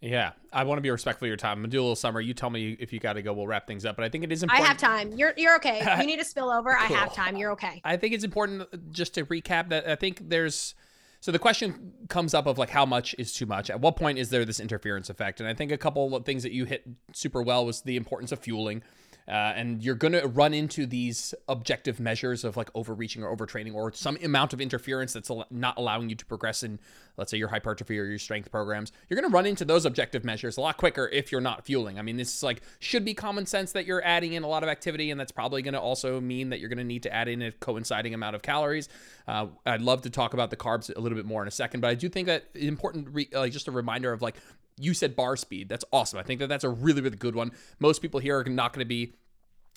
Yeah, 0.00 0.32
I 0.52 0.64
want 0.64 0.78
to 0.78 0.82
be 0.82 0.90
respectful 0.90 1.26
of 1.26 1.28
your 1.28 1.36
time. 1.36 1.58
I'm 1.58 1.62
gonna 1.62 1.68
do 1.68 1.78
a 1.78 1.82
little 1.82 1.94
summary. 1.94 2.26
You 2.26 2.34
tell 2.34 2.50
me 2.50 2.76
if 2.80 2.92
you 2.92 2.98
got 2.98 3.12
to 3.12 3.22
go. 3.22 3.32
We'll 3.32 3.46
wrap 3.46 3.68
things 3.68 3.86
up. 3.86 3.94
But 3.94 4.04
I 4.04 4.08
think 4.08 4.24
it 4.24 4.32
is 4.32 4.42
important. 4.42 4.64
I 4.64 4.68
have 4.68 4.76
time. 4.76 5.12
You're 5.12 5.32
you're 5.36 5.54
okay. 5.56 5.78
If 5.80 5.98
you 6.00 6.06
need 6.06 6.18
to 6.18 6.24
spill 6.24 6.50
over, 6.50 6.74
cool. 6.74 6.96
I 6.96 6.98
have 6.98 7.14
time. 7.14 7.36
You're 7.36 7.52
okay. 7.52 7.80
I 7.84 7.96
think 7.96 8.12
it's 8.12 8.24
important 8.24 8.92
just 8.92 9.14
to 9.14 9.24
recap 9.24 9.68
that 9.68 9.88
I 9.88 9.94
think 9.94 10.28
there's 10.28 10.74
so 11.22 11.30
the 11.30 11.38
question 11.38 11.92
comes 12.08 12.34
up 12.34 12.46
of 12.46 12.58
like 12.58 12.70
how 12.70 12.84
much 12.84 13.14
is 13.16 13.32
too 13.32 13.46
much. 13.46 13.70
At 13.70 13.80
what 13.80 13.94
point 13.94 14.18
is 14.18 14.30
there 14.30 14.44
this 14.44 14.58
interference 14.58 15.08
effect? 15.08 15.38
And 15.38 15.48
I 15.48 15.54
think 15.54 15.70
a 15.70 15.78
couple 15.78 16.16
of 16.16 16.24
things 16.24 16.42
that 16.42 16.50
you 16.50 16.64
hit 16.64 16.82
super 17.12 17.40
well 17.40 17.64
was 17.64 17.82
the 17.82 17.96
importance 17.96 18.32
of 18.32 18.40
fueling. 18.40 18.82
Uh, 19.28 19.52
and 19.54 19.82
you're 19.82 19.94
going 19.94 20.12
to 20.12 20.26
run 20.26 20.52
into 20.52 20.84
these 20.84 21.34
objective 21.48 22.00
measures 22.00 22.44
of 22.44 22.56
like 22.56 22.70
overreaching 22.74 23.22
or 23.22 23.34
overtraining 23.34 23.74
or 23.74 23.92
some 23.92 24.16
amount 24.22 24.52
of 24.52 24.60
interference 24.60 25.12
that's 25.12 25.30
not 25.50 25.76
allowing 25.76 26.08
you 26.08 26.16
to 26.16 26.26
progress 26.26 26.62
in, 26.62 26.80
let's 27.16 27.30
say, 27.30 27.36
your 27.36 27.48
hypertrophy 27.48 27.98
or 27.98 28.04
your 28.04 28.18
strength 28.18 28.50
programs. 28.50 28.90
You're 29.08 29.20
going 29.20 29.30
to 29.30 29.34
run 29.34 29.46
into 29.46 29.64
those 29.64 29.86
objective 29.86 30.24
measures 30.24 30.56
a 30.56 30.60
lot 30.60 30.76
quicker 30.76 31.08
if 31.08 31.30
you're 31.30 31.40
not 31.40 31.64
fueling. 31.64 31.98
I 31.98 32.02
mean, 32.02 32.16
this 32.16 32.34
is 32.34 32.42
like 32.42 32.62
should 32.80 33.04
be 33.04 33.14
common 33.14 33.46
sense 33.46 33.72
that 33.72 33.86
you're 33.86 34.04
adding 34.04 34.32
in 34.32 34.42
a 34.42 34.48
lot 34.48 34.62
of 34.62 34.68
activity, 34.68 35.10
and 35.10 35.20
that's 35.20 35.32
probably 35.32 35.62
going 35.62 35.74
to 35.74 35.80
also 35.80 36.20
mean 36.20 36.50
that 36.50 36.58
you're 36.58 36.68
going 36.68 36.78
to 36.78 36.84
need 36.84 37.04
to 37.04 37.12
add 37.12 37.28
in 37.28 37.42
a 37.42 37.52
coinciding 37.52 38.14
amount 38.14 38.34
of 38.34 38.42
calories. 38.42 38.88
Uh, 39.28 39.46
I'd 39.64 39.82
love 39.82 40.02
to 40.02 40.10
talk 40.10 40.34
about 40.34 40.50
the 40.50 40.56
carbs 40.56 40.94
a 40.94 41.00
little 41.00 41.16
bit 41.16 41.26
more 41.26 41.42
in 41.42 41.48
a 41.48 41.52
second, 41.52 41.80
but 41.80 41.90
I 41.90 41.94
do 41.94 42.08
think 42.08 42.26
that 42.26 42.46
important, 42.54 43.08
re- 43.12 43.28
like 43.32 43.52
just 43.52 43.68
a 43.68 43.72
reminder 43.72 44.12
of 44.12 44.20
like 44.20 44.36
you 44.78 44.94
said 44.94 45.16
bar 45.16 45.36
speed. 45.36 45.68
That's 45.68 45.84
awesome. 45.92 46.18
I 46.18 46.22
think 46.22 46.40
that 46.40 46.48
that's 46.48 46.64
a 46.64 46.70
really, 46.70 47.00
really 47.00 47.16
good 47.16 47.34
one. 47.34 47.52
Most 47.78 48.02
people 48.02 48.20
here 48.20 48.38
are 48.38 48.44
not 48.44 48.72
going 48.72 48.84
to 48.84 48.88
be 48.88 49.14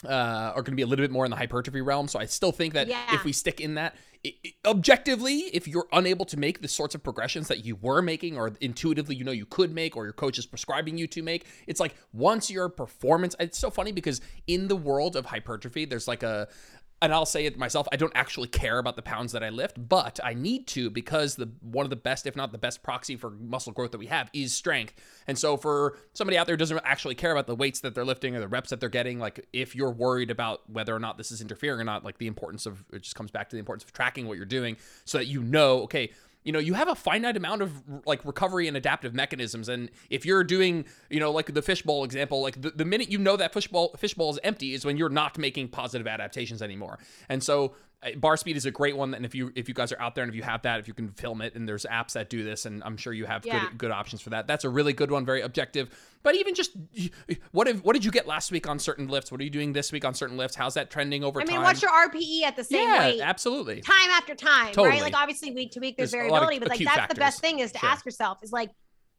uh, 0.03 0.51
are 0.55 0.61
going 0.61 0.65
to 0.65 0.75
be 0.75 0.81
a 0.81 0.87
little 0.87 1.03
bit 1.03 1.11
more 1.11 1.25
in 1.25 1.31
the 1.31 1.37
hypertrophy 1.37 1.81
realm. 1.81 2.07
So 2.07 2.19
I 2.19 2.25
still 2.25 2.51
think 2.51 2.73
that 2.73 2.87
yeah. 2.87 3.15
if 3.15 3.23
we 3.23 3.31
stick 3.31 3.61
in 3.61 3.75
that, 3.75 3.95
it, 4.23 4.35
it, 4.43 4.53
objectively, 4.65 5.37
if 5.53 5.67
you're 5.67 5.87
unable 5.93 6.25
to 6.25 6.37
make 6.37 6.61
the 6.61 6.67
sorts 6.67 6.95
of 6.95 7.03
progressions 7.03 7.47
that 7.47 7.63
you 7.63 7.75
were 7.75 8.01
making 8.01 8.37
or 8.37 8.53
intuitively 8.59 9.15
you 9.15 9.23
know 9.23 9.31
you 9.31 9.45
could 9.45 9.73
make 9.73 9.95
or 9.95 10.03
your 10.03 10.13
coach 10.13 10.37
is 10.37 10.45
prescribing 10.45 10.97
you 10.97 11.07
to 11.07 11.21
make, 11.21 11.45
it's 11.67 11.79
like 11.79 11.95
once 12.11 12.49
your 12.49 12.67
performance, 12.67 13.35
it's 13.39 13.57
so 13.57 13.69
funny 13.69 13.91
because 13.91 14.21
in 14.47 14.67
the 14.67 14.75
world 14.75 15.15
of 15.15 15.27
hypertrophy, 15.27 15.85
there's 15.85 16.07
like 16.07 16.23
a, 16.23 16.47
and 17.05 17.13
I'll 17.13 17.25
say 17.25 17.45
it 17.45 17.55
myself, 17.55 17.87
I 17.91 17.97
don't 17.97 18.11
actually 18.15 18.47
care 18.47 18.79
about 18.79 18.95
the 18.95 19.03
pounds 19.03 19.31
that 19.33 19.43
I 19.43 19.49
lift, 19.49 19.87
but 19.87 20.19
I 20.23 20.33
need 20.33 20.65
to 20.67 20.89
because 20.89 21.35
the 21.35 21.49
one 21.61 21.85
of 21.85 21.91
the 21.91 21.95
best, 21.95 22.25
if 22.25 22.35
not 22.35 22.51
the 22.51 22.57
best 22.57 22.81
proxy 22.81 23.15
for 23.15 23.29
muscle 23.29 23.71
growth 23.71 23.91
that 23.91 23.99
we 23.99 24.07
have 24.07 24.29
is 24.33 24.53
strength. 24.55 24.95
And 25.27 25.37
so 25.37 25.55
for 25.55 25.97
somebody 26.13 26.35
out 26.35 26.47
there 26.47 26.55
who 26.55 26.57
doesn't 26.57 26.81
actually 26.83 27.13
care 27.13 27.31
about 27.31 27.45
the 27.45 27.55
weights 27.55 27.81
that 27.81 27.93
they're 27.93 28.03
lifting 28.03 28.35
or 28.35 28.39
the 28.39 28.47
reps 28.47 28.71
that 28.71 28.79
they're 28.79 28.89
getting, 28.89 29.19
like 29.19 29.47
if 29.53 29.75
you're 29.75 29.91
worried 29.91 30.31
about 30.31 30.67
whether 30.67 30.95
or 30.95 30.99
not 30.99 31.17
this 31.17 31.31
is 31.31 31.41
interfering 31.41 31.79
or 31.79 31.83
not, 31.83 32.03
like 32.03 32.17
the 32.17 32.25
importance 32.25 32.65
of 32.65 32.83
it 32.91 33.03
just 33.03 33.15
comes 33.15 33.29
back 33.29 33.49
to 33.49 33.55
the 33.55 33.59
importance 33.59 33.83
of 33.83 33.93
tracking 33.93 34.25
what 34.27 34.37
you're 34.37 34.45
doing 34.45 34.75
so 35.05 35.19
that 35.19 35.27
you 35.27 35.43
know, 35.43 35.81
okay, 35.83 36.09
you 36.45 36.53
know 36.53 36.59
you 36.59 36.73
have 36.73 36.87
a 36.87 36.95
finite 36.95 37.35
amount 37.35 37.61
of 37.61 37.83
like 38.05 38.23
recovery 38.23 38.67
and 38.67 38.77
adaptive 38.77 39.13
mechanisms 39.13 39.67
and 39.67 39.91
if 40.09 40.25
you're 40.25 40.43
doing 40.43 40.85
you 41.09 41.19
know 41.19 41.31
like 41.31 41.53
the 41.53 41.61
fishbowl 41.61 42.03
example 42.03 42.41
like 42.41 42.61
the, 42.61 42.69
the 42.71 42.85
minute 42.85 43.11
you 43.11 43.17
know 43.17 43.35
that 43.35 43.51
fishbowl 43.51 43.93
fishbowl 43.97 44.29
is 44.29 44.39
empty 44.43 44.73
is 44.73 44.85
when 44.85 44.97
you're 44.97 45.09
not 45.09 45.37
making 45.37 45.67
positive 45.67 46.07
adaptations 46.07 46.61
anymore. 46.61 46.99
And 47.29 47.43
so 47.43 47.75
bar 48.13 48.37
speed 48.37 48.55
is 48.55 48.65
a 48.65 48.71
great 48.71 48.95
one 48.95 49.13
and 49.13 49.25
if 49.25 49.33
you 49.33 49.51
if 49.55 49.67
you 49.67 49.73
guys 49.73 49.91
are 49.91 49.99
out 49.99 50.15
there 50.15 50.23
and 50.23 50.29
if 50.29 50.35
you 50.35 50.43
have 50.43 50.61
that 50.61 50.79
if 50.79 50.87
you 50.87 50.93
can 50.93 51.09
film 51.09 51.41
it 51.41 51.55
and 51.55 51.67
there's 51.67 51.85
apps 51.85 52.13
that 52.13 52.29
do 52.29 52.43
this 52.43 52.65
and 52.65 52.83
i'm 52.83 52.97
sure 52.97 53.13
you 53.13 53.25
have 53.25 53.45
yeah. 53.45 53.61
good 53.61 53.77
good 53.77 53.91
options 53.91 54.21
for 54.21 54.29
that 54.29 54.47
that's 54.47 54.63
a 54.63 54.69
really 54.69 54.93
good 54.93 55.09
one 55.09 55.25
very 55.25 55.41
objective 55.41 55.89
but 56.21 56.35
even 56.35 56.53
just 56.53 56.71
what 57.51 57.67
if 57.67 57.83
what 57.83 57.93
did 57.93 58.05
you 58.05 58.11
get 58.11 58.27
last 58.27 58.51
week 58.51 58.67
on 58.67 58.77
certain 58.77 59.07
lifts 59.07 59.31
what 59.31 59.41
are 59.41 59.43
you 59.43 59.49
doing 59.49 59.73
this 59.73 59.91
week 59.91 60.05
on 60.05 60.13
certain 60.13 60.37
lifts 60.37 60.55
how's 60.55 60.75
that 60.75 60.89
trending 60.89 61.23
over 61.23 61.39
time 61.39 61.49
i 61.49 61.51
mean 61.53 61.61
what's 61.63 61.81
your 61.81 61.91
rpe 61.91 62.41
at 62.43 62.55
the 62.55 62.63
same 62.63 62.87
yeah, 62.87 63.07
weight 63.07 63.21
absolutely 63.21 63.81
time 63.81 64.09
after 64.11 64.35
time 64.35 64.67
totally. 64.67 64.89
right 64.89 65.01
like 65.01 65.15
obviously 65.15 65.51
week 65.51 65.71
to 65.71 65.79
week 65.79 65.97
there's, 65.97 66.11
there's 66.11 66.21
variability 66.23 66.59
but 66.59 66.69
like 66.69 66.79
that's 66.79 66.95
factors. 66.95 67.15
the 67.15 67.19
best 67.19 67.41
thing 67.41 67.59
is 67.59 67.71
to 67.71 67.79
sure. 67.79 67.89
ask 67.89 68.05
yourself 68.05 68.37
is 68.43 68.51
like 68.51 68.69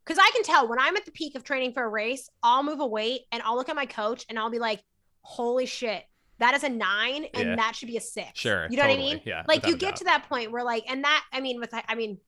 because 0.05 0.19
i 0.19 0.31
can 0.35 0.45
tell 0.45 0.69
when 0.69 0.79
i'm 0.79 0.97
at 0.97 1.05
the 1.05 1.13
peak 1.13 1.35
of 1.35 1.43
training 1.43 1.73
for 1.73 1.83
a 1.83 1.89
race 1.89 2.29
i'll 2.43 2.63
move 2.63 2.81
a 2.81 2.87
weight 2.87 3.23
and 3.33 3.43
i'll 3.43 3.57
look 3.57 3.69
at 3.69 3.77
my 3.77 3.87
coach 3.87 4.25
and 4.29 4.39
i'll 4.39 4.51
be 4.51 4.59
like 4.59 4.83
holy 5.23 5.67
shit 5.67 6.05
that 6.39 6.55
is 6.55 6.65
a 6.65 6.69
nine 6.69 7.27
and 7.35 7.49
yeah. 7.51 7.57
that 7.57 7.75
should 7.77 7.89
be 7.89 7.97
a 7.97 8.01
six. 8.01 8.39
Sure. 8.39 8.67
You 8.71 8.77
know 8.77 8.83
totally. 8.83 9.05
what 9.05 9.11
I 9.11 9.15
mean? 9.15 9.23
Yeah. 9.25 9.43
Like 9.49 9.67
you 9.67 9.77
get 9.77 9.97
to 9.97 10.05
that 10.05 10.29
point 10.29 10.53
where 10.53 10.65
like, 10.65 10.85
and 10.89 11.05
that, 11.05 11.25
I 11.33 11.41
mean, 11.41 11.61
with, 11.61 11.73
I 11.73 11.95
mean, 11.95 12.19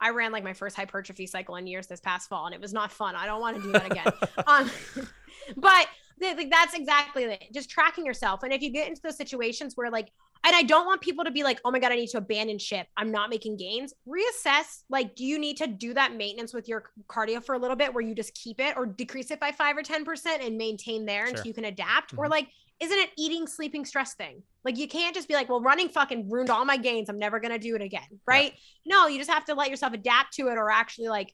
I 0.00 0.10
ran 0.10 0.32
like 0.32 0.44
my 0.44 0.52
first 0.52 0.76
hypertrophy 0.76 1.26
cycle 1.26 1.56
in 1.56 1.66
years 1.66 1.86
this 1.86 2.00
past 2.00 2.28
fall 2.28 2.46
and 2.46 2.54
it 2.54 2.60
was 2.60 2.72
not 2.72 2.92
fun. 2.92 3.16
I 3.16 3.26
don't 3.26 3.40
want 3.40 3.56
to 3.56 3.62
do 3.62 3.72
that 3.72 3.86
again. 3.90 4.12
um, 4.46 4.70
but 5.56 5.86
like, 6.20 6.50
that's 6.50 6.74
exactly 6.74 7.24
it. 7.24 7.44
Just 7.52 7.68
tracking 7.68 8.06
yourself. 8.06 8.42
And 8.42 8.52
if 8.52 8.62
you 8.62 8.70
get 8.70 8.88
into 8.88 9.02
those 9.02 9.16
situations 9.16 9.76
where 9.76 9.90
like, 9.90 10.10
and 10.44 10.54
I 10.54 10.62
don't 10.62 10.86
want 10.86 11.00
people 11.00 11.24
to 11.24 11.30
be 11.30 11.42
like, 11.42 11.60
oh 11.64 11.70
my 11.70 11.78
God, 11.80 11.90
I 11.90 11.96
need 11.96 12.08
to 12.08 12.18
abandon 12.18 12.58
ship. 12.58 12.86
I'm 12.96 13.10
not 13.10 13.28
making 13.28 13.56
gains. 13.56 13.92
Reassess. 14.06 14.84
Like, 14.88 15.16
do 15.16 15.24
you 15.24 15.38
need 15.38 15.56
to 15.58 15.66
do 15.66 15.92
that 15.94 16.14
maintenance 16.14 16.54
with 16.54 16.68
your 16.68 16.84
cardio 17.08 17.44
for 17.44 17.56
a 17.56 17.58
little 17.58 17.76
bit 17.76 17.92
where 17.92 18.04
you 18.04 18.14
just 18.14 18.34
keep 18.34 18.60
it 18.60 18.76
or 18.76 18.86
decrease 18.86 19.30
it 19.32 19.40
by 19.40 19.50
five 19.50 19.76
or 19.76 19.82
10% 19.82 20.26
and 20.40 20.56
maintain 20.56 21.04
there 21.04 21.26
sure. 21.26 21.30
until 21.30 21.46
you 21.46 21.54
can 21.54 21.64
adapt? 21.64 22.12
Mm-hmm. 22.12 22.20
Or 22.20 22.28
like, 22.28 22.48
isn't 22.80 22.98
it 22.98 23.10
eating, 23.16 23.46
sleeping, 23.46 23.84
stress 23.84 24.14
thing? 24.14 24.42
Like 24.64 24.76
you 24.76 24.88
can't 24.88 25.14
just 25.14 25.28
be 25.28 25.34
like, 25.34 25.48
well, 25.48 25.60
running 25.60 25.88
fucking 25.88 26.30
ruined 26.30 26.50
all 26.50 26.64
my 26.64 26.76
gains. 26.76 27.08
I'm 27.08 27.18
never 27.18 27.40
gonna 27.40 27.58
do 27.58 27.74
it 27.74 27.82
again. 27.82 28.20
Right? 28.26 28.52
Yeah. 28.84 28.94
No, 28.94 29.06
you 29.08 29.18
just 29.18 29.30
have 29.30 29.44
to 29.46 29.54
let 29.54 29.70
yourself 29.70 29.92
adapt 29.92 30.34
to 30.34 30.48
it 30.48 30.56
or 30.58 30.70
actually 30.70 31.08
like 31.08 31.32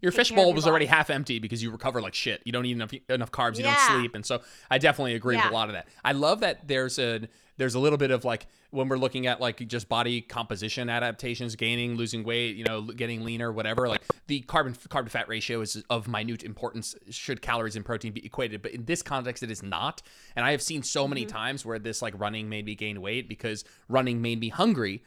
your 0.00 0.12
fishbowl 0.12 0.54
was 0.54 0.66
already 0.66 0.86
half 0.86 1.10
empty 1.10 1.38
because 1.38 1.62
you 1.62 1.70
recover 1.70 2.00
like 2.00 2.14
shit. 2.14 2.40
You 2.44 2.52
don't 2.52 2.64
eat 2.64 2.72
enough 2.72 2.92
enough 3.08 3.30
carbs. 3.30 3.58
You 3.58 3.64
yeah. 3.64 3.76
don't 3.88 4.00
sleep, 4.00 4.14
and 4.14 4.24
so 4.24 4.40
I 4.70 4.78
definitely 4.78 5.14
agree 5.14 5.36
yeah. 5.36 5.44
with 5.44 5.52
a 5.52 5.54
lot 5.54 5.68
of 5.68 5.74
that. 5.74 5.88
I 6.04 6.12
love 6.12 6.40
that 6.40 6.66
there's 6.66 6.98
a 6.98 7.28
there's 7.60 7.74
a 7.74 7.78
little 7.78 7.98
bit 7.98 8.10
of 8.10 8.24
like 8.24 8.46
when 8.70 8.88
we're 8.88 8.96
looking 8.96 9.26
at 9.26 9.38
like 9.38 9.68
just 9.68 9.86
body 9.86 10.22
composition 10.22 10.88
adaptations, 10.88 11.56
gaining, 11.56 11.94
losing 11.94 12.24
weight, 12.24 12.56
you 12.56 12.64
know, 12.64 12.80
getting 12.80 13.22
leaner, 13.22 13.52
whatever. 13.52 13.86
Like 13.86 14.00
the 14.28 14.40
carbon 14.40 14.72
carb 14.72 15.04
to 15.04 15.10
fat 15.10 15.28
ratio 15.28 15.60
is 15.60 15.84
of 15.90 16.08
minute 16.08 16.42
importance. 16.42 16.94
Should 17.10 17.42
calories 17.42 17.76
and 17.76 17.84
protein 17.84 18.14
be 18.14 18.24
equated? 18.24 18.62
But 18.62 18.72
in 18.72 18.86
this 18.86 19.02
context, 19.02 19.42
it 19.42 19.50
is 19.50 19.62
not. 19.62 20.00
And 20.36 20.46
I 20.46 20.52
have 20.52 20.62
seen 20.62 20.82
so 20.82 21.06
many 21.06 21.26
mm-hmm. 21.26 21.36
times 21.36 21.66
where 21.66 21.78
this 21.78 22.00
like 22.00 22.18
running 22.18 22.48
made 22.48 22.64
me 22.64 22.74
gain 22.74 23.02
weight 23.02 23.28
because 23.28 23.62
running 23.90 24.22
made 24.22 24.40
me 24.40 24.48
hungry 24.48 25.02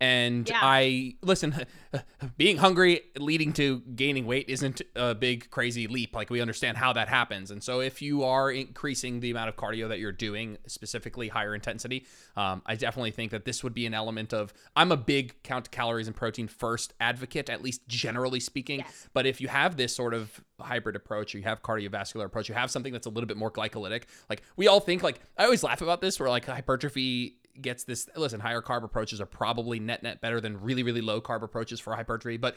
and 0.00 0.48
yeah. 0.48 0.60
I 0.62 1.16
listen, 1.22 1.54
being 2.36 2.56
hungry 2.56 3.00
leading 3.16 3.52
to 3.54 3.80
gaining 3.94 4.26
weight 4.26 4.48
isn't 4.48 4.80
a 4.94 5.14
big 5.14 5.50
crazy 5.50 5.88
leap. 5.88 6.14
Like 6.14 6.30
we 6.30 6.40
understand 6.40 6.76
how 6.76 6.92
that 6.92 7.08
happens. 7.08 7.50
And 7.50 7.62
so 7.62 7.80
if 7.80 8.00
you 8.00 8.22
are 8.22 8.50
increasing 8.50 9.20
the 9.20 9.30
amount 9.30 9.48
of 9.48 9.56
cardio 9.56 9.88
that 9.88 9.98
you're 9.98 10.12
doing, 10.12 10.58
specifically 10.66 11.28
higher 11.28 11.54
intensity, 11.54 12.06
um, 12.36 12.62
I 12.66 12.76
definitely 12.76 13.10
think 13.10 13.32
that 13.32 13.44
this 13.44 13.64
would 13.64 13.74
be 13.74 13.86
an 13.86 13.94
element 13.94 14.32
of. 14.32 14.52
I'm 14.76 14.92
a 14.92 14.96
big 14.96 15.42
count 15.42 15.70
calories 15.70 16.06
and 16.06 16.14
protein 16.14 16.46
first 16.46 16.94
advocate, 17.00 17.50
at 17.50 17.62
least 17.62 17.86
generally 17.88 18.40
speaking. 18.40 18.80
Yes. 18.80 19.08
But 19.12 19.26
if 19.26 19.40
you 19.40 19.48
have 19.48 19.76
this 19.76 19.94
sort 19.94 20.14
of 20.14 20.40
hybrid 20.60 20.94
approach, 20.94 21.34
or 21.34 21.38
you 21.38 21.44
have 21.44 21.62
cardiovascular 21.62 22.24
approach, 22.24 22.48
you 22.48 22.54
have 22.54 22.70
something 22.70 22.92
that's 22.92 23.06
a 23.06 23.10
little 23.10 23.26
bit 23.26 23.36
more 23.36 23.50
glycolytic. 23.50 24.04
Like 24.30 24.42
we 24.56 24.68
all 24.68 24.80
think, 24.80 25.02
like 25.02 25.20
I 25.36 25.44
always 25.44 25.64
laugh 25.64 25.82
about 25.82 26.00
this, 26.00 26.20
where 26.20 26.28
like 26.28 26.46
hypertrophy 26.46 27.37
gets 27.62 27.84
this. 27.84 28.08
Listen, 28.16 28.40
higher 28.40 28.62
carb 28.62 28.84
approaches 28.84 29.20
are 29.20 29.26
probably 29.26 29.78
net 29.78 30.02
net 30.02 30.20
better 30.20 30.40
than 30.40 30.60
really 30.60 30.82
really 30.82 31.00
low 31.00 31.20
carb 31.20 31.42
approaches 31.42 31.80
for 31.80 31.94
hypertrophy, 31.94 32.36
but 32.36 32.56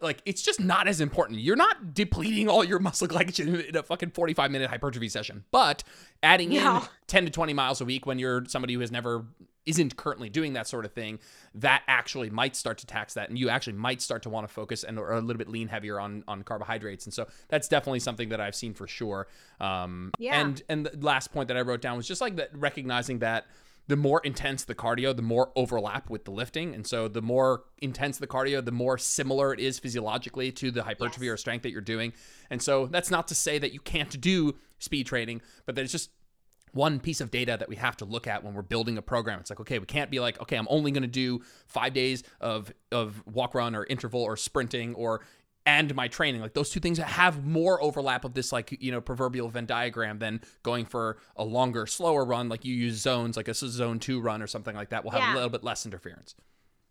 like 0.00 0.22
it's 0.24 0.42
just 0.42 0.60
not 0.60 0.88
as 0.88 1.00
important. 1.00 1.40
You're 1.40 1.56
not 1.56 1.94
depleting 1.94 2.48
all 2.48 2.64
your 2.64 2.78
muscle 2.80 3.08
glycogen 3.08 3.68
in 3.68 3.76
a 3.76 3.82
fucking 3.82 4.10
45 4.10 4.50
minute 4.50 4.70
hypertrophy 4.70 5.08
session, 5.08 5.44
but 5.50 5.82
adding 6.22 6.52
yeah. 6.52 6.82
in 6.82 6.88
10 7.08 7.24
to 7.26 7.30
20 7.30 7.52
miles 7.52 7.80
a 7.80 7.84
week 7.84 8.06
when 8.06 8.18
you're 8.18 8.44
somebody 8.46 8.74
who 8.74 8.80
has 8.80 8.92
never 8.92 9.24
isn't 9.66 9.96
currently 9.96 10.28
doing 10.28 10.54
that 10.54 10.66
sort 10.66 10.84
of 10.84 10.92
thing, 10.92 11.18
that 11.54 11.82
actually 11.86 12.30
might 12.30 12.56
start 12.56 12.78
to 12.78 12.86
tax 12.86 13.14
that, 13.14 13.28
and 13.28 13.38
you 13.38 13.48
actually 13.48 13.74
might 13.74 14.02
start 14.02 14.22
to 14.22 14.30
want 14.30 14.46
to 14.46 14.52
focus 14.52 14.84
and 14.84 14.98
or 14.98 15.12
a 15.12 15.20
little 15.20 15.38
bit 15.38 15.48
lean 15.48 15.68
heavier 15.68 16.00
on 16.00 16.24
on 16.26 16.42
carbohydrates. 16.42 17.04
And 17.04 17.14
so 17.14 17.26
that's 17.48 17.68
definitely 17.68 18.00
something 18.00 18.30
that 18.30 18.40
I've 18.40 18.54
seen 18.54 18.74
for 18.74 18.86
sure. 18.86 19.28
Um, 19.60 20.12
yeah. 20.18 20.40
And 20.40 20.62
and 20.68 20.86
the 20.86 21.04
last 21.04 21.32
point 21.32 21.48
that 21.48 21.56
I 21.56 21.60
wrote 21.60 21.80
down 21.80 21.96
was 21.96 22.08
just 22.08 22.20
like 22.20 22.36
that 22.36 22.50
recognizing 22.56 23.20
that 23.20 23.46
the 23.88 23.96
more 23.96 24.20
intense 24.20 24.64
the 24.64 24.74
cardio, 24.74 25.14
the 25.14 25.22
more 25.22 25.50
overlap 25.56 26.08
with 26.08 26.24
the 26.24 26.30
lifting. 26.30 26.74
And 26.74 26.86
so 26.86 27.08
the 27.08 27.22
more 27.22 27.64
intense 27.78 28.18
the 28.18 28.26
cardio, 28.26 28.64
the 28.64 28.72
more 28.72 28.96
similar 28.96 29.52
it 29.52 29.60
is 29.60 29.78
physiologically 29.78 30.52
to 30.52 30.70
the 30.70 30.84
hypertrophy 30.84 31.26
yes. 31.26 31.32
or 31.32 31.36
strength 31.36 31.62
that 31.62 31.70
you're 31.70 31.80
doing. 31.80 32.12
And 32.50 32.62
so 32.62 32.86
that's 32.86 33.10
not 33.10 33.28
to 33.28 33.34
say 33.34 33.58
that 33.58 33.72
you 33.72 33.80
can't 33.80 34.20
do 34.20 34.54
speed 34.78 35.06
training, 35.06 35.42
but 35.66 35.74
there's 35.74 35.92
just 35.92 36.10
one 36.72 37.00
piece 37.00 37.20
of 37.20 37.30
data 37.30 37.56
that 37.58 37.68
we 37.68 37.76
have 37.76 37.96
to 37.98 38.04
look 38.04 38.26
at 38.26 38.42
when 38.42 38.54
we're 38.54 38.62
building 38.62 38.96
a 38.96 39.02
program. 39.02 39.38
It's 39.40 39.50
like, 39.50 39.60
okay, 39.60 39.78
we 39.78 39.86
can't 39.86 40.10
be 40.10 40.20
like, 40.20 40.40
okay, 40.40 40.56
I'm 40.56 40.66
only 40.70 40.90
going 40.90 41.02
to 41.02 41.08
do 41.08 41.42
five 41.66 41.92
days 41.92 42.22
of 42.40 42.72
of 42.90 43.22
walk 43.26 43.54
run 43.54 43.74
or 43.74 43.84
interval 43.88 44.22
or 44.22 44.36
sprinting 44.36 44.94
or 44.94 45.20
and 45.66 45.94
my 45.94 46.08
training. 46.08 46.40
Like 46.40 46.54
those 46.54 46.70
two 46.70 46.80
things 46.80 46.98
have 46.98 47.44
more 47.44 47.82
overlap 47.82 48.24
of 48.24 48.34
this 48.34 48.52
like, 48.52 48.76
you 48.80 48.90
know, 48.90 49.00
proverbial 49.00 49.48
Venn 49.48 49.66
diagram 49.66 50.18
than 50.18 50.40
going 50.62 50.86
for 50.86 51.18
a 51.36 51.44
longer, 51.44 51.86
slower 51.86 52.24
run 52.24 52.48
like 52.48 52.64
you 52.64 52.74
use 52.74 52.96
zones 52.96 53.36
like 53.36 53.48
a 53.48 53.54
zone 53.54 53.98
2 53.98 54.20
run 54.20 54.42
or 54.42 54.46
something 54.46 54.74
like 54.74 54.90
that 54.90 55.04
will 55.04 55.12
have 55.12 55.20
yeah. 55.20 55.32
a 55.32 55.36
little 55.36 55.50
bit 55.50 55.64
less 55.64 55.86
interference. 55.86 56.34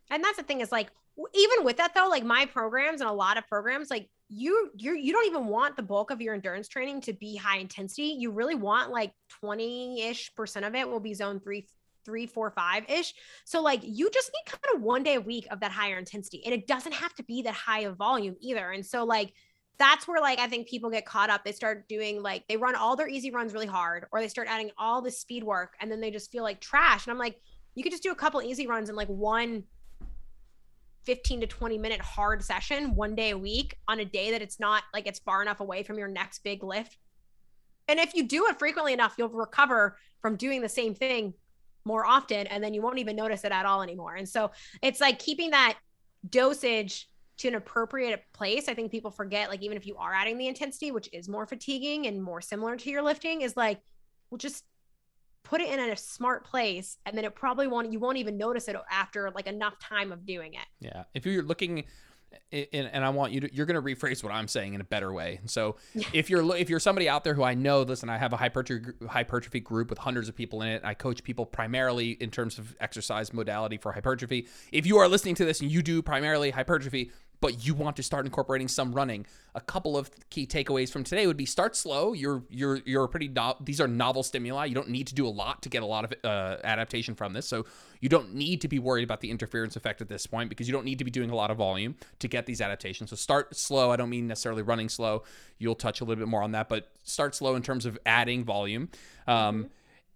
And 0.09 0.23
that's 0.23 0.37
the 0.37 0.43
thing 0.43 0.61
is 0.61 0.71
like 0.71 0.89
even 1.33 1.65
with 1.65 1.77
that 1.77 1.93
though, 1.93 2.07
like 2.09 2.23
my 2.23 2.45
programs 2.45 3.01
and 3.01 3.09
a 3.09 3.13
lot 3.13 3.37
of 3.37 3.47
programs 3.47 3.89
like 3.89 4.09
you 4.29 4.71
you 4.77 4.95
you 4.95 5.11
don't 5.11 5.27
even 5.27 5.47
want 5.47 5.75
the 5.75 5.83
bulk 5.83 6.09
of 6.09 6.21
your 6.21 6.33
endurance 6.33 6.67
training 6.67 7.01
to 7.01 7.13
be 7.13 7.35
high 7.35 7.57
intensity. 7.57 8.15
You 8.17 8.31
really 8.31 8.55
want 8.55 8.91
like 8.91 9.11
20-ish 9.43 10.33
percent 10.35 10.65
of 10.65 10.73
it 10.73 10.87
will 10.87 10.99
be 11.01 11.13
zone 11.13 11.39
3 11.39 11.65
three, 12.05 12.25
four, 12.25 12.51
five 12.51 12.89
ish. 12.89 13.13
So 13.45 13.61
like 13.61 13.81
you 13.83 14.09
just 14.09 14.31
need 14.33 14.51
kind 14.51 14.75
of 14.75 14.81
one 14.81 15.03
day 15.03 15.15
a 15.15 15.21
week 15.21 15.47
of 15.51 15.59
that 15.59 15.71
higher 15.71 15.97
intensity. 15.97 16.43
And 16.45 16.53
it 16.53 16.67
doesn't 16.67 16.93
have 16.93 17.13
to 17.15 17.23
be 17.23 17.41
that 17.43 17.53
high 17.53 17.81
of 17.81 17.97
volume 17.97 18.35
either. 18.39 18.71
And 18.71 18.85
so 18.85 19.03
like 19.03 19.33
that's 19.77 20.07
where 20.07 20.21
like 20.21 20.39
I 20.39 20.47
think 20.47 20.67
people 20.67 20.89
get 20.89 21.05
caught 21.05 21.29
up. 21.29 21.43
They 21.43 21.51
start 21.51 21.87
doing 21.87 22.21
like 22.21 22.47
they 22.47 22.57
run 22.57 22.75
all 22.75 22.95
their 22.95 23.07
easy 23.07 23.31
runs 23.31 23.53
really 23.53 23.65
hard, 23.65 24.05
or 24.11 24.19
they 24.19 24.27
start 24.27 24.47
adding 24.47 24.71
all 24.77 25.01
the 25.01 25.11
speed 25.11 25.43
work 25.43 25.73
and 25.79 25.91
then 25.91 26.01
they 26.01 26.11
just 26.11 26.31
feel 26.31 26.43
like 26.43 26.59
trash. 26.59 27.05
And 27.05 27.11
I'm 27.11 27.17
like, 27.17 27.39
you 27.75 27.83
could 27.83 27.91
just 27.91 28.03
do 28.03 28.11
a 28.11 28.15
couple 28.15 28.41
easy 28.41 28.67
runs 28.67 28.89
in 28.89 28.95
like 28.95 29.07
one 29.07 29.63
15 31.05 31.41
to 31.41 31.47
20 31.47 31.77
minute 31.77 32.01
hard 32.01 32.43
session 32.43 32.95
one 32.95 33.15
day 33.15 33.31
a 33.31 33.37
week 33.37 33.77
on 33.87 33.99
a 33.99 34.05
day 34.05 34.31
that 34.31 34.41
it's 34.41 34.59
not 34.59 34.83
like 34.93 35.07
it's 35.07 35.19
far 35.19 35.41
enough 35.41 35.59
away 35.59 35.83
from 35.83 35.97
your 35.97 36.07
next 36.07 36.43
big 36.43 36.63
lift. 36.63 36.97
And 37.87 37.99
if 37.99 38.13
you 38.13 38.27
do 38.27 38.45
it 38.47 38.59
frequently 38.59 38.93
enough, 38.93 39.15
you'll 39.17 39.29
recover 39.29 39.97
from 40.21 40.35
doing 40.35 40.61
the 40.61 40.69
same 40.69 40.93
thing 40.93 41.33
more 41.85 42.05
often 42.05 42.47
and 42.47 42.63
then 42.63 42.73
you 42.73 42.81
won't 42.81 42.99
even 42.99 43.15
notice 43.15 43.43
it 43.43 43.51
at 43.51 43.65
all 43.65 43.81
anymore. 43.81 44.15
And 44.15 44.27
so 44.27 44.51
it's 44.81 45.01
like 45.01 45.19
keeping 45.19 45.51
that 45.51 45.77
dosage 46.29 47.07
to 47.37 47.47
an 47.47 47.55
appropriate 47.55 48.23
place. 48.33 48.67
I 48.67 48.73
think 48.73 48.91
people 48.91 49.11
forget 49.11 49.49
like 49.49 49.63
even 49.63 49.77
if 49.77 49.87
you 49.87 49.97
are 49.97 50.13
adding 50.13 50.37
the 50.37 50.47
intensity, 50.47 50.91
which 50.91 51.09
is 51.11 51.27
more 51.27 51.45
fatiguing 51.45 52.07
and 52.07 52.21
more 52.21 52.41
similar 52.41 52.75
to 52.75 52.89
your 52.89 53.01
lifting 53.01 53.41
is 53.41 53.57
like 53.57 53.79
well 54.29 54.37
just 54.37 54.63
put 55.43 55.59
it 55.59 55.69
in 55.69 55.79
a 55.79 55.97
smart 55.97 56.45
place 56.45 56.97
and 57.05 57.17
then 57.17 57.25
it 57.25 57.33
probably 57.33 57.67
won't 57.67 57.91
you 57.91 57.99
won't 57.99 58.17
even 58.17 58.37
notice 58.37 58.67
it 58.67 58.75
after 58.91 59.31
like 59.31 59.47
enough 59.47 59.79
time 59.79 60.11
of 60.11 60.25
doing 60.25 60.53
it. 60.53 60.67
Yeah. 60.79 61.03
If 61.13 61.25
you're 61.25 61.43
looking 61.43 61.85
and 62.51 63.03
I 63.05 63.09
want 63.09 63.31
you 63.31 63.41
to 63.41 63.53
you're 63.53 63.65
going 63.65 63.81
to 63.81 63.81
rephrase 63.81 64.23
what 64.23 64.33
I'm 64.33 64.47
saying 64.47 64.73
in 64.73 64.81
a 64.81 64.85
better 64.85 65.11
way. 65.11 65.39
So 65.45 65.77
if 66.13 66.29
you're 66.29 66.55
if 66.55 66.69
you're 66.69 66.79
somebody 66.79 67.07
out 67.07 67.23
there 67.23 67.33
who 67.33 67.43
I 67.43 67.53
know, 67.53 67.81
listen, 67.81 68.09
I 68.09 68.17
have 68.17 68.33
a 68.33 68.37
hypertrophy 68.37 68.93
hypertrophy 69.07 69.59
group 69.59 69.89
with 69.89 69.99
hundreds 69.99 70.29
of 70.29 70.35
people 70.35 70.61
in 70.61 70.69
it. 70.69 70.81
I 70.83 70.93
coach 70.93 71.23
people 71.23 71.45
primarily 71.45 72.11
in 72.11 72.31
terms 72.31 72.57
of 72.57 72.75
exercise 72.79 73.33
modality 73.33 73.77
for 73.77 73.91
hypertrophy. 73.91 74.47
If 74.71 74.85
you 74.85 74.97
are 74.97 75.07
listening 75.07 75.35
to 75.35 75.45
this 75.45 75.61
and 75.61 75.71
you 75.71 75.81
do 75.81 76.01
primarily 76.01 76.51
hypertrophy, 76.51 77.11
but 77.41 77.65
you 77.65 77.73
want 77.73 77.95
to 77.95 78.03
start 78.03 78.25
incorporating 78.25 78.67
some 78.67 78.93
running, 78.93 79.25
a 79.55 79.61
couple 79.61 79.97
of 79.97 80.09
key 80.29 80.45
takeaways 80.45 80.91
from 80.91 81.03
today 81.03 81.27
would 81.27 81.35
be 81.35 81.45
start 81.45 81.75
slow. 81.75 82.13
You're 82.13 82.43
you're 82.49 82.79
you're 82.85 83.07
pretty 83.07 83.27
no- 83.27 83.57
these 83.59 83.81
are 83.81 83.87
novel 83.87 84.23
stimuli. 84.23 84.65
You 84.65 84.75
don't 84.75 84.89
need 84.89 85.07
to 85.07 85.15
do 85.15 85.27
a 85.27 85.29
lot 85.29 85.63
to 85.63 85.69
get 85.69 85.83
a 85.83 85.85
lot 85.85 86.05
of 86.05 86.13
uh, 86.23 86.57
adaptation 86.63 87.15
from 87.15 87.33
this. 87.33 87.47
So 87.47 87.65
you 87.99 88.09
don't 88.09 88.33
need 88.35 88.61
to 88.61 88.67
be 88.67 88.79
worried 88.79 89.03
about 89.03 89.21
the 89.21 89.31
interference 89.31 89.75
effect 89.75 90.01
at 90.01 90.07
this 90.07 90.25
point 90.27 90.49
because 90.49 90.67
you 90.67 90.71
don't 90.71 90.85
need 90.85 90.99
to 90.99 91.03
be 91.03 91.11
doing 91.11 91.31
a 91.31 91.35
lot 91.35 91.51
of 91.51 91.57
volume 91.57 91.95
to 92.19 92.27
get 92.27 92.45
these 92.45 92.61
adaptations. 92.61 93.09
So 93.09 93.15
start 93.15 93.55
slow. 93.55 93.91
I 93.91 93.95
don't 93.95 94.09
mean 94.09 94.27
necessarily 94.27 94.61
running 94.61 94.87
slow. 94.87 95.23
You'll 95.57 95.75
touch 95.75 96.01
a 96.01 96.05
little 96.05 96.21
bit 96.21 96.29
more 96.29 96.43
on 96.43 96.51
that, 96.51 96.69
but 96.69 96.89
start 97.03 97.35
slow 97.35 97.55
in 97.55 97.63
terms 97.63 97.85
of 97.85 97.97
adding 98.05 98.43
volume. 98.45 98.89
Um, 99.27 99.63
mm-hmm 99.63 99.67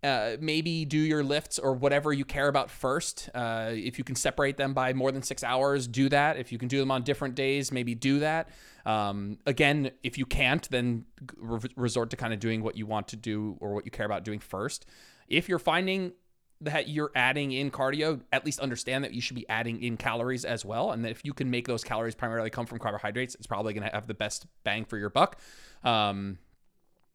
uh, 0.06 0.38
maybe 0.40 0.86
do 0.86 0.98
your 0.98 1.24
lifts 1.24 1.58
or 1.58 1.74
whatever 1.74 2.14
you 2.14 2.24
care 2.24 2.48
about 2.48 2.70
first. 2.70 3.30
Uh, 3.34 3.72
if 3.72 3.98
you 3.98 4.04
can 4.04 4.16
separate 4.16 4.56
them 4.58 4.74
by 4.74 4.94
more 4.94 5.12
than 5.12 5.24
six 5.24 5.44
hours, 5.44 5.88
do 5.88 6.08
that. 6.10 6.38
If 6.38 6.52
you 6.52 6.58
can 6.58 6.68
do 6.68 6.80
them 6.80 6.92
on 6.92 7.04
different 7.04 7.34
days, 7.36 7.72
maybe 7.72 7.96
do 7.96 8.20
that. 8.20 8.50
Um, 8.86 9.40
again, 9.46 9.92
if 10.04 10.18
you 10.18 10.26
can't, 10.26 10.70
then 10.70 11.06
re- 11.38 11.60
resort 11.76 12.12
to 12.12 12.18
kind 12.18 12.34
of 12.34 12.40
doing 12.40 12.62
what 12.62 12.78
you 12.78 12.86
want 12.86 13.08
to 13.10 13.16
do 13.16 13.58
or 13.60 13.74
what 13.74 13.86
you 13.86 13.92
care 13.92 14.06
about 14.06 14.24
doing 14.24 14.40
first. 14.40 14.86
If 15.28 15.50
you're 15.50 15.60
finding 15.60 16.14
that 16.62 16.88
you're 16.88 17.12
adding 17.16 17.52
in 17.52 17.72
cardio, 17.72 18.22
at 18.32 18.46
least 18.46 18.60
understand 18.60 19.04
that 19.04 19.14
you 19.14 19.22
should 19.22 19.36
be 19.36 19.48
adding 19.50 19.82
in 19.84 19.98
calories 19.98 20.46
as 20.46 20.64
well. 20.64 20.92
And 20.92 21.04
that 21.04 21.12
if 21.12 21.26
you 21.26 21.34
can 21.34 21.50
make 21.50 21.68
those 21.68 21.84
calories 21.84 22.16
primarily 22.16 22.50
come 22.50 22.66
from 22.66 22.80
carbohydrates, 22.80 23.36
it's 23.36 23.48
probably 23.48 23.74
going 23.74 23.88
to 23.88 23.94
have 23.94 24.08
the 24.08 24.14
best 24.14 24.46
bang 24.64 24.86
for 24.86 24.98
your 24.98 25.10
buck. 25.10 25.40
Um, 25.84 26.38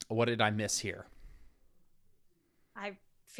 what 0.08 0.26
did 0.26 0.40
I 0.40 0.50
miss 0.50 0.80
here? 0.80 1.06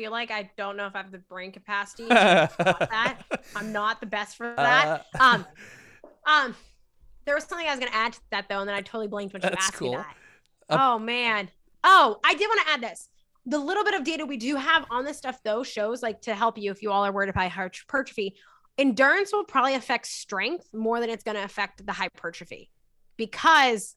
Feel 0.01 0.13
like 0.13 0.31
I 0.31 0.51
don't 0.57 0.79
know 0.79 0.87
if 0.87 0.95
I 0.95 1.03
have 1.03 1.13
the 1.13 1.19
brain 1.19 1.53
capacity 1.53 2.05
to 2.05 2.09
that. 2.09 3.23
I'm 3.55 3.71
not 3.71 4.01
the 4.01 4.07
best 4.07 4.35
for 4.35 4.55
that. 4.57 5.05
Uh, 5.15 5.19
um, 5.21 5.47
um, 6.25 6.57
there 7.27 7.35
was 7.35 7.45
something 7.45 7.67
I 7.67 7.73
was 7.73 7.81
going 7.81 7.93
to 7.93 7.99
add 7.99 8.15
to 8.15 8.21
that 8.31 8.49
though, 8.49 8.61
and 8.61 8.67
then 8.67 8.75
I 8.75 8.81
totally 8.81 9.09
blanked 9.09 9.35
when 9.35 9.43
you 9.43 9.51
asked 9.51 9.75
cool. 9.75 9.91
me 9.91 9.97
that. 9.99 10.17
Uh, 10.71 10.79
oh 10.81 10.99
man. 10.99 11.51
Oh, 11.85 12.19
I 12.25 12.33
did 12.33 12.49
want 12.49 12.67
to 12.67 12.73
add 12.73 12.81
this. 12.81 13.11
The 13.45 13.59
little 13.59 13.85
bit 13.85 13.93
of 13.93 14.03
data 14.03 14.25
we 14.25 14.39
do 14.39 14.57
have 14.57 14.87
on 14.91 15.05
this 15.05 15.19
stuff 15.19 15.39
though 15.45 15.63
shows 15.63 16.03
like 16.03 16.23
to 16.23 16.35
help 16.35 16.57
you 16.57 16.71
if 16.71 16.81
you 16.81 16.91
all 16.91 17.05
are 17.05 17.13
worried 17.13 17.29
about 17.29 17.51
hypertrophy. 17.51 18.37
Endurance 18.79 19.35
will 19.35 19.45
probably 19.45 19.75
affect 19.75 20.07
strength 20.07 20.67
more 20.73 20.99
than 20.99 21.11
it's 21.11 21.25
going 21.25 21.37
to 21.37 21.45
affect 21.45 21.85
the 21.85 21.93
hypertrophy 21.93 22.71
because 23.19 23.97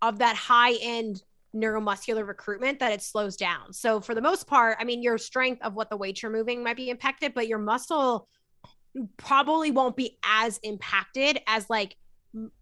of 0.00 0.20
that 0.20 0.34
high 0.34 0.76
end 0.80 1.22
neuromuscular 1.54 2.26
recruitment 2.26 2.78
that 2.80 2.92
it 2.92 3.02
slows 3.02 3.36
down. 3.36 3.72
So 3.72 4.00
for 4.00 4.14
the 4.14 4.20
most 4.20 4.46
part, 4.46 4.76
I 4.80 4.84
mean, 4.84 5.02
your 5.02 5.18
strength 5.18 5.62
of 5.62 5.74
what 5.74 5.90
the 5.90 5.96
weight 5.96 6.22
you're 6.22 6.32
moving 6.32 6.62
might 6.62 6.76
be 6.76 6.90
impacted, 6.90 7.34
but 7.34 7.48
your 7.48 7.58
muscle 7.58 8.28
probably 9.16 9.70
won't 9.70 9.96
be 9.96 10.18
as 10.24 10.58
impacted 10.62 11.40
as 11.46 11.68
like 11.68 11.96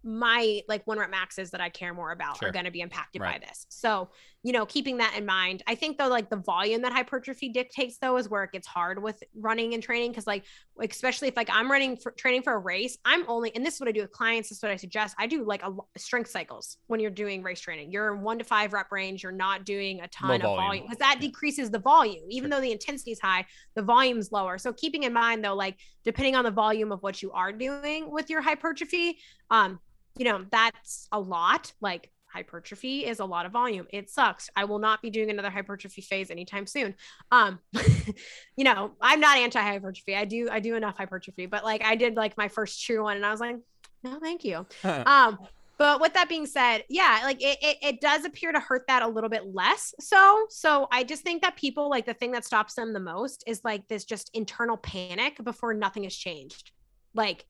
my 0.03 0.61
like 0.67 0.85
one 0.85 0.99
rep 0.99 1.09
maxes 1.09 1.51
that 1.51 1.61
I 1.61 1.69
care 1.69 1.93
more 1.93 2.11
about 2.11 2.37
sure. 2.37 2.49
are 2.49 2.51
going 2.51 2.65
to 2.65 2.71
be 2.71 2.81
impacted 2.81 3.21
right. 3.21 3.39
by 3.39 3.47
this. 3.47 3.65
So, 3.69 4.09
you 4.43 4.53
know, 4.53 4.65
keeping 4.65 4.97
that 4.97 5.15
in 5.15 5.25
mind. 5.25 5.61
I 5.67 5.75
think 5.75 5.97
though, 5.97 6.07
like 6.07 6.29
the 6.29 6.37
volume 6.37 6.81
that 6.81 6.91
hypertrophy 6.91 7.49
dictates 7.49 7.97
though 7.99 8.17
is 8.17 8.27
where 8.27 8.43
it 8.43 8.51
gets 8.51 8.65
hard 8.65 9.01
with 9.01 9.21
running 9.35 9.75
and 9.75 9.83
training. 9.83 10.13
Cause 10.13 10.25
like, 10.25 10.45
especially 10.79 11.27
if 11.27 11.37
like 11.37 11.49
I'm 11.51 11.69
running 11.69 11.95
for 11.95 12.11
training 12.11 12.41
for 12.41 12.53
a 12.53 12.57
race, 12.57 12.97
I'm 13.05 13.23
only, 13.27 13.55
and 13.55 13.63
this 13.63 13.75
is 13.75 13.79
what 13.79 13.87
I 13.87 13.91
do 13.91 14.01
with 14.01 14.11
clients. 14.11 14.49
This 14.49 14.57
is 14.57 14.63
what 14.63 14.71
I 14.71 14.77
suggest. 14.77 15.15
I 15.19 15.27
do 15.27 15.45
like 15.45 15.61
a 15.63 15.71
strength 15.99 16.31
cycles 16.31 16.77
when 16.87 16.99
you're 16.99 17.11
doing 17.11 17.43
race 17.43 17.61
training. 17.61 17.91
You're 17.91 18.15
in 18.15 18.21
one 18.21 18.39
to 18.39 18.43
five 18.43 18.73
rep 18.73 18.91
range. 18.91 19.21
You're 19.21 19.31
not 19.31 19.63
doing 19.63 20.01
a 20.01 20.07
ton 20.07 20.41
of 20.41 20.41
volume 20.41 20.85
because 20.85 20.97
that 20.97 21.19
decreases 21.21 21.69
the 21.69 21.79
volume. 21.79 22.23
Even 22.29 22.49
sure. 22.49 22.57
though 22.57 22.61
the 22.61 22.71
intensity 22.71 23.11
is 23.11 23.19
high, 23.19 23.45
the 23.75 23.83
volume's 23.83 24.31
lower. 24.31 24.57
So 24.57 24.73
keeping 24.73 25.03
in 25.03 25.13
mind 25.13 25.45
though, 25.45 25.55
like 25.55 25.77
depending 26.03 26.35
on 26.35 26.45
the 26.45 26.51
volume 26.51 26.91
of 26.91 27.03
what 27.03 27.21
you 27.21 27.31
are 27.31 27.51
doing 27.51 28.09
with 28.09 28.29
your 28.31 28.41
hypertrophy, 28.41 29.19
um, 29.51 29.79
you 30.17 30.25
know, 30.25 30.45
that's 30.51 31.07
a 31.11 31.19
lot. 31.19 31.71
Like 31.79 32.09
hypertrophy 32.31 33.05
is 33.05 33.19
a 33.19 33.25
lot 33.25 33.45
of 33.45 33.51
volume. 33.51 33.87
It 33.91 34.09
sucks. 34.09 34.49
I 34.55 34.65
will 34.65 34.79
not 34.79 35.01
be 35.01 35.09
doing 35.09 35.29
another 35.29 35.49
hypertrophy 35.49 36.01
phase 36.01 36.31
anytime 36.31 36.65
soon. 36.65 36.95
Um, 37.31 37.59
you 38.55 38.63
know, 38.63 38.91
I'm 39.01 39.19
not 39.19 39.37
anti-hypertrophy. 39.37 40.15
I 40.15 40.25
do 40.25 40.49
I 40.51 40.59
do 40.59 40.75
enough 40.75 40.97
hypertrophy, 40.97 41.45
but 41.45 41.63
like 41.63 41.83
I 41.83 41.95
did 41.95 42.15
like 42.15 42.37
my 42.37 42.47
first 42.47 42.83
true 42.83 43.03
one 43.03 43.17
and 43.17 43.25
I 43.25 43.31
was 43.31 43.39
like, 43.39 43.57
no, 44.03 44.19
thank 44.19 44.43
you. 44.43 44.65
um, 44.83 45.39
but 45.77 45.99
with 45.99 46.13
that 46.13 46.29
being 46.29 46.45
said, 46.45 46.83
yeah, 46.89 47.21
like 47.23 47.41
it, 47.41 47.57
it, 47.59 47.77
it 47.81 48.01
does 48.01 48.23
appear 48.23 48.51
to 48.51 48.59
hurt 48.59 48.85
that 48.87 49.01
a 49.01 49.07
little 49.07 49.31
bit 49.31 49.47
less. 49.47 49.95
So, 49.99 50.45
so 50.49 50.87
I 50.91 51.03
just 51.03 51.23
think 51.23 51.41
that 51.41 51.55
people 51.55 51.89
like 51.89 52.05
the 52.05 52.13
thing 52.13 52.31
that 52.33 52.45
stops 52.45 52.75
them 52.75 52.93
the 52.93 52.99
most 52.99 53.43
is 53.47 53.61
like 53.63 53.87
this 53.87 54.05
just 54.05 54.29
internal 54.35 54.77
panic 54.77 55.43
before 55.43 55.73
nothing 55.73 56.03
has 56.03 56.15
changed. 56.15 56.69
Like 57.15 57.47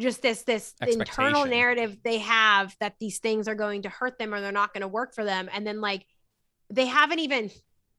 just 0.00 0.22
this 0.22 0.42
this 0.42 0.74
internal 0.80 1.44
narrative 1.44 1.98
they 2.02 2.18
have 2.18 2.74
that 2.80 2.94
these 2.98 3.18
things 3.18 3.46
are 3.46 3.54
going 3.54 3.82
to 3.82 3.88
hurt 3.88 4.18
them 4.18 4.34
or 4.34 4.40
they're 4.40 4.52
not 4.52 4.72
going 4.72 4.80
to 4.82 4.88
work 4.88 5.14
for 5.14 5.24
them. 5.24 5.48
And 5.52 5.66
then 5.66 5.80
like 5.80 6.04
they 6.70 6.86
haven't 6.86 7.18
even 7.20 7.50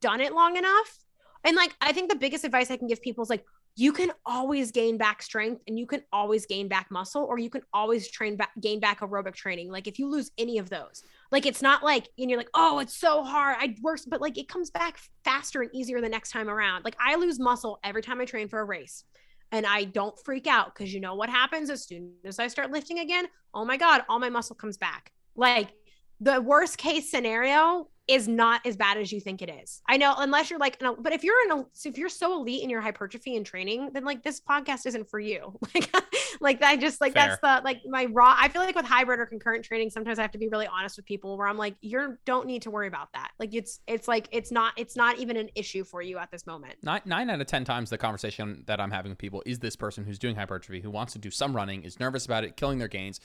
done 0.01 0.21
it 0.21 0.33
long 0.33 0.57
enough. 0.57 0.97
And 1.43 1.55
like 1.55 1.73
i 1.81 1.91
think 1.91 2.09
the 2.09 2.17
biggest 2.17 2.43
advice 2.43 2.69
i 2.69 2.77
can 2.77 2.87
give 2.87 3.01
people 3.01 3.23
is 3.23 3.29
like 3.29 3.45
you 3.77 3.93
can 3.93 4.11
always 4.25 4.71
gain 4.71 4.97
back 4.97 5.21
strength 5.21 5.61
and 5.65 5.79
you 5.79 5.87
can 5.87 6.03
always 6.11 6.45
gain 6.45 6.67
back 6.67 6.91
muscle 6.91 7.23
or 7.23 7.39
you 7.39 7.49
can 7.49 7.61
always 7.73 8.11
train 8.11 8.35
back 8.35 8.51
gain 8.59 8.79
back 8.79 8.99
aerobic 8.99 9.33
training. 9.33 9.71
Like 9.71 9.87
if 9.87 9.97
you 9.97 10.09
lose 10.09 10.31
any 10.37 10.57
of 10.57 10.69
those 10.69 11.03
like 11.31 11.45
it's 11.45 11.61
not 11.61 11.83
like 11.83 12.09
and 12.17 12.29
you're 12.29 12.39
like 12.39 12.49
oh 12.53 12.79
it's 12.79 12.95
so 12.95 13.23
hard. 13.23 13.57
I 13.59 13.75
works 13.81 14.05
but 14.05 14.21
like 14.21 14.37
it 14.37 14.47
comes 14.47 14.69
back 14.69 14.99
faster 15.23 15.61
and 15.61 15.73
easier 15.73 16.01
the 16.01 16.09
next 16.09 16.31
time 16.31 16.49
around. 16.49 16.83
Like 16.83 16.97
i 16.99 17.15
lose 17.15 17.39
muscle 17.39 17.79
every 17.83 18.01
time 18.01 18.19
i 18.21 18.25
train 18.25 18.47
for 18.49 18.59
a 18.59 18.65
race 18.65 19.03
and 19.51 19.65
I 19.65 19.83
don't 19.85 20.17
freak 20.23 20.47
out 20.47 20.73
because 20.73 20.93
you 20.93 20.99
know 20.99 21.15
what 21.15 21.29
happens 21.29 21.69
as 21.69 21.85
soon 21.85 22.13
as 22.25 22.39
I 22.39 22.47
start 22.47 22.71
lifting 22.71 22.99
again? 22.99 23.25
Oh 23.53 23.65
my 23.65 23.77
God, 23.77 24.03
all 24.07 24.19
my 24.19 24.29
muscle 24.29 24.55
comes 24.55 24.77
back. 24.77 25.11
Like 25.35 25.73
the 26.19 26.41
worst 26.41 26.77
case 26.77 27.09
scenario 27.09 27.89
is 28.11 28.27
not 28.27 28.59
as 28.65 28.75
bad 28.75 28.97
as 28.97 29.11
you 29.11 29.21
think 29.21 29.41
it 29.41 29.49
is. 29.49 29.81
I 29.87 29.95
know, 29.95 30.13
unless 30.17 30.49
you're 30.49 30.59
like, 30.59 30.77
but 30.99 31.13
if 31.13 31.23
you're 31.23 31.41
in 31.45 31.51
a, 31.51 31.65
so 31.71 31.87
if 31.87 31.97
you're 31.97 32.09
so 32.09 32.33
elite 32.33 32.61
in 32.61 32.69
your 32.69 32.81
hypertrophy 32.81 33.37
and 33.37 33.45
training, 33.45 33.91
then 33.93 34.03
like 34.03 34.21
this 34.21 34.41
podcast 34.41 34.85
isn't 34.85 35.09
for 35.09 35.19
you. 35.19 35.57
Like, 35.73 35.93
like 36.41 36.63
I 36.63 36.75
just 36.75 36.99
like 36.99 37.13
Fair. 37.13 37.37
that's 37.39 37.41
the 37.41 37.63
like 37.63 37.81
my 37.85 38.05
raw. 38.05 38.35
I 38.37 38.49
feel 38.49 38.61
like 38.61 38.75
with 38.75 38.85
hybrid 38.85 39.19
or 39.19 39.25
concurrent 39.25 39.63
training, 39.63 39.89
sometimes 39.89 40.19
I 40.19 40.21
have 40.23 40.31
to 40.31 40.37
be 40.37 40.49
really 40.49 40.67
honest 40.67 40.97
with 40.97 41.05
people 41.05 41.37
where 41.37 41.47
I'm 41.47 41.57
like, 41.57 41.75
you 41.81 42.17
don't 42.25 42.45
need 42.45 42.63
to 42.63 42.71
worry 42.71 42.87
about 42.87 43.13
that. 43.13 43.31
Like 43.39 43.53
it's 43.53 43.79
it's 43.87 44.07
like 44.07 44.27
it's 44.31 44.51
not 44.51 44.73
it's 44.75 44.97
not 44.97 45.19
even 45.19 45.37
an 45.37 45.49
issue 45.55 45.83
for 45.85 46.01
you 46.01 46.17
at 46.17 46.29
this 46.31 46.45
moment. 46.45 46.75
Nine 46.83 47.01
nine 47.05 47.29
out 47.29 47.39
of 47.39 47.47
ten 47.47 47.63
times 47.63 47.89
the 47.89 47.97
conversation 47.97 48.63
that 48.67 48.81
I'm 48.81 48.91
having 48.91 49.11
with 49.11 49.19
people 49.19 49.43
is 49.45 49.59
this 49.59 49.75
person 49.75 50.03
who's 50.03 50.19
doing 50.19 50.35
hypertrophy 50.35 50.81
who 50.81 50.89
wants 50.89 51.13
to 51.13 51.19
do 51.19 51.31
some 51.31 51.55
running, 51.55 51.83
is 51.83 51.99
nervous 51.99 52.25
about 52.25 52.43
it, 52.43 52.57
killing 52.57 52.79
their 52.79 52.89
gains 52.89 53.21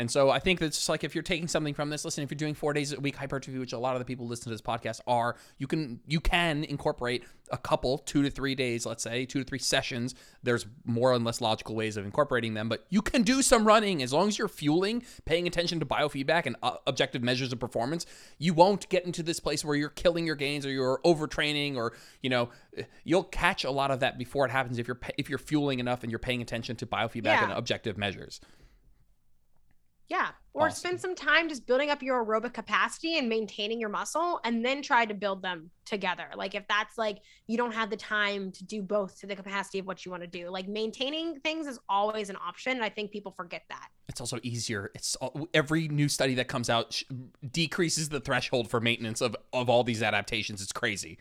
And 0.00 0.10
so 0.10 0.30
I 0.30 0.38
think 0.38 0.60
that's 0.60 0.88
like 0.88 1.04
if 1.04 1.14
you're 1.14 1.20
taking 1.20 1.46
something 1.46 1.74
from 1.74 1.90
this, 1.90 2.06
listen, 2.06 2.24
if 2.24 2.30
you're 2.30 2.36
doing 2.38 2.54
four 2.54 2.72
days 2.72 2.94
a 2.94 2.98
week 2.98 3.16
hypertrophy, 3.16 3.58
which 3.58 3.74
a 3.74 3.78
lot 3.78 3.96
of 3.96 3.98
the 3.98 4.06
people 4.06 4.26
listening 4.26 4.44
to 4.44 4.54
this 4.54 4.62
podcast 4.62 5.02
are, 5.06 5.36
you 5.58 5.66
can 5.66 6.00
you 6.06 6.20
can 6.20 6.64
incorporate 6.64 7.22
a 7.50 7.58
couple, 7.58 7.98
two 7.98 8.22
to 8.22 8.30
three 8.30 8.54
days, 8.54 8.86
let's 8.86 9.02
say, 9.02 9.26
two 9.26 9.40
to 9.40 9.44
three 9.44 9.58
sessions. 9.58 10.14
There's 10.42 10.64
more 10.86 11.12
and 11.12 11.22
less 11.22 11.42
logical 11.42 11.74
ways 11.74 11.98
of 11.98 12.06
incorporating 12.06 12.54
them, 12.54 12.66
but 12.70 12.86
you 12.88 13.02
can 13.02 13.24
do 13.24 13.42
some 13.42 13.66
running 13.66 14.02
as 14.02 14.10
long 14.10 14.28
as 14.28 14.38
you're 14.38 14.48
fueling, 14.48 15.04
paying 15.26 15.46
attention 15.46 15.80
to 15.80 15.84
biofeedback 15.84 16.46
and 16.46 16.56
uh, 16.62 16.76
objective 16.86 17.22
measures 17.22 17.52
of 17.52 17.60
performance. 17.60 18.06
You 18.38 18.54
won't 18.54 18.88
get 18.88 19.04
into 19.04 19.22
this 19.22 19.38
place 19.38 19.66
where 19.66 19.76
you're 19.76 19.90
killing 19.90 20.24
your 20.24 20.36
gains 20.36 20.64
or 20.64 20.70
you're 20.70 21.02
overtraining 21.04 21.76
or 21.76 21.92
you 22.22 22.30
know 22.30 22.48
you'll 23.04 23.24
catch 23.24 23.64
a 23.64 23.70
lot 23.70 23.90
of 23.90 24.00
that 24.00 24.16
before 24.16 24.46
it 24.46 24.50
happens 24.50 24.78
if 24.78 24.88
you're 24.88 25.00
if 25.18 25.28
you're 25.28 25.38
fueling 25.38 25.78
enough 25.78 26.04
and 26.04 26.10
you're 26.10 26.18
paying 26.18 26.40
attention 26.40 26.74
to 26.76 26.86
biofeedback 26.86 27.24
yeah. 27.24 27.44
and 27.44 27.52
objective 27.52 27.98
measures. 27.98 28.40
Yeah. 30.10 30.30
Or 30.54 30.66
awesome. 30.66 30.76
spend 30.76 31.00
some 31.00 31.14
time 31.14 31.48
just 31.48 31.68
building 31.68 31.88
up 31.88 32.02
your 32.02 32.26
aerobic 32.26 32.52
capacity 32.52 33.18
and 33.18 33.28
maintaining 33.28 33.78
your 33.78 33.88
muscle 33.88 34.40
and 34.44 34.64
then 34.64 34.82
try 34.82 35.06
to 35.06 35.14
build 35.14 35.40
them 35.40 35.70
together. 35.84 36.26
Like 36.34 36.56
if 36.56 36.66
that's 36.68 36.98
like 36.98 37.18
you 37.46 37.56
don't 37.56 37.72
have 37.72 37.90
the 37.90 37.96
time 37.96 38.50
to 38.52 38.64
do 38.64 38.82
both 38.82 39.20
to 39.20 39.28
the 39.28 39.36
capacity 39.36 39.78
of 39.78 39.86
what 39.86 40.04
you 40.04 40.10
want 40.10 40.24
to 40.24 40.26
do. 40.26 40.50
Like 40.50 40.66
maintaining 40.66 41.38
things 41.38 41.68
is 41.68 41.78
always 41.88 42.28
an 42.28 42.36
option 42.44 42.72
and 42.72 42.82
I 42.82 42.88
think 42.88 43.12
people 43.12 43.30
forget 43.30 43.62
that. 43.68 43.88
It's 44.08 44.20
also 44.20 44.40
easier. 44.42 44.90
It's 44.96 45.16
every 45.54 45.86
new 45.86 46.08
study 46.08 46.34
that 46.34 46.48
comes 46.48 46.68
out 46.68 47.00
decreases 47.52 48.08
the 48.08 48.18
threshold 48.18 48.68
for 48.68 48.80
maintenance 48.80 49.20
of 49.20 49.36
of 49.52 49.70
all 49.70 49.84
these 49.84 50.02
adaptations. 50.02 50.60
It's 50.60 50.72
crazy. 50.72 51.18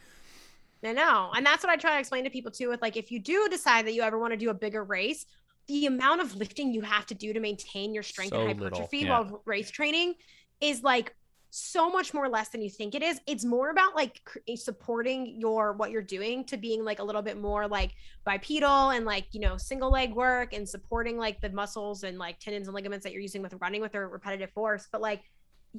I 0.83 0.93
know. 0.93 1.29
And 1.35 1.45
that's 1.45 1.63
what 1.63 1.71
I 1.71 1.75
try 1.75 1.93
to 1.93 1.99
explain 1.99 2.23
to 2.23 2.31
people 2.31 2.51
too 2.51 2.69
with 2.69 2.81
like 2.81 2.97
if 2.97 3.11
you 3.11 3.19
do 3.19 3.47
decide 3.51 3.85
that 3.85 3.93
you 3.93 4.01
ever 4.01 4.17
want 4.17 4.33
to 4.33 4.37
do 4.37 4.49
a 4.49 4.53
bigger 4.55 4.83
race, 4.83 5.27
the 5.69 5.85
amount 5.85 6.19
of 6.19 6.35
lifting 6.35 6.73
you 6.73 6.81
have 6.81 7.05
to 7.05 7.13
do 7.13 7.31
to 7.31 7.39
maintain 7.39 7.93
your 7.93 8.01
strength 8.01 8.33
so 8.33 8.41
and 8.41 8.49
hypertrophy 8.49 8.99
yeah. 8.99 9.19
while 9.19 9.41
race 9.45 9.69
training 9.69 10.15
is 10.59 10.81
like 10.81 11.15
so 11.51 11.91
much 11.91 12.11
more 12.11 12.27
less 12.27 12.49
than 12.49 12.61
you 12.61 12.69
think 12.71 12.95
it 12.95 13.03
is. 13.03 13.21
It's 13.27 13.45
more 13.45 13.69
about 13.69 13.95
like 13.95 14.19
eh, 14.47 14.55
supporting 14.55 15.39
your 15.39 15.73
what 15.73 15.91
you're 15.91 16.01
doing 16.01 16.43
to 16.45 16.57
being 16.57 16.83
like 16.83 16.97
a 16.97 17.03
little 17.03 17.21
bit 17.21 17.39
more 17.39 17.67
like 17.67 17.91
bipedal 18.25 18.89
and 18.89 19.05
like, 19.05 19.27
you 19.31 19.39
know, 19.39 19.57
single 19.57 19.91
leg 19.91 20.13
work 20.13 20.53
and 20.53 20.67
supporting 20.67 21.17
like 21.17 21.39
the 21.39 21.51
muscles 21.51 22.03
and 22.03 22.17
like 22.17 22.39
tendons 22.39 22.67
and 22.67 22.73
ligaments 22.73 23.03
that 23.03 23.13
you're 23.13 23.21
using 23.21 23.43
with 23.43 23.53
running 23.61 23.81
with 23.81 23.91
their 23.91 24.07
repetitive 24.07 24.51
force, 24.51 24.87
but 24.91 25.01
like 25.01 25.21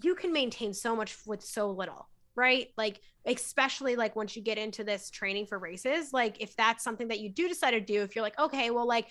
you 0.01 0.15
can 0.15 0.33
maintain 0.33 0.73
so 0.73 0.95
much 0.95 1.17
with 1.27 1.43
so 1.43 1.71
little 1.71 2.09
right? 2.37 2.69
Like, 2.77 3.01
especially 3.27 3.97
like 3.97 4.17
once 4.17 4.37
you 4.37 4.43
get 4.43 4.57
into 4.57 4.85
this 4.85 5.11
training 5.11 5.47
for 5.47 5.59
races, 5.59 6.13
like 6.13 6.41
if 6.41 6.57
that's 6.57 6.83
something 6.83 7.09
that 7.09 7.21
you 7.21 7.29
do 7.29 7.49
decide 7.49 7.73
to 7.73 7.81
do, 7.81 8.03
if 8.03 8.15
you're 8.15 8.23
like, 8.23 8.39
okay, 8.39 8.71
well, 8.71 8.87
like, 8.87 9.09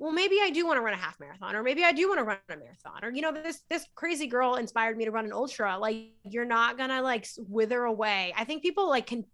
well, 0.00 0.12
maybe 0.12 0.38
I 0.42 0.48
do 0.48 0.66
want 0.66 0.78
to 0.78 0.80
run 0.80 0.94
a 0.94 0.96
half 0.96 1.20
marathon, 1.20 1.54
or 1.54 1.62
maybe 1.62 1.84
I 1.84 1.92
do 1.92 2.08
want 2.08 2.20
to 2.20 2.24
run 2.24 2.38
a 2.48 2.56
marathon, 2.56 3.04
or 3.04 3.10
you 3.10 3.20
know, 3.20 3.32
this 3.32 3.60
this 3.68 3.86
crazy 3.94 4.26
girl 4.26 4.54
inspired 4.54 4.96
me 4.96 5.04
to 5.04 5.10
run 5.10 5.26
an 5.26 5.32
ultra. 5.32 5.78
Like, 5.78 6.14
you're 6.24 6.46
not 6.46 6.78
gonna 6.78 7.02
like 7.02 7.28
wither 7.36 7.84
away. 7.84 8.32
I 8.34 8.44
think 8.44 8.62
people 8.62 8.88
like 8.88 9.06
can 9.06 9.26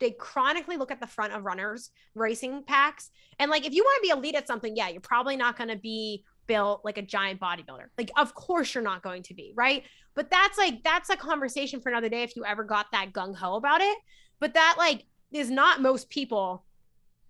they 0.00 0.10
chronically 0.10 0.76
look 0.76 0.90
at 0.90 1.00
the 1.00 1.06
front 1.06 1.32
of 1.32 1.44
runners 1.44 1.90
racing 2.14 2.62
packs, 2.64 3.10
and 3.38 3.50
like 3.50 3.66
if 3.66 3.72
you 3.72 3.82
want 3.82 4.04
to 4.04 4.08
be 4.08 4.18
elite 4.18 4.34
at 4.34 4.46
something, 4.46 4.76
yeah, 4.76 4.90
you're 4.90 5.00
probably 5.00 5.34
not 5.34 5.56
gonna 5.56 5.78
be 5.78 6.24
built 6.46 6.84
like 6.84 6.98
a 6.98 7.02
giant 7.02 7.40
bodybuilder. 7.40 7.86
Like, 7.96 8.10
of 8.16 8.34
course 8.34 8.74
you're 8.74 8.84
not 8.84 9.02
going 9.02 9.22
to 9.22 9.34
be, 9.34 9.54
right? 9.56 9.84
But 10.14 10.30
that's 10.30 10.58
like 10.58 10.84
that's 10.84 11.08
a 11.08 11.16
conversation 11.16 11.80
for 11.80 11.88
another 11.88 12.10
day 12.10 12.22
if 12.22 12.36
you 12.36 12.44
ever 12.44 12.64
got 12.64 12.92
that 12.92 13.14
gung 13.14 13.34
ho 13.34 13.54
about 13.54 13.80
it. 13.80 13.96
But 14.40 14.52
that 14.54 14.74
like 14.76 15.06
is 15.32 15.50
not 15.50 15.80
most 15.80 16.10
people 16.10 16.66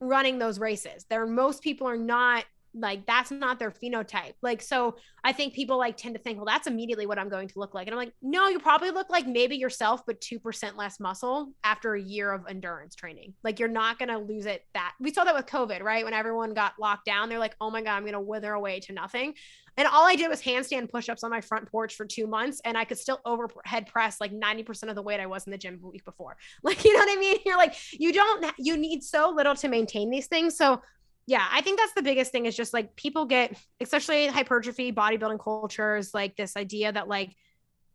running 0.01 0.41
those 0.41 0.59
races. 0.59 1.07
There 1.09 1.24
most 1.26 1.62
people 1.62 1.87
are 1.87 1.97
not 1.97 2.45
like 2.75 3.07
that's 3.07 3.31
not 3.31 3.59
their 3.59 3.70
phenotype. 3.70 4.35
Like 4.43 4.62
so 4.62 4.97
i 5.25 5.33
think 5.33 5.55
people 5.55 5.79
like 5.79 5.97
tend 5.97 6.14
to 6.14 6.20
think 6.20 6.37
well 6.37 6.47
that's 6.47 6.66
immediately 6.66 7.07
what 7.07 7.18
i'm 7.18 7.29
going 7.29 7.49
to 7.49 7.59
look 7.59 7.75
like. 7.75 7.87
And 7.87 7.95
i'm 7.95 7.99
like 7.99 8.14
no 8.23 8.49
you 8.49 8.59
probably 8.59 8.91
look 8.91 9.11
like 9.11 9.27
maybe 9.27 9.57
yourself 9.57 10.05
but 10.07 10.20
2% 10.20 10.77
less 10.77 10.99
muscle 10.99 11.53
after 11.64 11.95
a 11.95 12.01
year 12.01 12.33
of 12.33 12.45
endurance 12.49 12.95
training. 12.95 13.35
Like 13.43 13.59
you're 13.59 13.68
not 13.68 13.99
going 13.99 14.09
to 14.09 14.18
lose 14.18 14.47
it 14.47 14.64
that 14.75 14.95
we 15.01 15.12
saw 15.12 15.25
that 15.25 15.35
with 15.35 15.47
covid 15.47 15.83
right? 15.83 16.05
When 16.05 16.14
everyone 16.14 16.55
got 16.55 16.75
locked 16.79 17.05
down 17.05 17.29
they're 17.29 17.39
like 17.39 17.57
oh 17.61 17.70
my 17.70 17.83
god 17.83 17.97
i'm 17.97 18.03
going 18.03 18.14
to 18.14 18.20
wither 18.20 18.53
away 18.53 18.81
to 18.81 18.93
nothing. 18.93 19.35
And 19.77 19.89
all 19.89 20.07
i 20.07 20.16
did 20.16 20.29
was 20.29 20.43
handstand 20.43 20.91
push-ups 20.91 21.25
on 21.25 21.31
my 21.31 21.41
front 21.41 21.70
porch 21.70 21.95
for 21.95 22.07
two 22.07 22.27
months 22.27 22.61
and 22.64 22.77
i 22.77 22.85
could 22.85 22.99
still 22.99 23.20
overhead 23.25 23.87
press 23.87 24.20
like 24.20 24.33
90% 24.33 24.89
of 24.89 24.95
the 24.95 25.03
weight 25.03 25.20
i 25.20 25.27
was 25.27 25.47
in 25.47 25.51
the 25.51 25.59
gym 25.59 25.79
the 25.81 25.87
week 25.87 26.05
before. 26.05 26.37
Like 26.62 26.85
you 26.85 26.93
know 26.93 27.01
what 27.01 27.16
i 27.16 27.20
mean? 27.20 27.39
You're 27.45 27.57
like 27.57 27.75
you 27.93 28.12
don't 28.12 28.45
you 28.59 28.77
need 28.77 29.03
so 29.03 29.31
little 29.31 29.55
to 29.57 29.68
maintain 29.68 30.11
these 30.11 30.27
things. 30.27 30.57
So 30.57 30.81
yeah, 31.27 31.47
I 31.51 31.61
think 31.61 31.79
that's 31.79 31.95
the 31.95 32.03
biggest 32.03 32.33
thing 32.33 32.47
is 32.47 32.57
just 32.57 32.73
like 32.73 32.97
people 32.97 33.27
get, 33.27 33.57
especially 33.81 34.27
hypertrophy, 34.27 34.93
bodybuilding 34.93 35.41
cultures, 35.41 36.12
like 36.12 36.37
this 36.37 36.57
idea 36.57 36.91
that 36.93 37.09
like, 37.09 37.37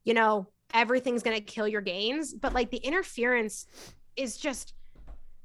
you 0.05 0.13
know, 0.13 0.47
everything's 0.73 1.23
going 1.23 1.37
to 1.37 1.43
kill 1.43 1.67
your 1.67 1.81
gains. 1.81 2.33
But 2.33 2.53
like 2.53 2.71
the 2.71 2.77
interference 2.77 3.67
is 4.15 4.37
just, 4.37 4.73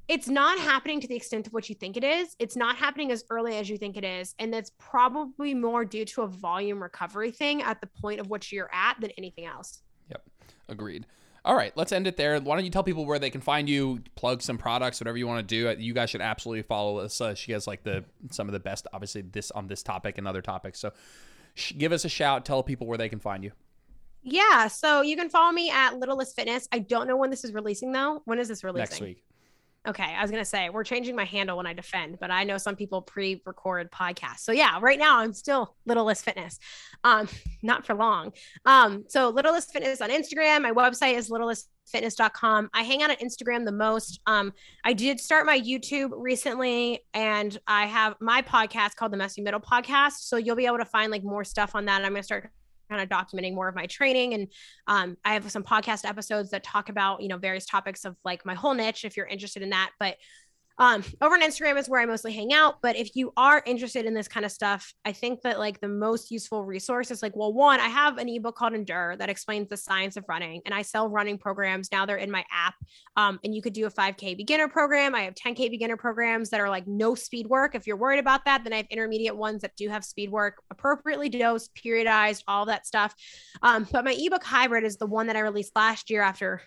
it's 0.07 0.27
not 0.27 0.59
happening 0.59 1.01
to 1.01 1.07
the 1.07 1.15
extent 1.15 1.47
of 1.47 1.53
what 1.53 1.69
you 1.69 1.75
think 1.75 1.97
it 1.97 2.03
is. 2.03 2.35
It's 2.39 2.55
not 2.55 2.75
happening 2.77 3.11
as 3.11 3.23
early 3.29 3.57
as 3.57 3.69
you 3.69 3.77
think 3.77 3.97
it 3.97 4.03
is. 4.03 4.33
And 4.39 4.53
that's 4.53 4.71
probably 4.79 5.53
more 5.53 5.85
due 5.85 6.05
to 6.05 6.23
a 6.23 6.27
volume 6.27 6.81
recovery 6.81 7.31
thing 7.31 7.61
at 7.61 7.81
the 7.81 7.87
point 7.87 8.19
of 8.19 8.29
which 8.29 8.51
you're 8.51 8.69
at 8.73 8.99
than 8.99 9.11
anything 9.17 9.45
else. 9.45 9.81
Yep. 10.09 10.23
Agreed. 10.69 11.05
All 11.45 11.55
right, 11.55 11.75
let's 11.75 11.91
end 11.91 12.07
it 12.07 12.15
there. 12.15 12.39
Why 12.39 12.55
don't 12.55 12.63
you 12.63 12.71
tell 12.71 12.83
people 12.83 13.05
where 13.05 13.19
they 13.19 13.29
can 13.29 13.41
find 13.41 13.67
you, 13.67 14.01
plug 14.15 14.41
some 14.41 14.57
products, 14.57 15.01
whatever 15.01 15.17
you 15.17 15.27
want 15.27 15.45
to 15.47 15.75
do. 15.75 15.81
You 15.81 15.93
guys 15.93 16.09
should 16.09 16.21
absolutely 16.21 16.61
follow 16.63 16.99
us. 16.99 17.19
Uh, 17.19 17.35
she 17.35 17.51
has 17.51 17.67
like 17.67 17.83
the 17.83 18.05
some 18.31 18.47
of 18.47 18.53
the 18.53 18.59
best, 18.59 18.87
obviously 18.93 19.23
this 19.23 19.51
on 19.51 19.67
this 19.67 19.83
topic 19.83 20.17
and 20.17 20.25
other 20.25 20.41
topics. 20.41 20.79
So 20.79 20.91
sh- 21.55 21.73
give 21.77 21.91
us 21.91 22.05
a 22.05 22.09
shout. 22.09 22.45
Tell 22.45 22.63
people 22.63 22.87
where 22.87 22.97
they 22.97 23.09
can 23.09 23.19
find 23.19 23.43
you. 23.43 23.51
Yeah, 24.21 24.67
so 24.69 25.01
you 25.01 25.17
can 25.17 25.29
follow 25.29 25.51
me 25.51 25.69
at 25.69 25.99
Littlest 25.99 26.33
Fitness. 26.33 26.69
I 26.71 26.79
don't 26.79 27.07
know 27.07 27.17
when 27.17 27.29
this 27.29 27.43
is 27.43 27.53
releasing 27.53 27.91
though. 27.91 28.21
When 28.23 28.39
is 28.39 28.47
this 28.47 28.63
releasing? 28.63 28.79
Next 28.79 29.01
week. 29.01 29.23
Okay, 29.85 30.15
I 30.17 30.21
was 30.21 30.31
gonna 30.31 30.45
say 30.45 30.69
we're 30.69 30.85
changing 30.85 31.13
my 31.13 31.25
handle 31.25 31.57
when 31.57 31.67
I 31.67 31.73
defend, 31.73 32.17
but 32.19 32.31
I 32.31 32.45
know 32.45 32.57
some 32.57 32.75
people 32.75 33.01
pre-record 33.01 33.91
podcasts. 33.91 34.39
So 34.39 34.53
yeah, 34.53 34.79
right 34.81 34.97
now 34.97 35.19
I'm 35.19 35.33
still 35.33 35.75
Littlest 35.85 36.23
Fitness, 36.23 36.57
um, 37.03 37.27
not 37.63 37.85
for 37.85 37.93
long. 37.93 38.31
Um, 38.65 39.03
so 39.09 39.29
Littlest 39.29 39.73
Fitness 39.73 39.99
on 39.99 40.09
Instagram. 40.09 40.61
My 40.61 40.71
website 40.71 41.15
is 41.15 41.29
littlestfitness.com. 41.29 42.69
I 42.73 42.83
hang 42.83 43.03
out 43.03 43.09
on 43.09 43.17
Instagram 43.17 43.65
the 43.65 43.73
most. 43.73 44.21
Um, 44.25 44.53
I 44.85 44.93
did 44.93 45.19
start 45.19 45.45
my 45.45 45.59
YouTube 45.59 46.11
recently, 46.15 47.01
and 47.13 47.57
I 47.67 47.85
have 47.87 48.15
my 48.21 48.41
podcast 48.41 48.95
called 48.95 49.11
the 49.11 49.17
Messy 49.17 49.41
Middle 49.41 49.59
Podcast. 49.59 50.19
So 50.19 50.37
you'll 50.37 50.55
be 50.55 50.65
able 50.65 50.77
to 50.77 50.85
find 50.85 51.11
like 51.11 51.25
more 51.25 51.43
stuff 51.43 51.75
on 51.75 51.85
that. 51.85 52.05
I'm 52.05 52.13
gonna 52.13 52.23
start 52.23 52.49
kind 52.93 53.01
of 53.01 53.09
documenting 53.09 53.53
more 53.53 53.67
of 53.67 53.75
my 53.75 53.85
training. 53.87 54.33
And 54.33 54.47
um, 54.87 55.17
i 55.25 55.33
have 55.33 55.49
some 55.49 55.63
podcast 55.63 56.07
episodes 56.07 56.51
that 56.51 56.63
talk 56.63 56.89
about 56.89 57.21
you 57.21 57.27
know 57.27 57.37
various 57.37 57.65
topics 57.65 58.05
of 58.05 58.15
like 58.23 58.45
my 58.45 58.53
whole 58.53 58.73
niche 58.73 59.05
if 59.05 59.17
you're 59.17 59.25
interested 59.25 59.61
in 59.63 59.69
that. 59.71 59.91
But 59.99 60.17
um, 60.79 61.03
over 61.21 61.35
on 61.35 61.41
Instagram 61.41 61.77
is 61.77 61.87
where 61.87 62.01
I 62.01 62.05
mostly 62.05 62.33
hang 62.33 62.51
out. 62.51 62.75
But 62.81 62.95
if 62.95 63.15
you 63.15 63.31
are 63.37 63.61
interested 63.65 64.05
in 64.05 64.13
this 64.13 64.27
kind 64.27 64.45
of 64.45 64.51
stuff, 64.51 64.93
I 65.05 65.11
think 65.11 65.41
that 65.41 65.59
like 65.59 65.79
the 65.79 65.87
most 65.87 66.31
useful 66.31 66.65
resource 66.65 67.11
is 67.11 67.21
like, 67.21 67.35
well, 67.35 67.53
one, 67.53 67.79
I 67.79 67.87
have 67.87 68.17
an 68.17 68.27
ebook 68.27 68.55
called 68.55 68.73
Endure 68.73 69.15
that 69.17 69.29
explains 69.29 69.69
the 69.69 69.77
science 69.77 70.17
of 70.17 70.25
running, 70.27 70.61
and 70.65 70.73
I 70.73 70.81
sell 70.81 71.09
running 71.09 71.37
programs. 71.37 71.91
Now 71.91 72.05
they're 72.05 72.17
in 72.17 72.31
my 72.31 72.43
app. 72.51 72.73
Um, 73.15 73.39
and 73.43 73.53
you 73.53 73.61
could 73.61 73.73
do 73.73 73.85
a 73.85 73.91
5K 73.91 74.35
beginner 74.35 74.67
program. 74.67 75.13
I 75.13 75.21
have 75.21 75.35
10K 75.35 75.69
beginner 75.69 75.97
programs 75.97 76.49
that 76.49 76.59
are 76.59 76.69
like 76.69 76.87
no 76.87 77.13
speed 77.13 77.47
work. 77.47 77.75
If 77.75 77.85
you're 77.85 77.97
worried 77.97 78.19
about 78.19 78.45
that, 78.45 78.63
then 78.63 78.73
I 78.73 78.77
have 78.77 78.87
intermediate 78.89 79.35
ones 79.35 79.61
that 79.61 79.75
do 79.75 79.89
have 79.89 80.03
speed 80.03 80.31
work, 80.31 80.61
appropriately 80.71 81.29
dosed, 81.29 81.71
periodized, 81.75 82.43
all 82.47 82.65
that 82.65 82.87
stuff. 82.87 83.13
Um, 83.61 83.87
but 83.91 84.03
my 84.03 84.15
ebook 84.17 84.43
hybrid 84.43 84.83
is 84.83 84.97
the 84.97 85.05
one 85.05 85.27
that 85.27 85.35
I 85.35 85.41
released 85.41 85.75
last 85.75 86.09
year 86.09 86.23
after 86.23 86.61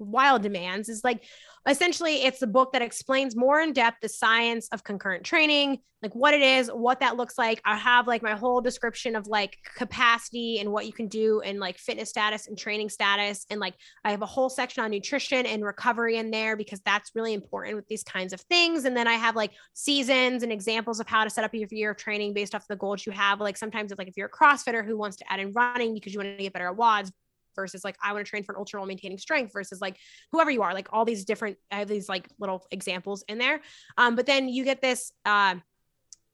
wild 0.00 0.42
demands 0.42 0.88
is 0.88 1.04
like 1.04 1.24
essentially 1.68 2.24
it's 2.24 2.42
a 2.42 2.46
book 2.46 2.72
that 2.72 2.82
explains 2.82 3.36
more 3.36 3.60
in 3.60 3.72
depth 3.72 3.98
the 4.02 4.08
science 4.08 4.68
of 4.72 4.84
concurrent 4.84 5.24
training 5.24 5.78
like 6.02 6.14
what 6.14 6.32
it 6.32 6.40
is 6.40 6.68
what 6.68 7.00
that 7.00 7.16
looks 7.16 7.36
like. 7.36 7.60
I 7.64 7.76
have 7.76 8.06
like 8.06 8.22
my 8.22 8.34
whole 8.34 8.60
description 8.60 9.16
of 9.16 9.26
like 9.26 9.58
capacity 9.76 10.58
and 10.58 10.72
what 10.72 10.86
you 10.86 10.92
can 10.92 11.08
do 11.08 11.40
and 11.40 11.58
like 11.58 11.76
fitness 11.76 12.08
status 12.08 12.48
and 12.48 12.56
training 12.56 12.88
status. 12.88 13.44
And 13.50 13.60
like 13.60 13.74
i 14.04 14.10
have 14.10 14.22
a 14.22 14.26
whole 14.26 14.48
section 14.48 14.82
on 14.82 14.90
nutrition 14.90 15.46
and 15.46 15.64
recovery 15.64 16.16
in 16.16 16.30
there 16.30 16.56
because 16.56 16.80
that's 16.80 17.10
really 17.14 17.34
important 17.34 17.76
with 17.76 17.86
these 17.88 18.02
kinds 18.02 18.32
of 18.32 18.40
things. 18.42 18.84
And 18.84 18.96
then 18.96 19.06
i 19.06 19.14
have 19.14 19.36
like 19.36 19.52
seasons 19.74 20.42
and 20.42 20.52
examples 20.52 21.00
of 21.00 21.06
how 21.06 21.24
to 21.24 21.30
set 21.30 21.44
up 21.44 21.54
your 21.54 21.68
year 21.70 21.90
of 21.90 21.96
training 21.96 22.32
based 22.34 22.54
off 22.54 22.66
the 22.68 22.76
goals 22.76 23.04
you 23.04 23.12
have. 23.12 23.40
Like 23.40 23.56
sometimes 23.56 23.92
it's 23.92 23.98
like 23.98 24.08
if 24.08 24.16
you're 24.16 24.28
a 24.28 24.30
crossfitter 24.30 24.84
who 24.84 24.96
wants 24.96 25.16
to 25.18 25.30
add 25.30 25.40
in 25.40 25.52
running 25.52 25.94
because 25.94 26.12
you 26.12 26.18
want 26.18 26.36
to 26.36 26.42
get 26.42 26.52
better 26.52 26.68
at 26.68 26.76
WODs 26.76 27.12
versus 27.60 27.84
like 27.84 27.96
I 28.02 28.12
want 28.12 28.24
to 28.24 28.30
train 28.30 28.42
for 28.42 28.52
an 28.52 28.58
ultra 28.58 28.80
while 28.80 28.86
maintaining 28.86 29.18
strength 29.18 29.52
versus 29.52 29.80
like 29.80 29.96
whoever 30.32 30.50
you 30.50 30.62
are, 30.62 30.72
like 30.72 30.88
all 30.92 31.04
these 31.04 31.24
different, 31.24 31.58
I 31.70 31.80
have 31.80 31.88
these 31.88 32.08
like 32.08 32.28
little 32.38 32.66
examples 32.70 33.22
in 33.28 33.38
there. 33.38 33.60
Um, 33.98 34.16
but 34.16 34.26
then 34.26 34.48
you 34.48 34.64
get 34.64 34.80
this, 34.80 35.12
uh, 35.24 35.56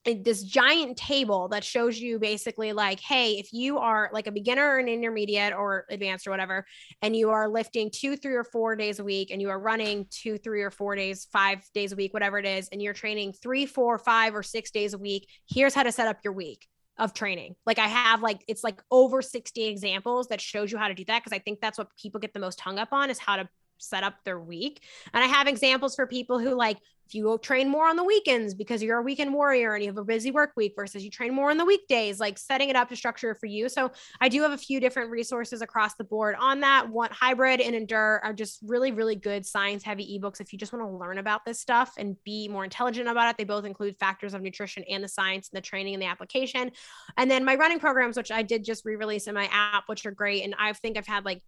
this 0.04 0.44
giant 0.44 0.96
table 0.96 1.48
that 1.48 1.64
shows 1.64 1.98
you 1.98 2.20
basically 2.20 2.72
like 2.72 3.00
hey 3.00 3.32
if 3.32 3.52
you 3.52 3.78
are 3.78 4.08
like 4.12 4.28
a 4.28 4.30
beginner 4.30 4.64
or 4.64 4.78
an 4.78 4.86
intermediate 4.86 5.52
or 5.52 5.84
advanced 5.90 6.28
or 6.28 6.30
whatever 6.30 6.64
and 7.02 7.16
you 7.16 7.30
are 7.30 7.48
lifting 7.48 7.90
two 7.90 8.16
three 8.16 8.36
or 8.36 8.44
four 8.44 8.76
days 8.76 9.00
a 9.00 9.04
week 9.04 9.32
and 9.32 9.42
you 9.42 9.48
are 9.48 9.58
running 9.58 10.06
two 10.10 10.38
three 10.38 10.62
or 10.62 10.70
four 10.70 10.94
days 10.94 11.26
five 11.32 11.58
days 11.74 11.90
a 11.90 11.96
week 11.96 12.14
whatever 12.14 12.38
it 12.38 12.46
is 12.46 12.68
and 12.68 12.80
you're 12.80 12.94
training 12.94 13.32
three 13.32 13.66
four 13.66 13.98
five 13.98 14.32
or 14.32 14.44
six 14.44 14.70
days 14.70 14.94
a 14.94 14.98
week 14.98 15.28
here's 15.48 15.74
how 15.74 15.82
to 15.82 15.90
set 15.90 16.06
up 16.06 16.18
your 16.22 16.32
week 16.32 16.68
of 16.98 17.12
training. 17.12 17.56
Like 17.66 17.78
I 17.78 17.88
have 17.88 18.22
like 18.22 18.42
it's 18.48 18.64
like 18.64 18.80
over 18.90 19.22
60 19.22 19.64
examples 19.64 20.28
that 20.28 20.40
shows 20.40 20.72
you 20.72 20.78
how 20.78 20.88
to 20.88 20.94
do 20.94 21.04
that 21.06 21.22
because 21.22 21.36
I 21.36 21.40
think 21.40 21.60
that's 21.60 21.78
what 21.78 21.88
people 22.00 22.20
get 22.20 22.32
the 22.32 22.40
most 22.40 22.60
hung 22.60 22.78
up 22.78 22.88
on 22.92 23.10
is 23.10 23.18
how 23.18 23.36
to 23.36 23.48
set 23.78 24.04
up 24.04 24.14
their 24.24 24.40
week. 24.40 24.82
And 25.12 25.22
I 25.22 25.26
have 25.26 25.48
examples 25.48 25.94
for 25.94 26.06
people 26.06 26.38
who 26.38 26.54
like 26.54 26.78
if 27.06 27.14
you 27.14 27.38
train 27.40 27.68
more 27.68 27.86
on 27.86 27.94
the 27.94 28.02
weekends 28.02 28.52
because 28.52 28.82
you're 28.82 28.98
a 28.98 29.02
weekend 29.02 29.32
warrior 29.32 29.74
and 29.74 29.84
you 29.84 29.88
have 29.88 29.96
a 29.96 30.04
busy 30.04 30.32
work 30.32 30.52
week 30.56 30.72
versus 30.74 31.04
you 31.04 31.10
train 31.10 31.32
more 31.32 31.50
on 31.50 31.56
the 31.56 31.64
weekdays, 31.64 32.18
like 32.18 32.36
setting 32.36 32.68
it 32.68 32.74
up 32.74 32.88
to 32.88 32.96
structure 32.96 33.32
for 33.34 33.46
you. 33.46 33.68
So 33.68 33.92
I 34.20 34.28
do 34.28 34.42
have 34.42 34.50
a 34.50 34.58
few 34.58 34.80
different 34.80 35.10
resources 35.10 35.62
across 35.62 35.94
the 35.94 36.02
board 36.02 36.34
on 36.40 36.60
that. 36.60 36.88
One 36.90 37.10
hybrid 37.12 37.60
and 37.60 37.76
endure 37.76 38.20
are 38.24 38.32
just 38.32 38.58
really, 38.66 38.90
really 38.90 39.14
good 39.14 39.46
science 39.46 39.84
heavy 39.84 40.18
ebooks. 40.18 40.40
If 40.40 40.52
you 40.52 40.58
just 40.58 40.72
want 40.72 40.84
to 40.84 40.96
learn 40.96 41.18
about 41.18 41.44
this 41.44 41.60
stuff 41.60 41.92
and 41.96 42.16
be 42.24 42.48
more 42.48 42.64
intelligent 42.64 43.08
about 43.08 43.30
it, 43.30 43.38
they 43.38 43.44
both 43.44 43.64
include 43.64 43.96
factors 43.98 44.34
of 44.34 44.42
nutrition 44.42 44.82
and 44.90 45.04
the 45.04 45.08
science 45.08 45.48
and 45.52 45.56
the 45.56 45.62
training 45.62 45.94
and 45.94 46.02
the 46.02 46.06
application. 46.06 46.72
And 47.16 47.30
then 47.30 47.44
my 47.44 47.54
running 47.54 47.78
programs, 47.78 48.16
which 48.16 48.32
I 48.32 48.42
did 48.42 48.64
just 48.64 48.84
re-release 48.84 49.28
in 49.28 49.34
my 49.34 49.48
app, 49.52 49.84
which 49.86 50.06
are 50.06 50.10
great. 50.10 50.42
And 50.42 50.56
I 50.58 50.72
think 50.72 50.98
I've 50.98 51.06
had 51.06 51.24
like 51.24 51.40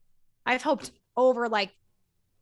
I've 0.47 0.63
hoped 0.63 0.93
over 1.17 1.49
like 1.49 1.71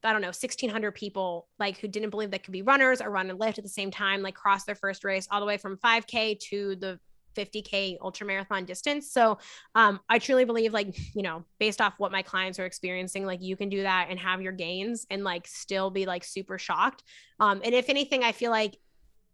I 0.05 0.13
don't 0.13 0.21
know, 0.23 0.29
1600 0.29 0.93
people 0.93 1.49
like 1.59 1.79
who 1.79 1.89
didn't 1.89 2.11
believe 2.11 2.31
they 2.31 2.39
could 2.39 2.53
be 2.53 2.63
runners 2.63 3.01
or 3.01 3.11
run 3.11 3.31
and 3.31 3.41
lift 3.41 3.59
at 3.59 3.65
the 3.65 3.71
same 3.71 3.91
time, 3.91 4.23
like 4.23 4.35
cross 4.35 4.65
their 4.65 4.75
first 4.75 5.05
race 5.05 5.27
all 5.31 5.41
the 5.41 5.47
way 5.47 5.57
from 5.57 5.77
5K 5.79 6.39
to 6.51 6.77
the 6.77 7.01
50K 7.37 7.99
ultra 8.01 8.27
marathon 8.27 8.65
distance. 8.65 9.13
So 9.13 9.39
um, 9.75 10.01
I 10.09 10.19
truly 10.19 10.45
believe, 10.45 10.73
like, 10.73 10.97
you 11.15 11.23
know, 11.23 11.45
based 11.59 11.81
off 11.81 11.95
what 11.99 12.13
my 12.13 12.23
clients 12.23 12.59
are 12.59 12.65
experiencing, 12.65 13.27
like 13.27 13.43
you 13.43 13.57
can 13.57 13.69
do 13.69 13.83
that 13.83 14.09
and 14.11 14.19
have 14.19 14.41
your 14.41 14.53
gains 14.53 15.07
and 15.11 15.23
like 15.23 15.47
still 15.47 15.91
be 15.91 16.07
like 16.07 16.25
super 16.25 16.59
shocked. 16.59 17.03
Um, 17.39 17.61
and 17.65 17.75
if 17.75 17.89
anything, 17.91 18.25
I 18.25 18.33
feel 18.33 18.51
like 18.51 18.79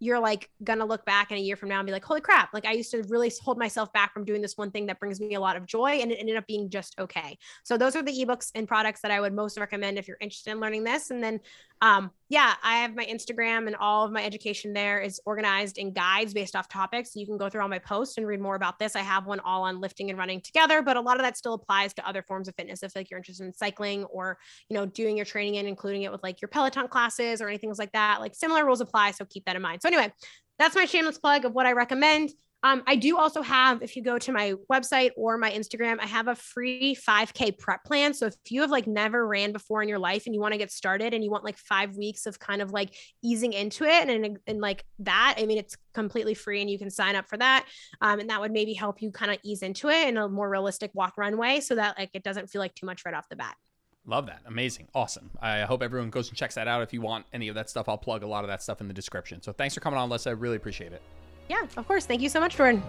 you're 0.03 0.19
like 0.19 0.51
gonna 0.65 0.85
look 0.85 1.07
back 1.07 1.31
in 1.31 1.39
a 1.39 1.41
year 1.41 1.55
from 1.55 1.69
now 1.69 1.79
and 1.79 1.87
be 1.87 1.93
like, 1.93 2.05
holy 2.05 2.21
crap, 2.21 2.53
like 2.53 2.67
I 2.67 2.73
used 2.73 2.91
to 2.91 3.05
really 3.09 3.33
hold 3.41 3.57
myself 3.57 3.93
back 3.93 4.13
from 4.13 4.25
doing 4.25 4.43
this 4.43 4.59
one 4.59 4.73
thing 4.73 4.87
that 4.87 4.99
brings 4.99 5.21
me 5.21 5.37
a 5.37 5.41
lot 5.41 5.57
of 5.57 5.65
joy 5.65 6.01
and 6.01 6.11
it 6.11 6.17
ended 6.19 6.37
up 6.37 6.45
being 6.49 6.69
just 6.69 6.99
okay. 6.99 7.39
So 7.63 7.79
those 7.79 7.95
are 7.95 8.03
the 8.03 8.11
ebooks 8.11 8.51
and 8.57 8.67
products 8.67 9.01
that 9.03 9.13
I 9.13 9.21
would 9.21 9.33
most 9.33 9.57
recommend 9.59 9.99
if 9.99 10.09
you're 10.09 10.17
interested 10.21 10.51
in 10.51 10.59
learning 10.59 10.83
this. 10.83 11.13
And 11.13 11.23
then 11.23 11.39
um, 11.83 12.13
yeah, 12.29 12.55
I 12.63 12.77
have 12.77 12.95
my 12.95 13.05
Instagram 13.05 13.67
and 13.67 13.75
all 13.75 14.07
of 14.07 14.13
my 14.13 14.25
education 14.25 14.73
there 14.73 15.01
is 15.01 15.21
organized 15.27 15.79
in 15.79 15.93
guides 15.93 16.33
based 16.33 16.55
off 16.55 16.69
topics. 16.69 17.17
You 17.17 17.27
can 17.27 17.37
go 17.37 17.49
through 17.49 17.61
all 17.61 17.69
my 17.69 17.81
posts 17.81 18.17
and 18.17 18.27
read 18.27 18.41
more 18.41 18.55
about 18.55 18.79
this. 18.79 18.95
I 18.95 19.01
have 19.01 19.27
one 19.27 19.41
all 19.41 19.65
on 19.65 19.81
lifting 19.81 20.09
and 20.09 20.17
running 20.17 20.41
together, 20.41 20.81
but 20.81 20.97
a 20.97 21.01
lot 21.01 21.17
of 21.17 21.23
that 21.23 21.37
still 21.37 21.55
applies 21.55 21.93
to 21.95 22.09
other 22.09 22.23
forms 22.23 22.47
of 22.47 22.55
fitness. 22.55 22.85
If 22.85 22.95
like 22.95 23.11
you're 23.11 23.19
interested 23.19 23.45
in 23.45 23.53
cycling 23.53 24.05
or, 24.05 24.39
you 24.69 24.77
know, 24.77 24.87
doing 24.87 25.17
your 25.17 25.27
training 25.27 25.57
and 25.57 25.67
including 25.67 26.03
it 26.03 26.13
with 26.13 26.23
like 26.23 26.41
your 26.41 26.49
Peloton 26.49 26.87
classes 26.87 27.43
or 27.43 27.49
anything 27.49 27.75
like 27.77 27.93
that, 27.93 28.21
like 28.21 28.37
similar 28.37 28.65
rules 28.65 28.81
apply. 28.81 29.11
So 29.11 29.25
keep 29.25 29.45
that 29.47 29.57
in 29.57 29.63
mind. 29.63 29.83
So 29.83 29.89
anyway, 29.89 30.13
that's 30.61 30.77
my 30.77 30.85
shameless 30.85 31.19
plug 31.19 31.45
of 31.45 31.53
what 31.53 31.67
I 31.67 31.73
recommend. 31.73 32.31
Um, 32.63 32.83
I 32.87 32.97
do 32.97 33.19
also 33.19 33.43
have, 33.43 33.83
if 33.83 33.97
you 33.97 34.03
go 34.03 34.19
to 34.19 34.33
my 34.33 34.55
website 34.71 35.11
or 35.17 35.37
my 35.37 35.51
Instagram, 35.51 35.99
I 36.01 36.07
have 36.07 36.29
a 36.29 36.37
free 36.37 36.95
5K 36.95 37.59
prep 37.59 37.85
plan. 37.85 38.15
So 38.15 38.27
if 38.27 38.37
you 38.49 38.61
have 38.61 38.71
like 38.71 38.87
never 38.87 39.27
ran 39.27 39.53
before 39.53 39.83
in 39.83 39.89
your 39.89 39.99
life 39.99 40.27
and 40.27 40.35
you 40.35 40.41
want 40.41 40.53
to 40.53 40.59
get 40.59 40.71
started 40.71 41.13
and 41.13 41.25
you 41.25 41.31
want 41.31 41.45
like 41.45 41.59
five 41.59 41.97
weeks 41.97 42.27
of 42.27 42.39
kind 42.39 42.63
of 42.63 42.73
like 42.73 42.95
easing 43.23 43.53
into 43.53 43.85
it 43.85 44.09
and, 44.09 44.25
and, 44.25 44.39
and 44.47 44.61
like 44.61 44.85
that, 45.01 45.37
I 45.39 45.47
mean, 45.47 45.59
it's 45.59 45.77
completely 45.93 46.35
free 46.35 46.61
and 46.61 46.71
you 46.71 46.79
can 46.79 46.91
sign 46.91 47.17
up 47.17 47.29
for 47.29 47.37
that. 47.39 47.67
Um, 48.01 48.21
and 48.21 48.31
that 48.31 48.41
would 48.41 48.53
maybe 48.53 48.75
help 48.75 49.03
you 49.03 49.11
kind 49.11 49.33
of 49.33 49.39
ease 49.43 49.63
into 49.63 49.89
it 49.89 50.09
in 50.09 50.17
a 50.17 50.29
more 50.29 50.49
realistic 50.49 50.93
walk 50.95 51.15
run 51.17 51.37
way 51.37 51.61
so 51.61 51.75
that 51.75 51.99
like 51.99 52.11
it 52.15 52.23
doesn't 52.23 52.49
feel 52.49 52.61
like 52.61 52.75
too 52.75 52.87
much 52.87 53.05
right 53.05 53.15
off 53.15 53.29
the 53.29 53.37
bat. 53.37 53.57
Love 54.05 54.27
that. 54.27 54.41
Amazing. 54.47 54.89
Awesome. 54.95 55.31
I 55.41 55.61
hope 55.63 55.83
everyone 55.83 56.11
goes 56.11 56.29
and 56.29 56.37
checks 56.37 56.57
that 56.57 56.67
out. 56.67 56.83
If 56.83 56.93
you 56.93 57.01
want 57.01 57.25
any 57.33 57.49
of 57.49 57.55
that 57.55 57.71
stuff, 57.71 57.89
I'll 57.89 57.99
plug 57.99 58.23
a 58.23 58.27
lot 58.27 58.43
of 58.43 58.49
that 58.49 58.63
stuff 58.63 58.81
in 58.81 58.89
the 58.89 58.95
description. 58.95 59.41
So 59.43 59.53
thanks 59.53 59.75
for 59.75 59.81
coming 59.81 59.99
on, 59.99 60.11
Lissa. 60.11 60.31
I 60.31 60.33
really 60.33 60.57
appreciate 60.57 60.93
it. 60.93 61.03
Yeah, 61.49 61.67
of 61.77 61.87
course. 61.87 62.07
Thank 62.07 62.23
you 62.23 62.29
so 62.29 62.41
much, 62.41 62.57
Jordan. 62.57 62.83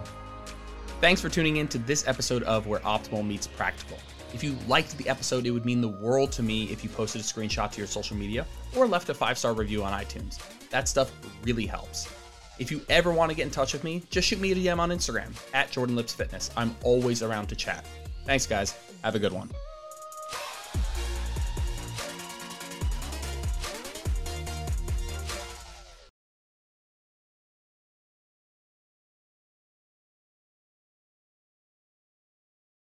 Thanks 1.02 1.22
for 1.22 1.30
tuning 1.30 1.58
in 1.58 1.68
to 1.70 1.78
this 1.78 2.08
episode 2.08 2.44
of 2.44 2.68
Where 2.68 2.80
Optimal 2.82 3.26
Meets 3.28 3.48
Practical. 3.48 3.98
If 4.34 4.44
you 4.44 4.58
liked 4.68 4.98
the 4.98 5.08
episode, 5.08 5.46
it 5.46 5.52
would 5.52 5.66
mean 5.66 5.82
the 5.82 5.88
world 5.88 6.32
to 6.34 6.44
me 6.44 6.64
if 6.66 6.84
you 6.84 6.90
posted 6.90 7.22
a 7.22 7.24
screenshot 7.24 7.72
to 7.72 7.78
your 7.78 7.88
social 7.88 8.18
media 8.18 8.46
or 8.76 8.88
left 8.88 9.10
a 9.10 9.14
five 9.14 9.38
star 9.38 9.54
review 9.54 9.84
on 9.84 9.94
iTunes. 9.94 10.40
That 10.70 10.88
stuff 10.88 11.12
really 11.44 11.66
helps. 11.66 12.10
If 12.60 12.72
you 12.72 12.82
ever 12.90 13.12
want 13.12 13.32
to 13.32 13.36
get 13.36 13.44
in 13.44 13.52
touch 13.52 13.74
with 13.74 13.84
me, 13.84 14.04
just 14.10 14.28
shoot 14.28 14.40
me 14.40 14.52
a 14.52 14.56
DM 14.56 14.80
on 14.80 14.90
Instagram 14.90 15.34
at 15.54 15.72
Jordan 15.72 15.96
Lips 15.96 16.14
Fitness. 16.14 16.52
I'm 16.56 16.76
always 16.84 17.22
around 17.22 17.48
to 17.48 17.56
chat. 17.56 17.86
Thanks, 18.26 18.46
guys. 18.46 18.76
Have 19.04 19.16
a 19.16 19.20
good 19.20 19.34
one. 19.34 19.50